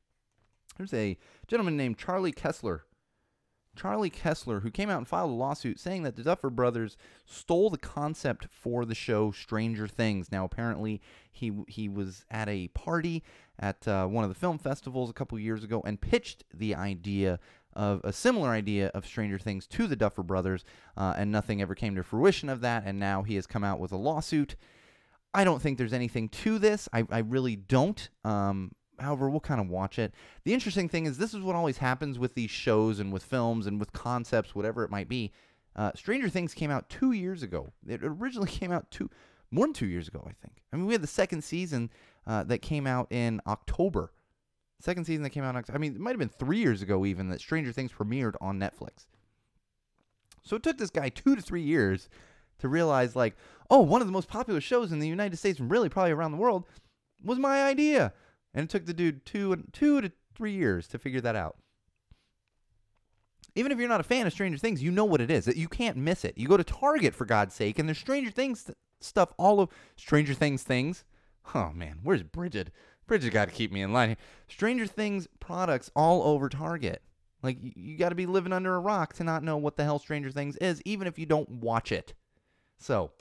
There's 0.77 0.93
a 0.93 1.17
gentleman 1.47 1.77
named 1.77 1.97
Charlie 1.97 2.31
Kessler 2.31 2.83
Charlie 3.75 4.09
Kessler, 4.09 4.61
who 4.61 4.71
came 4.71 4.89
out 4.89 4.97
and 4.97 5.07
filed 5.07 5.31
a 5.31 5.33
lawsuit 5.33 5.79
saying 5.79 6.03
that 6.03 6.15
the 6.15 6.23
Duffer 6.23 6.49
Brothers 6.49 6.97
stole 7.25 7.69
the 7.69 7.77
concept 7.77 8.47
for 8.49 8.85
the 8.85 8.95
show 8.95 9.31
Stranger 9.31 9.87
Things. 9.87 10.31
Now, 10.31 10.45
apparently, 10.45 11.01
he 11.31 11.51
he 11.67 11.89
was 11.89 12.25
at 12.31 12.47
a 12.49 12.69
party 12.69 13.23
at 13.59 13.87
uh, 13.87 14.07
one 14.07 14.23
of 14.23 14.29
the 14.29 14.39
film 14.39 14.57
festivals 14.57 15.09
a 15.09 15.13
couple 15.13 15.37
years 15.39 15.63
ago 15.63 15.81
and 15.85 15.99
pitched 15.99 16.43
the 16.53 16.75
idea 16.75 17.39
of 17.73 18.01
a 18.03 18.13
similar 18.13 18.49
idea 18.49 18.87
of 18.93 19.05
Stranger 19.05 19.37
Things 19.37 19.67
to 19.67 19.87
the 19.87 19.95
Duffer 19.95 20.23
Brothers, 20.23 20.63
uh, 20.95 21.13
and 21.17 21.31
nothing 21.31 21.61
ever 21.61 21.75
came 21.75 21.95
to 21.95 22.03
fruition 22.03 22.49
of 22.49 22.61
that. 22.61 22.83
And 22.85 22.99
now 22.99 23.23
he 23.23 23.35
has 23.35 23.45
come 23.45 23.63
out 23.63 23.79
with 23.79 23.91
a 23.91 23.97
lawsuit. 23.97 24.55
I 25.33 25.43
don't 25.43 25.61
think 25.61 25.77
there's 25.77 25.93
anything 25.93 26.29
to 26.29 26.57
this. 26.57 26.87
I, 26.93 27.05
I 27.11 27.19
really 27.19 27.57
don't. 27.57 28.09
Um, 28.23 28.71
however, 28.99 29.29
we'll 29.29 29.39
kind 29.39 29.61
of 29.61 29.69
watch 29.69 29.99
it. 29.99 30.13
The 30.43 30.53
interesting 30.53 30.89
thing 30.89 31.05
is, 31.05 31.17
this 31.17 31.33
is 31.33 31.41
what 31.41 31.55
always 31.55 31.77
happens 31.77 32.19
with 32.19 32.33
these 32.35 32.51
shows 32.51 32.99
and 32.99 33.11
with 33.11 33.23
films 33.23 33.67
and 33.67 33.79
with 33.79 33.93
concepts, 33.93 34.55
whatever 34.55 34.83
it 34.83 34.91
might 34.91 35.09
be. 35.09 35.31
Uh, 35.75 35.91
Stranger 35.95 36.29
Things 36.29 36.53
came 36.53 36.71
out 36.71 36.89
two 36.89 37.11
years 37.11 37.43
ago. 37.43 37.73
It 37.87 38.01
originally 38.03 38.49
came 38.51 38.71
out 38.71 38.89
two, 38.91 39.09
more 39.51 39.65
than 39.65 39.73
two 39.73 39.87
years 39.87 40.07
ago, 40.07 40.23
I 40.25 40.33
think. 40.41 40.63
I 40.71 40.77
mean, 40.77 40.85
we 40.85 40.93
had 40.93 41.03
the 41.03 41.07
second 41.07 41.43
season 41.43 41.89
uh, 42.27 42.43
that 42.43 42.59
came 42.59 42.87
out 42.87 43.11
in 43.11 43.41
October. 43.47 44.11
Second 44.79 45.05
season 45.05 45.23
that 45.23 45.29
came 45.29 45.43
out, 45.43 45.55
I 45.73 45.77
mean, 45.77 45.95
it 45.95 46.01
might 46.01 46.11
have 46.11 46.19
been 46.19 46.29
three 46.29 46.59
years 46.59 46.81
ago 46.81 47.05
even 47.05 47.29
that 47.29 47.39
Stranger 47.39 47.71
Things 47.71 47.91
premiered 47.91 48.35
on 48.41 48.59
Netflix. 48.59 49.07
So 50.43 50.55
it 50.55 50.63
took 50.63 50.77
this 50.77 50.89
guy 50.89 51.09
two 51.09 51.35
to 51.35 51.41
three 51.41 51.63
years 51.63 52.07
to 52.59 52.67
realize, 52.67 53.15
like, 53.15 53.35
oh, 53.69 53.81
one 53.81 54.01
of 54.01 54.07
the 54.07 54.13
most 54.13 54.27
popular 54.27 54.61
shows 54.61 54.91
in 54.91 54.99
the 54.99 55.07
United 55.07 55.37
States 55.37 55.59
and 55.59 55.71
really 55.71 55.89
probably 55.89 56.11
around 56.11 56.31
the 56.31 56.37
world 56.37 56.65
was 57.23 57.39
my 57.39 57.63
idea. 57.63 58.13
And 58.55 58.63
it 58.63 58.69
took 58.69 58.85
the 58.85 58.93
dude 58.93 59.25
two 59.25 59.55
two 59.73 60.01
to 60.01 60.11
three 60.33 60.53
years 60.53 60.87
to 60.87 60.97
figure 60.97 61.21
that 61.21 61.35
out. 61.35 61.57
Even 63.53 63.71
if 63.71 63.77
you're 63.77 63.89
not 63.89 63.99
a 63.99 64.03
fan 64.03 64.25
of 64.25 64.33
Stranger 64.33 64.57
Things, 64.57 64.81
you 64.81 64.91
know 64.91 65.05
what 65.05 65.21
it 65.21 65.29
is. 65.29 65.47
You 65.47 65.67
can't 65.67 65.97
miss 65.97 66.25
it. 66.25 66.37
You 66.37 66.47
go 66.47 66.57
to 66.57 66.63
Target 66.63 67.13
for 67.13 67.25
God's 67.25 67.53
sake, 67.53 67.77
and 67.77 67.87
there's 67.87 67.99
Stranger 67.99 68.31
Things 68.31 68.71
stuff 69.01 69.33
all 69.37 69.59
of 69.59 69.69
Stranger 69.97 70.33
Things 70.33 70.63
things. 70.63 71.03
Oh 71.53 71.71
man, 71.75 71.99
where's 72.01 72.23
Bridget? 72.23 72.71
Bridget 73.07 73.33
got 73.33 73.49
to 73.49 73.53
keep 73.53 73.71
me 73.71 73.81
in 73.81 73.93
line 73.93 74.09
here. 74.09 74.17
Stranger 74.47 74.87
Things 74.87 75.27
products 75.39 75.91
all 75.95 76.23
over 76.23 76.49
Target. 76.49 77.01
Like 77.43 77.61
you, 77.61 77.71
you 77.75 77.97
got 77.97 78.09
to 78.09 78.15
be 78.15 78.25
living 78.25 78.53
under 78.53 78.73
a 78.73 78.79
rock 78.79 79.13
to 79.15 79.23
not 79.23 79.43
know 79.43 79.57
what 79.57 79.75
the 79.75 79.83
hell 79.83 79.99
Stranger 79.99 80.31
Things 80.31 80.55
is, 80.57 80.81
even 80.85 81.07
if 81.07 81.19
you 81.19 81.25
don't 81.25 81.49
watch 81.49 81.91
it. 81.91 82.13
So, 82.77 83.11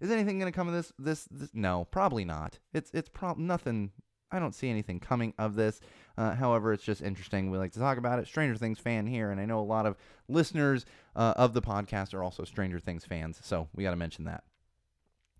is 0.00 0.10
anything 0.10 0.38
going 0.38 0.52
to 0.52 0.56
come 0.56 0.68
of 0.68 0.74
this, 0.74 0.92
this? 0.98 1.28
This? 1.30 1.50
No, 1.54 1.86
probably 1.90 2.24
not. 2.24 2.58
It's 2.72 2.90
it's 2.92 3.08
prob 3.08 3.38
nothing 3.38 3.90
I 4.32 4.38
don't 4.38 4.54
see 4.54 4.70
anything 4.70 4.98
coming 4.98 5.34
of 5.38 5.54
this. 5.54 5.80
Uh, 6.16 6.34
however, 6.34 6.72
it's 6.72 6.82
just 6.82 7.02
interesting. 7.02 7.50
We 7.50 7.58
like 7.58 7.72
to 7.72 7.78
talk 7.78 7.98
about 7.98 8.18
it. 8.18 8.26
Stranger 8.26 8.56
Things 8.56 8.78
fan 8.78 9.06
here, 9.06 9.30
and 9.30 9.40
I 9.40 9.44
know 9.44 9.60
a 9.60 9.62
lot 9.62 9.86
of 9.86 9.96
listeners 10.28 10.86
uh, 11.14 11.34
of 11.36 11.52
the 11.54 11.62
podcast 11.62 12.14
are 12.14 12.22
also 12.22 12.44
Stranger 12.44 12.80
Things 12.80 13.04
fans, 13.04 13.38
so 13.42 13.68
we 13.74 13.84
got 13.84 13.90
to 13.90 13.96
mention 13.96 14.24
that. 14.24 14.44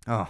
Oh. 0.07 0.29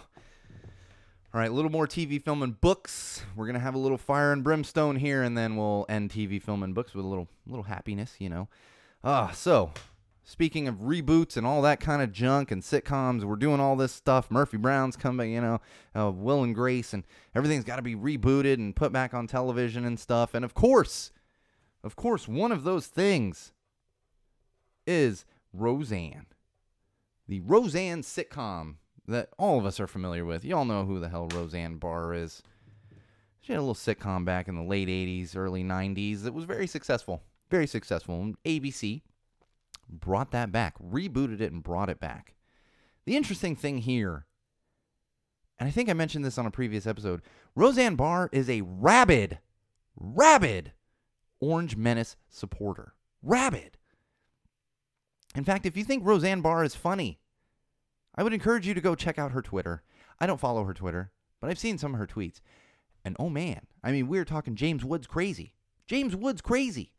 All 1.34 1.39
right, 1.39 1.49
a 1.49 1.54
little 1.54 1.71
more 1.71 1.88
TV, 1.88 2.21
film, 2.21 2.43
and 2.43 2.60
books. 2.62 3.23
We're 3.36 3.47
gonna 3.47 3.58
have 3.58 3.73
a 3.73 3.80
little 3.80 3.97
fire 3.97 4.32
and 4.32 4.43
brimstone 4.43 4.97
here, 4.97 5.23
and 5.23 5.36
then 5.36 5.56
we'll 5.56 5.86
end 5.89 6.12
TV, 6.12 6.39
film, 6.41 6.62
and 6.62 6.76
books 6.76 6.93
with 6.93 7.04
a 7.04 7.08
little, 7.08 7.28
little 7.47 7.63
happiness, 7.63 8.15
you 8.19 8.30
know. 8.30 8.49
Ah, 9.04 9.32
so 9.34 9.71
Speaking 10.25 10.69
of 10.69 10.75
reboots 10.75 11.36
and 11.36 11.45
all 11.45 11.62
that 11.63 11.81
kind 11.81 12.01
of 12.01 12.13
junk 12.13 12.49
and 12.49 12.62
sitcoms, 12.62 13.23
we're 13.25 13.36
doing 13.36 13.59
all 13.59 13.75
this 13.75 13.91
stuff. 13.91 14.31
Murphy 14.31 14.55
Brown's 14.55 14.95
coming, 14.95 15.33
you 15.33 15.41
know, 15.41 15.62
uh, 15.95 16.12
Will 16.12 16.43
and 16.43 16.55
Grace, 16.55 16.93
and 16.93 17.03
everything's 17.36 17.65
got 17.65 17.75
to 17.75 17.81
be 17.81 17.95
rebooted 17.95 18.53
and 18.53 18.75
put 18.75 18.93
back 18.93 19.13
on 19.13 19.27
television 19.27 19.83
and 19.83 19.99
stuff. 19.99 20.33
And 20.33 20.45
of 20.45 20.53
course, 20.53 21.12
of 21.83 21.97
course, 21.97 22.25
one 22.25 22.53
of 22.53 22.63
those 22.63 22.88
things 22.88 23.51
is 24.88 25.25
Roseanne, 25.51 26.27
the 27.27 27.41
Roseanne 27.41 28.01
sitcom 28.01 28.75
that 29.05 29.29
all 29.38 29.59
of 29.59 29.65
us 29.65 29.81
are 29.81 29.88
familiar 29.88 30.23
with. 30.23 30.45
You 30.45 30.55
all 30.55 30.65
know 30.65 30.86
who 30.86 31.01
the 31.01 31.09
hell 31.09 31.27
Roseanne 31.33 31.77
Barr 31.77 32.13
is. 32.13 32.41
She 33.41 33.51
had 33.51 33.59
a 33.59 33.62
little 33.62 33.75
sitcom 33.75 34.23
back 34.23 34.47
in 34.47 34.55
the 34.55 34.63
late 34.63 34.88
80s, 34.88 35.36
early 35.36 35.65
90s 35.65 36.23
that 36.23 36.33
was 36.33 36.45
very 36.45 36.65
successful. 36.65 37.21
Very 37.49 37.67
successful. 37.67 38.33
ABC 38.45 39.01
brought 39.99 40.32
that 40.32 40.51
back, 40.51 40.75
rebooted 40.79 41.41
it, 41.41 41.51
and 41.51 41.63
brought 41.63 41.89
it 41.89 41.99
back. 41.99 42.36
The 43.06 43.15
interesting 43.15 43.56
thing 43.56 43.79
here, 43.79 44.25
and 45.60 45.67
I 45.67 45.71
think 45.71 45.89
I 45.89 45.93
mentioned 45.93 46.25
this 46.25 46.38
on 46.38 46.45
a 46.45 46.51
previous 46.51 46.88
episode, 46.88 47.21
Roseanne 47.56 47.95
Barr 47.95 48.29
is 48.32 48.49
a 48.49 48.62
rabid, 48.62 49.39
rabid 49.95 50.73
Orange 51.39 51.75
Menace 51.75 52.15
supporter. 52.29 52.93
Rabid. 53.21 53.77
In 55.36 55.43
fact, 55.43 55.65
if 55.65 55.75
you 55.75 55.84
think 55.84 56.06
Roseanne 56.06 56.41
Barr 56.41 56.63
is 56.63 56.75
funny, 56.75 57.19
I 58.15 58.23
would 58.23 58.34
encourage 58.34 58.67
you 58.67 58.73
to 58.73 58.82
go 58.82 58.95
check 58.95 59.17
out 59.17 59.32
her 59.32 59.41
Twitter. 59.41 59.84
I 60.19 60.27
don't 60.27 60.39
follow 60.39 60.63
her 60.63 60.73
Twitter, 60.73 61.12
but 61.41 61.49
I've 61.49 61.60
seen 61.60 61.77
some 61.77 61.93
of 61.93 61.99
her 61.99 62.08
tweets. 62.08 62.39
And 63.03 63.15
oh 63.19 63.29
man, 63.29 63.67
I 63.84 63.91
mean, 63.91 64.08
we 64.08 64.19
are 64.19 64.25
talking 64.25 64.56
James 64.56 64.86
Woods 64.86 65.08
crazy. 65.08 65.56
James 65.88 66.15
Woods 66.15 66.41
crazy. 66.41 66.93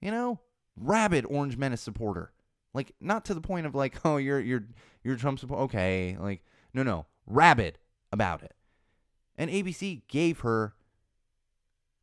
You 0.00 0.10
know, 0.10 0.40
rabid 0.80 1.24
Orange 1.28 1.56
Menace 1.56 1.80
supporter. 1.80 2.32
Like 2.74 2.92
not 3.00 3.24
to 3.26 3.34
the 3.34 3.40
point 3.40 3.66
of 3.66 3.74
like, 3.74 3.96
oh, 4.04 4.16
you're 4.16 4.40
you're 4.40 4.66
you're 5.02 5.16
Trump 5.16 5.38
supporter. 5.38 5.62
Okay, 5.64 6.16
like 6.18 6.42
no, 6.74 6.82
no, 6.82 7.06
rabid 7.26 7.78
about 8.12 8.42
it. 8.42 8.54
And 9.36 9.50
ABC 9.50 10.02
gave 10.08 10.40
her 10.40 10.74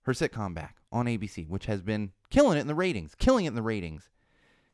her 0.03 0.13
sitcom 0.13 0.53
back 0.53 0.77
on 0.91 1.05
ABC, 1.05 1.47
which 1.47 1.65
has 1.65 1.81
been 1.81 2.11
killing 2.29 2.57
it 2.57 2.61
in 2.61 2.67
the 2.67 2.75
ratings, 2.75 3.15
killing 3.15 3.45
it 3.45 3.49
in 3.49 3.55
the 3.55 3.61
ratings 3.61 4.09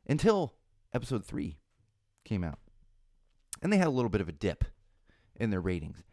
until 0.08 0.54
episode 0.94 1.26
3 1.26 1.58
came 2.26 2.44
out. 2.44 2.60
And 3.62 3.72
they 3.72 3.78
had 3.78 3.88
a 3.88 3.92
little 3.92 4.10
bit 4.10 4.22
of 4.22 4.30
a 4.30 4.34
dip 4.34 4.66
in 5.36 5.50
their 5.50 5.62
ratings. 5.62 6.04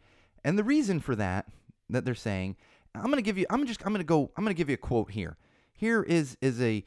And 0.43 0.57
the 0.57 0.63
reason 0.63 0.99
for 0.99 1.15
that 1.15 1.47
that 1.89 2.05
they're 2.05 2.15
saying, 2.15 2.55
I'm 2.95 3.05
going 3.05 3.17
to 3.17 3.21
give 3.21 3.37
you 3.37 3.45
I'm 3.49 3.65
just 3.65 3.85
I'm 3.85 3.93
going 3.93 3.99
to 3.99 4.05
go 4.05 4.31
I'm 4.35 4.43
going 4.43 4.55
to 4.55 4.57
give 4.57 4.69
you 4.69 4.75
a 4.75 4.77
quote 4.77 5.11
here. 5.11 5.37
Here 5.73 6.01
is 6.01 6.37
is 6.41 6.61
a 6.61 6.83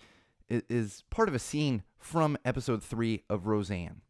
is 0.48 1.04
part 1.10 1.28
of 1.28 1.34
a 1.34 1.38
scene 1.38 1.82
from 1.98 2.36
episode 2.44 2.82
three 2.82 3.22
of 3.30 3.46
Roseanne. 3.46 4.02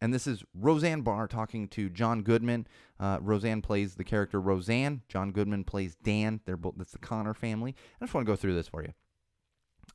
and 0.00 0.12
this 0.12 0.26
is 0.26 0.44
Roseanne 0.54 1.00
Barr 1.02 1.26
talking 1.26 1.68
to 1.68 1.88
John 1.88 2.22
Goodman. 2.22 2.66
Uh, 3.00 3.18
Roseanne 3.20 3.62
plays 3.62 3.94
the 3.94 4.04
character 4.04 4.40
Roseanne. 4.40 5.02
John 5.08 5.32
Goodman 5.32 5.64
plays 5.64 5.96
Dan. 5.96 6.40
They're 6.44 6.56
both 6.56 6.74
that's 6.76 6.92
the 6.92 6.98
Connor 6.98 7.34
family. 7.34 7.74
I 8.00 8.04
just 8.04 8.14
want 8.14 8.26
to 8.26 8.32
go 8.32 8.36
through 8.36 8.54
this 8.54 8.68
for 8.68 8.82
you. 8.82 8.92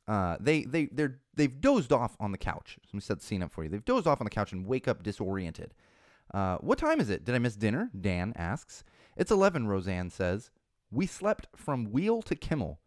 Uh, 0.08 0.36
they 0.40 0.62
they 0.64 0.86
they're 0.86 1.20
they've 1.34 1.60
dozed 1.60 1.92
off 1.92 2.16
on 2.18 2.32
the 2.32 2.38
couch. 2.38 2.78
Let 2.86 2.94
me 2.94 3.00
set 3.00 3.20
the 3.20 3.26
scene 3.26 3.42
up 3.42 3.52
for 3.52 3.62
you. 3.62 3.68
They've 3.70 3.84
dozed 3.84 4.06
off 4.06 4.20
on 4.20 4.24
the 4.24 4.30
couch 4.30 4.52
and 4.52 4.66
wake 4.66 4.88
up 4.88 5.02
disoriented. 5.02 5.74
Uh, 6.34 6.56
what 6.58 6.78
time 6.78 6.98
is 7.00 7.10
it? 7.10 7.24
Did 7.24 7.34
I 7.34 7.38
miss 7.38 7.56
dinner? 7.56 7.90
Dan 7.98 8.32
asks. 8.36 8.84
It's 9.16 9.30
eleven. 9.30 9.68
Roseanne 9.68 10.10
says. 10.10 10.50
We 10.90 11.06
slept 11.06 11.46
from 11.56 11.90
Wheel 11.92 12.20
to 12.22 12.34
Kimmel, 12.34 12.80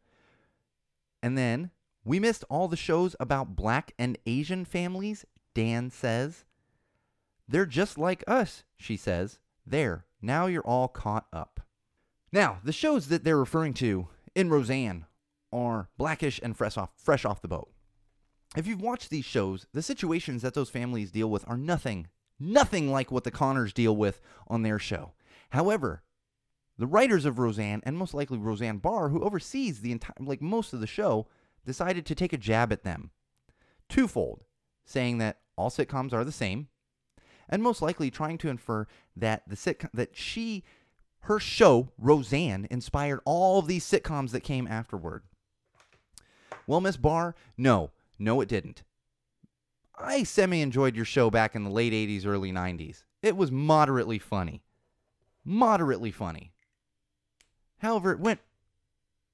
and 1.24 1.38
then 1.38 1.72
we 2.06 2.20
missed 2.20 2.46
all 2.50 2.68
the 2.68 2.78
shows 2.78 3.16
about 3.20 3.56
black 3.56 3.94
and 3.98 4.18
Asian 4.26 4.64
families. 4.64 5.26
Dan 5.56 5.90
says. 5.90 6.46
They're 7.48 7.66
just 7.66 7.98
like 7.98 8.24
us, 8.28 8.64
she 8.78 8.96
says. 8.96 9.40
There, 9.66 10.06
now 10.22 10.46
you're 10.46 10.62
all 10.62 10.88
caught 10.88 11.26
up. 11.34 11.62
Now, 12.32 12.60
the 12.64 12.72
shows 12.72 13.08
that 13.08 13.24
they're 13.24 13.38
referring 13.38 13.74
to 13.76 14.08
in 14.36 14.50
Roseanne 14.50 15.06
are 15.52 15.90
Blackish 15.98 16.40
and 16.44 16.56
Fresh 16.56 16.78
Off, 16.78 16.92
fresh 16.98 17.26
off 17.26 17.42
the 17.42 17.48
Boat. 17.48 17.72
If 18.56 18.68
you've 18.68 18.82
watched 18.82 19.10
these 19.10 19.26
shows, 19.26 19.68
the 19.74 19.82
situations 19.82 20.42
that 20.42 20.54
those 20.54 20.70
families 20.70 21.12
deal 21.12 21.30
with 21.30 21.48
are 21.48 21.58
nothing, 21.58 22.08
nothing 22.40 22.92
like 22.92 23.12
what 23.12 23.24
the 23.24 23.32
Connors 23.32 23.74
deal 23.74 23.96
with 23.96 24.22
on 24.48 24.64
their 24.64 24.80
show. 24.80 25.14
However, 25.50 26.04
the 26.78 26.88
writers 26.88 27.26
of 27.26 27.40
Roseanne, 27.40 27.82
and 27.86 27.98
most 27.98 28.14
likely 28.14 28.38
Roseanne 28.38 28.78
Barr, 28.78 29.10
who 29.10 29.24
oversees 29.24 29.80
the 29.80 29.94
entire, 29.94 30.16
like 30.20 30.42
most 30.42 30.74
of 30.74 30.82
the 30.82 30.88
show, 30.88 31.28
decided 31.66 32.06
to 32.06 32.16
take 32.16 32.34
a 32.34 32.38
jab 32.38 32.72
at 32.72 32.84
them. 32.84 33.12
Twofold, 33.90 34.44
saying 34.84 35.18
that 35.20 35.40
all 35.56 35.70
sitcoms 35.70 36.14
are 36.14 36.24
the 36.24 36.32
same, 36.32 36.68
and 37.50 37.62
most 37.62 37.82
likely 37.82 38.10
trying 38.10 38.38
to 38.40 38.50
infer 38.50 38.88
that 39.16 39.44
the 39.48 39.56
sitcom 39.56 39.90
that 39.94 40.16
she 40.16 40.64
her 41.22 41.40
show 41.40 41.90
Roseanne 41.98 42.68
inspired 42.70 43.20
all 43.26 43.58
of 43.58 43.68
these 43.68 43.84
sitcoms 43.84 44.30
that 44.32 44.44
came 44.44 44.68
afterward. 44.68 45.24
Well, 46.68 46.82
Miss 46.82 46.98
Barr, 46.98 47.36
no, 47.58 47.92
no, 48.20 48.42
it 48.42 48.50
didn't. 48.50 48.84
I 49.98 50.24
semi 50.24 50.62
enjoyed 50.62 50.96
your 50.96 51.06
show 51.06 51.30
back 51.32 51.56
in 51.56 51.64
the 51.64 51.70
late 51.70 51.94
80s, 51.94 52.26
early 52.28 52.52
90s. 52.52 53.04
It 53.22 53.36
was 53.36 53.52
moderately 53.52 54.20
funny. 54.20 54.62
Moderately 55.44 56.12
funny. 56.12 56.52
However, 57.80 58.12
it 58.12 58.20
went 58.20 58.42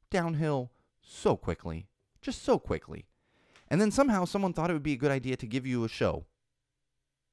downhill 0.09 0.71
so 1.01 1.36
quickly. 1.36 1.88
Just 2.22 2.43
so 2.43 2.59
quickly. 2.59 3.05
And 3.69 3.80
then 3.80 3.91
somehow 3.91 4.26
someone 4.26 4.53
thought 4.53 4.69
it 4.69 4.74
would 4.74 4.84
be 4.84 4.93
a 4.93 4.97
good 4.97 5.11
idea 5.11 5.38
to 5.38 5.47
give 5.47 5.65
you 5.65 5.84
a 5.84 5.89
show, 5.89 6.26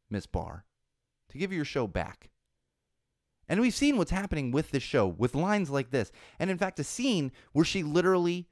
Miss 0.09 0.27
Barr 0.27 0.65
to 1.29 1.39
give 1.39 1.53
you 1.53 1.57
your 1.57 1.65
show 1.65 1.87
back. 1.87 2.31
And 3.49 3.61
we've 3.61 3.75
seen 3.75 3.97
what's 3.97 4.11
happening 4.11 4.51
with 4.51 4.71
this 4.71 4.83
show 4.83 5.07
with 5.07 5.35
lines 5.35 5.71
like 5.71 5.91
this. 5.91 6.13
And 6.39 6.51
in 6.51 6.59
fact, 6.59 6.81
a 6.81 6.85
scene 6.85 7.33
where 7.53 7.65
she 7.65 7.83
literally 7.83 8.47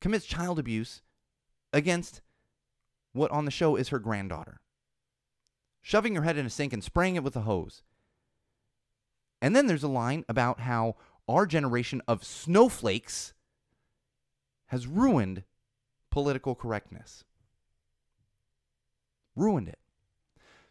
commits 0.00 0.24
child 0.24 0.58
abuse 0.58 1.02
against 1.72 2.22
what 3.12 3.30
on 3.30 3.44
the 3.44 3.50
show 3.50 3.76
is 3.76 3.88
her 3.88 3.98
granddaughter, 3.98 4.60
shoving 5.82 6.14
her 6.14 6.22
head 6.22 6.38
in 6.38 6.46
a 6.46 6.50
sink 6.50 6.72
and 6.72 6.82
spraying 6.82 7.16
it 7.16 7.24
with 7.24 7.36
a 7.36 7.42
hose. 7.42 7.82
And 9.42 9.54
then 9.54 9.66
there's 9.66 9.82
a 9.82 9.88
line 9.88 10.24
about 10.28 10.60
how 10.60 10.96
our 11.28 11.44
generation 11.44 12.00
of 12.08 12.24
snowflakes 12.24 13.34
has 14.66 14.86
ruined 14.86 15.44
political 16.10 16.54
correctness. 16.54 17.24
Ruined 19.36 19.68
it. 19.68 19.78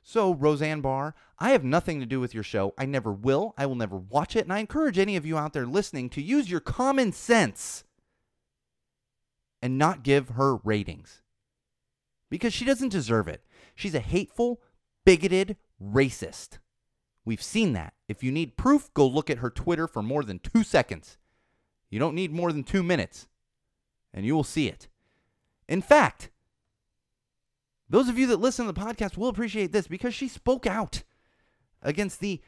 So, 0.03 0.33
Roseanne 0.33 0.81
Barr, 0.81 1.15
I 1.37 1.49
have 1.49 1.65
nothing 1.65 1.99
to 1.99 2.05
do 2.05 2.21
with 2.21 2.33
your 2.33 2.43
show. 2.43 2.73
I 2.77 2.85
never 2.85 3.11
will. 3.11 3.53
I 3.57 3.65
will 3.65 3.75
never 3.75 3.97
watch 3.97 4.35
it. 4.37 4.45
And 4.45 4.53
I 4.53 4.59
encourage 4.59 4.97
any 4.97 5.17
of 5.17 5.25
you 5.25 5.37
out 5.37 5.51
there 5.51 5.65
listening 5.65 6.09
to 6.11 6.21
use 6.21 6.49
your 6.49 6.61
common 6.61 7.11
sense 7.11 7.83
and 9.61 9.77
not 9.77 10.03
give 10.03 10.29
her 10.29 10.55
ratings 10.57 11.23
because 12.29 12.53
she 12.53 12.65
doesn't 12.65 12.89
deserve 12.89 13.27
it. 13.27 13.43
She's 13.75 13.95
a 13.95 13.99
hateful, 13.99 14.61
bigoted 15.05 15.57
racist. 15.81 16.59
We've 17.25 17.43
seen 17.43 17.73
that. 17.73 17.93
If 18.07 18.23
you 18.23 18.31
need 18.31 18.55
proof, 18.55 18.93
go 18.93 19.05
look 19.05 19.29
at 19.29 19.39
her 19.39 19.49
Twitter 19.49 19.87
for 19.87 20.01
more 20.01 20.23
than 20.23 20.39
two 20.39 20.63
seconds. 20.63 21.17
You 21.89 21.99
don't 21.99 22.15
need 22.15 22.31
more 22.31 22.53
than 22.53 22.63
two 22.63 22.83
minutes, 22.83 23.27
and 24.13 24.25
you 24.25 24.35
will 24.35 24.45
see 24.45 24.67
it. 24.67 24.87
In 25.67 25.81
fact, 25.81 26.29
those 27.89 28.09
of 28.09 28.17
you 28.17 28.27
that 28.27 28.39
listen 28.39 28.65
to 28.65 28.71
the 28.71 28.79
podcast 28.79 29.17
will 29.17 29.29
appreciate 29.29 29.71
this 29.71 29.87
because 29.87 30.13
she 30.13 30.27
spoke 30.27 30.65
out 30.65 31.03
against 31.81 32.19
the 32.19 32.41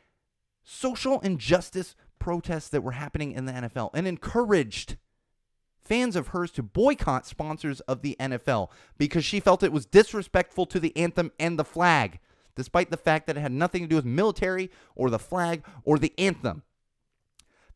social 0.63 1.19
injustice 1.21 1.95
protests 2.19 2.69
that 2.69 2.81
were 2.81 2.91
happening 2.91 3.31
in 3.31 3.45
the 3.45 3.53
NFL 3.53 3.91
and 3.93 4.07
encouraged 4.07 4.97
fans 5.81 6.15
of 6.15 6.27
hers 6.29 6.51
to 6.51 6.61
boycott 6.61 7.25
sponsors 7.25 7.79
of 7.81 8.01
the 8.01 8.15
NFL 8.19 8.69
because 8.97 9.25
she 9.25 9.39
felt 9.39 9.63
it 9.63 9.71
was 9.71 9.85
disrespectful 9.85 10.65
to 10.67 10.79
the 10.79 10.95
anthem 10.95 11.31
and 11.39 11.57
the 11.57 11.63
flag, 11.65 12.19
despite 12.55 12.91
the 12.91 12.97
fact 12.97 13.25
that 13.25 13.37
it 13.37 13.41
had 13.41 13.51
nothing 13.51 13.83
to 13.83 13.87
do 13.87 13.95
with 13.95 14.05
military 14.05 14.69
or 14.95 15.09
the 15.09 15.17
flag 15.17 15.63
or 15.83 15.97
the 15.97 16.13
anthem. 16.17 16.63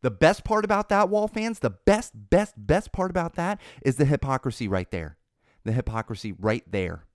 The 0.02 0.12
best 0.12 0.44
part 0.44 0.66
about 0.66 0.90
that, 0.90 1.08
Wall 1.08 1.30
fans, 1.30 1.60
the 1.60 1.70
best, 1.70 2.12
best, 2.14 2.54
best 2.58 2.92
part 2.92 3.10
about 3.10 3.36
that 3.36 3.60
is 3.84 3.96
the 3.96 4.06
hypocrisy 4.06 4.68
right 4.68 4.92
there. 4.92 5.18
The 5.66 5.72
hypocrisy 5.72 6.34
right 6.34 6.64
there. 6.70 7.06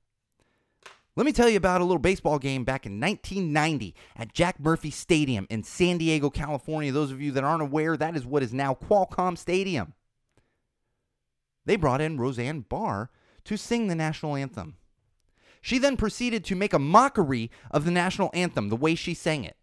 Let 1.17 1.27
me 1.27 1.33
tell 1.33 1.49
you 1.49 1.57
about 1.57 1.81
a 1.81 1.85
little 1.85 1.99
baseball 1.99 2.39
game 2.39 2.63
back 2.63 2.87
in 2.87 3.01
1990 3.01 3.93
at 4.15 4.33
Jack 4.33 4.61
Murphy 4.61 4.91
Stadium 4.91 5.49
in 5.51 5.65
San 5.65 5.99
Diego, 5.99 6.31
California. 6.31 6.93
Those 6.93 7.11
of 7.11 7.21
you 7.21 7.33
that 7.33 7.43
aren't 7.43 7.61
aware, 7.61 7.97
that 7.97 8.15
is 8.15 8.25
what 8.25 8.45
is 8.45 8.55
now 8.55 8.73
Qualcomm 8.73 9.37
Stadium. 9.37 9.95
They 11.65 11.75
brought 11.75 12.01
in 12.01 12.19
Roseanne 12.19 12.61
Barr 12.61 13.11
to 13.45 13.59
sing 13.59 13.89
the 13.89 13.97
national 13.97 14.37
anthem. 14.37 14.77
She 15.61 15.79
then 15.79 15.97
proceeded 15.97 16.45
to 16.45 16.55
make 16.55 16.73
a 16.73 16.79
mockery 16.79 17.51
of 17.73 17.85
the 17.85 17.91
national 17.91 18.31
anthem, 18.33 18.69
the 18.69 18.77
way 18.77 18.95
she 18.95 19.13
sang 19.13 19.43
it. 19.43 19.57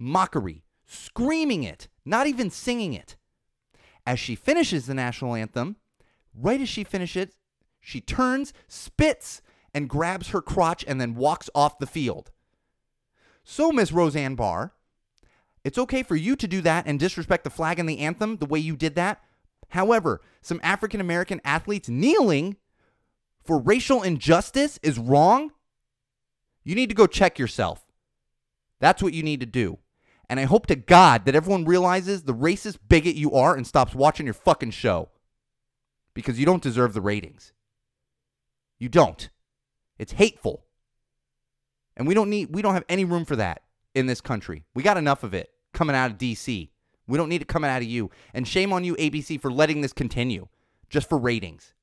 Mockery, 0.00 0.64
screaming 0.84 1.62
it, 1.62 1.86
not 2.04 2.26
even 2.26 2.50
singing 2.50 2.92
it. 2.92 3.14
As 4.04 4.18
she 4.18 4.34
finishes 4.34 4.86
the 4.86 4.94
national 4.94 5.36
anthem, 5.36 5.76
right 6.34 6.60
as 6.60 6.68
she 6.68 6.82
finishes 6.82 7.22
it, 7.22 7.34
she 7.86 8.00
turns, 8.00 8.52
spits, 8.66 9.40
and 9.72 9.88
grabs 9.88 10.30
her 10.30 10.42
crotch 10.42 10.84
and 10.88 11.00
then 11.00 11.14
walks 11.14 11.48
off 11.54 11.78
the 11.78 11.86
field. 11.86 12.32
So, 13.44 13.70
Miss 13.70 13.92
Roseanne 13.92 14.34
Barr, 14.34 14.72
it's 15.62 15.78
okay 15.78 16.02
for 16.02 16.16
you 16.16 16.34
to 16.34 16.48
do 16.48 16.60
that 16.62 16.88
and 16.88 16.98
disrespect 16.98 17.44
the 17.44 17.50
flag 17.50 17.78
and 17.78 17.88
the 17.88 18.00
anthem 18.00 18.38
the 18.38 18.46
way 18.46 18.58
you 18.58 18.74
did 18.74 18.96
that. 18.96 19.22
However, 19.68 20.20
some 20.42 20.58
African 20.64 21.00
American 21.00 21.40
athletes 21.44 21.88
kneeling 21.88 22.56
for 23.44 23.56
racial 23.56 24.02
injustice 24.02 24.80
is 24.82 24.98
wrong. 24.98 25.52
You 26.64 26.74
need 26.74 26.88
to 26.88 26.96
go 26.96 27.06
check 27.06 27.38
yourself. 27.38 27.86
That's 28.80 29.00
what 29.00 29.14
you 29.14 29.22
need 29.22 29.38
to 29.38 29.46
do. 29.46 29.78
And 30.28 30.40
I 30.40 30.44
hope 30.44 30.66
to 30.66 30.74
God 30.74 31.24
that 31.24 31.36
everyone 31.36 31.64
realizes 31.64 32.24
the 32.24 32.34
racist 32.34 32.78
bigot 32.88 33.14
you 33.14 33.32
are 33.34 33.54
and 33.54 33.64
stops 33.64 33.94
watching 33.94 34.26
your 34.26 34.34
fucking 34.34 34.72
show. 34.72 35.10
Because 36.14 36.40
you 36.40 36.46
don't 36.46 36.64
deserve 36.64 36.92
the 36.92 37.00
ratings. 37.00 37.52
You 38.78 38.88
don't. 38.88 39.28
It's 39.98 40.12
hateful. 40.12 40.64
And 41.96 42.06
we 42.06 42.14
don't 42.14 42.30
need 42.30 42.54
we 42.54 42.62
don't 42.62 42.74
have 42.74 42.84
any 42.88 43.04
room 43.04 43.24
for 43.24 43.36
that 43.36 43.62
in 43.94 44.06
this 44.06 44.20
country. 44.20 44.64
We 44.74 44.82
got 44.82 44.98
enough 44.98 45.22
of 45.22 45.32
it 45.34 45.50
coming 45.72 45.96
out 45.96 46.10
of 46.10 46.18
DC. 46.18 46.68
We 47.08 47.16
don't 47.18 47.28
need 47.28 47.42
it 47.42 47.48
coming 47.48 47.70
out 47.70 47.82
of 47.82 47.88
you. 47.88 48.10
And 48.34 48.46
shame 48.46 48.72
on 48.72 48.84
you 48.84 48.94
ABC 48.96 49.40
for 49.40 49.50
letting 49.50 49.80
this 49.80 49.92
continue 49.92 50.48
just 50.90 51.08
for 51.08 51.18
ratings. 51.18 51.74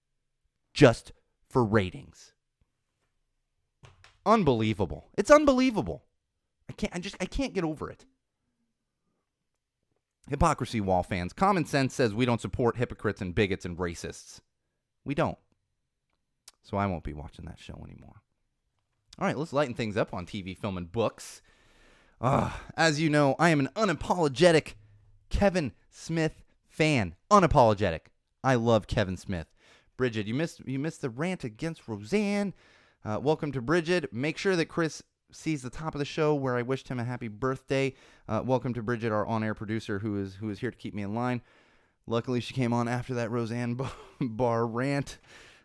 Just 0.74 1.12
for 1.50 1.64
ratings. 1.64 2.34
Unbelievable. 4.26 5.10
It's 5.18 5.32
unbelievable. 5.32 6.04
I 6.70 6.74
can't 6.74 6.96
I 6.96 7.00
just 7.00 7.16
I 7.20 7.26
can't 7.26 7.54
get 7.54 7.64
over 7.64 7.90
it. 7.90 8.06
Hypocrisy 10.30 10.80
wall 10.80 11.04
fans. 11.04 11.34
Common 11.34 11.66
sense 11.66 11.94
says 11.94 12.14
we 12.14 12.26
don't 12.26 12.40
support 12.40 12.78
hypocrites 12.78 13.22
and 13.22 13.36
bigots 13.36 13.66
and 13.66 13.78
racists. 13.78 14.40
We 15.04 15.16
don't. 15.16 15.38
So 16.64 16.78
I 16.78 16.86
won't 16.86 17.04
be 17.04 17.14
watching 17.14 17.46
that 17.46 17.60
show 17.60 17.86
anymore. 17.86 18.22
All 19.20 19.28
right, 19.28 19.38
let's 19.38 19.54
lighten 19.54 19.76
things 19.76 19.96
up 19.96 20.14
on 20.14 20.26
TV, 20.26 20.58
film, 20.58 20.78
and 20.78 20.92
books. 20.92 21.42
Uh, 22.20 22.52
as 22.76 23.00
you 23.00 23.10
know, 23.10 23.36
I 23.38 23.50
am 23.50 23.60
an 23.60 23.70
unapologetic 23.76 24.74
Kevin 25.30 25.74
Smith 25.90 26.42
fan. 26.66 27.16
Unapologetic. 27.30 28.08
I 28.44 28.56
love 28.56 28.88
Kevin 28.88 29.18
Smith. 29.18 29.48
Bridget, 29.98 30.26
you 30.26 30.34
missed 30.34 30.62
you 30.66 30.80
missed 30.80 31.02
the 31.02 31.10
rant 31.10 31.44
against 31.44 31.88
Roseanne. 31.88 32.54
Uh, 33.06 33.20
welcome 33.22 33.52
to 33.52 33.62
Bridget. 33.62 34.12
Make 34.12 34.38
sure 34.38 34.56
that 34.56 34.66
Chris 34.66 35.04
sees 35.32 35.62
the 35.62 35.70
top 35.70 35.94
of 35.94 36.00
the 36.00 36.06
show 36.06 36.34
where 36.34 36.56
I 36.56 36.62
wished 36.62 36.88
him 36.88 37.00
a 37.00 37.04
happy 37.04 37.28
birthday. 37.28 37.94
Uh, 38.28 38.42
welcome 38.44 38.74
to 38.74 38.82
Bridget, 38.82 39.12
our 39.12 39.26
on-air 39.26 39.54
producer, 39.54 40.00
who 40.00 40.20
is 40.20 40.36
who 40.36 40.50
is 40.50 40.60
here 40.60 40.72
to 40.72 40.78
keep 40.78 40.94
me 40.94 41.04
in 41.04 41.14
line. 41.14 41.42
Luckily, 42.08 42.40
she 42.40 42.54
came 42.54 42.74
on 42.74 42.88
after 42.88 43.14
that 43.14 43.32
Roseanne 43.32 43.80
Barr 44.22 44.66
rant. 44.66 45.20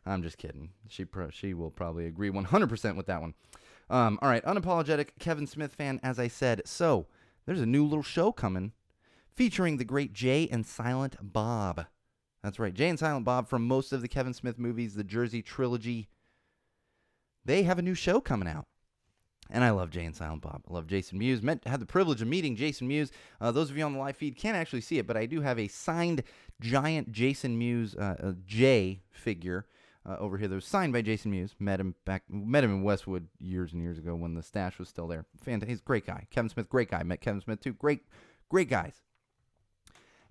I'm 0.08 0.22
just 0.22 0.38
kidding. 0.38 0.70
She 0.88 1.04
pro- 1.04 1.30
she 1.30 1.54
will 1.54 1.70
probably 1.70 2.06
agree 2.06 2.30
100% 2.30 2.96
with 2.96 3.06
that 3.06 3.20
one. 3.20 3.34
Um, 3.90 4.18
all 4.20 4.28
right, 4.28 4.44
unapologetic 4.44 5.10
Kevin 5.18 5.46
Smith 5.46 5.74
fan, 5.74 6.00
as 6.02 6.18
I 6.18 6.28
said. 6.28 6.62
So 6.64 7.06
there's 7.46 7.60
a 7.60 7.66
new 7.66 7.84
little 7.84 8.02
show 8.02 8.32
coming 8.32 8.72
featuring 9.34 9.76
the 9.76 9.84
great 9.84 10.12
Jay 10.12 10.48
and 10.50 10.66
Silent 10.66 11.16
Bob. 11.20 11.86
That's 12.42 12.58
right, 12.58 12.74
Jay 12.74 12.88
and 12.88 12.98
Silent 12.98 13.24
Bob 13.24 13.48
from 13.48 13.66
most 13.66 13.92
of 13.92 14.02
the 14.02 14.08
Kevin 14.08 14.34
Smith 14.34 14.58
movies, 14.58 14.94
the 14.94 15.04
Jersey 15.04 15.42
trilogy. 15.42 16.08
They 17.44 17.62
have 17.62 17.78
a 17.78 17.82
new 17.82 17.94
show 17.94 18.20
coming 18.20 18.48
out. 18.48 18.66
And 19.50 19.64
I 19.64 19.70
love 19.70 19.90
Jay 19.90 20.04
and 20.04 20.14
Silent 20.14 20.42
Bob. 20.42 20.62
I 20.68 20.74
love 20.74 20.86
Jason 20.86 21.18
Mewes. 21.18 21.40
Met, 21.40 21.66
had 21.66 21.80
the 21.80 21.86
privilege 21.86 22.20
of 22.20 22.28
meeting 22.28 22.54
Jason 22.54 22.86
Mewes. 22.86 23.10
Uh, 23.40 23.50
those 23.50 23.70
of 23.70 23.78
you 23.78 23.84
on 23.84 23.94
the 23.94 23.98
live 23.98 24.16
feed 24.16 24.36
can't 24.36 24.56
actually 24.56 24.82
see 24.82 24.98
it, 24.98 25.06
but 25.06 25.16
I 25.16 25.24
do 25.24 25.40
have 25.40 25.58
a 25.58 25.68
signed 25.68 26.22
giant 26.60 27.12
Jason 27.12 27.58
Mewes 27.58 27.94
uh, 27.96 28.34
J 28.44 29.00
figure 29.10 29.64
uh, 30.08 30.16
over 30.18 30.38
here 30.38 30.48
that 30.48 30.54
was 30.54 30.64
signed 30.64 30.92
by 30.92 31.02
Jason 31.02 31.30
Mewes. 31.30 31.54
Met 31.58 31.80
him 31.80 31.94
back, 32.04 32.22
met 32.28 32.64
him 32.64 32.70
in 32.70 32.82
Westwood 32.82 33.28
years 33.38 33.72
and 33.72 33.82
years 33.82 33.98
ago 33.98 34.14
when 34.14 34.34
the 34.34 34.42
stash 34.42 34.78
was 34.78 34.88
still 34.88 35.06
there. 35.06 35.26
Fantastic, 35.42 35.68
he's 35.68 35.80
a 35.80 35.82
great 35.82 36.06
guy. 36.06 36.26
Kevin 36.30 36.48
Smith, 36.48 36.68
great 36.68 36.90
guy. 36.90 37.02
Met 37.02 37.20
Kevin 37.20 37.40
Smith 37.40 37.60
too. 37.60 37.74
Great, 37.74 38.02
great 38.48 38.70
guys. 38.70 39.02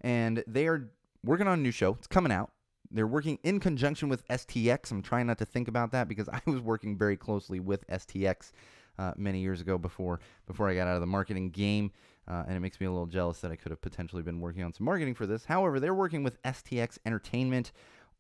And 0.02 0.44
they 0.48 0.68
are 0.68 0.90
working 1.24 1.48
on 1.48 1.60
a 1.60 1.62
new 1.62 1.72
show. 1.72 1.94
It's 1.94 2.08
coming 2.08 2.32
out. 2.32 2.52
They're 2.90 3.08
working 3.08 3.38
in 3.44 3.60
conjunction 3.60 4.10
with 4.10 4.28
STX. 4.30 4.92
I'm 4.92 5.02
trying 5.02 5.28
not 5.28 5.38
to 5.40 5.46
think 5.46 5.68
about 5.68 5.92
that 5.92 6.08
because 6.08 6.30
I 6.34 6.42
was 6.46 6.62
working 6.62 6.98
very 6.98 7.18
closely 7.18 7.60
with 7.60 7.88
STX 7.88 8.52
uh, 8.98 9.14
many 9.16 9.42
years 9.42 9.62
ago 9.62 9.78
before 9.78 10.20
before 10.48 10.70
I 10.70 10.76
got 10.76 10.88
out 10.88 10.96
of 10.96 11.02
the 11.02 11.08
marketing 11.08 11.52
game. 11.52 11.92
Uh, 12.28 12.44
and 12.48 12.58
it 12.58 12.60
makes 12.60 12.80
me 12.82 12.88
a 12.88 12.92
little 12.92 13.06
jealous 13.06 13.40
that 13.40 13.52
I 13.52 13.56
could 13.56 13.72
have 13.72 13.80
potentially 13.80 14.22
been 14.22 14.42
working 14.42 14.62
on 14.62 14.74
some 14.74 14.84
marketing 14.84 15.14
for 15.14 15.26
this. 15.26 15.46
However, 15.46 15.80
they're 15.80 15.94
working 15.94 16.24
with 16.24 16.42
STX 16.44 16.98
Entertainment 17.06 17.72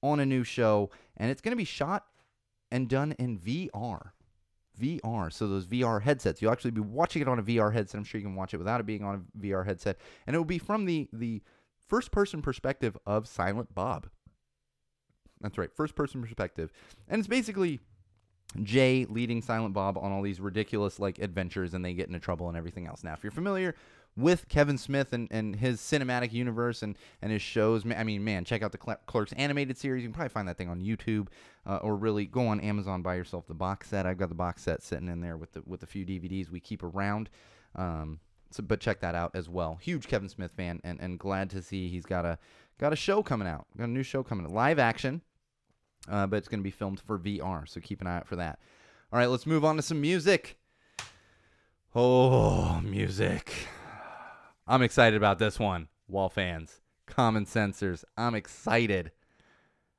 on 0.01 0.19
a 0.19 0.25
new 0.25 0.43
show, 0.43 0.89
and 1.15 1.31
it's 1.31 1.41
going 1.41 1.51
to 1.51 1.57
be 1.57 1.63
shot 1.63 2.05
and 2.71 2.87
done 2.87 3.13
in 3.13 3.37
VR. 3.39 4.11
VR. 4.79 5.31
So 5.33 5.47
those 5.47 5.65
VR 5.65 6.01
headsets, 6.01 6.41
you'll 6.41 6.51
actually 6.51 6.71
be 6.71 6.81
watching 6.81 7.21
it 7.21 7.27
on 7.27 7.39
a 7.39 7.43
VR 7.43 7.73
headset. 7.73 7.97
I'm 7.97 8.03
sure 8.03 8.19
you 8.19 8.27
can 8.27 8.35
watch 8.35 8.53
it 8.53 8.57
without 8.57 8.79
it 8.79 8.85
being 8.85 9.03
on 9.03 9.15
a 9.15 9.45
VR 9.45 9.65
headset, 9.65 9.97
and 10.25 10.35
it 10.35 10.37
will 10.37 10.45
be 10.45 10.59
from 10.59 10.85
the 10.85 11.07
the 11.11 11.41
first 11.87 12.11
person 12.11 12.41
perspective 12.41 12.97
of 13.05 13.27
Silent 13.27 13.73
Bob. 13.73 14.07
That's 15.41 15.57
right, 15.57 15.73
first 15.73 15.95
person 15.95 16.21
perspective, 16.21 16.71
and 17.07 17.19
it's 17.19 17.27
basically 17.27 17.79
Jay 18.63 19.05
leading 19.09 19.41
Silent 19.41 19.73
Bob 19.73 19.97
on 19.97 20.11
all 20.11 20.21
these 20.21 20.39
ridiculous 20.39 20.99
like 20.99 21.19
adventures 21.19 21.73
and 21.73 21.83
they 21.83 21.93
get 21.93 22.07
into 22.07 22.19
trouble 22.19 22.47
and 22.47 22.57
everything 22.57 22.87
else. 22.87 23.03
Now, 23.03 23.13
if 23.13 23.23
you're 23.23 23.31
familiar 23.31 23.75
with 24.17 24.49
Kevin 24.49 24.77
Smith 24.77 25.13
and, 25.13 25.27
and 25.31 25.55
his 25.55 25.79
cinematic 25.79 26.33
universe 26.33 26.83
and, 26.83 26.97
and 27.21 27.31
his 27.31 27.41
shows, 27.41 27.85
I 27.85 28.03
mean, 28.03 28.23
man, 28.23 28.43
check 28.43 28.63
out 28.63 28.71
the 28.71 28.77
Clerks 28.77 29.33
animated 29.33 29.77
series. 29.77 30.03
You 30.03 30.09
can 30.09 30.13
probably 30.13 30.29
find 30.29 30.47
that 30.47 30.57
thing 30.57 30.69
on 30.69 30.81
YouTube 30.81 31.27
uh, 31.65 31.77
or 31.77 31.95
really 31.95 32.25
go 32.25 32.47
on 32.47 32.59
Amazon, 32.59 33.01
buy 33.01 33.15
yourself 33.15 33.47
the 33.47 33.53
box 33.53 33.89
set. 33.89 34.05
I've 34.05 34.17
got 34.17 34.29
the 34.29 34.35
box 34.35 34.63
set 34.63 34.81
sitting 34.81 35.07
in 35.07 35.21
there 35.21 35.37
with 35.37 35.53
the 35.53 35.61
with 35.65 35.83
a 35.83 35.87
few 35.87 36.05
DVDs 36.05 36.49
we 36.49 36.59
keep 36.59 36.83
around. 36.83 37.29
Um, 37.75 38.19
so, 38.49 38.63
but 38.63 38.79
check 38.79 39.01
that 39.01 39.13
out 39.13 39.31
as 39.33 39.47
well. 39.47 39.77
Huge 39.81 40.07
Kevin 40.07 40.29
Smith 40.29 40.51
fan 40.55 40.81
and, 40.83 40.99
and 40.99 41.19
glad 41.19 41.49
to 41.51 41.61
see 41.61 41.87
he's 41.89 42.05
got 42.05 42.25
a 42.25 42.39
got 42.79 42.93
a 42.93 42.95
show 42.95 43.21
coming 43.21 43.47
out. 43.47 43.67
Got 43.77 43.85
a 43.85 43.91
new 43.91 44.03
show 44.03 44.23
coming. 44.23 44.51
Live 44.53 44.79
action 44.79 45.21
uh, 46.09 46.27
but 46.27 46.37
it's 46.37 46.47
going 46.47 46.59
to 46.59 46.63
be 46.63 46.71
filmed 46.71 46.99
for 46.99 47.19
VR, 47.19 47.67
so 47.67 47.79
keep 47.81 48.01
an 48.01 48.07
eye 48.07 48.17
out 48.17 48.27
for 48.27 48.37
that. 48.37 48.59
All 49.11 49.19
right, 49.19 49.27
let's 49.27 49.45
move 49.45 49.65
on 49.65 49.75
to 49.77 49.81
some 49.81 50.01
music. 50.01 50.57
Oh, 51.95 52.79
music. 52.81 53.67
I'm 54.69 54.81
excited 54.81 55.15
about 55.15 55.39
this 55.39 55.59
one, 55.59 55.87
Wall 56.09 56.27
fans. 56.27 56.81
Common 57.05 57.45
Sensors. 57.45 58.03
I'm 58.17 58.35
excited. 58.35 59.11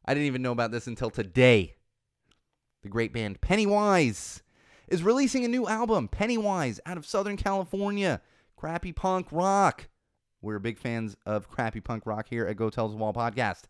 I 0.05 0.12
didn't 0.12 0.27
even 0.27 0.43
know 0.43 0.53
about 0.53 0.73
this 0.73 0.87
until 0.87 1.09
today. 1.09 1.77
The 2.83 2.91
great 2.91 3.14
band 3.14 3.41
Pennywise 3.41 4.43
is 4.87 5.03
releasing 5.03 5.43
a 5.45 5.49
new 5.49 5.66
album, 5.66 6.07
Pennywise, 6.07 6.81
out 6.85 6.99
of 6.99 7.07
Southern 7.07 7.39
California. 7.39 8.21
Crappy 8.57 8.93
punk 8.93 9.29
rock. 9.31 9.89
We're 10.43 10.59
big 10.59 10.79
fans 10.79 11.16
of 11.25 11.49
crappy 11.49 11.81
punk 11.81 12.05
rock 12.05 12.27
here 12.29 12.47
at 12.47 12.57
Go 12.57 12.69
Tell 12.69 12.89
the 12.89 12.97
Wall 12.97 13.14
podcast. 13.14 13.62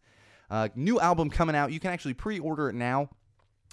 Uh, 0.51 0.69
new 0.75 0.99
album 0.99 1.31
coming 1.31 1.55
out. 1.55 1.71
You 1.71 1.79
can 1.79 1.93
actually 1.93 2.15
pre-order 2.15 2.71
it 2.71 2.75
now. 2.75 3.11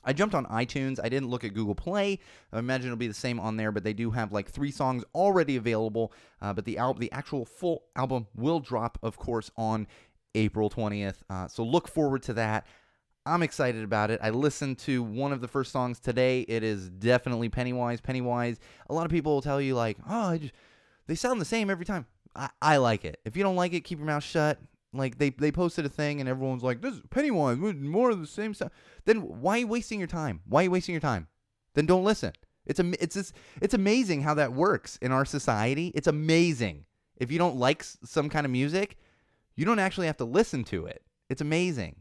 I 0.05 0.13
jumped 0.13 0.35
on 0.35 0.45
iTunes. 0.45 0.99
I 1.03 1.09
didn't 1.09 1.29
look 1.29 1.43
at 1.43 1.53
Google 1.53 1.75
Play. 1.75 2.19
I 2.53 2.59
imagine 2.59 2.87
it'll 2.87 2.97
be 2.97 3.07
the 3.07 3.13
same 3.13 3.39
on 3.39 3.57
there, 3.57 3.71
but 3.71 3.83
they 3.83 3.93
do 3.93 4.11
have 4.11 4.31
like 4.31 4.49
three 4.49 4.71
songs 4.71 5.03
already 5.13 5.55
available. 5.57 6.13
Uh, 6.41 6.53
but 6.53 6.65
the 6.65 6.77
album, 6.77 7.01
the 7.01 7.11
actual 7.11 7.45
full 7.45 7.83
album, 7.95 8.27
will 8.35 8.59
drop, 8.59 8.97
of 9.01 9.17
course, 9.17 9.51
on 9.57 9.87
April 10.35 10.69
20th. 10.69 11.17
Uh, 11.29 11.47
so 11.47 11.63
look 11.63 11.87
forward 11.87 12.23
to 12.23 12.33
that. 12.33 12.65
I'm 13.25 13.41
excited 13.41 13.83
about 13.83 14.11
it. 14.11 14.19
I 14.21 14.29
listened 14.29 14.77
to 14.79 15.01
one 15.01 15.33
of 15.33 15.41
the 15.41 15.47
first 15.47 15.71
songs 15.71 15.99
today. 15.99 16.41
It 16.41 16.63
is 16.63 16.89
definitely 16.89 17.49
Pennywise. 17.49 17.99
Pennywise. 17.99 18.59
A 18.87 18.93
lot 18.93 19.05
of 19.05 19.11
people 19.11 19.33
will 19.33 19.41
tell 19.41 19.59
you 19.59 19.73
like, 19.73 19.97
oh, 20.07 20.37
they 21.07 21.15
sound 21.15 21.41
the 21.41 21.45
same 21.45 21.71
every 21.71 21.85
time. 21.85 22.05
I, 22.35 22.49
I 22.61 22.77
like 22.77 23.03
it. 23.03 23.19
If 23.25 23.35
you 23.35 23.41
don't 23.41 23.55
like 23.55 23.73
it, 23.73 23.81
keep 23.81 23.97
your 23.97 24.05
mouth 24.05 24.23
shut. 24.23 24.59
Like 24.97 25.17
they 25.17 25.29
they 25.29 25.51
posted 25.51 25.85
a 25.85 25.89
thing 25.89 26.19
and 26.19 26.29
everyone's 26.29 26.63
like, 26.63 26.81
"This 26.81 26.95
is 26.95 27.01
Pennywise, 27.09 27.57
more 27.57 28.09
of 28.09 28.19
the 28.19 28.27
same 28.27 28.53
stuff." 28.53 28.71
Then 29.05 29.21
why 29.41 29.55
are 29.55 29.59
you 29.59 29.67
wasting 29.67 29.99
your 29.99 30.07
time? 30.07 30.41
Why 30.47 30.61
are 30.61 30.63
you 30.63 30.71
wasting 30.71 30.93
your 30.93 31.01
time? 31.01 31.27
Then 31.73 31.85
don't 31.85 32.03
listen. 32.03 32.33
It's 32.65 32.79
a 32.79 33.03
it's 33.03 33.15
just, 33.15 33.33
it's 33.61 33.73
amazing 33.73 34.21
how 34.21 34.33
that 34.35 34.53
works 34.53 34.97
in 35.01 35.11
our 35.11 35.25
society. 35.25 35.91
It's 35.95 36.07
amazing. 36.07 36.85
If 37.17 37.31
you 37.31 37.37
don't 37.37 37.57
like 37.57 37.83
some 37.83 38.29
kind 38.29 38.45
of 38.45 38.51
music, 38.51 38.97
you 39.55 39.65
don't 39.65 39.79
actually 39.79 40.07
have 40.07 40.17
to 40.17 40.25
listen 40.25 40.63
to 40.65 40.85
it. 40.85 41.03
It's 41.29 41.41
amazing, 41.41 41.97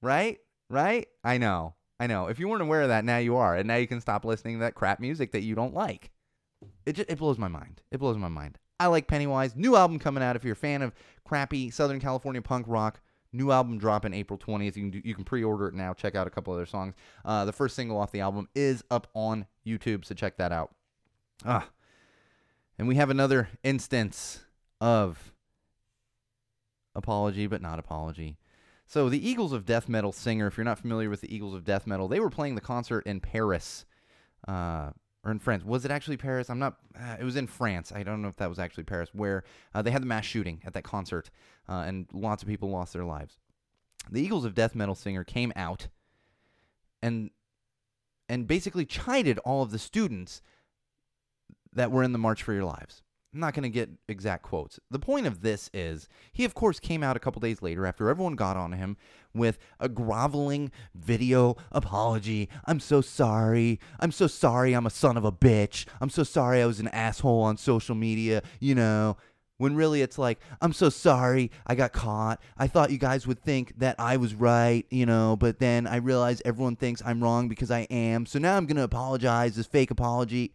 right? 0.00 0.38
Right? 0.70 1.08
I 1.22 1.38
know. 1.38 1.74
I 2.00 2.06
know. 2.06 2.26
If 2.26 2.38
you 2.38 2.48
weren't 2.48 2.62
aware 2.62 2.82
of 2.82 2.88
that, 2.88 3.04
now 3.04 3.18
you 3.18 3.36
are, 3.36 3.56
and 3.56 3.68
now 3.68 3.76
you 3.76 3.86
can 3.86 4.00
stop 4.00 4.24
listening 4.24 4.56
to 4.56 4.60
that 4.60 4.74
crap 4.74 5.00
music 5.00 5.32
that 5.32 5.42
you 5.42 5.54
don't 5.54 5.74
like. 5.74 6.10
It 6.86 6.94
just, 6.94 7.10
it 7.10 7.18
blows 7.18 7.38
my 7.38 7.48
mind. 7.48 7.82
It 7.90 7.98
blows 7.98 8.16
my 8.16 8.28
mind. 8.28 8.58
I 8.80 8.86
like 8.86 9.06
Pennywise. 9.06 9.54
New 9.54 9.76
album 9.76 9.98
coming 9.98 10.22
out. 10.22 10.36
If 10.36 10.44
you're 10.44 10.54
a 10.54 10.56
fan 10.56 10.82
of 10.82 10.92
crappy 11.24 11.70
Southern 11.70 12.00
California 12.00 12.42
punk 12.42 12.66
rock, 12.68 13.00
new 13.32 13.50
album 13.50 13.78
dropping 13.78 14.14
April 14.14 14.38
20th. 14.38 14.76
You 14.76 14.82
can 14.82 14.90
do, 14.90 15.02
you 15.04 15.14
can 15.14 15.24
pre-order 15.24 15.68
it 15.68 15.74
now. 15.74 15.92
Check 15.92 16.14
out 16.14 16.26
a 16.26 16.30
couple 16.30 16.54
other 16.54 16.66
songs. 16.66 16.94
Uh, 17.24 17.44
the 17.44 17.52
first 17.52 17.76
single 17.76 17.98
off 17.98 18.12
the 18.12 18.20
album 18.20 18.48
is 18.54 18.82
up 18.90 19.08
on 19.14 19.46
YouTube, 19.66 20.04
so 20.04 20.14
check 20.14 20.36
that 20.38 20.52
out. 20.52 20.74
Ah, 21.44 21.68
and 22.78 22.88
we 22.88 22.94
have 22.94 23.10
another 23.10 23.48
instance 23.62 24.44
of 24.80 25.32
apology, 26.94 27.46
but 27.46 27.60
not 27.60 27.78
apology. 27.78 28.36
So 28.86 29.08
the 29.08 29.28
Eagles 29.28 29.52
of 29.52 29.64
Death 29.64 29.88
Metal 29.88 30.12
singer, 30.12 30.46
if 30.46 30.56
you're 30.56 30.64
not 30.64 30.78
familiar 30.78 31.10
with 31.10 31.20
the 31.20 31.34
Eagles 31.34 31.54
of 31.54 31.64
Death 31.64 31.86
Metal, 31.86 32.06
they 32.06 32.20
were 32.20 32.30
playing 32.30 32.54
the 32.54 32.60
concert 32.60 33.04
in 33.06 33.20
Paris 33.20 33.84
uh, 34.46 34.90
or 35.24 35.30
in 35.30 35.38
France. 35.38 35.64
Was 35.64 35.84
it 35.84 35.90
actually 35.90 36.16
Paris? 36.16 36.50
I'm 36.50 36.58
not. 36.58 36.76
Uh, 36.98 37.16
it 37.18 37.24
was 37.24 37.36
in 37.36 37.46
France. 37.46 37.92
I 37.92 38.02
don't 38.02 38.20
know 38.20 38.28
if 38.28 38.36
that 38.36 38.48
was 38.48 38.58
actually 38.58 38.84
Paris, 38.84 39.10
where 39.12 39.44
uh, 39.74 39.82
they 39.82 39.90
had 39.90 40.02
the 40.02 40.06
mass 40.06 40.24
shooting 40.24 40.62
at 40.66 40.74
that 40.74 40.84
concert, 40.84 41.30
uh, 41.68 41.84
and 41.86 42.06
lots 42.12 42.42
of 42.42 42.48
people 42.48 42.70
lost 42.70 42.92
their 42.92 43.04
lives. 43.04 43.38
The 44.10 44.20
Eagles 44.20 44.44
of 44.44 44.54
Death 44.54 44.74
Metal 44.74 44.94
singer 44.94 45.24
came 45.24 45.52
out 45.56 45.88
and 47.02 47.30
and 48.28 48.46
basically 48.46 48.84
chided 48.84 49.38
all 49.40 49.62
of 49.62 49.70
the 49.70 49.78
students 49.78 50.42
that 51.72 51.90
were 51.90 52.02
in 52.02 52.12
the 52.12 52.18
March 52.18 52.42
for 52.42 52.52
Your 52.52 52.64
Lives. 52.64 53.02
I'm 53.34 53.40
not 53.40 53.52
going 53.52 53.64
to 53.64 53.68
get 53.68 53.90
exact 54.08 54.44
quotes. 54.44 54.78
The 54.92 55.00
point 55.00 55.26
of 55.26 55.40
this 55.40 55.68
is 55.74 56.08
he, 56.32 56.44
of 56.44 56.54
course, 56.54 56.78
came 56.78 57.02
out 57.02 57.16
a 57.16 57.20
couple 57.20 57.40
days 57.40 57.60
later 57.60 57.84
after 57.84 58.08
everyone 58.08 58.36
got 58.36 58.56
on 58.56 58.72
him 58.72 58.96
with 59.34 59.58
a 59.80 59.88
groveling 59.88 60.70
video 60.94 61.56
apology. 61.72 62.48
I'm 62.64 62.78
so 62.78 63.00
sorry. 63.00 63.80
I'm 63.98 64.12
so 64.12 64.28
sorry 64.28 64.72
I'm 64.72 64.86
a 64.86 64.90
son 64.90 65.16
of 65.16 65.24
a 65.24 65.32
bitch. 65.32 65.84
I'm 66.00 66.10
so 66.10 66.22
sorry 66.22 66.62
I 66.62 66.66
was 66.66 66.78
an 66.78 66.88
asshole 66.88 67.42
on 67.42 67.56
social 67.56 67.96
media, 67.96 68.42
you 68.60 68.76
know. 68.76 69.16
When 69.56 69.76
really 69.76 70.02
it's 70.02 70.18
like, 70.18 70.40
I'm 70.60 70.72
so 70.72 70.88
sorry 70.88 71.52
I 71.64 71.76
got 71.76 71.92
caught. 71.92 72.42
I 72.58 72.66
thought 72.66 72.90
you 72.90 72.98
guys 72.98 73.24
would 73.26 73.40
think 73.40 73.78
that 73.78 73.94
I 74.00 74.16
was 74.16 74.34
right, 74.34 74.84
you 74.90 75.06
know, 75.06 75.36
but 75.36 75.60
then 75.60 75.86
I 75.86 75.96
realized 75.96 76.42
everyone 76.44 76.74
thinks 76.74 77.02
I'm 77.06 77.22
wrong 77.22 77.48
because 77.48 77.70
I 77.70 77.82
am. 77.82 78.26
So 78.26 78.40
now 78.40 78.56
I'm 78.56 78.66
going 78.66 78.76
to 78.78 78.82
apologize, 78.82 79.54
this 79.54 79.66
fake 79.66 79.92
apology. 79.92 80.52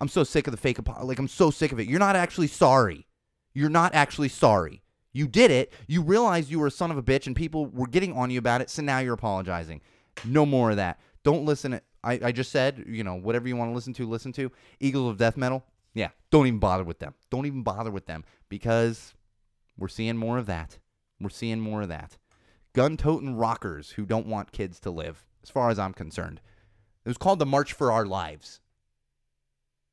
I'm 0.00 0.08
so 0.08 0.24
sick 0.24 0.46
of 0.46 0.52
the 0.52 0.56
fake 0.56 0.78
apology. 0.78 1.06
Like, 1.06 1.18
I'm 1.18 1.28
so 1.28 1.50
sick 1.50 1.72
of 1.72 1.80
it. 1.80 1.88
You're 1.88 1.98
not 1.98 2.16
actually 2.16 2.46
sorry. 2.46 3.06
You're 3.52 3.68
not 3.68 3.94
actually 3.94 4.28
sorry. 4.28 4.82
You 5.12 5.26
did 5.26 5.50
it. 5.50 5.72
You 5.86 6.02
realized 6.02 6.50
you 6.50 6.60
were 6.60 6.68
a 6.68 6.70
son 6.70 6.90
of 6.90 6.96
a 6.96 7.02
bitch 7.02 7.26
and 7.26 7.34
people 7.34 7.66
were 7.66 7.86
getting 7.86 8.12
on 8.12 8.30
you 8.30 8.38
about 8.38 8.60
it. 8.60 8.70
So 8.70 8.82
now 8.82 9.00
you're 9.00 9.14
apologizing. 9.14 9.80
No 10.24 10.46
more 10.46 10.70
of 10.70 10.76
that. 10.76 11.00
Don't 11.24 11.44
listen. 11.44 11.72
To, 11.72 11.82
I, 12.04 12.20
I 12.24 12.32
just 12.32 12.52
said, 12.52 12.84
you 12.86 13.04
know, 13.04 13.16
whatever 13.16 13.48
you 13.48 13.56
want 13.56 13.70
to 13.70 13.74
listen 13.74 13.92
to, 13.94 14.08
listen 14.08 14.32
to. 14.34 14.50
Eagles 14.78 15.10
of 15.10 15.18
Death 15.18 15.36
Metal. 15.36 15.64
Yeah. 15.94 16.10
Don't 16.30 16.46
even 16.46 16.60
bother 16.60 16.84
with 16.84 17.00
them. 17.00 17.14
Don't 17.30 17.46
even 17.46 17.62
bother 17.62 17.90
with 17.90 18.06
them 18.06 18.24
because 18.48 19.14
we're 19.76 19.88
seeing 19.88 20.16
more 20.16 20.38
of 20.38 20.46
that. 20.46 20.78
We're 21.20 21.28
seeing 21.28 21.60
more 21.60 21.82
of 21.82 21.88
that. 21.88 22.16
Gun 22.72 22.96
toting 22.96 23.36
rockers 23.36 23.90
who 23.90 24.06
don't 24.06 24.28
want 24.28 24.52
kids 24.52 24.78
to 24.80 24.90
live, 24.90 25.26
as 25.42 25.50
far 25.50 25.70
as 25.70 25.78
I'm 25.78 25.92
concerned. 25.92 26.40
It 27.04 27.08
was 27.08 27.18
called 27.18 27.40
the 27.40 27.46
March 27.46 27.72
for 27.72 27.90
Our 27.90 28.06
Lives. 28.06 28.60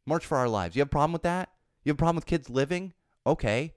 March 0.08 0.26
for 0.26 0.38
Our 0.38 0.48
Lives. 0.48 0.76
You 0.76 0.80
have 0.80 0.88
a 0.88 0.90
problem 0.90 1.12
with 1.12 1.24
that? 1.24 1.50
You 1.84 1.92
have 1.92 1.98
a 1.98 2.00
problem 2.00 2.16
with 2.16 2.26
kids 2.26 2.50
living? 2.50 2.94
Okay. 3.26 3.74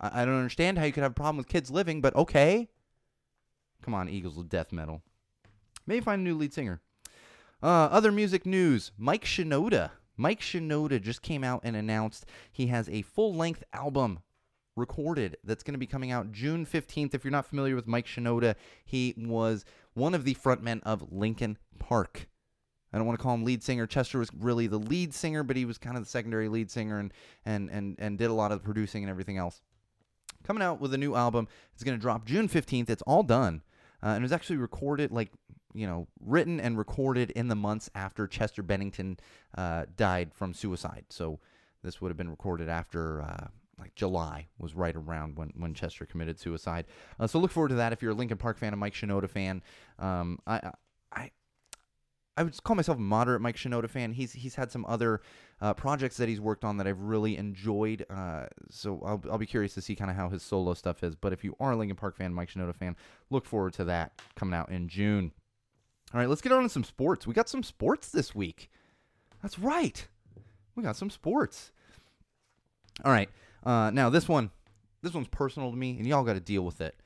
I, 0.00 0.22
I 0.22 0.24
don't 0.24 0.36
understand 0.36 0.78
how 0.78 0.84
you 0.84 0.92
could 0.92 1.04
have 1.04 1.12
a 1.12 1.14
problem 1.14 1.36
with 1.36 1.48
kids 1.48 1.70
living, 1.70 2.00
but 2.00 2.14
okay. 2.16 2.68
Come 3.80 3.94
on, 3.94 4.08
Eagles 4.08 4.36
of 4.36 4.48
death 4.48 4.72
metal. 4.72 5.00
Maybe 5.86 6.00
find 6.00 6.20
a 6.20 6.24
new 6.24 6.36
lead 6.36 6.52
singer. 6.52 6.80
Uh, 7.62 7.88
other 7.90 8.10
music 8.10 8.44
news 8.44 8.90
Mike 8.98 9.24
Shinoda. 9.24 9.92
Mike 10.16 10.40
Shinoda 10.40 11.00
just 11.00 11.22
came 11.22 11.44
out 11.44 11.60
and 11.62 11.76
announced 11.76 12.26
he 12.50 12.66
has 12.66 12.88
a 12.88 13.02
full 13.02 13.32
length 13.32 13.62
album 13.72 14.20
recorded 14.76 15.36
that's 15.44 15.62
going 15.62 15.74
to 15.74 15.78
be 15.78 15.86
coming 15.86 16.10
out 16.10 16.32
June 16.32 16.66
15th. 16.66 17.14
If 17.14 17.24
you're 17.24 17.30
not 17.30 17.46
familiar 17.46 17.76
with 17.76 17.86
Mike 17.86 18.06
Shinoda, 18.06 18.56
he 18.84 19.14
was 19.16 19.64
one 19.94 20.14
of 20.14 20.24
the 20.24 20.34
frontmen 20.34 20.82
of 20.82 21.12
Linkin 21.12 21.58
Park. 21.78 22.28
I 22.92 22.98
don't 22.98 23.06
want 23.06 23.18
to 23.18 23.22
call 23.22 23.34
him 23.34 23.44
lead 23.44 23.62
singer. 23.62 23.86
Chester 23.86 24.18
was 24.18 24.30
really 24.38 24.66
the 24.66 24.78
lead 24.78 25.14
singer, 25.14 25.42
but 25.42 25.56
he 25.56 25.64
was 25.64 25.78
kind 25.78 25.96
of 25.96 26.02
the 26.02 26.10
secondary 26.10 26.48
lead 26.48 26.70
singer 26.70 26.98
and 26.98 27.12
and 27.44 27.70
and 27.70 27.96
and 27.98 28.18
did 28.18 28.30
a 28.30 28.34
lot 28.34 28.52
of 28.52 28.58
the 28.58 28.64
producing 28.64 29.02
and 29.02 29.10
everything 29.10 29.38
else. 29.38 29.62
Coming 30.44 30.62
out 30.62 30.80
with 30.80 30.94
a 30.94 30.98
new 30.98 31.14
album. 31.14 31.48
It's 31.74 31.84
going 31.84 31.96
to 31.96 32.00
drop 32.00 32.24
June 32.24 32.48
15th. 32.48 32.88
It's 32.88 33.02
all 33.02 33.22
done. 33.22 33.62
Uh, 34.02 34.08
and 34.08 34.18
it 34.18 34.22
was 34.22 34.32
actually 34.32 34.56
recorded 34.56 35.12
like 35.12 35.30
you 35.74 35.86
know, 35.86 36.08
written 36.20 36.60
and 36.60 36.76
recorded 36.76 37.30
in 37.32 37.48
the 37.48 37.54
months 37.54 37.90
after 37.94 38.26
Chester 38.26 38.62
Bennington 38.62 39.18
uh, 39.56 39.86
died 39.96 40.32
from 40.34 40.54
suicide. 40.54 41.04
So 41.10 41.38
this 41.82 42.00
would 42.00 42.08
have 42.08 42.16
been 42.16 42.30
recorded 42.30 42.68
after 42.68 43.22
uh, 43.22 43.46
like 43.78 43.94
July 43.94 44.48
was 44.58 44.74
right 44.74 44.94
around 44.96 45.36
when, 45.36 45.52
when 45.56 45.74
Chester 45.74 46.06
committed 46.06 46.38
suicide. 46.38 46.86
Uh, 47.18 47.26
so 47.26 47.38
look 47.38 47.50
forward 47.50 47.68
to 47.68 47.76
that 47.76 47.92
if 47.92 48.02
you're 48.02 48.12
a 48.12 48.14
Linkin 48.14 48.36
Park 48.36 48.58
fan, 48.58 48.72
a 48.72 48.76
Mike 48.76 48.94
Shinoda 48.94 49.28
fan. 49.28 49.62
Um, 49.98 50.38
I, 50.46 50.72
I 51.12 51.30
I 52.40 52.42
would 52.42 52.64
call 52.64 52.74
myself 52.74 52.96
a 52.96 53.02
moderate 53.02 53.42
Mike 53.42 53.56
Shinoda 53.56 53.90
fan. 53.90 54.12
He's 54.12 54.32
he's 54.32 54.54
had 54.54 54.72
some 54.72 54.86
other 54.86 55.20
uh, 55.60 55.74
projects 55.74 56.16
that 56.16 56.26
he's 56.26 56.40
worked 56.40 56.64
on 56.64 56.78
that 56.78 56.86
I've 56.86 56.98
really 56.98 57.36
enjoyed. 57.36 58.06
Uh, 58.08 58.46
so 58.70 58.98
I'll, 59.04 59.22
I'll 59.30 59.36
be 59.36 59.44
curious 59.44 59.74
to 59.74 59.82
see 59.82 59.94
kind 59.94 60.10
of 60.10 60.16
how 60.16 60.30
his 60.30 60.42
solo 60.42 60.72
stuff 60.72 61.04
is. 61.04 61.14
But 61.14 61.34
if 61.34 61.44
you 61.44 61.54
are 61.60 61.72
a 61.72 61.76
Linkin 61.76 61.98
Park 61.98 62.16
fan, 62.16 62.32
Mike 62.32 62.48
Shinoda 62.48 62.74
fan, 62.74 62.96
look 63.28 63.44
forward 63.44 63.74
to 63.74 63.84
that 63.84 64.22
coming 64.36 64.54
out 64.54 64.70
in 64.70 64.88
June. 64.88 65.32
All 66.14 66.20
right, 66.20 66.30
let's 66.30 66.40
get 66.40 66.50
on 66.50 66.62
to 66.62 66.70
some 66.70 66.82
sports. 66.82 67.26
We 67.26 67.34
got 67.34 67.50
some 67.50 67.62
sports 67.62 68.08
this 68.08 68.34
week. 68.34 68.70
That's 69.42 69.58
right. 69.58 70.08
We 70.74 70.82
got 70.82 70.96
some 70.96 71.10
sports. 71.10 71.72
All 73.04 73.12
right. 73.12 73.28
Uh, 73.62 73.90
now 73.90 74.08
this 74.08 74.30
one, 74.30 74.50
this 75.02 75.12
one's 75.12 75.28
personal 75.28 75.70
to 75.72 75.76
me, 75.76 75.98
and 75.98 76.06
y'all 76.06 76.24
got 76.24 76.32
to 76.32 76.40
deal 76.40 76.62
with 76.62 76.80
it. 76.80 76.96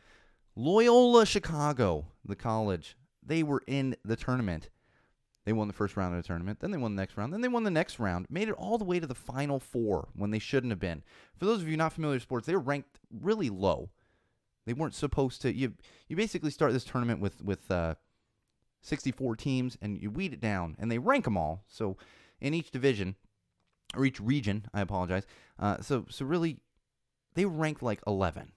Loyola 0.55 1.27
Chicago, 1.27 2.07
the 2.25 2.37
college, 2.37 2.97
they 3.21 3.43
were 3.43 3.65
in 3.67 3.97
the 4.05 4.15
tournament. 4.15 4.71
They 5.45 5.53
won 5.53 5.69
the 5.69 5.75
first 5.75 5.97
round 5.97 6.15
of 6.15 6.23
the 6.23 6.27
tournament, 6.27 6.61
then 6.61 6.71
they 6.71 6.79
won 6.79 6.97
the 6.97 7.03
next 7.03 7.19
round, 7.19 7.33
then 7.33 7.43
they 7.43 7.49
won 7.49 7.65
the 7.65 7.71
next 7.71 7.99
round, 7.99 8.27
made 8.31 8.49
it 8.49 8.55
all 8.55 8.79
the 8.79 8.85
way 8.85 8.99
to 8.99 9.07
the 9.07 9.15
final 9.15 9.61
four 9.61 10.09
when 10.15 10.31
they 10.31 10.39
shouldn't 10.39 10.71
have 10.71 10.81
been. 10.81 11.03
For 11.37 11.45
those 11.45 11.61
of 11.61 11.69
you 11.69 11.77
not 11.77 11.93
familiar 11.93 12.17
with 12.17 12.23
sports, 12.23 12.47
they 12.47 12.55
were 12.55 12.61
ranked 12.61 12.99
really 13.11 13.51
low. 13.51 13.91
They 14.67 14.73
weren't 14.73 14.95
supposed 14.95 15.43
to. 15.43 15.55
You 15.55 15.75
you 16.09 16.17
basically 16.17 16.51
start 16.51 16.73
this 16.73 16.85
tournament 16.85 17.21
with 17.21 17.43
with 17.43 17.71
uh, 17.71 17.97
64 18.81 19.37
teams, 19.37 19.77
and 19.83 20.01
you 20.01 20.11
weed 20.11 20.33
it 20.33 20.41
down, 20.41 20.77
and 20.79 20.91
they 20.91 20.99
rank 20.99 21.25
them 21.25 21.37
all. 21.37 21.65
So 21.69 21.99
in 22.41 22.55
each 22.55 22.71
division, 22.71 23.17
or 23.95 24.07
each 24.07 24.21
region, 24.21 24.67
I 24.73 24.81
apologize. 24.81 25.27
Uh, 25.59 25.83
so 25.83 26.07
so 26.09 26.25
really, 26.25 26.61
they 27.35 27.45
ranked 27.45 27.83
like 27.83 28.01
11, 28.07 28.53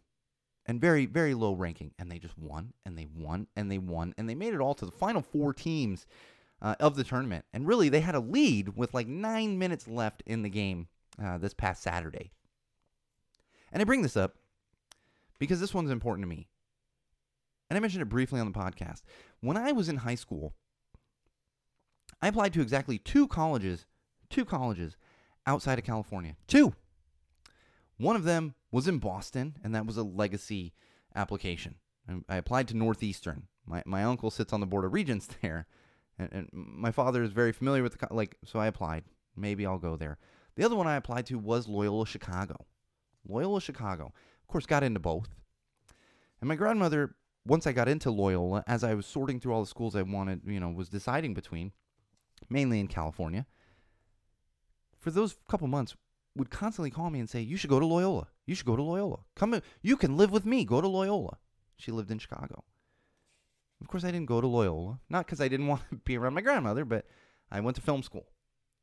and 0.65 0.79
very 0.79 1.05
very 1.05 1.33
low 1.33 1.51
ranking, 1.51 1.91
and 1.99 2.09
they 2.09 2.19
just 2.19 2.37
won, 2.37 2.71
and 2.85 2.97
they 2.97 3.07
won, 3.13 3.47
and 3.57 3.69
they 3.69 3.77
won, 3.77 4.13
and 4.17 4.29
they 4.29 4.35
made 4.35 4.53
it 4.53 4.61
all 4.61 4.75
to 4.75 4.85
the 4.85 4.91
final 4.91 5.21
four 5.21 5.53
teams 5.53 6.07
uh, 6.61 6.75
of 6.79 6.95
the 6.95 7.03
tournament. 7.03 7.45
And 7.53 7.67
really, 7.67 7.89
they 7.89 8.01
had 8.01 8.15
a 8.15 8.19
lead 8.19 8.75
with 8.75 8.93
like 8.93 9.07
nine 9.07 9.57
minutes 9.57 9.87
left 9.87 10.23
in 10.25 10.41
the 10.41 10.49
game 10.49 10.87
uh, 11.23 11.37
this 11.37 11.53
past 11.53 11.83
Saturday. 11.83 12.31
And 13.71 13.81
I 13.81 13.85
bring 13.85 14.01
this 14.01 14.17
up 14.17 14.35
because 15.39 15.59
this 15.59 15.73
one's 15.73 15.91
important 15.91 16.23
to 16.23 16.29
me 16.29 16.47
and 17.69 17.77
I 17.77 17.79
mentioned 17.79 18.01
it 18.01 18.09
briefly 18.09 18.39
on 18.39 18.51
the 18.51 18.57
podcast. 18.57 19.01
When 19.41 19.57
I 19.57 19.71
was 19.71 19.89
in 19.89 19.97
high 19.97 20.15
school, 20.15 20.53
I 22.21 22.29
applied 22.29 22.53
to 22.53 22.61
exactly 22.61 22.97
two 22.97 23.27
colleges, 23.27 23.85
two 24.29 24.45
colleges 24.45 24.95
outside 25.45 25.77
of 25.77 25.85
California. 25.85 26.35
Two. 26.47 26.73
One 27.97 28.15
of 28.15 28.23
them 28.23 28.55
was 28.71 28.87
in 28.87 28.99
Boston, 28.99 29.55
and 29.63 29.73
that 29.75 29.85
was 29.85 29.97
a 29.97 30.03
legacy 30.03 30.73
application. 31.15 31.75
I 32.29 32.37
applied 32.37 32.67
to 32.69 32.77
Northeastern. 32.77 33.47
My, 33.65 33.83
my 33.85 34.03
uncle 34.03 34.31
sits 34.31 34.53
on 34.53 34.61
the 34.61 34.65
board 34.65 34.85
of 34.85 34.93
regents 34.93 35.27
there, 35.41 35.67
and, 36.19 36.29
and 36.31 36.49
my 36.53 36.91
father 36.91 37.23
is 37.23 37.31
very 37.31 37.51
familiar 37.51 37.83
with 37.83 37.97
the 37.97 38.07
like. 38.11 38.37
So 38.45 38.59
I 38.59 38.67
applied. 38.67 39.03
Maybe 39.35 39.65
I'll 39.65 39.77
go 39.77 39.95
there. 39.95 40.17
The 40.55 40.63
other 40.63 40.75
one 40.75 40.87
I 40.87 40.95
applied 40.95 41.27
to 41.27 41.37
was 41.37 41.67
Loyola 41.67 42.05
Chicago. 42.05 42.65
Loyola 43.27 43.61
Chicago. 43.61 44.13
Of 44.41 44.47
course, 44.47 44.65
got 44.65 44.83
into 44.83 44.99
both. 44.99 45.29
And 46.41 46.47
my 46.47 46.55
grandmother 46.55 47.15
once 47.45 47.65
I 47.65 47.71
got 47.71 47.87
into 47.87 48.11
Loyola, 48.11 48.63
as 48.67 48.83
I 48.83 48.93
was 48.93 49.05
sorting 49.05 49.39
through 49.39 49.53
all 49.53 49.61
the 49.61 49.67
schools 49.67 49.95
I 49.95 50.01
wanted, 50.01 50.41
you 50.45 50.59
know, 50.59 50.69
was 50.69 50.89
deciding 50.89 51.33
between, 51.33 51.71
mainly 52.49 52.79
in 52.79 52.87
California, 52.87 53.45
for 54.97 55.11
those 55.11 55.37
couple 55.47 55.67
months, 55.67 55.95
would 56.35 56.49
constantly 56.49 56.91
call 56.91 57.09
me 57.09 57.19
and 57.19 57.29
say, 57.29 57.41
"You 57.41 57.57
should 57.57 57.69
go 57.69 57.79
to 57.79 57.85
Loyola. 57.85 58.27
You 58.45 58.55
should 58.55 58.65
go 58.65 58.75
to 58.75 58.83
Loyola. 58.83 59.19
Come, 59.35 59.61
you 59.81 59.97
can 59.97 60.17
live 60.17 60.31
with 60.31 60.45
me. 60.45 60.65
Go 60.65 60.81
to 60.81 60.87
Loyola." 60.87 61.37
She 61.77 61.91
lived 61.91 62.11
in 62.11 62.19
Chicago. 62.19 62.63
Of 63.81 63.87
course, 63.87 64.03
I 64.03 64.11
didn't 64.11 64.25
go 64.25 64.41
to 64.41 64.47
Loyola, 64.47 64.99
not 65.09 65.25
because 65.25 65.39
I 65.39 65.47
didn't 65.47 65.67
want 65.67 65.81
to 65.89 65.95
be 66.05 66.17
around 66.17 66.33
my 66.33 66.41
grandmother, 66.41 66.85
but 66.85 67.05
I 67.51 67.59
went 67.59 67.75
to 67.75 67.81
film 67.81 68.03
school. 68.03 68.27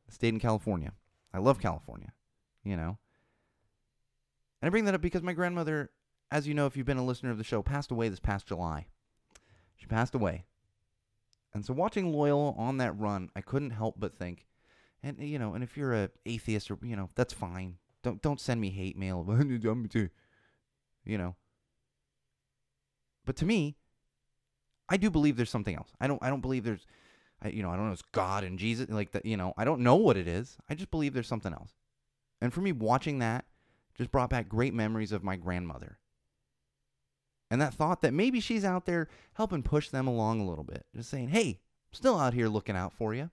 I 0.09 0.13
stayed 0.13 0.35
in 0.35 0.41
California. 0.41 0.93
I 1.33 1.39
love 1.39 1.61
California, 1.61 2.13
you 2.63 2.77
know. 2.77 2.99
And 4.63 4.69
I 4.69 4.71
bring 4.71 4.85
that 4.85 4.95
up 4.95 5.01
because 5.01 5.23
my 5.23 5.33
grandmother 5.33 5.91
as 6.35 6.49
you 6.49 6.55
know, 6.55 6.67
if 6.67 6.77
you've 6.77 6.85
been 6.85 6.97
a 6.97 7.05
listener 7.05 7.31
of 7.31 7.39
the 7.39 7.45
show, 7.45 7.63
passed 7.63 7.93
away 7.93 8.09
this 8.09 8.19
past 8.19 8.47
July. 8.49 8.87
She 9.77 9.87
passed 9.87 10.17
away. 10.17 10.47
And 11.53 11.65
so 11.65 11.73
watching 11.73 12.13
Loyola 12.13 12.53
on 12.57 12.79
that 12.79 12.99
run, 12.99 13.31
I 13.37 13.41
couldn't 13.41 13.71
help 13.71 13.95
but 13.99 14.17
think, 14.17 14.47
and 15.01 15.21
you 15.21 15.39
know, 15.39 15.55
and 15.55 15.63
if 15.63 15.77
you're 15.77 15.95
a 15.95 16.11
atheist 16.27 16.73
or 16.73 16.79
you 16.83 16.97
know, 16.97 17.09
that's 17.15 17.33
fine. 17.33 17.77
Don't 18.03 18.21
don't 18.21 18.41
send 18.41 18.61
me 18.61 18.71
hate 18.71 18.99
mail. 18.99 19.25
you 21.05 21.19
know. 21.19 21.37
But 23.25 23.37
to 23.37 23.45
me, 23.45 23.77
I 24.89 24.97
do 24.97 25.11
believe 25.11 25.37
there's 25.37 25.51
something 25.51 25.77
else. 25.77 25.91
I 26.01 26.07
don't 26.07 26.23
I 26.23 26.31
don't 26.31 26.41
believe 26.41 26.65
there's 26.65 26.87
I, 27.43 27.49
you 27.49 27.63
know, 27.63 27.71
I 27.71 27.77
don't 27.77 27.87
know 27.87 27.93
it's 27.93 28.03
God 28.13 28.45
and 28.45 28.59
Jesus 28.59 28.89
like 28.89 29.13
that, 29.13 29.27
you 29.27 29.37
know, 29.37 29.55
I 29.57 29.65
don't 29.65 29.81
know 29.81 29.97
what 29.97 30.17
it 30.17 30.29
is. 30.29 30.57
I 30.69 30.75
just 30.75 30.91
believe 30.91 31.15
there's 31.15 31.29
something 31.29 31.53
else. 31.53 31.73
And 32.41 32.53
for 32.53 32.61
me 32.61 32.73
watching 32.73 33.19
that 33.21 33.45
just 33.97 34.11
brought 34.11 34.31
back 34.31 34.49
great 34.49 34.75
memories 34.75 35.13
of 35.13 35.23
my 35.23 35.37
grandmother 35.37 35.99
and 37.51 37.61
that 37.61 37.75
thought 37.75 38.01
that 38.03 38.13
maybe 38.13 38.41
she's 38.41 38.65
out 38.65 38.87
there 38.87 39.09
helping 39.35 39.63
push 39.63 39.89
them 39.89 40.07
along 40.07 40.41
a 40.41 40.49
little 40.49 40.65
bit, 40.65 40.87
just 40.95 41.11
saying, 41.11 41.29
hey, 41.29 41.61
I'm 41.91 41.95
still 41.95 42.19
out 42.19 42.35
here 42.35 42.49
looking 42.49 42.77
out 42.77 42.93
for 42.93 43.15
you. 43.15 43.31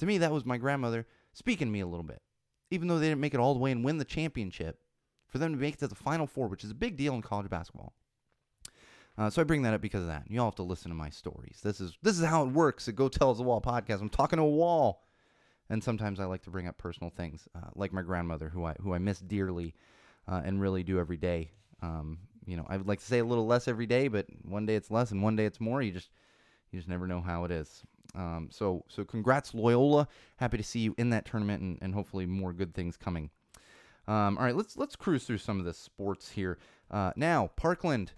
To 0.00 0.06
me, 0.06 0.18
that 0.18 0.32
was 0.32 0.44
my 0.44 0.58
grandmother 0.58 1.06
speaking 1.32 1.68
to 1.68 1.72
me 1.72 1.80
a 1.80 1.86
little 1.86 2.04
bit. 2.04 2.20
Even 2.70 2.88
though 2.88 2.98
they 2.98 3.08
didn't 3.08 3.20
make 3.20 3.32
it 3.32 3.40
all 3.40 3.54
the 3.54 3.60
way 3.60 3.70
and 3.70 3.84
win 3.84 3.98
the 3.98 4.04
championship, 4.04 4.80
for 5.28 5.38
them 5.38 5.52
to 5.52 5.58
make 5.58 5.74
it 5.74 5.80
to 5.80 5.88
the 5.88 5.94
Final 5.94 6.26
Four, 6.26 6.48
which 6.48 6.64
is 6.64 6.70
a 6.70 6.74
big 6.74 6.96
deal 6.96 7.14
in 7.14 7.22
college 7.22 7.48
basketball. 7.48 7.94
Uh, 9.18 9.30
so 9.30 9.40
I 9.40 9.44
bring 9.44 9.62
that 9.62 9.74
up 9.74 9.80
because 9.80 10.02
of 10.02 10.08
that. 10.08 10.24
You 10.28 10.40
all 10.40 10.46
have 10.46 10.56
to 10.56 10.62
listen 10.62 10.90
to 10.90 10.94
my 10.94 11.08
stories. 11.08 11.60
This 11.62 11.80
is 11.80 11.96
this 12.02 12.18
is 12.18 12.24
how 12.24 12.44
it 12.44 12.52
works 12.52 12.86
at 12.88 12.96
Go 12.96 13.08
Tells 13.08 13.38
the 13.38 13.44
Wall 13.44 13.60
podcast. 13.60 14.00
I'm 14.00 14.10
talking 14.10 14.36
to 14.36 14.42
a 14.42 14.48
wall, 14.48 15.04
and 15.70 15.82
sometimes 15.82 16.20
I 16.20 16.26
like 16.26 16.42
to 16.42 16.50
bring 16.50 16.68
up 16.68 16.76
personal 16.76 17.10
things, 17.10 17.48
uh, 17.54 17.70
like 17.74 17.92
my 17.92 18.02
grandmother, 18.02 18.50
who 18.50 18.64
I 18.64 18.74
who 18.80 18.92
I 18.92 18.98
miss 18.98 19.20
dearly, 19.20 19.74
uh, 20.28 20.42
and 20.44 20.60
really 20.60 20.82
do 20.82 20.98
every 20.98 21.16
day. 21.16 21.50
Um, 21.82 22.18
you 22.46 22.56
know, 22.56 22.66
I 22.68 22.76
would 22.76 22.86
like 22.86 23.00
to 23.00 23.06
say 23.06 23.18
a 23.18 23.24
little 23.24 23.46
less 23.46 23.68
every 23.68 23.86
day, 23.86 24.08
but 24.08 24.26
one 24.42 24.66
day 24.66 24.76
it's 24.76 24.90
less 24.90 25.10
and 25.10 25.22
one 25.22 25.36
day 25.36 25.46
it's 25.46 25.60
more. 25.60 25.80
You 25.80 25.92
just 25.92 26.10
you 26.70 26.78
just 26.78 26.88
never 26.88 27.06
know 27.06 27.20
how 27.20 27.44
it 27.44 27.50
is. 27.50 27.82
Um, 28.14 28.48
so 28.52 28.84
so 28.88 29.04
congrats 29.04 29.54
Loyola. 29.54 30.08
Happy 30.36 30.56
to 30.56 30.62
see 30.62 30.80
you 30.80 30.94
in 30.98 31.10
that 31.10 31.24
tournament 31.24 31.62
and, 31.62 31.78
and 31.80 31.94
hopefully 31.94 32.26
more 32.26 32.52
good 32.52 32.74
things 32.74 32.96
coming. 32.96 33.30
Um, 34.08 34.38
all 34.38 34.44
right, 34.44 34.54
let's 34.54 34.76
let's 34.76 34.94
cruise 34.94 35.24
through 35.24 35.38
some 35.38 35.58
of 35.58 35.64
the 35.64 35.74
sports 35.74 36.30
here. 36.30 36.58
Uh, 36.90 37.12
now, 37.16 37.50
Parkland, 37.56 38.12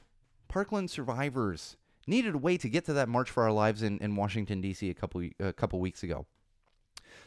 Parkland 0.48 0.90
survivors 0.90 1.76
needed 2.06 2.34
a 2.34 2.38
way 2.38 2.56
to 2.56 2.68
get 2.68 2.84
to 2.86 2.92
that 2.94 3.08
March 3.08 3.30
for 3.30 3.42
Our 3.44 3.52
Lives 3.52 3.82
in, 3.82 3.98
in 3.98 4.16
Washington 4.16 4.60
D.C. 4.60 4.88
a 4.88 4.94
couple 4.94 5.22
a 5.38 5.52
couple 5.52 5.78
weeks 5.78 6.02
ago. 6.02 6.26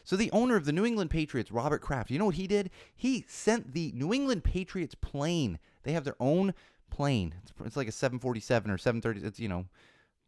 So 0.04 0.16
the 0.16 0.32
owner 0.32 0.56
of 0.56 0.64
the 0.64 0.72
New 0.72 0.84
England 0.84 1.10
Patriots, 1.10 1.52
Robert 1.52 1.80
Kraft, 1.80 2.10
you 2.10 2.18
know 2.18 2.26
what 2.26 2.34
he 2.34 2.46
did? 2.46 2.70
He 2.94 3.24
sent 3.28 3.72
the 3.72 3.92
New 3.94 4.12
England 4.12 4.42
Patriots 4.42 4.96
plane. 4.96 5.58
They 5.84 5.92
have 5.92 6.04
their 6.04 6.16
own 6.18 6.54
plane. 6.90 7.34
It's, 7.42 7.52
it's 7.64 7.76
like 7.76 7.88
a 7.88 7.92
747 7.92 8.70
or 8.70 8.78
730. 8.78 9.26
It's 9.26 9.38
you 9.38 9.48
know, 9.48 9.66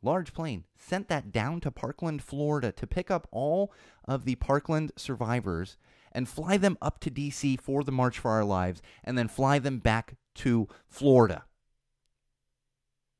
large 0.02 0.32
plane. 0.32 0.64
Sent 0.76 1.08
that 1.08 1.32
down 1.32 1.60
to 1.60 1.70
Parkland, 1.70 2.22
Florida, 2.22 2.70
to 2.72 2.86
pick 2.86 3.10
up 3.10 3.26
all 3.32 3.72
of 4.06 4.24
the 4.24 4.36
Parkland 4.36 4.92
survivors 4.96 5.76
and 6.12 6.28
fly 6.28 6.56
them 6.56 6.78
up 6.80 7.00
to 7.00 7.10
D.C. 7.10 7.56
for 7.56 7.82
the 7.82 7.90
March 7.90 8.20
for 8.20 8.30
Our 8.30 8.44
Lives, 8.44 8.80
and 9.02 9.18
then 9.18 9.26
fly 9.26 9.58
them 9.58 9.78
back 9.78 10.14
to 10.36 10.68
Florida. 10.86 11.44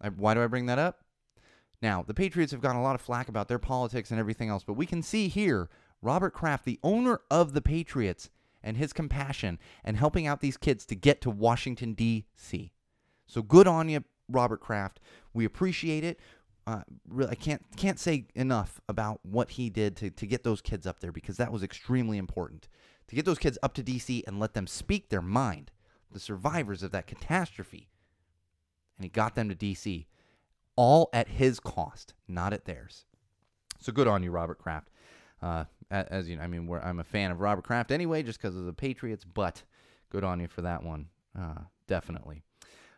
I, 0.01 0.09
why 0.09 0.35
do 0.35 0.43
I 0.43 0.47
bring 0.47 0.67
that 0.67 0.79
up? 0.79 1.01
Now, 1.83 2.03
the 2.03 2.15
Patriots 2.15 2.53
have 2.53 2.61
gotten 2.63 2.81
a 2.81 2.83
lot 2.83 2.95
of 2.95 3.01
flack 3.01 3.29
about 3.29 3.49
their 3.49 3.59
politics 3.59 4.11
and 4.11 4.19
everything 4.19 4.49
else, 4.49 4.65
but 4.65 4.75
we 4.75 4.87
can 4.87 5.03
see 5.03 5.29
here 5.29 5.69
Robert 6.01 6.33
Kraft, 6.33 6.65
the 6.65 6.81
owner 6.83 7.21
of 7.31 7.53
the 7.53 7.63
Patriots, 7.63 8.31
and 8.63 8.77
his 8.77 8.93
compassion 8.93 9.59
and 9.85 9.97
helping 9.97 10.27
out 10.27 10.41
these 10.41 10.57
kids 10.57 10.87
to 10.87 10.95
get 10.95 11.21
to 11.21 11.31
Washington, 11.31 11.93
D.C. 11.93 12.73
So 13.27 13.43
good 13.43 13.69
on 13.69 13.89
you, 13.89 14.05
Robert 14.29 14.61
Kraft. 14.61 15.01
We 15.35 15.45
appreciate 15.45 16.03
it. 16.05 16.19
uh, 16.67 16.81
really, 17.07 17.31
I 17.31 17.35
can't 17.35 17.63
can't 17.77 17.99
say 17.99 18.27
enough 18.35 18.81
about 18.89 19.21
what 19.23 19.51
he 19.51 19.69
did 19.69 19.97
to 19.97 20.11
to 20.11 20.27
get 20.27 20.45
those 20.45 20.63
kids 20.63 20.87
up 20.87 21.01
there 21.01 21.13
because 21.13 21.37
that 21.37 21.53
was 21.53 21.63
extremely 21.63 22.17
important 22.17 22.69
to 23.09 23.15
get 23.15 23.27
those 23.27 23.39
kids 23.39 23.59
up 23.63 23.75
to 23.75 23.83
DC 23.83 24.23
and 24.27 24.41
let 24.41 24.55
them 24.55 24.67
speak 24.67 25.11
their 25.11 25.23
mind, 25.23 25.71
the 26.11 26.21
survivors 26.21 26.83
of 26.83 26.91
that 26.93 27.07
catastrophe. 27.07 27.89
And 28.97 29.05
he 29.05 29.09
got 29.09 29.35
them 29.35 29.49
to 29.49 29.55
DC, 29.55 30.07
all 30.77 31.11
at 31.13 31.29
his 31.29 31.61
cost, 31.61 32.15
not 32.29 32.53
at 32.53 32.65
theirs. 32.65 33.05
So 33.81 33.93
good 33.93 34.09
on 34.09 34.23
you, 34.23 34.31
Robert 34.31 34.59
Kraft. 34.59 34.91
Uh, 35.43 35.65
as 35.91 36.29
you 36.29 36.37
know, 36.37 36.43
I 36.43 36.47
mean, 36.47 36.69
I'm 36.83 37.01
a 37.01 37.05
fan 37.05 37.31
of 37.31 37.41
Robert 37.41 37.65
Kraft 37.65 37.91
anyway, 37.91 38.23
just 38.23 38.41
because 38.41 38.57
of 38.57 38.65
the 38.65 38.73
Patriots, 38.73 39.25
but 39.25 39.63
good 40.11 40.25
on 40.25 40.41
you 40.41 40.49
for 40.49 40.63
that 40.63 40.83
one, 40.83 41.09
uh, 41.39 41.61
definitely. 41.87 42.43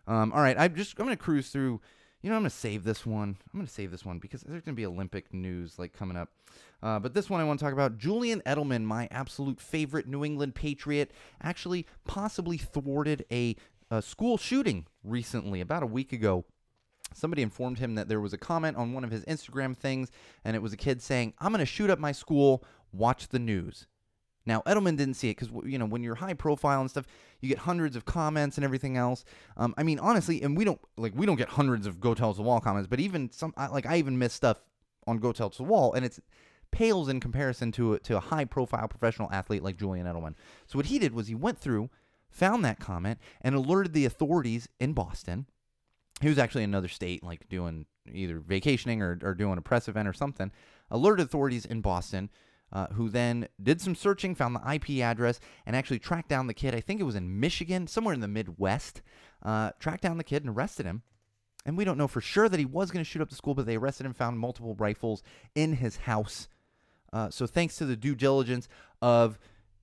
Um, 0.07 0.33
all 0.33 0.41
right, 0.41 0.57
I'm 0.59 0.75
just 0.75 0.99
I'm 0.99 1.07
gonna 1.07 1.17
cruise 1.17 1.49
through. 1.49 1.81
You 2.23 2.31
know, 2.31 2.37
I'm 2.37 2.43
gonna 2.43 2.51
save 2.51 2.85
this 2.85 3.05
one. 3.05 3.37
I'm 3.53 3.61
gonna 3.61 3.69
save 3.69 3.91
this 3.91 4.05
one 4.05 4.19
because 4.19 4.43
there's 4.43 4.63
gonna 4.63 4.77
be 4.77 4.87
Olympic 4.87 5.33
news 5.35 5.79
like 5.79 5.93
coming 5.93 6.17
up. 6.17 6.31
Uh, 6.83 6.99
but 6.99 7.15
this 7.15 7.29
one 7.29 7.41
I 7.41 7.45
want 7.45 7.59
to 7.59 7.65
talk 7.65 7.73
about 7.73 7.99
Julian 7.99 8.43
Edelman, 8.47 8.85
my 8.85 9.09
absolute 9.11 9.61
favorite 9.61 10.07
New 10.07 10.25
England 10.25 10.55
Patriot, 10.55 11.11
actually 11.43 11.87
possibly 12.05 12.59
thwarted 12.59 13.25
a, 13.31 13.57
a 13.91 14.03
school 14.03 14.37
shooting 14.37 14.87
recently, 15.03 15.61
about 15.61 15.83
a 15.83 15.87
week 15.87 16.13
ago 16.13 16.45
somebody 17.15 17.43
informed 17.43 17.79
him 17.79 17.95
that 17.95 18.09
there 18.09 18.21
was 18.21 18.33
a 18.33 18.39
comment 18.39 18.77
on 18.77 18.93
one 18.93 19.05
of 19.05 19.11
his 19.11 19.25
Instagram 19.25 19.77
things, 19.77 20.11
and 20.45 20.57
it 20.57 20.63
was 20.63 20.73
a 20.73 20.77
kid 20.77 21.01
saying, 21.03 21.35
I'm 21.39 21.53
going 21.53 21.61
to 21.61 21.67
shoot 21.67 21.91
up 21.91 21.99
my 21.99 22.13
school, 22.13 22.65
watch 22.93 23.29
the 23.29 23.39
news. 23.39 23.87
Now, 24.45 24.63
Edelman 24.67 24.97
didn't 24.97 25.15
see 25.15 25.31
it 25.31 25.37
because, 25.37 25.51
you 25.65 25.77
know, 25.77 25.87
when 25.87 26.05
you're 26.05 26.15
high 26.15 26.35
profile 26.35 26.81
and 26.81 26.89
stuff, 26.89 27.07
you 27.41 27.49
get 27.49 27.59
hundreds 27.59 27.97
of 27.97 28.05
comments 28.05 28.57
and 28.57 28.65
everything 28.65 28.97
else. 28.97 29.25
Um, 29.57 29.75
I 29.77 29.83
mean, 29.83 29.99
honestly, 29.99 30.41
and 30.43 30.57
we 30.57 30.65
don't, 30.65 30.81
like, 30.97 31.15
we 31.17 31.27
don't 31.27 31.37
get 31.37 31.49
hundreds 31.49 31.87
of 31.87 32.01
Go 32.01 32.15
Tell 32.15 32.33
the 32.33 32.43
Wall 32.43 32.61
comments, 32.61 32.87
but 32.87 33.01
even 33.01 33.31
some, 33.33 33.53
like, 33.57 33.87
I 33.87 33.97
even 33.97 34.19
miss 34.19 34.33
stuff 34.33 34.63
on 35.07 35.19
Go 35.19 35.33
Tell 35.33 35.49
the 35.49 35.65
Wall, 35.65 35.93
and 35.95 36.05
it's 36.05 36.21
pales 36.71 37.09
in 37.09 37.19
comparison 37.19 37.73
to, 37.73 37.95
a, 37.95 37.99
to 38.01 38.17
a 38.17 38.21
high 38.21 38.45
profile 38.45 38.87
professional 38.87 39.31
athlete 39.33 39.63
like 39.63 39.77
Julian 39.77 40.07
Edelman. 40.07 40.35
So 40.67 40.79
what 40.79 40.87
he 40.87 40.99
did 40.99 41.13
was 41.13 41.27
he 41.27 41.35
went 41.35 41.59
through, 41.59 41.91
found 42.37 42.65
that 42.65 42.79
comment, 42.79 43.19
and 43.41 43.55
alerted 43.55 43.93
the 43.93 44.05
authorities 44.05 44.69
in 44.79 44.93
Boston 44.93 45.47
he 46.21 46.29
was 46.29 46.39
actually 46.39 46.65
in 46.65 46.71
another 46.71 46.89
state, 46.89 47.23
like 47.23 47.49
doing 47.49 47.87
either 48.11 48.39
vacationing 48.39 49.03
or, 49.03 49.19
or 49.23 49.35
doing 49.35 49.59
a 49.59 49.63
press 49.63 49.89
event 49.89 50.09
or 50.09 50.13
something, 50.13 50.51
alerted 50.91 51.27
authorities 51.27 51.67
in 51.67 51.81
Boston, 51.81 52.31
uh, 52.73 52.87
who 52.89 53.09
then 53.09 53.49
did 53.63 53.81
some 53.81 53.95
searching, 53.95 54.35
found 54.35 54.57
the 54.57 54.75
IP 54.75 55.03
address, 55.03 55.41
and 55.67 55.77
actually 55.77 55.99
tracked 55.99 56.29
down 56.29 56.47
the 56.47 56.55
kid. 56.55 56.75
I 56.75 56.81
think 56.81 57.01
it 57.01 57.05
was 57.05 57.17
in 57.17 57.39
Michigan, 57.39 57.87
somewhere 57.87 58.15
in 58.15 58.21
the 58.21 58.29
Midwest. 58.29 59.03
Uh, 59.43 59.71
tracked 59.79 60.03
down 60.03 60.17
the 60.17 60.25
kid 60.25 60.43
and 60.43 60.57
arrested 60.57 60.87
him. 60.87 61.03
And 61.67 61.77
we 61.77 61.85
don't 61.85 61.99
know 61.99 62.09
for 62.09 62.21
sure 62.21 62.49
that 62.49 62.59
he 62.59 62.65
was 62.65 62.91
going 62.91 63.05
to 63.05 63.09
shoot 63.09 63.21
up 63.21 63.29
the 63.29 63.35
school, 63.35 63.55
but 63.55 63.67
they 63.67 63.77
arrested 63.77 64.07
him, 64.07 64.15
found 64.15 64.39
multiple 64.39 64.75
rifles 64.77 65.23
in 65.55 65.75
his 65.75 65.97
house. 65.97 66.49
Uh, 67.13 67.29
so 67.29 67.47
thanks 67.47 67.77
to 67.77 67.85
the 67.85 67.97
due 67.97 68.15
diligence 68.15 68.69
of 69.03 69.39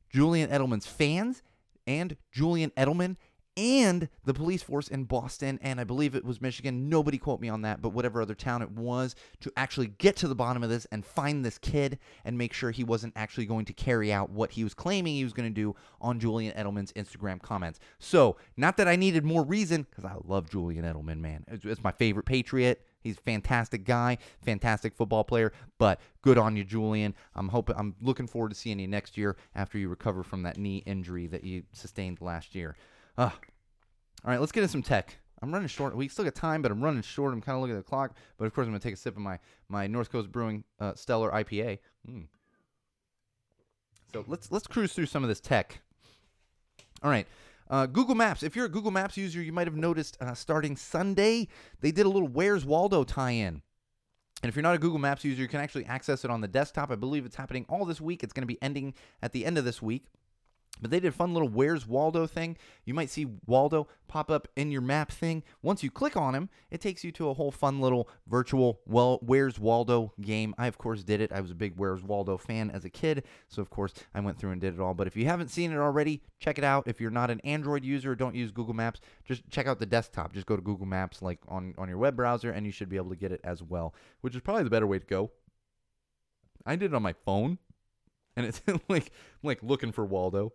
Julian 0.10 0.50
Edelman's 0.50 0.88
fans 0.88 1.44
and 1.88 2.16
Julian 2.32 2.72
Edelman 2.72 3.18
and 3.56 4.10
the 4.26 4.34
police 4.34 4.64
force 4.64 4.88
in 4.88 5.04
Boston, 5.04 5.60
and 5.62 5.80
I 5.80 5.84
believe 5.84 6.16
it 6.16 6.26
was 6.26 6.42
Michigan. 6.42 6.90
Nobody 6.90 7.18
quote 7.18 7.40
me 7.40 7.50
on 7.50 7.62
that, 7.62 7.82
but 7.82 7.90
whatever 7.90 8.22
other 8.22 8.36
town 8.36 8.62
it 8.62 8.72
was, 8.72 9.16
to 9.42 9.52
actually 9.56 9.88
get 9.88 10.16
to 10.18 10.28
the 10.28 10.36
bottom 10.36 10.64
of 10.64 10.70
this 10.70 10.86
and 10.92 11.06
find 11.06 11.46
this 11.46 11.58
kid 11.58 12.00
and 12.26 12.38
make 12.38 12.54
sure 12.54 12.72
he 12.72 12.84
wasn't 12.84 13.14
actually 13.16 13.46
going 13.46 13.66
to 13.66 13.74
carry 13.74 14.12
out 14.12 14.30
what 14.30 14.52
he 14.52 14.64
was 14.64 14.74
claiming 14.74 15.16
he 15.16 15.24
was 15.24 15.34
going 15.34 15.50
to 15.50 15.54
do 15.54 15.76
on 16.02 16.20
Julian 16.20 16.54
Edelman's 16.56 16.94
Instagram 16.94 17.42
comments. 17.42 17.80
So, 18.00 18.38
not 18.58 18.78
that 18.78 18.88
I 18.88 18.96
needed 18.96 19.24
more 19.24 19.44
reason, 19.44 19.86
because 19.90 20.06
I 20.06 20.16
love 20.24 20.50
Julian 20.50 20.84
Edelman, 20.86 21.20
man. 21.20 21.46
It's, 21.48 21.66
it's 21.66 21.84
my 21.84 21.92
favorite 21.92 22.26
Patriot. 22.26 22.86
He's 23.04 23.18
a 23.18 23.22
fantastic 23.22 23.84
guy, 23.84 24.18
fantastic 24.42 24.96
football 24.96 25.24
player, 25.24 25.52
but 25.78 26.00
good 26.22 26.38
on 26.38 26.56
you, 26.56 26.64
Julian. 26.64 27.14
I'm 27.36 27.50
hoping 27.50 27.76
I'm 27.78 27.96
looking 28.02 28.28
forward 28.28 28.50
to 28.50 28.56
seeing 28.56 28.80
you 28.80 28.88
next 28.88 29.18
year 29.18 29.36
after 29.54 29.78
you 29.78 29.90
recover 29.90 30.24
from 30.24 30.44
that 30.44 30.58
knee 30.58 30.84
injury 30.86 31.28
that 31.28 31.44
you 31.44 31.64
sustained 31.74 32.22
last 32.22 32.56
year. 32.56 32.76
Uh, 33.18 33.30
all 34.24 34.32
right, 34.32 34.40
let's 34.40 34.52
get 34.52 34.62
into 34.62 34.72
some 34.72 34.84
tech. 34.84 35.18
I'm 35.42 35.52
running 35.54 35.68
short. 35.68 35.94
We 35.96 36.08
still 36.08 36.24
got 36.24 36.36
time, 36.36 36.62
but 36.62 36.72
I'm 36.72 36.82
running 36.82 37.02
short. 37.02 37.34
I'm 37.34 37.42
kind 37.42 37.58
of 37.58 37.62
looking 37.62 37.76
at 37.76 37.84
the 37.84 37.90
clock. 37.90 38.16
But 38.38 38.46
of 38.46 38.54
course, 38.54 38.64
I'm 38.64 38.72
going 38.72 38.80
to 38.80 38.88
take 38.88 38.94
a 38.94 38.98
sip 38.98 39.18
of 39.18 39.22
my, 39.22 39.40
my 39.68 39.88
North 39.88 40.10
Coast 40.10 40.32
Brewing 40.32 40.64
uh, 40.80 40.94
Steller 40.94 41.34
IPA. 41.34 41.80
Mm. 42.10 42.28
So 44.14 44.24
let's 44.28 44.52
let's 44.52 44.68
cruise 44.68 44.94
through 44.94 45.08
some 45.08 45.24
of 45.24 45.28
this 45.28 45.42
tech. 45.42 45.82
All 47.02 47.10
right. 47.10 47.28
Uh, 47.74 47.88
Google 47.88 48.14
Maps. 48.14 48.44
If 48.44 48.56
you're 48.56 48.68
a 48.68 48.70
Google 48.70 48.92
Maps 48.92 49.18
user, 49.18 49.42
you 49.42 49.52
might 49.52 49.66
have 49.66 49.76
noticed 49.76 50.16
uh, 50.22 50.36
starting 50.36 50.78
Sunday, 50.78 51.48
they 51.82 51.92
did 51.92 52.06
a 52.06 52.10
little 52.10 52.28
Where's 52.28 52.64
Waldo 52.64 53.04
tie 53.04 53.32
in. 53.32 53.64
And 54.44 54.50
if 54.50 54.56
you're 54.56 54.62
not 54.62 54.76
a 54.76 54.78
Google 54.78 55.00
Maps 55.00 55.24
user, 55.24 55.42
you 55.42 55.48
can 55.48 55.60
actually 55.60 55.86
access 55.86 56.24
it 56.24 56.30
on 56.30 56.42
the 56.42 56.48
desktop. 56.48 56.92
I 56.92 56.96
believe 56.96 57.26
it's 57.26 57.36
happening 57.36 57.66
all 57.68 57.84
this 57.86 58.00
week. 58.00 58.22
It's 58.24 58.32
going 58.32 58.44
to 58.44 58.48
be 58.48 58.62
ending 58.62 58.94
at 59.24 59.32
the 59.32 59.44
end 59.44 59.58
of 59.58 59.66
this 59.66 59.82
week. 59.82 60.06
But 60.82 60.92
they 60.92 61.00
did 61.00 61.10
a 61.10 61.12
fun 61.12 61.34
little 61.34 61.48
Where's 61.48 61.88
Waldo 61.88 62.28
thing. 62.28 62.58
You 62.84 62.94
might 62.94 63.10
see 63.10 63.26
Waldo 63.46 63.88
pop 64.08 64.30
up 64.30 64.50
in 64.58 64.70
your 64.70 64.82
map 64.82 65.12
thing. 65.12 65.44
Once 65.62 65.82
you 65.82 65.90
click 65.90 66.18
on 66.18 66.36
him, 66.36 66.50
it 66.72 66.82
takes 66.82 67.04
you 67.04 67.12
to 67.14 67.30
a 67.30 67.34
whole 67.34 67.52
fun 67.52 67.80
little 67.80 68.10
virtual 68.28 68.82
well 68.86 69.20
Where's 69.22 69.60
Waldo 69.60 70.12
game. 70.20 70.54
I 70.58 70.68
of 70.68 70.78
course 70.78 71.04
did 71.04 71.22
it. 71.22 71.32
I 71.32 71.40
was 71.40 71.52
a 71.52 71.56
big 71.56 71.76
Where's 71.78 72.04
Waldo 72.04 72.38
fan 72.38 72.70
as 72.72 72.84
a 72.84 72.90
kid, 72.90 73.24
so 73.48 73.62
of 73.62 73.70
course 73.70 73.94
I 74.14 74.20
went 74.20 74.38
through 74.38 74.52
and 74.52 74.60
did 74.60 74.74
it 74.74 74.82
all. 74.82 74.94
But 74.94 75.08
if 75.08 75.16
you 75.16 75.26
haven't 75.26 75.50
seen 75.50 75.72
it 75.72 75.78
already, 75.78 76.22
check 76.40 76.58
it 76.58 76.64
out. 76.66 76.88
If 76.88 77.00
you're 77.00 77.12
not 77.12 77.32
an 77.32 77.40
Android 77.42 77.86
user, 77.86 78.16
don't 78.16 78.36
use 78.36 78.52
Google 78.52 78.74
Maps. 78.74 79.00
Just 79.24 79.50
check 79.50 79.68
out 79.68 79.80
the 79.80 79.86
desktop. 79.86 80.34
Just 80.34 80.48
go 80.48 80.56
to 80.56 80.62
Google 80.62 80.86
Maps 80.86 81.22
like 81.22 81.40
on 81.48 81.76
on 81.78 81.88
your 81.88 81.98
web 81.98 82.16
browser 82.16 82.52
and 82.52 82.66
you 82.66 82.72
should 82.72 82.90
be 82.90 82.98
able 82.98 83.12
to 83.12 83.16
get 83.16 83.32
it 83.32 83.42
as 83.44 83.64
well, 83.64 83.94
which 84.22 84.36
is 84.36 84.42
probably 84.42 84.64
the 84.64 84.70
better 84.70 84.88
way 84.88 85.00
to 85.00 85.06
go. 85.06 85.32
I 86.66 86.76
did 86.76 86.92
it 86.92 86.96
on 86.96 87.04
my 87.04 87.14
phone 87.14 87.60
and 88.36 88.46
it's 88.46 88.62
like 88.90 89.12
like 89.44 89.64
looking 89.64 89.92
for 89.92 90.06
Waldo 90.06 90.52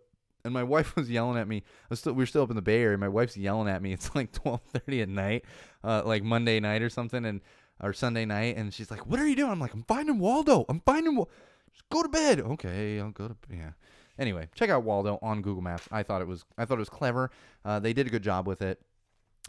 and 0.49 0.53
my 0.53 0.63
wife 0.75 0.95
was 0.95 1.09
yelling 1.09 1.37
at 1.37 1.47
me. 1.47 1.63
Still, 1.93 2.13
we 2.13 2.23
are 2.23 2.27
still 2.27 2.41
up 2.43 2.49
in 2.49 2.55
the 2.55 2.61
Bay 2.61 2.81
Area. 2.81 2.97
My 2.97 3.07
wife's 3.07 3.37
yelling 3.37 3.69
at 3.69 3.81
me. 3.81 3.93
It's 3.99 4.13
like 4.15 4.31
twelve 4.31 4.61
thirty 4.73 5.01
at 5.01 5.09
night, 5.09 5.45
uh, 5.83 6.01
like 6.05 6.23
Monday 6.23 6.59
night 6.59 6.81
or 6.81 6.89
something, 6.89 7.25
and 7.25 7.41
or 7.81 7.93
Sunday 7.93 8.25
night, 8.25 8.57
and 8.57 8.73
she's 8.73 8.91
like, 8.91 9.05
"What 9.07 9.19
are 9.19 9.27
you 9.27 9.35
doing?" 9.35 9.51
I'm 9.51 9.59
like, 9.59 9.73
"I'm 9.73 9.83
finding 9.83 10.19
Waldo. 10.19 10.65
I'm 10.67 10.81
finding. 10.81 11.15
Wa- 11.15 11.25
Just 11.73 11.87
go 11.89 12.03
to 12.03 12.09
bed." 12.09 12.39
Okay, 12.41 12.99
I'll 12.99 13.11
go 13.11 13.27
to 13.29 13.35
yeah. 13.51 13.71
Anyway, 14.17 14.49
check 14.53 14.69
out 14.69 14.83
Waldo 14.83 15.17
on 15.21 15.41
Google 15.41 15.61
Maps. 15.61 15.87
I 15.91 16.03
thought 16.03 16.21
it 16.21 16.27
was 16.27 16.43
I 16.57 16.65
thought 16.65 16.75
it 16.75 16.79
was 16.79 16.89
clever. 16.89 17.31
Uh, 17.63 17.79
they 17.79 17.93
did 17.93 18.05
a 18.05 18.09
good 18.09 18.23
job 18.23 18.47
with 18.47 18.61
it 18.61 18.81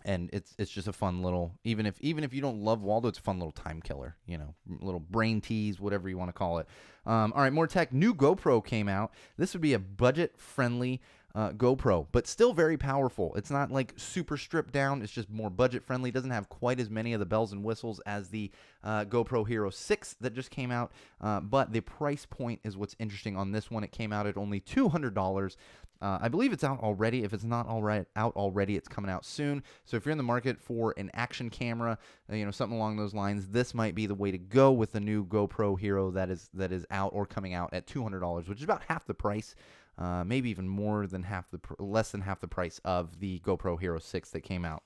and 0.04 0.30
it's 0.32 0.54
it's 0.58 0.70
just 0.70 0.88
a 0.88 0.92
fun 0.92 1.22
little 1.22 1.58
even 1.64 1.86
if 1.86 2.00
even 2.00 2.24
if 2.24 2.32
you 2.32 2.40
don't 2.40 2.62
love 2.62 2.82
Waldo, 2.82 3.08
it's 3.08 3.18
a 3.18 3.22
fun 3.22 3.38
little 3.38 3.52
time 3.52 3.80
killer. 3.80 4.16
You 4.26 4.38
know, 4.38 4.54
little 4.80 5.00
brain 5.00 5.40
tease, 5.40 5.80
whatever 5.80 6.08
you 6.08 6.18
want 6.18 6.28
to 6.28 6.32
call 6.32 6.58
it. 6.58 6.66
Um, 7.06 7.32
all 7.34 7.42
right, 7.42 7.52
more 7.52 7.66
tech. 7.66 7.92
New 7.92 8.14
GoPro 8.14 8.64
came 8.64 8.88
out. 8.88 9.12
This 9.36 9.52
would 9.52 9.62
be 9.62 9.72
a 9.72 9.78
budget 9.78 10.34
friendly 10.36 11.00
uh, 11.34 11.50
GoPro, 11.52 12.06
but 12.12 12.26
still 12.26 12.52
very 12.52 12.76
powerful. 12.76 13.34
It's 13.36 13.50
not 13.50 13.70
like 13.70 13.94
super 13.96 14.36
stripped 14.36 14.72
down. 14.72 15.02
It's 15.02 15.12
just 15.12 15.30
more 15.30 15.50
budget 15.50 15.84
friendly. 15.84 16.10
Doesn't 16.10 16.30
have 16.30 16.48
quite 16.48 16.80
as 16.80 16.90
many 16.90 17.12
of 17.12 17.20
the 17.20 17.26
bells 17.26 17.52
and 17.52 17.62
whistles 17.62 18.00
as 18.00 18.28
the 18.28 18.50
uh, 18.82 19.04
GoPro 19.04 19.46
Hero 19.46 19.70
6 19.70 20.16
that 20.20 20.34
just 20.34 20.50
came 20.50 20.70
out, 20.70 20.92
uh, 21.20 21.40
but 21.40 21.72
the 21.72 21.80
price 21.80 22.26
point 22.28 22.60
is 22.64 22.76
what's 22.76 22.96
interesting 22.98 23.36
on 23.36 23.52
this 23.52 23.70
one. 23.70 23.84
It 23.84 23.92
came 23.92 24.12
out 24.12 24.26
at 24.26 24.36
only 24.36 24.60
$200. 24.60 25.56
Uh, 26.02 26.18
I 26.20 26.28
believe 26.28 26.52
it's 26.52 26.64
out 26.64 26.80
already. 26.80 27.24
If 27.24 27.32
it's 27.32 27.44
not 27.44 27.66
right, 27.82 28.06
out 28.16 28.34
already, 28.36 28.76
it's 28.76 28.88
coming 28.88 29.10
out 29.10 29.24
soon. 29.24 29.62
So 29.84 29.96
if 29.96 30.04
you're 30.04 30.12
in 30.12 30.18
the 30.18 30.24
market 30.24 30.58
for 30.58 30.94
an 30.96 31.10
action 31.14 31.50
camera, 31.50 31.98
uh, 32.30 32.36
you 32.36 32.44
know 32.44 32.50
something 32.50 32.76
along 32.76 32.96
those 32.96 33.14
lines, 33.14 33.48
this 33.48 33.74
might 33.74 33.94
be 33.94 34.06
the 34.06 34.14
way 34.14 34.30
to 34.30 34.38
go 34.38 34.72
with 34.72 34.92
the 34.92 35.00
new 35.00 35.24
GoPro 35.26 35.78
Hero 35.78 36.10
that 36.12 36.30
is 36.30 36.48
that 36.54 36.72
is 36.72 36.86
out 36.90 37.10
or 37.12 37.26
coming 37.26 37.54
out 37.54 37.72
at 37.72 37.86
$200, 37.86 38.48
which 38.48 38.58
is 38.58 38.64
about 38.64 38.82
half 38.88 39.06
the 39.06 39.14
price 39.14 39.54
uh, 40.00 40.24
maybe 40.24 40.50
even 40.50 40.66
more 40.66 41.06
than 41.06 41.22
half 41.24 41.50
the 41.50 41.58
pr- 41.58 41.74
less 41.78 42.10
than 42.10 42.22
half 42.22 42.40
the 42.40 42.48
price 42.48 42.80
of 42.84 43.20
the 43.20 43.38
GoPro 43.40 43.78
Hero 43.78 43.98
6 43.98 44.30
that 44.30 44.40
came 44.40 44.64
out. 44.64 44.82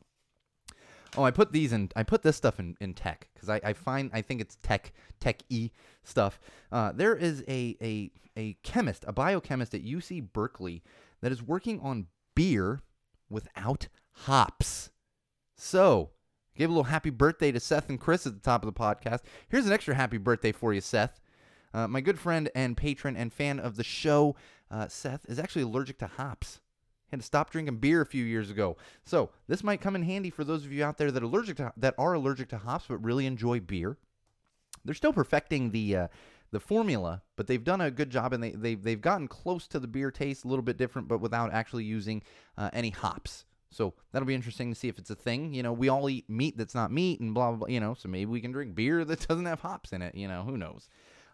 Oh, 1.16 1.24
I 1.24 1.30
put 1.30 1.52
these 1.52 1.72
in. 1.72 1.90
I 1.94 2.02
put 2.02 2.22
this 2.22 2.36
stuff 2.36 2.58
in, 2.58 2.76
in 2.80 2.94
tech 2.94 3.28
because 3.34 3.48
I, 3.48 3.60
I 3.62 3.72
find 3.72 4.10
I 4.12 4.22
think 4.22 4.40
it's 4.40 4.56
tech 4.62 4.92
tech 5.20 5.42
e 5.48 5.70
stuff. 6.02 6.40
Uh, 6.72 6.92
there 6.92 7.14
is 7.14 7.42
a, 7.48 7.76
a 7.80 8.10
a 8.36 8.56
chemist, 8.62 9.04
a 9.06 9.12
biochemist 9.12 9.74
at 9.74 9.84
UC 9.84 10.32
Berkeley 10.32 10.82
that 11.20 11.32
is 11.32 11.42
working 11.42 11.80
on 11.80 12.06
beer 12.34 12.82
without 13.30 13.88
hops. 14.12 14.90
So, 15.56 16.10
give 16.56 16.68
a 16.68 16.72
little 16.72 16.84
happy 16.84 17.10
birthday 17.10 17.52
to 17.52 17.60
Seth 17.60 17.88
and 17.88 18.00
Chris 18.00 18.26
at 18.26 18.34
the 18.34 18.40
top 18.40 18.64
of 18.64 18.72
the 18.72 18.78
podcast. 18.78 19.20
Here's 19.48 19.66
an 19.66 19.72
extra 19.72 19.94
happy 19.94 20.18
birthday 20.18 20.52
for 20.52 20.74
you, 20.74 20.80
Seth. 20.80 21.20
Uh, 21.72 21.88
my 21.88 22.00
good 22.00 22.18
friend 22.18 22.50
and 22.54 22.76
patron 22.76 23.16
and 23.16 23.32
fan 23.32 23.58
of 23.58 23.76
the 23.76 23.84
show, 23.84 24.36
uh, 24.70 24.88
Seth, 24.88 25.26
is 25.28 25.38
actually 25.38 25.62
allergic 25.62 25.98
to 25.98 26.06
hops. 26.06 26.60
Had 27.14 27.20
to 27.20 27.26
stop 27.26 27.50
drinking 27.50 27.76
beer 27.76 28.00
a 28.00 28.06
few 28.06 28.24
years 28.24 28.50
ago. 28.50 28.76
So 29.04 29.30
this 29.46 29.62
might 29.62 29.80
come 29.80 29.94
in 29.94 30.02
handy 30.02 30.30
for 30.30 30.42
those 30.42 30.64
of 30.64 30.72
you 30.72 30.82
out 30.82 30.98
there 30.98 31.12
that 31.12 31.22
allergic 31.22 31.58
to, 31.58 31.72
that 31.76 31.94
are 31.96 32.14
allergic 32.14 32.48
to 32.48 32.58
hops 32.58 32.86
but 32.88 32.96
really 33.04 33.24
enjoy 33.24 33.60
beer. 33.60 33.98
They're 34.84 34.96
still 34.96 35.12
perfecting 35.12 35.70
the 35.70 35.96
uh, 35.96 36.08
the 36.50 36.58
formula, 36.58 37.22
but 37.36 37.46
they've 37.46 37.62
done 37.62 37.80
a 37.80 37.92
good 37.92 38.10
job 38.10 38.32
and 38.32 38.42
they 38.42 38.50
they've 38.50 38.82
they've 38.82 39.00
gotten 39.00 39.28
close 39.28 39.68
to 39.68 39.78
the 39.78 39.86
beer 39.86 40.10
taste, 40.10 40.44
a 40.44 40.48
little 40.48 40.64
bit 40.64 40.76
different, 40.76 41.06
but 41.06 41.20
without 41.20 41.52
actually 41.52 41.84
using 41.84 42.20
uh, 42.58 42.70
any 42.72 42.90
hops. 42.90 43.44
So 43.70 43.94
that'll 44.10 44.26
be 44.26 44.34
interesting 44.34 44.72
to 44.72 44.74
see 44.74 44.88
if 44.88 44.98
it's 44.98 45.10
a 45.10 45.14
thing. 45.14 45.54
You 45.54 45.62
know, 45.62 45.72
we 45.72 45.88
all 45.88 46.10
eat 46.10 46.28
meat 46.28 46.58
that's 46.58 46.74
not 46.74 46.90
meat 46.90 47.20
and 47.20 47.32
blah, 47.32 47.50
blah, 47.50 47.58
blah, 47.58 47.68
you 47.68 47.78
know, 47.78 47.94
so 47.94 48.08
maybe 48.08 48.26
we 48.28 48.40
can 48.40 48.50
drink 48.50 48.74
beer 48.74 49.04
that 49.04 49.20
doesn't 49.28 49.46
have 49.46 49.60
hops 49.60 49.92
in 49.92 50.02
it. 50.02 50.16
You 50.16 50.26
know, 50.26 50.42
who 50.42 50.56
knows? 50.56 50.88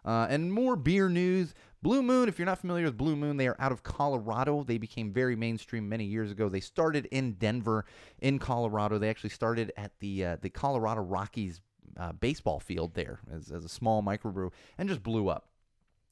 Uh, 0.05 0.27
and 0.29 0.53
more 0.53 0.75
beer 0.75 1.09
news. 1.09 1.55
Blue 1.83 2.03
Moon, 2.03 2.29
if 2.29 2.37
you're 2.37 2.45
not 2.45 2.59
familiar 2.59 2.85
with 2.85 2.97
Blue 2.97 3.15
Moon, 3.15 3.37
they 3.37 3.47
are 3.47 3.55
out 3.57 3.71
of 3.71 3.81
Colorado. 3.81 4.63
They 4.63 4.77
became 4.77 5.11
very 5.11 5.35
mainstream 5.35 5.89
many 5.89 6.05
years 6.05 6.31
ago. 6.31 6.47
They 6.47 6.59
started 6.59 7.07
in 7.11 7.33
Denver, 7.33 7.85
in 8.19 8.37
Colorado. 8.37 8.99
They 8.99 9.09
actually 9.09 9.31
started 9.31 9.71
at 9.77 9.91
the 9.99 10.25
uh, 10.25 10.37
the 10.41 10.49
Colorado 10.49 11.01
Rockies 11.01 11.59
uh, 11.97 12.11
baseball 12.13 12.59
field 12.59 12.93
there 12.93 13.19
as, 13.33 13.51
as 13.51 13.65
a 13.65 13.69
small 13.69 14.03
microbrew 14.03 14.51
and 14.77 14.87
just 14.87 15.01
blew 15.01 15.27
up. 15.27 15.49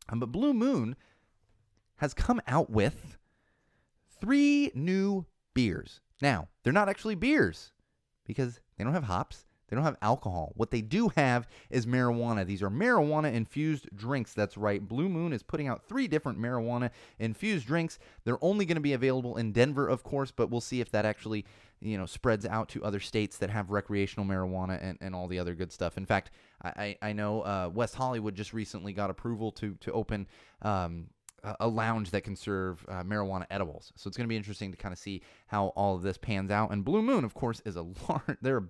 Um, 0.09 0.19
but 0.19 0.31
Blue 0.31 0.53
Moon 0.53 0.95
has 1.97 2.13
come 2.13 2.41
out 2.47 2.69
with 2.69 3.17
three 4.19 4.71
new 4.73 5.25
beers. 5.53 6.01
Now, 6.21 6.47
they're 6.63 6.73
not 6.73 6.89
actually 6.89 7.15
beers 7.15 7.71
because 8.25 8.59
they 8.77 8.83
don't 8.83 8.93
have 8.93 9.03
hops. 9.03 9.45
They 9.69 9.75
don't 9.75 9.85
have 9.85 9.97
alcohol. 10.01 10.53
What 10.55 10.71
they 10.71 10.81
do 10.81 11.09
have 11.15 11.47
is 11.69 11.85
marijuana. 11.85 12.45
These 12.45 12.63
are 12.63 12.69
marijuana 12.69 13.33
infused 13.33 13.87
drinks. 13.95 14.33
That's 14.33 14.57
right. 14.57 14.85
Blue 14.85 15.09
Moon 15.09 15.33
is 15.33 15.43
putting 15.43 15.67
out 15.67 15.83
three 15.87 16.07
different 16.07 16.39
marijuana 16.39 16.89
infused 17.19 17.67
drinks. 17.67 17.99
They're 18.23 18.43
only 18.43 18.65
going 18.65 18.75
to 18.75 18.81
be 18.81 18.93
available 18.93 19.37
in 19.37 19.51
Denver, 19.51 19.87
of 19.87 20.03
course, 20.03 20.31
but 20.31 20.49
we'll 20.49 20.61
see 20.61 20.81
if 20.81 20.91
that 20.91 21.05
actually, 21.05 21.45
you 21.79 21.97
know, 21.97 22.05
spreads 22.05 22.45
out 22.45 22.69
to 22.69 22.83
other 22.83 22.99
states 22.99 23.37
that 23.37 23.49
have 23.49 23.71
recreational 23.71 24.25
marijuana 24.25 24.79
and, 24.81 24.97
and 25.01 25.15
all 25.15 25.27
the 25.27 25.39
other 25.39 25.53
good 25.53 25.71
stuff. 25.71 25.97
In 25.97 26.05
fact, 26.05 26.31
I, 26.63 26.97
I 27.01 27.13
know 27.13 27.41
uh, 27.41 27.69
West 27.73 27.95
Hollywood 27.95 28.35
just 28.35 28.53
recently 28.53 28.91
got 28.93 29.09
approval 29.09 29.51
to 29.53 29.75
to 29.79 29.91
open 29.93 30.27
um, 30.61 31.07
a 31.59 31.67
lounge 31.67 32.11
that 32.11 32.23
can 32.23 32.35
serve 32.35 32.85
uh, 32.87 33.03
marijuana 33.03 33.45
edibles. 33.49 33.93
So 33.95 34.07
it's 34.07 34.17
going 34.17 34.25
to 34.25 34.29
be 34.29 34.35
interesting 34.35 34.71
to 34.71 34.77
kind 34.77 34.93
of 34.93 34.99
see 34.99 35.21
how 35.47 35.67
all 35.69 35.95
of 35.95 36.01
this 36.01 36.17
pans 36.17 36.51
out. 36.51 36.71
And 36.71 36.83
Blue 36.83 37.01
Moon, 37.01 37.23
of 37.23 37.33
course, 37.33 37.61
is 37.65 37.75
a 37.75 37.81
large. 38.09 38.37
They're 38.41 38.57
a 38.57 38.69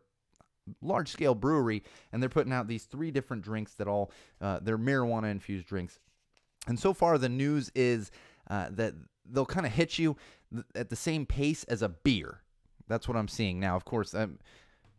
large 0.81 1.09
scale 1.09 1.35
brewery, 1.35 1.83
and 2.11 2.21
they're 2.21 2.29
putting 2.29 2.53
out 2.53 2.67
these 2.67 2.83
three 2.83 3.11
different 3.11 3.43
drinks 3.43 3.73
that 3.73 3.87
all 3.87 4.11
uh, 4.41 4.59
they're 4.61 4.77
marijuana 4.77 5.31
infused 5.31 5.67
drinks. 5.67 5.99
And 6.67 6.79
so 6.79 6.93
far, 6.93 7.17
the 7.17 7.29
news 7.29 7.71
is 7.75 8.11
uh, 8.49 8.67
that 8.71 8.93
they'll 9.25 9.45
kind 9.45 9.65
of 9.65 9.71
hit 9.71 9.97
you 9.97 10.17
th- 10.53 10.65
at 10.75 10.89
the 10.89 10.95
same 10.95 11.25
pace 11.25 11.63
as 11.65 11.81
a 11.81 11.89
beer. 11.89 12.41
That's 12.87 13.07
what 13.07 13.17
I'm 13.17 13.27
seeing 13.27 13.59
now. 13.59 13.75
Of 13.75 13.85
course, 13.85 14.13
um, 14.13 14.39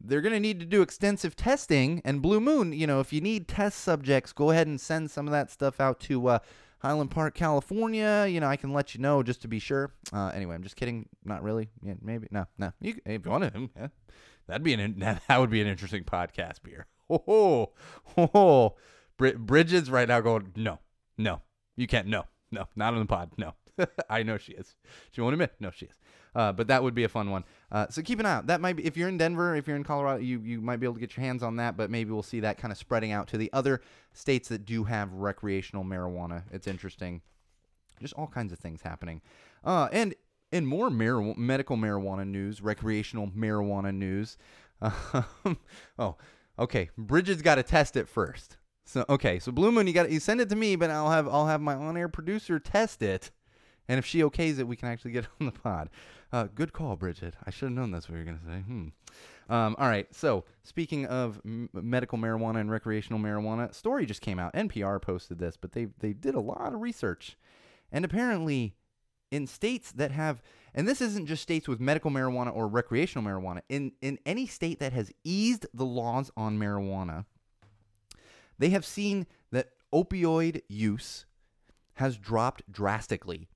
they're 0.00 0.20
going 0.20 0.32
to 0.32 0.40
need 0.40 0.60
to 0.60 0.66
do 0.66 0.82
extensive 0.82 1.36
testing. 1.36 2.00
And 2.04 2.22
Blue 2.22 2.40
Moon, 2.40 2.72
you 2.72 2.86
know, 2.86 3.00
if 3.00 3.12
you 3.12 3.20
need 3.20 3.48
test 3.48 3.80
subjects, 3.80 4.32
go 4.32 4.50
ahead 4.50 4.66
and 4.66 4.80
send 4.80 5.10
some 5.10 5.26
of 5.26 5.32
that 5.32 5.50
stuff 5.50 5.80
out 5.80 6.00
to 6.00 6.28
uh, 6.28 6.38
Highland 6.80 7.10
Park, 7.10 7.34
California. 7.34 8.26
You 8.28 8.40
know, 8.40 8.46
I 8.46 8.56
can 8.56 8.72
let 8.72 8.94
you 8.94 9.00
know 9.00 9.22
just 9.22 9.42
to 9.42 9.48
be 9.48 9.58
sure. 9.58 9.92
Uh, 10.12 10.28
anyway, 10.34 10.54
I'm 10.54 10.62
just 10.62 10.76
kidding. 10.76 11.08
Not 11.24 11.42
really. 11.42 11.68
Yeah, 11.82 11.94
maybe. 12.00 12.28
No, 12.30 12.46
no. 12.58 12.72
You, 12.80 12.94
if 13.04 13.24
you 13.24 13.30
want 13.30 13.52
to, 13.52 13.68
yeah. 13.76 13.88
That'd 14.50 14.64
be 14.64 14.74
an 14.74 14.98
that 15.28 15.40
would 15.40 15.50
be 15.50 15.60
an 15.60 15.68
interesting 15.68 16.04
podcast 16.04 16.62
beer. 16.62 16.86
Oh, 17.12 17.72
oh, 18.16 18.30
oh. 18.34 18.76
Bridget's 19.18 19.90
right 19.90 20.06
now 20.06 20.20
going, 20.20 20.52
no, 20.54 20.78
no, 21.18 21.42
you 21.76 21.88
can't, 21.88 22.06
no, 22.06 22.26
no, 22.52 22.68
not 22.76 22.94
on 22.94 23.00
the 23.00 23.06
pod, 23.06 23.32
no. 23.36 23.54
I 24.08 24.22
know 24.22 24.38
she 24.38 24.52
is. 24.52 24.76
She 25.10 25.20
won't 25.20 25.32
admit, 25.32 25.54
no, 25.58 25.72
she 25.72 25.86
is. 25.86 25.98
Uh, 26.36 26.52
but 26.52 26.68
that 26.68 26.84
would 26.84 26.94
be 26.94 27.02
a 27.02 27.08
fun 27.08 27.30
one. 27.30 27.44
Uh, 27.72 27.88
so 27.90 28.00
keep 28.00 28.20
an 28.20 28.26
eye 28.26 28.34
out. 28.34 28.46
That 28.46 28.60
might 28.60 28.76
be 28.76 28.86
if 28.86 28.96
you're 28.96 29.08
in 29.08 29.18
Denver, 29.18 29.56
if 29.56 29.66
you're 29.66 29.76
in 29.76 29.82
Colorado, 29.82 30.22
you 30.22 30.40
you 30.40 30.60
might 30.60 30.76
be 30.76 30.86
able 30.86 30.94
to 30.94 31.00
get 31.00 31.16
your 31.16 31.24
hands 31.24 31.42
on 31.42 31.56
that. 31.56 31.76
But 31.76 31.90
maybe 31.90 32.12
we'll 32.12 32.22
see 32.22 32.38
that 32.40 32.56
kind 32.56 32.70
of 32.70 32.78
spreading 32.78 33.10
out 33.10 33.26
to 33.28 33.38
the 33.38 33.52
other 33.52 33.80
states 34.12 34.48
that 34.50 34.64
do 34.64 34.84
have 34.84 35.12
recreational 35.12 35.82
marijuana. 35.84 36.44
It's 36.52 36.68
interesting. 36.68 37.22
Just 38.00 38.14
all 38.14 38.28
kinds 38.28 38.52
of 38.52 38.60
things 38.60 38.82
happening. 38.82 39.22
Uh, 39.64 39.88
and 39.90 40.14
in 40.52 40.66
more 40.66 40.90
mar- 40.90 41.34
medical 41.36 41.76
marijuana 41.76 42.26
news, 42.26 42.60
recreational 42.60 43.28
marijuana 43.28 43.94
news. 43.94 44.36
Um, 44.82 45.58
oh, 45.98 46.16
okay. 46.58 46.88
Bridget's 46.96 47.42
got 47.42 47.56
to 47.56 47.62
test 47.62 47.96
it 47.96 48.08
first. 48.08 48.56
So 48.90 49.04
okay, 49.08 49.38
so 49.38 49.52
Blue 49.52 49.70
Moon, 49.70 49.86
you 49.86 49.92
got 49.92 50.10
you 50.10 50.18
send 50.18 50.40
it 50.40 50.48
to 50.48 50.56
me, 50.56 50.74
but 50.74 50.90
I'll 50.90 51.10
have 51.10 51.28
I'll 51.28 51.46
have 51.46 51.60
my 51.60 51.74
on-air 51.74 52.08
producer 52.08 52.58
test 52.58 53.02
it, 53.02 53.30
and 53.88 53.98
if 53.98 54.06
she 54.06 54.18
okays 54.20 54.58
it, 54.58 54.66
we 54.66 54.74
can 54.74 54.88
actually 54.88 55.12
get 55.12 55.24
it 55.24 55.30
on 55.40 55.46
the 55.46 55.52
pod. 55.52 55.90
Uh, 56.32 56.48
good 56.52 56.72
call, 56.72 56.96
Bridget. 56.96 57.34
I 57.46 57.50
should 57.50 57.66
have 57.66 57.72
known 57.72 57.92
that's 57.92 58.08
what 58.08 58.18
you 58.18 58.24
were 58.24 58.32
gonna 58.32 58.40
say. 58.44 58.60
Hmm. 58.62 58.88
Um, 59.48 59.76
all 59.78 59.86
right. 59.88 60.12
So 60.12 60.44
speaking 60.64 61.06
of 61.06 61.40
m- 61.44 61.68
medical 61.72 62.18
marijuana 62.18 62.60
and 62.60 62.70
recreational 62.70 63.20
marijuana, 63.20 63.72
story 63.74 64.06
just 64.06 64.22
came 64.22 64.40
out. 64.40 64.54
NPR 64.54 65.00
posted 65.00 65.38
this, 65.38 65.56
but 65.56 65.70
they 65.70 65.86
they 66.00 66.12
did 66.12 66.34
a 66.34 66.40
lot 66.40 66.72
of 66.72 66.80
research, 66.80 67.36
and 67.92 68.04
apparently 68.04 68.74
in 69.30 69.46
states 69.46 69.92
that 69.92 70.10
have 70.10 70.42
and 70.74 70.86
this 70.86 71.00
isn't 71.00 71.26
just 71.26 71.42
states 71.42 71.66
with 71.66 71.80
medical 71.80 72.10
marijuana 72.10 72.54
or 72.54 72.68
recreational 72.68 73.24
marijuana 73.24 73.60
in 73.68 73.92
in 74.00 74.18
any 74.26 74.46
state 74.46 74.80
that 74.80 74.92
has 74.92 75.12
eased 75.24 75.66
the 75.74 75.84
laws 75.84 76.30
on 76.36 76.58
marijuana 76.58 77.24
they 78.60 78.70
have 78.70 78.84
seen 78.84 79.26
that 79.50 79.70
opioid 79.92 80.60
use 80.68 81.24
has 81.94 82.16
dropped 82.16 82.70
drastically 82.70 83.48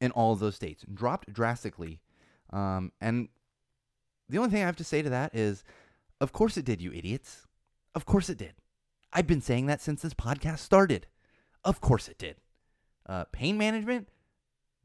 in 0.00 0.10
all 0.12 0.32
of 0.32 0.38
those 0.38 0.56
states 0.56 0.84
dropped 0.92 1.32
drastically. 1.32 2.00
Um, 2.50 2.92
and 3.00 3.28
the 4.28 4.38
only 4.38 4.50
thing 4.50 4.62
i 4.62 4.66
have 4.66 4.76
to 4.76 4.84
say 4.84 5.02
to 5.02 5.10
that 5.10 5.34
is 5.34 5.62
of 6.20 6.32
course 6.32 6.56
it 6.56 6.64
did 6.64 6.80
you 6.80 6.92
idiots. 6.92 7.46
Of 7.94 8.06
course 8.06 8.28
it 8.28 8.38
did. 8.38 8.54
I've 9.12 9.26
been 9.26 9.40
saying 9.40 9.66
that 9.66 9.80
since 9.80 10.02
this 10.02 10.14
podcast 10.14 10.58
started. 10.58 11.06
Of 11.64 11.80
course 11.80 12.08
it 12.08 12.18
did. 12.18 12.36
Uh, 13.06 13.24
pain 13.32 13.56
management 13.56 14.08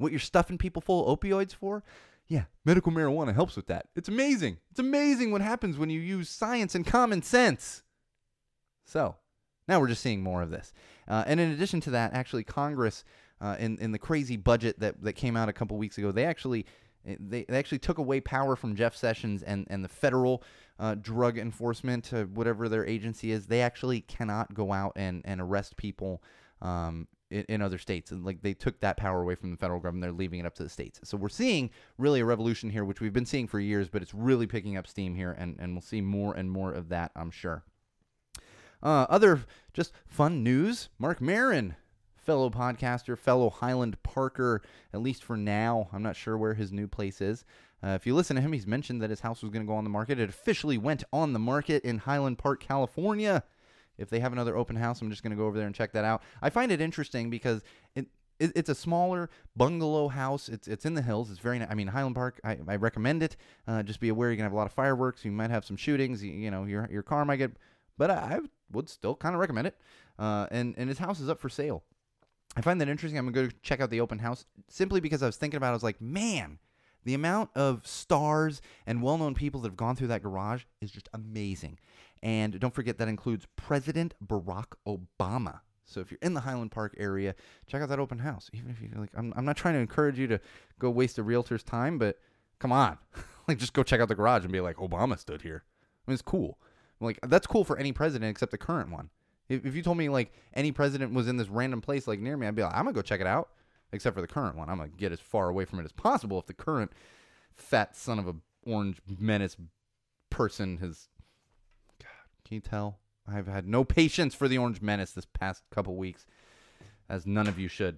what 0.02 0.12
you're 0.12 0.20
stuffing 0.20 0.58
people 0.58 0.82
full 0.82 1.08
of 1.08 1.20
opioids 1.20 1.54
for? 1.54 1.84
Yeah, 2.28 2.46
medical 2.64 2.92
marijuana 2.92 3.34
helps 3.34 3.56
with 3.56 3.68
that. 3.68 3.88
It's 3.96 4.08
amazing. 4.08 4.58
It's 4.72 4.80
amazing 4.80 5.32
what 5.32 5.42
happens 5.42 5.78
when 5.78 5.90
you 5.90 6.00
use 6.00 6.30
science 6.30 6.76
and 6.76 6.86
common 6.86 7.22
sense. 7.22 7.84
So, 8.86 9.16
now 9.68 9.80
we're 9.80 9.88
just 9.88 10.02
seeing 10.02 10.24
more 10.24 10.42
of 10.42 10.50
this. 10.50 10.74
Uh, 11.08 11.24
and 11.28 11.40
in 11.40 11.52
addition 11.52 11.82
to 11.82 11.92
that, 11.92 12.14
actually, 12.14 12.44
Congress, 12.44 13.04
uh, 13.42 13.56
in, 13.60 13.78
in 13.80 13.92
the 13.92 14.00
crazy 14.00 14.38
budget 14.38 14.80
that, 14.80 15.02
that 15.04 15.14
came 15.14 15.36
out 15.36 15.50
a 15.50 15.54
couple 15.54 15.78
weeks 15.78 15.98
ago, 15.98 16.12
they 16.12 16.26
actually 16.26 16.66
eh, 17.06 17.16
they, 17.20 17.44
they 17.48 17.58
actually 17.58 17.80
took 17.80 17.98
away 17.98 18.22
power 18.22 18.56
from 18.56 18.76
Jeff 18.76 18.96
Sessions 18.96 19.44
and, 19.44 19.68
and 19.70 19.84
the 19.84 19.90
federal 19.90 20.44
uh, 20.80 20.96
drug 20.96 21.38
enforcement, 21.38 22.14
uh, 22.14 22.24
whatever 22.26 22.70
their 22.70 22.86
agency 22.86 23.32
is. 23.32 23.48
They 23.48 23.62
actually 23.62 24.02
cannot 24.02 24.54
go 24.54 24.72
out 24.72 24.94
and, 24.96 25.22
and 25.26 25.42
arrest 25.42 25.76
people 25.76 26.24
um, 26.62 27.08
in, 27.32 27.46
in, 27.50 27.62
other 27.62 27.78
states. 27.78 28.12
And 28.12 28.26
like 28.26 28.42
they 28.42 28.54
took 28.54 28.80
that 28.82 28.98
power 28.98 29.22
away 29.22 29.36
from 29.36 29.52
the 29.52 29.58
federal 29.58 29.80
government, 29.80 30.02
they're 30.02 30.12
leaving 30.12 30.40
it 30.40 30.46
up 30.46 30.56
to 30.56 30.64
the 30.64 30.70
states. 30.70 31.00
So 31.04 31.18
we're 31.18 31.30
seeing 31.30 31.70
really 31.98 32.20
a 32.20 32.26
revolution 32.26 32.70
here, 32.70 32.86
which 32.86 33.02
we've 33.02 33.14
been 33.14 33.26
seeing 33.26 33.48
for 33.48 33.60
years, 33.60 33.90
but 33.90 34.02
it's 34.02 34.14
really 34.14 34.48
picking 34.48 34.78
up 34.78 34.88
steam 34.88 35.16
here, 35.16 35.36
and, 35.38 35.58
and 35.60 35.74
we'll 35.74 35.82
see 35.82 36.02
more 36.02 36.34
and 36.34 36.52
more 36.52 36.72
of 36.74 36.90
that, 36.90 37.12
I'm 37.16 37.32
sure. 37.32 37.64
Uh, 38.84 39.06
other 39.10 39.42
just 39.74 39.94
fun 40.08 40.44
news 40.44 40.90
Marc 40.98 41.22
Maron, 41.22 41.76
fellow 42.16 42.50
podcaster, 42.50 43.18
fellow 43.18 43.50
Highland 43.50 44.02
Parker, 44.04 44.62
at 44.94 45.02
least 45.02 45.24
for 45.24 45.38
now. 45.38 45.90
I'm 45.94 46.04
not 46.04 46.16
sure 46.16 46.38
where 46.38 46.54
his 46.54 46.72
new 46.72 46.88
place 46.88 47.22
is. 47.22 47.46
Uh, 47.84 47.90
if 47.90 48.06
you 48.06 48.14
listen 48.14 48.36
to 48.36 48.42
him, 48.42 48.54
he's 48.54 48.68
mentioned 48.68 49.02
that 49.02 49.10
his 49.10 49.22
house 49.22 49.42
was 49.42 49.52
going 49.52 49.66
to 49.66 49.70
go 49.70 49.76
on 49.76 49.84
the 49.84 49.90
market. 49.90 50.20
It 50.20 50.30
officially 50.30 50.78
went 50.78 51.04
on 51.12 51.34
the 51.34 51.40
market 51.40 51.84
in 51.84 52.00
Highland 52.00 52.38
Park, 52.38 52.60
California 52.62 53.44
if 53.98 54.10
they 54.10 54.20
have 54.20 54.34
another 54.34 54.58
open 54.58 54.76
house, 54.76 55.02
I'm 55.02 55.10
just 55.10 55.24
going 55.24 55.32
to 55.32 55.38
go 55.38 55.46
over 55.46 55.58
there 55.58 55.68
and 55.68 55.76
check 55.76 55.92
that 55.94 56.06
out. 56.06 56.22
I 56.42 56.50
find 56.50 56.72
it 56.72 56.82
interesting 56.82 57.30
because 57.30 57.62
it, 57.96 58.08
it 58.40 58.52
it's 58.56 58.70
a 58.70 58.76
smaller 58.76 59.30
bungalow 59.56 60.08
house. 60.08 60.50
It's 60.50 60.68
it's 60.68 60.86
in 60.86 60.94
the 60.94 61.02
hills. 61.02 61.30
It's 61.30 61.40
very. 61.40 61.62
I 61.62 61.74
mean 61.76 61.88
Highland 61.88 62.16
Park. 62.16 62.40
I, 62.44 62.58
I 62.68 62.76
recommend 62.78 63.24
it. 63.24 63.38
Uh, 63.68 63.84
just 63.84 64.00
be 64.00 64.10
aware 64.10 64.30
you're 64.30 64.38
gonna 64.38 64.46
have 64.46 64.54
a 64.54 64.58
lot 64.58 64.68
of 64.68 64.74
fireworks. 64.74 65.24
You 65.24 65.32
might 65.32 65.52
have 65.52 65.66
some 65.66 65.78
shootings. 65.78 66.24
You, 66.24 66.32
you 66.32 66.52
know 66.52 66.66
your 66.66 66.90
your 66.92 67.04
car 67.04 67.24
might 67.26 67.38
get. 67.38 67.52
But 67.98 68.10
I, 68.10 68.16
I 68.16 68.40
would 68.72 68.90
still 68.90 69.16
kind 69.16 69.36
of 69.36 69.42
recommend 69.42 69.68
it. 69.68 69.78
Uh, 70.18 70.48
and 70.52 70.74
and 70.78 70.90
his 70.90 70.98
house 70.98 71.20
is 71.20 71.30
up 71.30 71.40
for 71.40 71.50
sale. 71.50 71.84
I 72.56 72.62
find 72.62 72.82
that 72.82 72.90
interesting. 72.90 73.18
I'm 73.18 73.32
gonna 73.32 73.48
go 73.48 73.54
check 73.62 73.80
out 73.80 73.90
the 73.90 74.02
open 74.02 74.20
house 74.20 74.46
simply 74.70 75.00
because 75.00 75.22
I 75.24 75.28
was 75.28 75.38
thinking 75.38 75.58
about. 75.58 75.68
it. 75.68 75.72
I 75.72 75.74
was 75.74 75.84
like, 75.84 76.02
man, 76.02 76.60
the 77.04 77.14
amount 77.14 77.50
of 77.56 77.86
stars 77.88 78.62
and 78.86 79.02
well-known 79.02 79.34
people 79.36 79.62
that 79.62 79.70
have 79.70 79.78
gone 79.78 79.96
through 79.96 80.10
that 80.10 80.24
garage 80.24 80.64
is 80.82 80.92
just 80.92 81.10
amazing. 81.14 81.80
And 82.24 82.60
don't 82.60 82.74
forget 82.74 82.98
that 83.00 83.08
includes 83.08 83.48
President 83.56 84.14
Barack 84.26 84.74
Obama. 84.88 85.62
So 85.86 86.00
if 86.00 86.12
you're 86.12 86.20
in 86.22 86.34
the 86.34 86.42
Highland 86.42 86.72
Park 86.72 86.96
area, 86.98 87.36
check 87.68 87.82
out 87.82 87.90
that 87.90 88.00
open 88.00 88.20
house. 88.20 88.50
Even 88.54 88.72
if 88.72 88.82
you're 88.82 89.00
like, 89.00 89.10
I'm, 89.16 89.34
I'm 89.36 89.46
not 89.46 89.58
trying 89.58 89.74
to 89.74 89.80
encourage 89.80 90.18
you 90.18 90.28
to 90.28 90.40
go 90.80 90.90
waste 90.90 91.18
a 91.18 91.24
realtor's 91.24 91.64
time, 91.64 91.98
but 91.98 92.18
come 92.60 92.72
on, 92.72 92.98
like 93.48 93.58
just 93.58 93.74
go 93.74 93.84
check 93.84 94.00
out 94.00 94.08
the 94.08 94.16
garage 94.16 94.44
and 94.44 94.54
be 94.54 94.62
like, 94.62 94.78
Obama 94.78 95.18
stood 95.18 95.42
here. 95.42 95.64
I 96.08 96.12
mean, 96.12 96.14
it's 96.14 96.22
cool. 96.22 96.60
Like 97.00 97.20
that's 97.24 97.48
cool 97.48 97.66
for 97.66 97.78
any 97.78 97.92
president 97.92 98.30
except 98.30 98.52
the 98.52 98.58
current 98.58 98.92
one. 98.92 99.10
If, 99.50 99.66
if 99.66 99.76
you 99.76 99.82
told 99.82 99.98
me 99.98 100.08
like 100.08 100.32
any 100.54 100.72
president 100.72 101.14
was 101.14 101.28
in 101.28 101.38
this 101.38 101.50
random 101.50 101.82
place 101.82 102.08
like 102.08 102.20
near 102.20 102.38
me, 102.38 102.48
I'd 102.48 102.56
be 102.56 102.62
like, 102.62 102.74
I'm 102.74 102.86
gonna 102.86 102.94
go 102.94 103.02
check 103.02 103.22
it 103.22 103.28
out. 103.28 103.50
Except 103.94 104.16
for 104.16 104.22
the 104.22 104.28
current 104.28 104.56
one, 104.56 104.70
I'm 104.70 104.78
gonna 104.78 104.90
get 104.90 105.12
as 105.12 105.20
far 105.20 105.50
away 105.50 105.66
from 105.66 105.80
it 105.80 105.84
as 105.84 105.92
possible. 105.92 106.40
If 106.40 106.46
the 106.46 106.54
current 106.54 106.94
fat 107.58 107.98
son 107.98 108.20
of 108.20 108.28
a 108.28 108.36
orange 108.66 109.02
menace 109.20 109.58
person 110.30 110.78
has 110.78 111.10
can 112.52 112.58
you 112.58 112.62
tell? 112.62 113.00
I've 113.26 113.48
had 113.48 113.66
no 113.66 113.86
patience 113.86 114.36
for 114.36 114.50
the 114.50 114.58
Orange 114.58 114.82
Menace 114.82 115.12
this 115.12 115.26
past 115.26 115.64
couple 115.72 115.96
weeks, 115.96 116.26
as 117.08 117.26
none 117.26 117.48
of 117.48 117.58
you 117.58 117.70
should. 117.70 117.98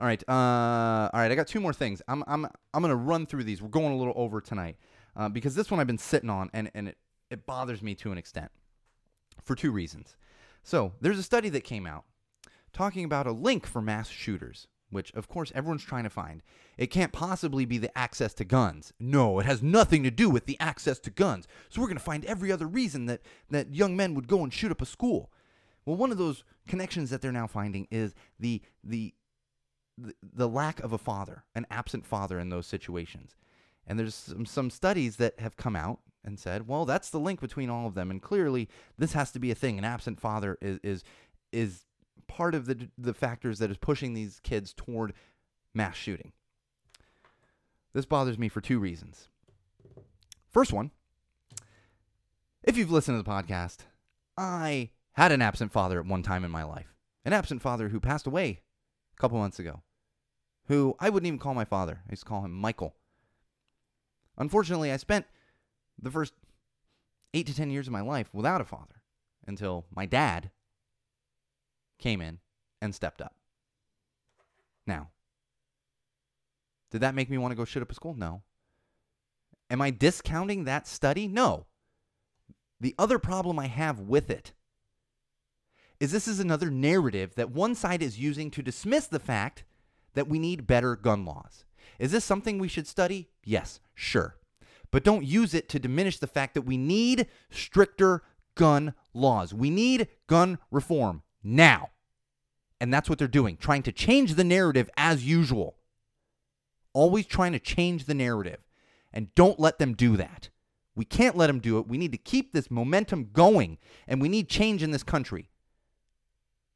All 0.00 0.06
right. 0.06 0.26
Uh, 0.26 1.10
all 1.12 1.20
right. 1.20 1.30
I 1.30 1.34
got 1.34 1.48
two 1.48 1.60
more 1.60 1.74
things. 1.74 2.00
I'm 2.08 2.24
I'm 2.26 2.46
I'm 2.72 2.80
gonna 2.80 2.96
run 2.96 3.26
through 3.26 3.44
these. 3.44 3.60
We're 3.60 3.68
going 3.68 3.92
a 3.92 3.96
little 3.98 4.14
over 4.16 4.40
tonight 4.40 4.76
uh, 5.14 5.28
because 5.28 5.54
this 5.54 5.70
one 5.70 5.80
I've 5.80 5.86
been 5.86 5.98
sitting 5.98 6.30
on 6.30 6.48
and 6.54 6.70
and 6.72 6.88
it 6.88 6.96
it 7.28 7.44
bothers 7.44 7.82
me 7.82 7.94
to 7.96 8.10
an 8.10 8.16
extent 8.16 8.50
for 9.44 9.54
two 9.54 9.70
reasons. 9.70 10.16
So 10.62 10.94
there's 11.02 11.18
a 11.18 11.22
study 11.22 11.50
that 11.50 11.62
came 11.62 11.86
out 11.86 12.04
talking 12.72 13.04
about 13.04 13.26
a 13.26 13.32
link 13.32 13.66
for 13.66 13.82
mass 13.82 14.08
shooters, 14.08 14.66
which 14.90 15.12
of 15.14 15.28
course 15.28 15.52
everyone's 15.54 15.84
trying 15.84 16.04
to 16.04 16.10
find. 16.10 16.42
It 16.76 16.88
can't 16.88 17.12
possibly 17.12 17.64
be 17.64 17.78
the 17.78 17.96
access 17.96 18.34
to 18.34 18.44
guns. 18.44 18.92
No, 18.98 19.38
it 19.38 19.46
has 19.46 19.62
nothing 19.62 20.02
to 20.04 20.10
do 20.10 20.30
with 20.30 20.46
the 20.46 20.58
access 20.60 20.98
to 21.00 21.10
guns. 21.10 21.46
So 21.68 21.80
we're 21.80 21.88
gonna 21.88 22.00
find 22.00 22.24
every 22.24 22.52
other 22.52 22.66
reason 22.66 23.06
that 23.06 23.22
that 23.50 23.74
young 23.74 23.96
men 23.96 24.14
would 24.14 24.28
go 24.28 24.42
and 24.42 24.52
shoot 24.52 24.72
up 24.72 24.82
a 24.82 24.86
school. 24.86 25.30
Well, 25.84 25.96
one 25.96 26.12
of 26.12 26.18
those 26.18 26.44
connections 26.66 27.10
that 27.10 27.22
they're 27.22 27.32
now 27.32 27.46
finding 27.46 27.88
is 27.90 28.14
the 28.38 28.62
the 28.84 29.14
the, 29.96 30.14
the 30.22 30.48
lack 30.48 30.80
of 30.80 30.92
a 30.92 30.98
father, 30.98 31.44
an 31.54 31.66
absent 31.70 32.06
father 32.06 32.38
in 32.38 32.50
those 32.50 32.66
situations. 32.66 33.34
And 33.86 33.98
there's 33.98 34.14
some, 34.14 34.46
some 34.46 34.70
studies 34.70 35.16
that 35.16 35.40
have 35.40 35.56
come 35.56 35.74
out 35.74 36.00
and 36.24 36.38
said, 36.38 36.68
well, 36.68 36.84
that's 36.84 37.10
the 37.10 37.18
link 37.18 37.40
between 37.40 37.70
all 37.70 37.86
of 37.86 37.94
them. 37.94 38.10
And 38.10 38.22
clearly, 38.22 38.68
this 38.96 39.14
has 39.14 39.32
to 39.32 39.38
be 39.38 39.50
a 39.50 39.54
thing. 39.54 39.78
An 39.78 39.84
absent 39.84 40.20
father 40.20 40.58
is 40.60 40.78
is 40.82 41.04
is 41.52 41.84
part 42.26 42.54
of 42.54 42.66
the 42.66 42.88
the 42.98 43.14
factors 43.14 43.58
that 43.58 43.70
is 43.70 43.76
pushing 43.76 44.14
these 44.14 44.40
kids 44.40 44.72
toward 44.72 45.12
mass 45.74 45.96
shooting. 45.96 46.32
This 47.92 48.06
bothers 48.06 48.38
me 48.38 48.48
for 48.48 48.60
two 48.60 48.78
reasons. 48.78 49.28
First 50.50 50.72
one, 50.72 50.90
if 52.62 52.76
you've 52.76 52.90
listened 52.90 53.18
to 53.18 53.22
the 53.22 53.30
podcast, 53.30 53.78
I 54.36 54.90
had 55.12 55.32
an 55.32 55.42
absent 55.42 55.72
father 55.72 55.98
at 55.98 56.06
one 56.06 56.22
time 56.22 56.44
in 56.44 56.50
my 56.50 56.64
life. 56.64 56.94
An 57.24 57.32
absent 57.32 57.62
father 57.62 57.88
who 57.88 58.00
passed 58.00 58.26
away 58.26 58.62
a 59.16 59.20
couple 59.20 59.38
months 59.38 59.58
ago. 59.58 59.82
Who 60.66 60.96
I 61.00 61.10
wouldn't 61.10 61.26
even 61.26 61.38
call 61.38 61.54
my 61.54 61.64
father. 61.64 62.02
I 62.06 62.12
used 62.12 62.22
to 62.22 62.28
call 62.28 62.44
him 62.44 62.52
Michael. 62.52 62.94
Unfortunately, 64.36 64.92
I 64.92 64.96
spent 64.96 65.26
the 66.00 66.10
first 66.10 66.32
eight 67.34 67.46
to 67.46 67.54
ten 67.54 67.70
years 67.70 67.86
of 67.86 67.92
my 67.92 68.00
life 68.00 68.28
without 68.32 68.60
a 68.60 68.64
father 68.64 69.02
until 69.46 69.86
my 69.94 70.06
dad 70.06 70.50
came 71.98 72.20
in 72.20 72.38
and 72.80 72.94
stepped 72.94 73.20
up. 73.20 73.34
Now, 74.86 75.10
did 76.90 77.02
that 77.02 77.14
make 77.14 77.28
me 77.28 77.38
want 77.38 77.52
to 77.52 77.56
go 77.56 77.64
shoot 77.64 77.82
up 77.82 77.90
a 77.90 77.94
school? 77.94 78.14
No. 78.14 78.42
Am 79.70 79.82
I 79.82 79.90
discounting 79.90 80.64
that 80.64 80.86
study? 80.86 81.28
No. 81.28 81.66
The 82.80 82.94
other 82.98 83.18
problem 83.18 83.58
I 83.58 83.66
have 83.66 84.00
with 84.00 84.30
it 84.30 84.52
is 86.00 86.12
this 86.12 86.28
is 86.28 86.40
another 86.40 86.70
narrative 86.70 87.34
that 87.34 87.50
one 87.50 87.74
side 87.74 88.02
is 88.02 88.18
using 88.18 88.50
to 88.52 88.62
dismiss 88.62 89.06
the 89.06 89.18
fact 89.18 89.64
that 90.14 90.28
we 90.28 90.38
need 90.38 90.66
better 90.66 90.96
gun 90.96 91.24
laws. 91.24 91.64
Is 91.98 92.12
this 92.12 92.24
something 92.24 92.58
we 92.58 92.68
should 92.68 92.86
study? 92.86 93.28
Yes, 93.44 93.80
sure. 93.94 94.36
But 94.90 95.04
don't 95.04 95.24
use 95.24 95.54
it 95.54 95.68
to 95.70 95.78
diminish 95.78 96.18
the 96.18 96.26
fact 96.26 96.54
that 96.54 96.62
we 96.62 96.76
need 96.76 97.26
stricter 97.50 98.22
gun 98.54 98.94
laws. 99.12 99.52
We 99.52 99.70
need 99.70 100.08
gun 100.28 100.58
reform 100.70 101.22
now. 101.42 101.90
And 102.80 102.92
that's 102.92 103.08
what 103.08 103.18
they're 103.18 103.28
doing, 103.28 103.56
trying 103.56 103.82
to 103.82 103.92
change 103.92 104.34
the 104.34 104.44
narrative 104.44 104.88
as 104.96 105.26
usual. 105.26 105.76
Always 106.92 107.26
trying 107.26 107.52
to 107.52 107.58
change 107.58 108.04
the 108.04 108.14
narrative. 108.14 108.60
And 109.12 109.34
don't 109.34 109.58
let 109.58 109.78
them 109.78 109.94
do 109.94 110.16
that. 110.16 110.50
We 110.94 111.04
can't 111.04 111.36
let 111.36 111.46
them 111.46 111.60
do 111.60 111.78
it. 111.78 111.88
We 111.88 111.98
need 111.98 112.12
to 112.12 112.18
keep 112.18 112.52
this 112.52 112.70
momentum 112.70 113.30
going, 113.32 113.78
and 114.06 114.20
we 114.20 114.28
need 114.28 114.48
change 114.48 114.82
in 114.82 114.90
this 114.90 115.04
country. 115.04 115.48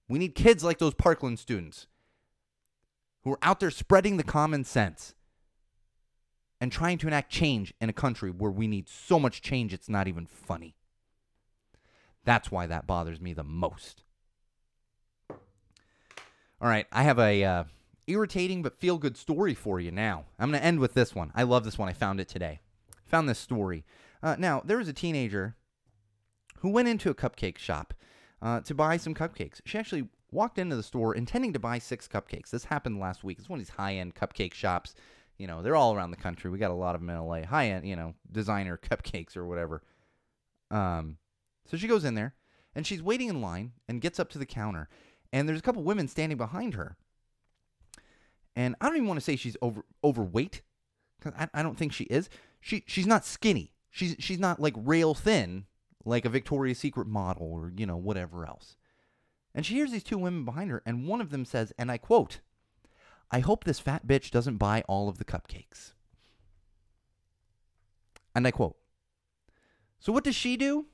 We 0.09 0.19
need 0.19 0.35
kids 0.35 0.63
like 0.63 0.79
those 0.79 0.95
Parkland 0.95 1.39
students 1.39 1.87
who 3.25 3.33
are 3.33 3.39
out 3.43 3.61
there 3.61 3.71
spreading 3.71 4.17
the 4.17 4.25
common 4.25 4.65
sense 4.65 5.15
and 6.61 6.71
trying 6.71 6.99
to 6.99 7.09
enact 7.09 7.33
change 7.33 7.75
in 7.81 7.89
a 7.89 7.93
country 7.93 8.31
where 8.31 8.51
we 8.51 8.69
need 8.69 8.89
so 8.89 9.19
much 9.19 9.43
change 9.43 9.73
it's 9.73 9.89
not 9.89 10.07
even 10.07 10.27
funny. 10.27 10.77
That's 12.25 12.51
why 12.51 12.67
that 12.67 12.87
bothers 12.87 13.21
me 13.21 13.33
the 13.33 13.43
most. 13.43 14.05
All 16.63 16.69
right, 16.69 16.87
I 16.93 17.03
have 17.03 17.19
a 17.19 17.43
uh, 17.43 17.65
irritating 18.07 18.63
but 18.63 18.79
feel 18.79 18.97
good 18.97 19.17
story 19.17 19.53
for 19.53 19.81
you 19.81 19.91
now. 19.91 20.27
I'm 20.39 20.51
going 20.51 20.61
to 20.61 20.65
end 20.65 20.79
with 20.79 20.95
this 20.95 21.13
one. 21.13 21.33
I 21.35 21.43
love 21.43 21.65
this 21.65 21.77
one. 21.77 21.89
I 21.89 21.93
found 21.93 22.21
it 22.21 22.29
today. 22.29 22.61
Found 23.07 23.29
this 23.29 23.41
story. 23.41 23.85
Uh, 24.23 24.37
now, 24.39 24.63
there 24.65 24.79
was 24.79 24.87
a 24.87 24.93
teenager 24.93 25.57
who 26.61 26.69
went 26.69 26.87
into 26.87 27.11
a 27.11 27.17
cupcake 27.17 27.59
shop 27.59 27.95
uh, 28.41 28.61
to 28.61 28.77
buy 28.77 28.97
some 28.97 29.13
cupcakes. 29.13 29.61
She 29.65 29.77
actually 29.77 30.07
walked 30.31 30.57
into 30.57 30.77
the 30.77 30.85
store 30.85 31.17
intending 31.17 31.53
to 31.53 31.59
buy 31.59 31.81
six 31.81 32.07
cupcakes. 32.07 32.51
This 32.51 32.67
happened 32.67 33.01
last 33.01 33.25
week. 33.25 33.41
It's 33.41 33.49
one 33.49 33.59
of 33.59 33.67
these 33.67 33.75
high 33.75 33.97
end 33.97 34.15
cupcake 34.15 34.55
shops. 34.55 34.95
You 35.39 35.49
know, 35.49 35.63
they're 35.63 35.75
all 35.75 35.97
around 35.97 36.13
the 36.13 36.17
country. 36.17 36.49
We 36.49 36.59
got 36.59 36.71
a 36.71 36.75
lot 36.75 36.95
of 36.95 37.01
them 37.01 37.11
in 37.11 37.19
LA. 37.19 37.43
High 37.43 37.71
end, 37.71 37.89
you 37.89 37.97
know, 37.97 38.15
designer 38.31 38.79
cupcakes 38.91 39.37
or 39.37 39.45
whatever. 39.47 39.83
Um, 40.71 41.17
so 41.67 41.77
she 41.77 41.89
goes 41.89 42.05
in 42.05 42.15
there 42.15 42.37
and 42.73 42.87
she's 42.87 43.03
waiting 43.03 43.29
in 43.29 43.41
line 43.41 43.73
and 43.89 44.01
gets 44.01 44.21
up 44.21 44.31
to 44.31 44.39
the 44.39 44.47
counter. 44.47 44.89
And 45.33 45.49
there's 45.49 45.61
a 45.61 45.63
couple 45.63 45.83
women 45.83 46.09
standing 46.09 46.39
behind 46.39 46.75
her. 46.75 46.97
And 48.55 48.77
I 48.81 48.87
don't 48.87 48.97
even 48.97 49.09
want 49.09 49.19
to 49.19 49.25
say 49.25 49.37
she's 49.37 49.57
over 49.63 49.85
overweight. 50.05 50.63
Cause 51.23 51.33
I, 51.39 51.49
I 51.55 51.63
don't 51.63 51.79
think 51.79 51.93
she 51.93 52.05
is. 52.05 52.29
She 52.61 52.85
she's 52.87 53.07
not 53.07 53.25
skinny. 53.25 53.73
She's 53.91 54.17
she's 54.19 54.39
not 54.39 54.61
like 54.61 54.75
rail 54.77 55.15
thin 55.15 55.67
like 56.05 56.25
a 56.25 56.29
Victoria's 56.31 56.79
Secret 56.79 57.07
model 57.07 57.47
or 57.47 57.73
you 57.77 57.87
know 57.87 57.97
whatever 57.97 58.47
else. 58.47 58.77
And 59.55 59.65
she 59.65 59.75
hears 59.75 59.93
these 59.93 60.03
two 60.03 60.19
women 60.19 60.45
behind 60.45 60.71
her, 60.71 60.83
and 60.87 61.07
one 61.07 61.21
of 61.21 61.31
them 61.31 61.45
says, 61.45 61.75
and 61.79 61.91
I 61.91 61.99
quote, 61.99 62.41
I 63.31 63.41
hope 63.41 63.65
this 63.65 63.81
fat 63.81 64.07
bitch 64.07 64.31
doesn't 64.31 64.57
buy 64.57 64.83
all 64.89 65.09
of 65.09 65.19
the 65.19 65.25
cupcakes. 65.25 65.93
And 68.35 68.47
I 68.47 68.51
quote. 68.51 68.77
So 69.99 70.13
what 70.13 70.25
does 70.25 70.35
she 70.35 70.57
do? 70.57 70.87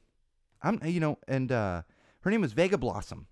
I'm 0.61 0.81
you 0.85 1.01
know, 1.01 1.19
and 1.27 1.51
uh, 1.51 1.83
her 2.21 2.31
name 2.31 2.45
is 2.45 2.53
Vega 2.53 2.77
Blossom. 2.77 3.27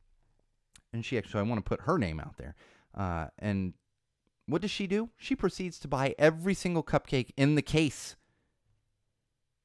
And 0.92 1.04
she 1.04 1.18
actually 1.18 1.40
I 1.40 1.44
want 1.44 1.64
to 1.64 1.68
put 1.68 1.82
her 1.82 1.98
name 1.98 2.20
out 2.20 2.36
there. 2.36 2.54
Uh, 2.94 3.26
and 3.38 3.74
what 4.46 4.62
does 4.62 4.70
she 4.70 4.86
do? 4.86 5.10
She 5.16 5.34
proceeds 5.34 5.78
to 5.80 5.88
buy 5.88 6.14
every 6.18 6.54
single 6.54 6.82
cupcake 6.82 7.30
in 7.36 7.54
the 7.54 7.62
case, 7.62 8.16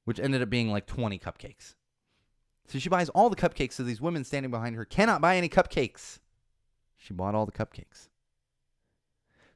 which 0.05 0.19
ended 0.19 0.41
up 0.41 0.49
being 0.49 0.71
like 0.71 0.87
20 0.87 1.19
cupcakes. 1.19 1.75
So 2.67 2.79
she 2.79 2.89
buys 2.89 3.09
all 3.09 3.29
the 3.29 3.35
cupcakes, 3.35 3.73
so 3.73 3.83
these 3.83 4.01
women 4.01 4.23
standing 4.23 4.51
behind 4.51 4.75
her 4.75 4.85
cannot 4.85 5.21
buy 5.21 5.37
any 5.37 5.49
cupcakes. 5.49 6.19
She 6.97 7.13
bought 7.13 7.35
all 7.35 7.45
the 7.45 7.51
cupcakes. 7.51 8.09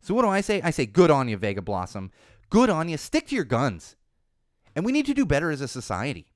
So 0.01 0.13
what 0.13 0.21
do 0.21 0.29
I 0.29 0.41
say? 0.41 0.61
I 0.61 0.69
say, 0.69 0.85
good 0.85 1.09
on 1.09 1.27
you, 1.27 1.37
Vega 1.37 1.61
Blossom. 1.61 2.11
Good 2.49 2.69
on 2.69 2.89
you. 2.89 2.97
Stick 2.97 3.27
to 3.27 3.35
your 3.35 3.43
guns. 3.43 3.95
And 4.75 4.85
we 4.85 4.91
need 4.91 5.05
to 5.07 5.13
do 5.13 5.25
better 5.25 5.49
as 5.49 5.61
a 5.61 5.67
society. 5.67 6.27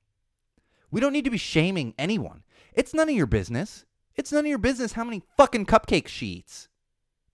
We 0.90 1.00
don't 1.00 1.12
need 1.12 1.24
to 1.24 1.30
be 1.30 1.38
shaming 1.38 1.94
anyone. 1.98 2.42
It's 2.72 2.94
none 2.94 3.08
of 3.08 3.14
your 3.14 3.26
business. 3.26 3.84
It's 4.16 4.32
none 4.32 4.44
of 4.44 4.48
your 4.48 4.58
business 4.58 4.92
how 4.92 5.04
many 5.04 5.22
fucking 5.36 5.66
cupcakes 5.66 6.08
she 6.08 6.26
eats. 6.26 6.68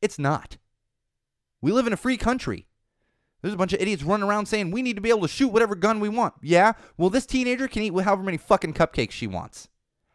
It's 0.03 0.19
not. 0.19 0.59
We 1.61 1.73
live 1.73 1.87
in 1.87 1.93
a 1.93 1.97
free 1.97 2.17
country. 2.17 2.67
There's 3.43 3.55
a 3.55 3.59
bunch 3.59 3.73
of 3.73 3.81
idiots 3.81 4.03
running 4.03 4.29
around 4.29 4.47
saying 4.47 4.71
we 4.71 4.83
need 4.83 4.97
to 4.97 5.03
be 5.03 5.11
able 5.11 5.23
to 5.23 5.29
shoot 5.29 5.49
whatever 5.49 5.75
gun 5.75 6.01
we 6.01 6.09
want. 6.09 6.35
Yeah, 6.43 6.73
well, 6.97 7.11
this 7.11 7.27
teenager 7.27 7.69
can 7.69 7.83
eat 7.83 7.99
however 8.01 8.23
many 8.23 8.37
fucking 8.37 8.75
cupcakes 8.75 9.13
she 9.13 9.27
wants. 9.27 9.69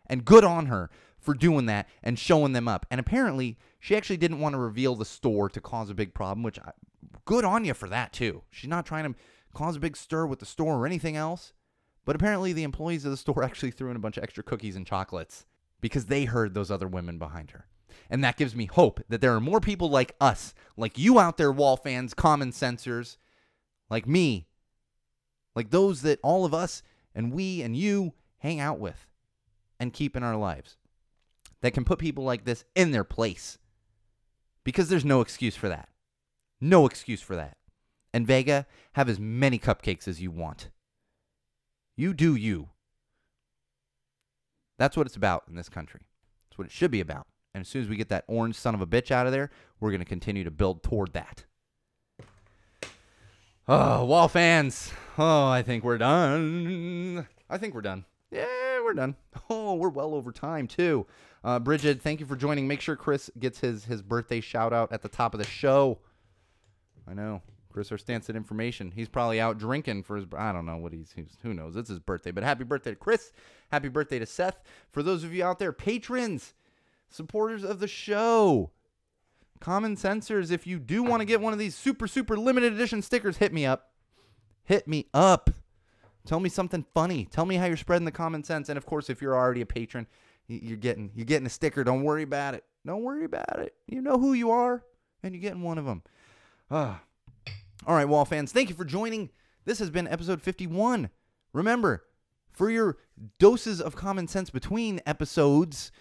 And 0.08 0.26
good 0.26 0.44
on 0.44 0.66
her 0.66 0.90
for 1.18 1.34
doing 1.34 1.66
that 1.68 1.88
and 2.04 2.20
showing 2.20 2.54
them 2.54 2.68
up. 2.68 2.86
And 2.92 3.00
apparently, 3.00 3.58
she 3.80 3.96
actually 3.96 4.18
didn't 4.18 4.40
want 4.40 4.54
to 4.54 4.60
reveal 4.60 4.96
the 4.96 5.06
store 5.06 5.50
to 5.50 5.62
cause 5.62 5.90
a 5.90 5.94
big 5.94 6.14
problem, 6.14 6.44
which 6.44 6.60
I, 6.60 6.72
good 7.26 7.46
on 7.46 7.64
you 7.64 7.74
for 7.74 7.88
that, 7.88 8.12
too. 8.12 8.44
She's 8.50 8.70
not 8.70 8.86
trying 8.86 9.14
to 9.14 9.20
cause 9.54 9.76
a 9.78 9.80
big 9.80 9.96
stir 9.96 10.26
with 10.26 10.40
the 10.40 10.46
store 10.46 10.78
or 10.78 10.86
anything 10.86 11.16
else. 11.16 11.54
But 12.04 12.16
apparently, 12.16 12.52
the 12.52 12.64
employees 12.64 13.06
of 13.06 13.12
the 13.12 13.18
store 13.18 13.44
actually 13.46 13.72
threw 13.72 13.90
in 13.90 13.96
a 13.96 14.00
bunch 14.00 14.18
of 14.18 14.24
extra 14.24 14.44
cookies 14.44 14.76
and 14.76 14.86
chocolates 14.86 15.46
because 15.82 16.06
they 16.06 16.26
heard 16.26 16.54
those 16.54 16.72
other 16.72 16.88
women 16.88 17.18
behind 17.18 17.52
her. 17.52 17.66
And 18.10 18.24
that 18.24 18.38
gives 18.38 18.56
me 18.56 18.66
hope 18.66 19.02
that 19.10 19.22
there 19.22 19.34
are 19.36 19.42
more 19.42 19.60
people 19.60 19.90
like 19.90 20.16
us, 20.22 20.54
like 20.78 20.98
you 20.98 21.20
out 21.20 21.38
there, 21.38 21.52
wall 21.52 21.78
fans, 21.78 22.14
common 22.14 22.52
sensors, 22.52 23.18
like 23.90 24.08
me, 24.08 24.48
like 25.56 25.72
those 25.72 26.02
that 26.02 26.20
all 26.24 26.46
of 26.46 26.54
us 26.54 26.84
and 27.14 27.34
we 27.34 27.62
and 27.62 27.76
you 27.76 28.14
hang 28.38 28.60
out 28.60 28.80
with 28.80 29.08
and 29.80 29.94
keep 29.94 30.16
in 30.16 30.24
our 30.24 30.36
lives, 30.36 30.78
that 31.62 31.74
can 31.74 31.86
put 31.86 32.00
people 32.00 32.24
like 32.24 32.46
this 32.46 32.64
in 32.76 32.92
their 32.92 33.04
place. 33.04 33.58
Because 34.64 34.90
there's 34.90 35.06
no 35.06 35.22
excuse 35.22 35.56
for 35.56 35.70
that. 35.70 35.90
No 36.60 36.86
excuse 36.86 37.22
for 37.22 37.36
that. 37.36 37.58
And 38.14 38.28
Vega, 38.28 38.68
have 38.94 39.10
as 39.10 39.20
many 39.20 39.58
cupcakes 39.58 40.08
as 40.08 40.22
you 40.22 40.32
want. 40.32 40.70
You 41.96 42.14
do 42.14 42.36
you. 42.36 42.70
That's 44.82 44.98
what 44.98 45.06
it's 45.06 45.16
about 45.16 45.44
in 45.48 45.54
this 45.54 45.70
country. 45.70 46.08
That's 46.50 46.58
what 46.58 46.66
it 46.66 46.72
should 46.72 46.90
be 46.90 47.02
about. 47.02 47.28
And 47.54 47.62
as 47.62 47.68
soon 47.68 47.84
as 47.84 47.88
we 47.88 47.96
get 47.98 48.10
that 48.10 48.24
orange 48.28 48.56
son 48.56 48.74
of 48.74 48.82
a 48.82 48.88
bitch 48.88 49.12
out 49.12 49.28
of 49.28 49.32
there, 49.32 49.52
we're 49.80 49.92
going 49.92 50.02
to 50.02 50.06
continue 50.06 50.44
to 50.44 50.50
build 50.50 50.82
toward 50.82 51.14
that. 51.14 51.46
Oh, 53.68 54.06
wall 54.06 54.28
fans. 54.28 54.92
Oh, 55.20 55.48
I 55.48 55.62
think 55.62 55.84
we're 55.84 56.00
done. 56.00 57.28
I 57.48 57.60
think 57.60 57.76
we're 57.76 57.82
done. 57.82 58.06
Yeah, 58.32 58.82
we're 58.84 58.96
done. 58.96 59.16
Oh, 59.52 59.76
we're 59.76 59.90
well 59.90 60.16
over 60.16 60.32
time 60.32 60.66
too. 60.66 61.06
Uh, 61.44 61.60
Bridget, 61.60 62.02
thank 62.02 62.20
you 62.20 62.26
for 62.26 62.36
joining. 62.36 62.68
Make 62.68 62.82
sure 62.82 62.96
Chris 62.96 63.30
gets 63.38 63.60
his 63.60 63.86
his 63.86 64.02
birthday 64.02 64.42
shout 64.42 64.74
out 64.74 64.92
at 64.92 65.04
the 65.04 65.10
top 65.10 65.36
of 65.36 65.40
the 65.40 65.46
show. 65.46 66.00
I 67.08 67.14
know. 67.14 67.44
Chris 67.72 67.92
Stanson 67.96 68.36
information. 68.36 68.92
He's 68.92 69.10
probably 69.10 69.40
out 69.40 69.58
drinking 69.58 70.04
for 70.04 70.18
his. 70.18 70.26
I 70.38 70.52
don't 70.52 70.66
know 70.66 70.78
what 70.78 70.94
he's, 70.94 71.12
he's. 71.16 71.38
Who 71.44 71.54
knows? 71.54 71.76
It's 71.76 71.90
his 71.90 72.00
birthday. 72.00 72.32
But 72.32 72.44
happy 72.44 72.64
birthday 72.64 72.92
to 72.92 72.96
Chris. 72.96 73.32
Happy 73.72 73.90
birthday 73.90 74.20
to 74.20 74.26
Seth. 74.26 74.62
For 74.90 75.02
those 75.02 75.24
of 75.24 75.34
you 75.34 75.44
out 75.44 75.60
there, 75.60 75.72
patrons, 75.72 76.54
supporters 77.10 77.64
of 77.64 77.80
the 77.80 77.88
show, 77.88 78.72
common 79.60 79.96
sensors. 79.96 80.52
If 80.52 80.68
you 80.68 80.80
do 80.80 81.04
want 81.04 81.22
to 81.22 81.26
get 81.26 81.42
one 81.42 81.54
of 81.54 81.60
these 81.60 81.76
super 81.76 82.08
super 82.08 82.38
limited 82.38 82.74
edition 82.74 83.02
stickers, 83.02 83.38
hit 83.38 83.54
me 83.54 83.66
up. 83.66 83.92
Hit 84.64 84.88
me 84.88 85.08
up. 85.14 85.50
Tell 86.26 86.40
me 86.40 86.50
something 86.50 86.86
funny. 86.94 87.26
Tell 87.32 87.46
me 87.46 87.56
how 87.56 87.66
you're 87.66 87.78
spreading 87.78 88.06
the 88.06 88.12
common 88.12 88.44
sense. 88.44 88.70
And 88.70 88.78
of 88.78 88.86
course, 88.86 89.10
if 89.10 89.22
you're 89.22 89.36
already 89.36 89.62
a 89.62 89.66
patron, 89.66 90.08
you're 90.48 90.78
getting 90.78 91.12
you're 91.16 91.26
getting 91.26 91.48
a 91.48 91.50
sticker. 91.50 91.84
Don't 91.84 92.04
worry 92.04 92.24
about 92.24 92.54
it. 92.54 92.64
Don't 92.86 93.04
worry 93.04 93.26
about 93.26 93.60
it. 93.60 93.74
You 93.88 94.02
know 94.02 94.18
who 94.18 94.34
you 94.34 94.52
are, 94.52 94.84
and 95.24 95.34
you're 95.34 95.42
getting 95.42 95.62
one 95.64 95.78
of 95.78 95.86
them. 95.86 96.04
Ah. 96.70 97.02
All 97.88 97.96
right, 97.96 98.08
Wall 98.08 98.26
fans, 98.26 98.52
thank 98.52 98.70
you 98.70 98.76
for 98.76 98.86
joining. 98.86 99.32
This 99.66 99.80
has 99.80 99.90
been 99.90 100.08
episode 100.08 100.42
51. 100.42 101.10
Remember, 101.52 102.04
for 102.52 102.70
your 102.70 102.98
doses 103.40 103.82
of 103.82 103.96
common 103.96 104.28
sense 104.28 104.52
between 104.52 105.02
episodes, 105.08 105.92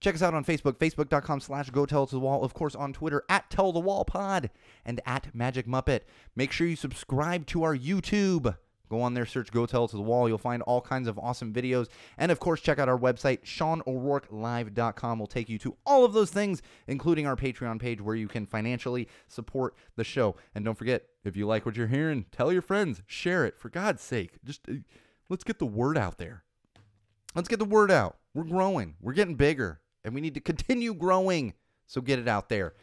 check 0.00 0.14
us 0.14 0.22
out 0.22 0.32
on 0.32 0.46
Facebook, 0.46 0.78
facebook.com 0.78 1.40
slash 1.40 1.68
go 1.68 1.84
tell 1.84 2.06
to 2.06 2.14
the 2.14 2.20
wall. 2.20 2.42
Of 2.42 2.54
course, 2.54 2.74
on 2.74 2.94
Twitter, 2.94 3.22
at 3.28 3.50
tell 3.50 3.70
the 3.70 3.80
wall 3.80 4.06
pod 4.06 4.48
and 4.84 5.00
at 5.04 5.34
magic 5.34 5.66
muppet. 5.66 6.00
Make 6.34 6.52
sure 6.52 6.66
you 6.66 6.76
subscribe 6.76 7.44
to 7.48 7.64
our 7.64 7.76
YouTube. 7.76 8.56
Go 8.90 9.00
on 9.00 9.14
there, 9.14 9.26
search 9.26 9.50
Go 9.50 9.66
Tell 9.66 9.88
to 9.88 9.96
the 9.96 10.02
Wall. 10.02 10.28
You'll 10.28 10.38
find 10.38 10.62
all 10.62 10.80
kinds 10.80 11.08
of 11.08 11.18
awesome 11.18 11.52
videos. 11.52 11.88
And 12.18 12.30
of 12.30 12.38
course, 12.38 12.60
check 12.60 12.78
out 12.78 12.88
our 12.88 12.98
website, 12.98 13.42
SeanO'RourkeLive.com. 13.42 15.18
will 15.18 15.26
take 15.26 15.48
you 15.48 15.58
to 15.58 15.76
all 15.86 16.04
of 16.04 16.12
those 16.12 16.30
things, 16.30 16.62
including 16.86 17.26
our 17.26 17.36
Patreon 17.36 17.80
page 17.80 18.00
where 18.00 18.16
you 18.16 18.28
can 18.28 18.46
financially 18.46 19.08
support 19.26 19.74
the 19.96 20.04
show. 20.04 20.36
And 20.54 20.64
don't 20.64 20.78
forget, 20.78 21.04
if 21.24 21.36
you 21.36 21.46
like 21.46 21.64
what 21.64 21.76
you're 21.76 21.86
hearing, 21.86 22.26
tell 22.30 22.52
your 22.52 22.62
friends, 22.62 23.02
share 23.06 23.44
it. 23.46 23.58
For 23.58 23.70
God's 23.70 24.02
sake, 24.02 24.38
just 24.44 24.60
uh, 24.68 24.74
let's 25.28 25.44
get 25.44 25.58
the 25.58 25.66
word 25.66 25.96
out 25.96 26.18
there. 26.18 26.44
Let's 27.34 27.48
get 27.48 27.58
the 27.58 27.64
word 27.64 27.90
out. 27.90 28.18
We're 28.34 28.44
growing, 28.44 28.96
we're 29.00 29.12
getting 29.12 29.36
bigger, 29.36 29.80
and 30.04 30.14
we 30.14 30.20
need 30.20 30.34
to 30.34 30.40
continue 30.40 30.94
growing. 30.94 31.54
So 31.86 32.00
get 32.00 32.18
it 32.18 32.28
out 32.28 32.48
there. 32.48 32.74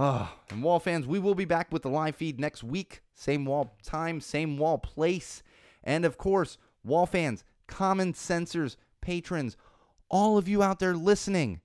Oh, 0.00 0.30
and 0.48 0.62
Wall 0.62 0.78
fans, 0.78 1.08
we 1.08 1.18
will 1.18 1.34
be 1.34 1.44
back 1.44 1.72
with 1.72 1.82
the 1.82 1.90
live 1.90 2.14
feed 2.14 2.38
next 2.38 2.62
week. 2.62 3.02
Same 3.16 3.44
wall 3.44 3.76
time, 3.82 4.20
same 4.20 4.56
wall 4.56 4.78
place. 4.78 5.42
And 5.82 6.04
of 6.04 6.16
course, 6.16 6.56
Wall 6.84 7.04
fans, 7.04 7.42
common 7.66 8.12
sensors, 8.12 8.76
patrons, 9.00 9.56
all 10.08 10.38
of 10.38 10.46
you 10.46 10.62
out 10.62 10.78
there 10.78 10.94
listening, 10.94 11.62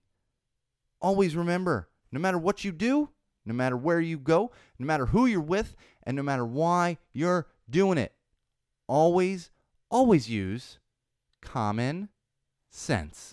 always 0.99 1.35
remember 1.35 1.89
no 2.11 2.19
matter 2.19 2.39
what 2.39 2.63
you 2.63 2.71
do, 2.71 3.09
no 3.45 3.53
matter 3.53 3.77
where 3.77 4.01
you 4.01 4.17
go, 4.17 4.49
no 4.79 4.87
matter 4.87 5.05
who 5.05 5.27
you're 5.27 5.39
with, 5.39 5.75
and 6.01 6.17
no 6.17 6.23
matter 6.23 6.43
why 6.43 6.97
you're 7.13 7.45
doing 7.69 7.99
it, 7.99 8.15
always, 8.87 9.51
always 9.91 10.27
use 10.27 10.79
common 11.39 12.09
sense. 12.71 13.29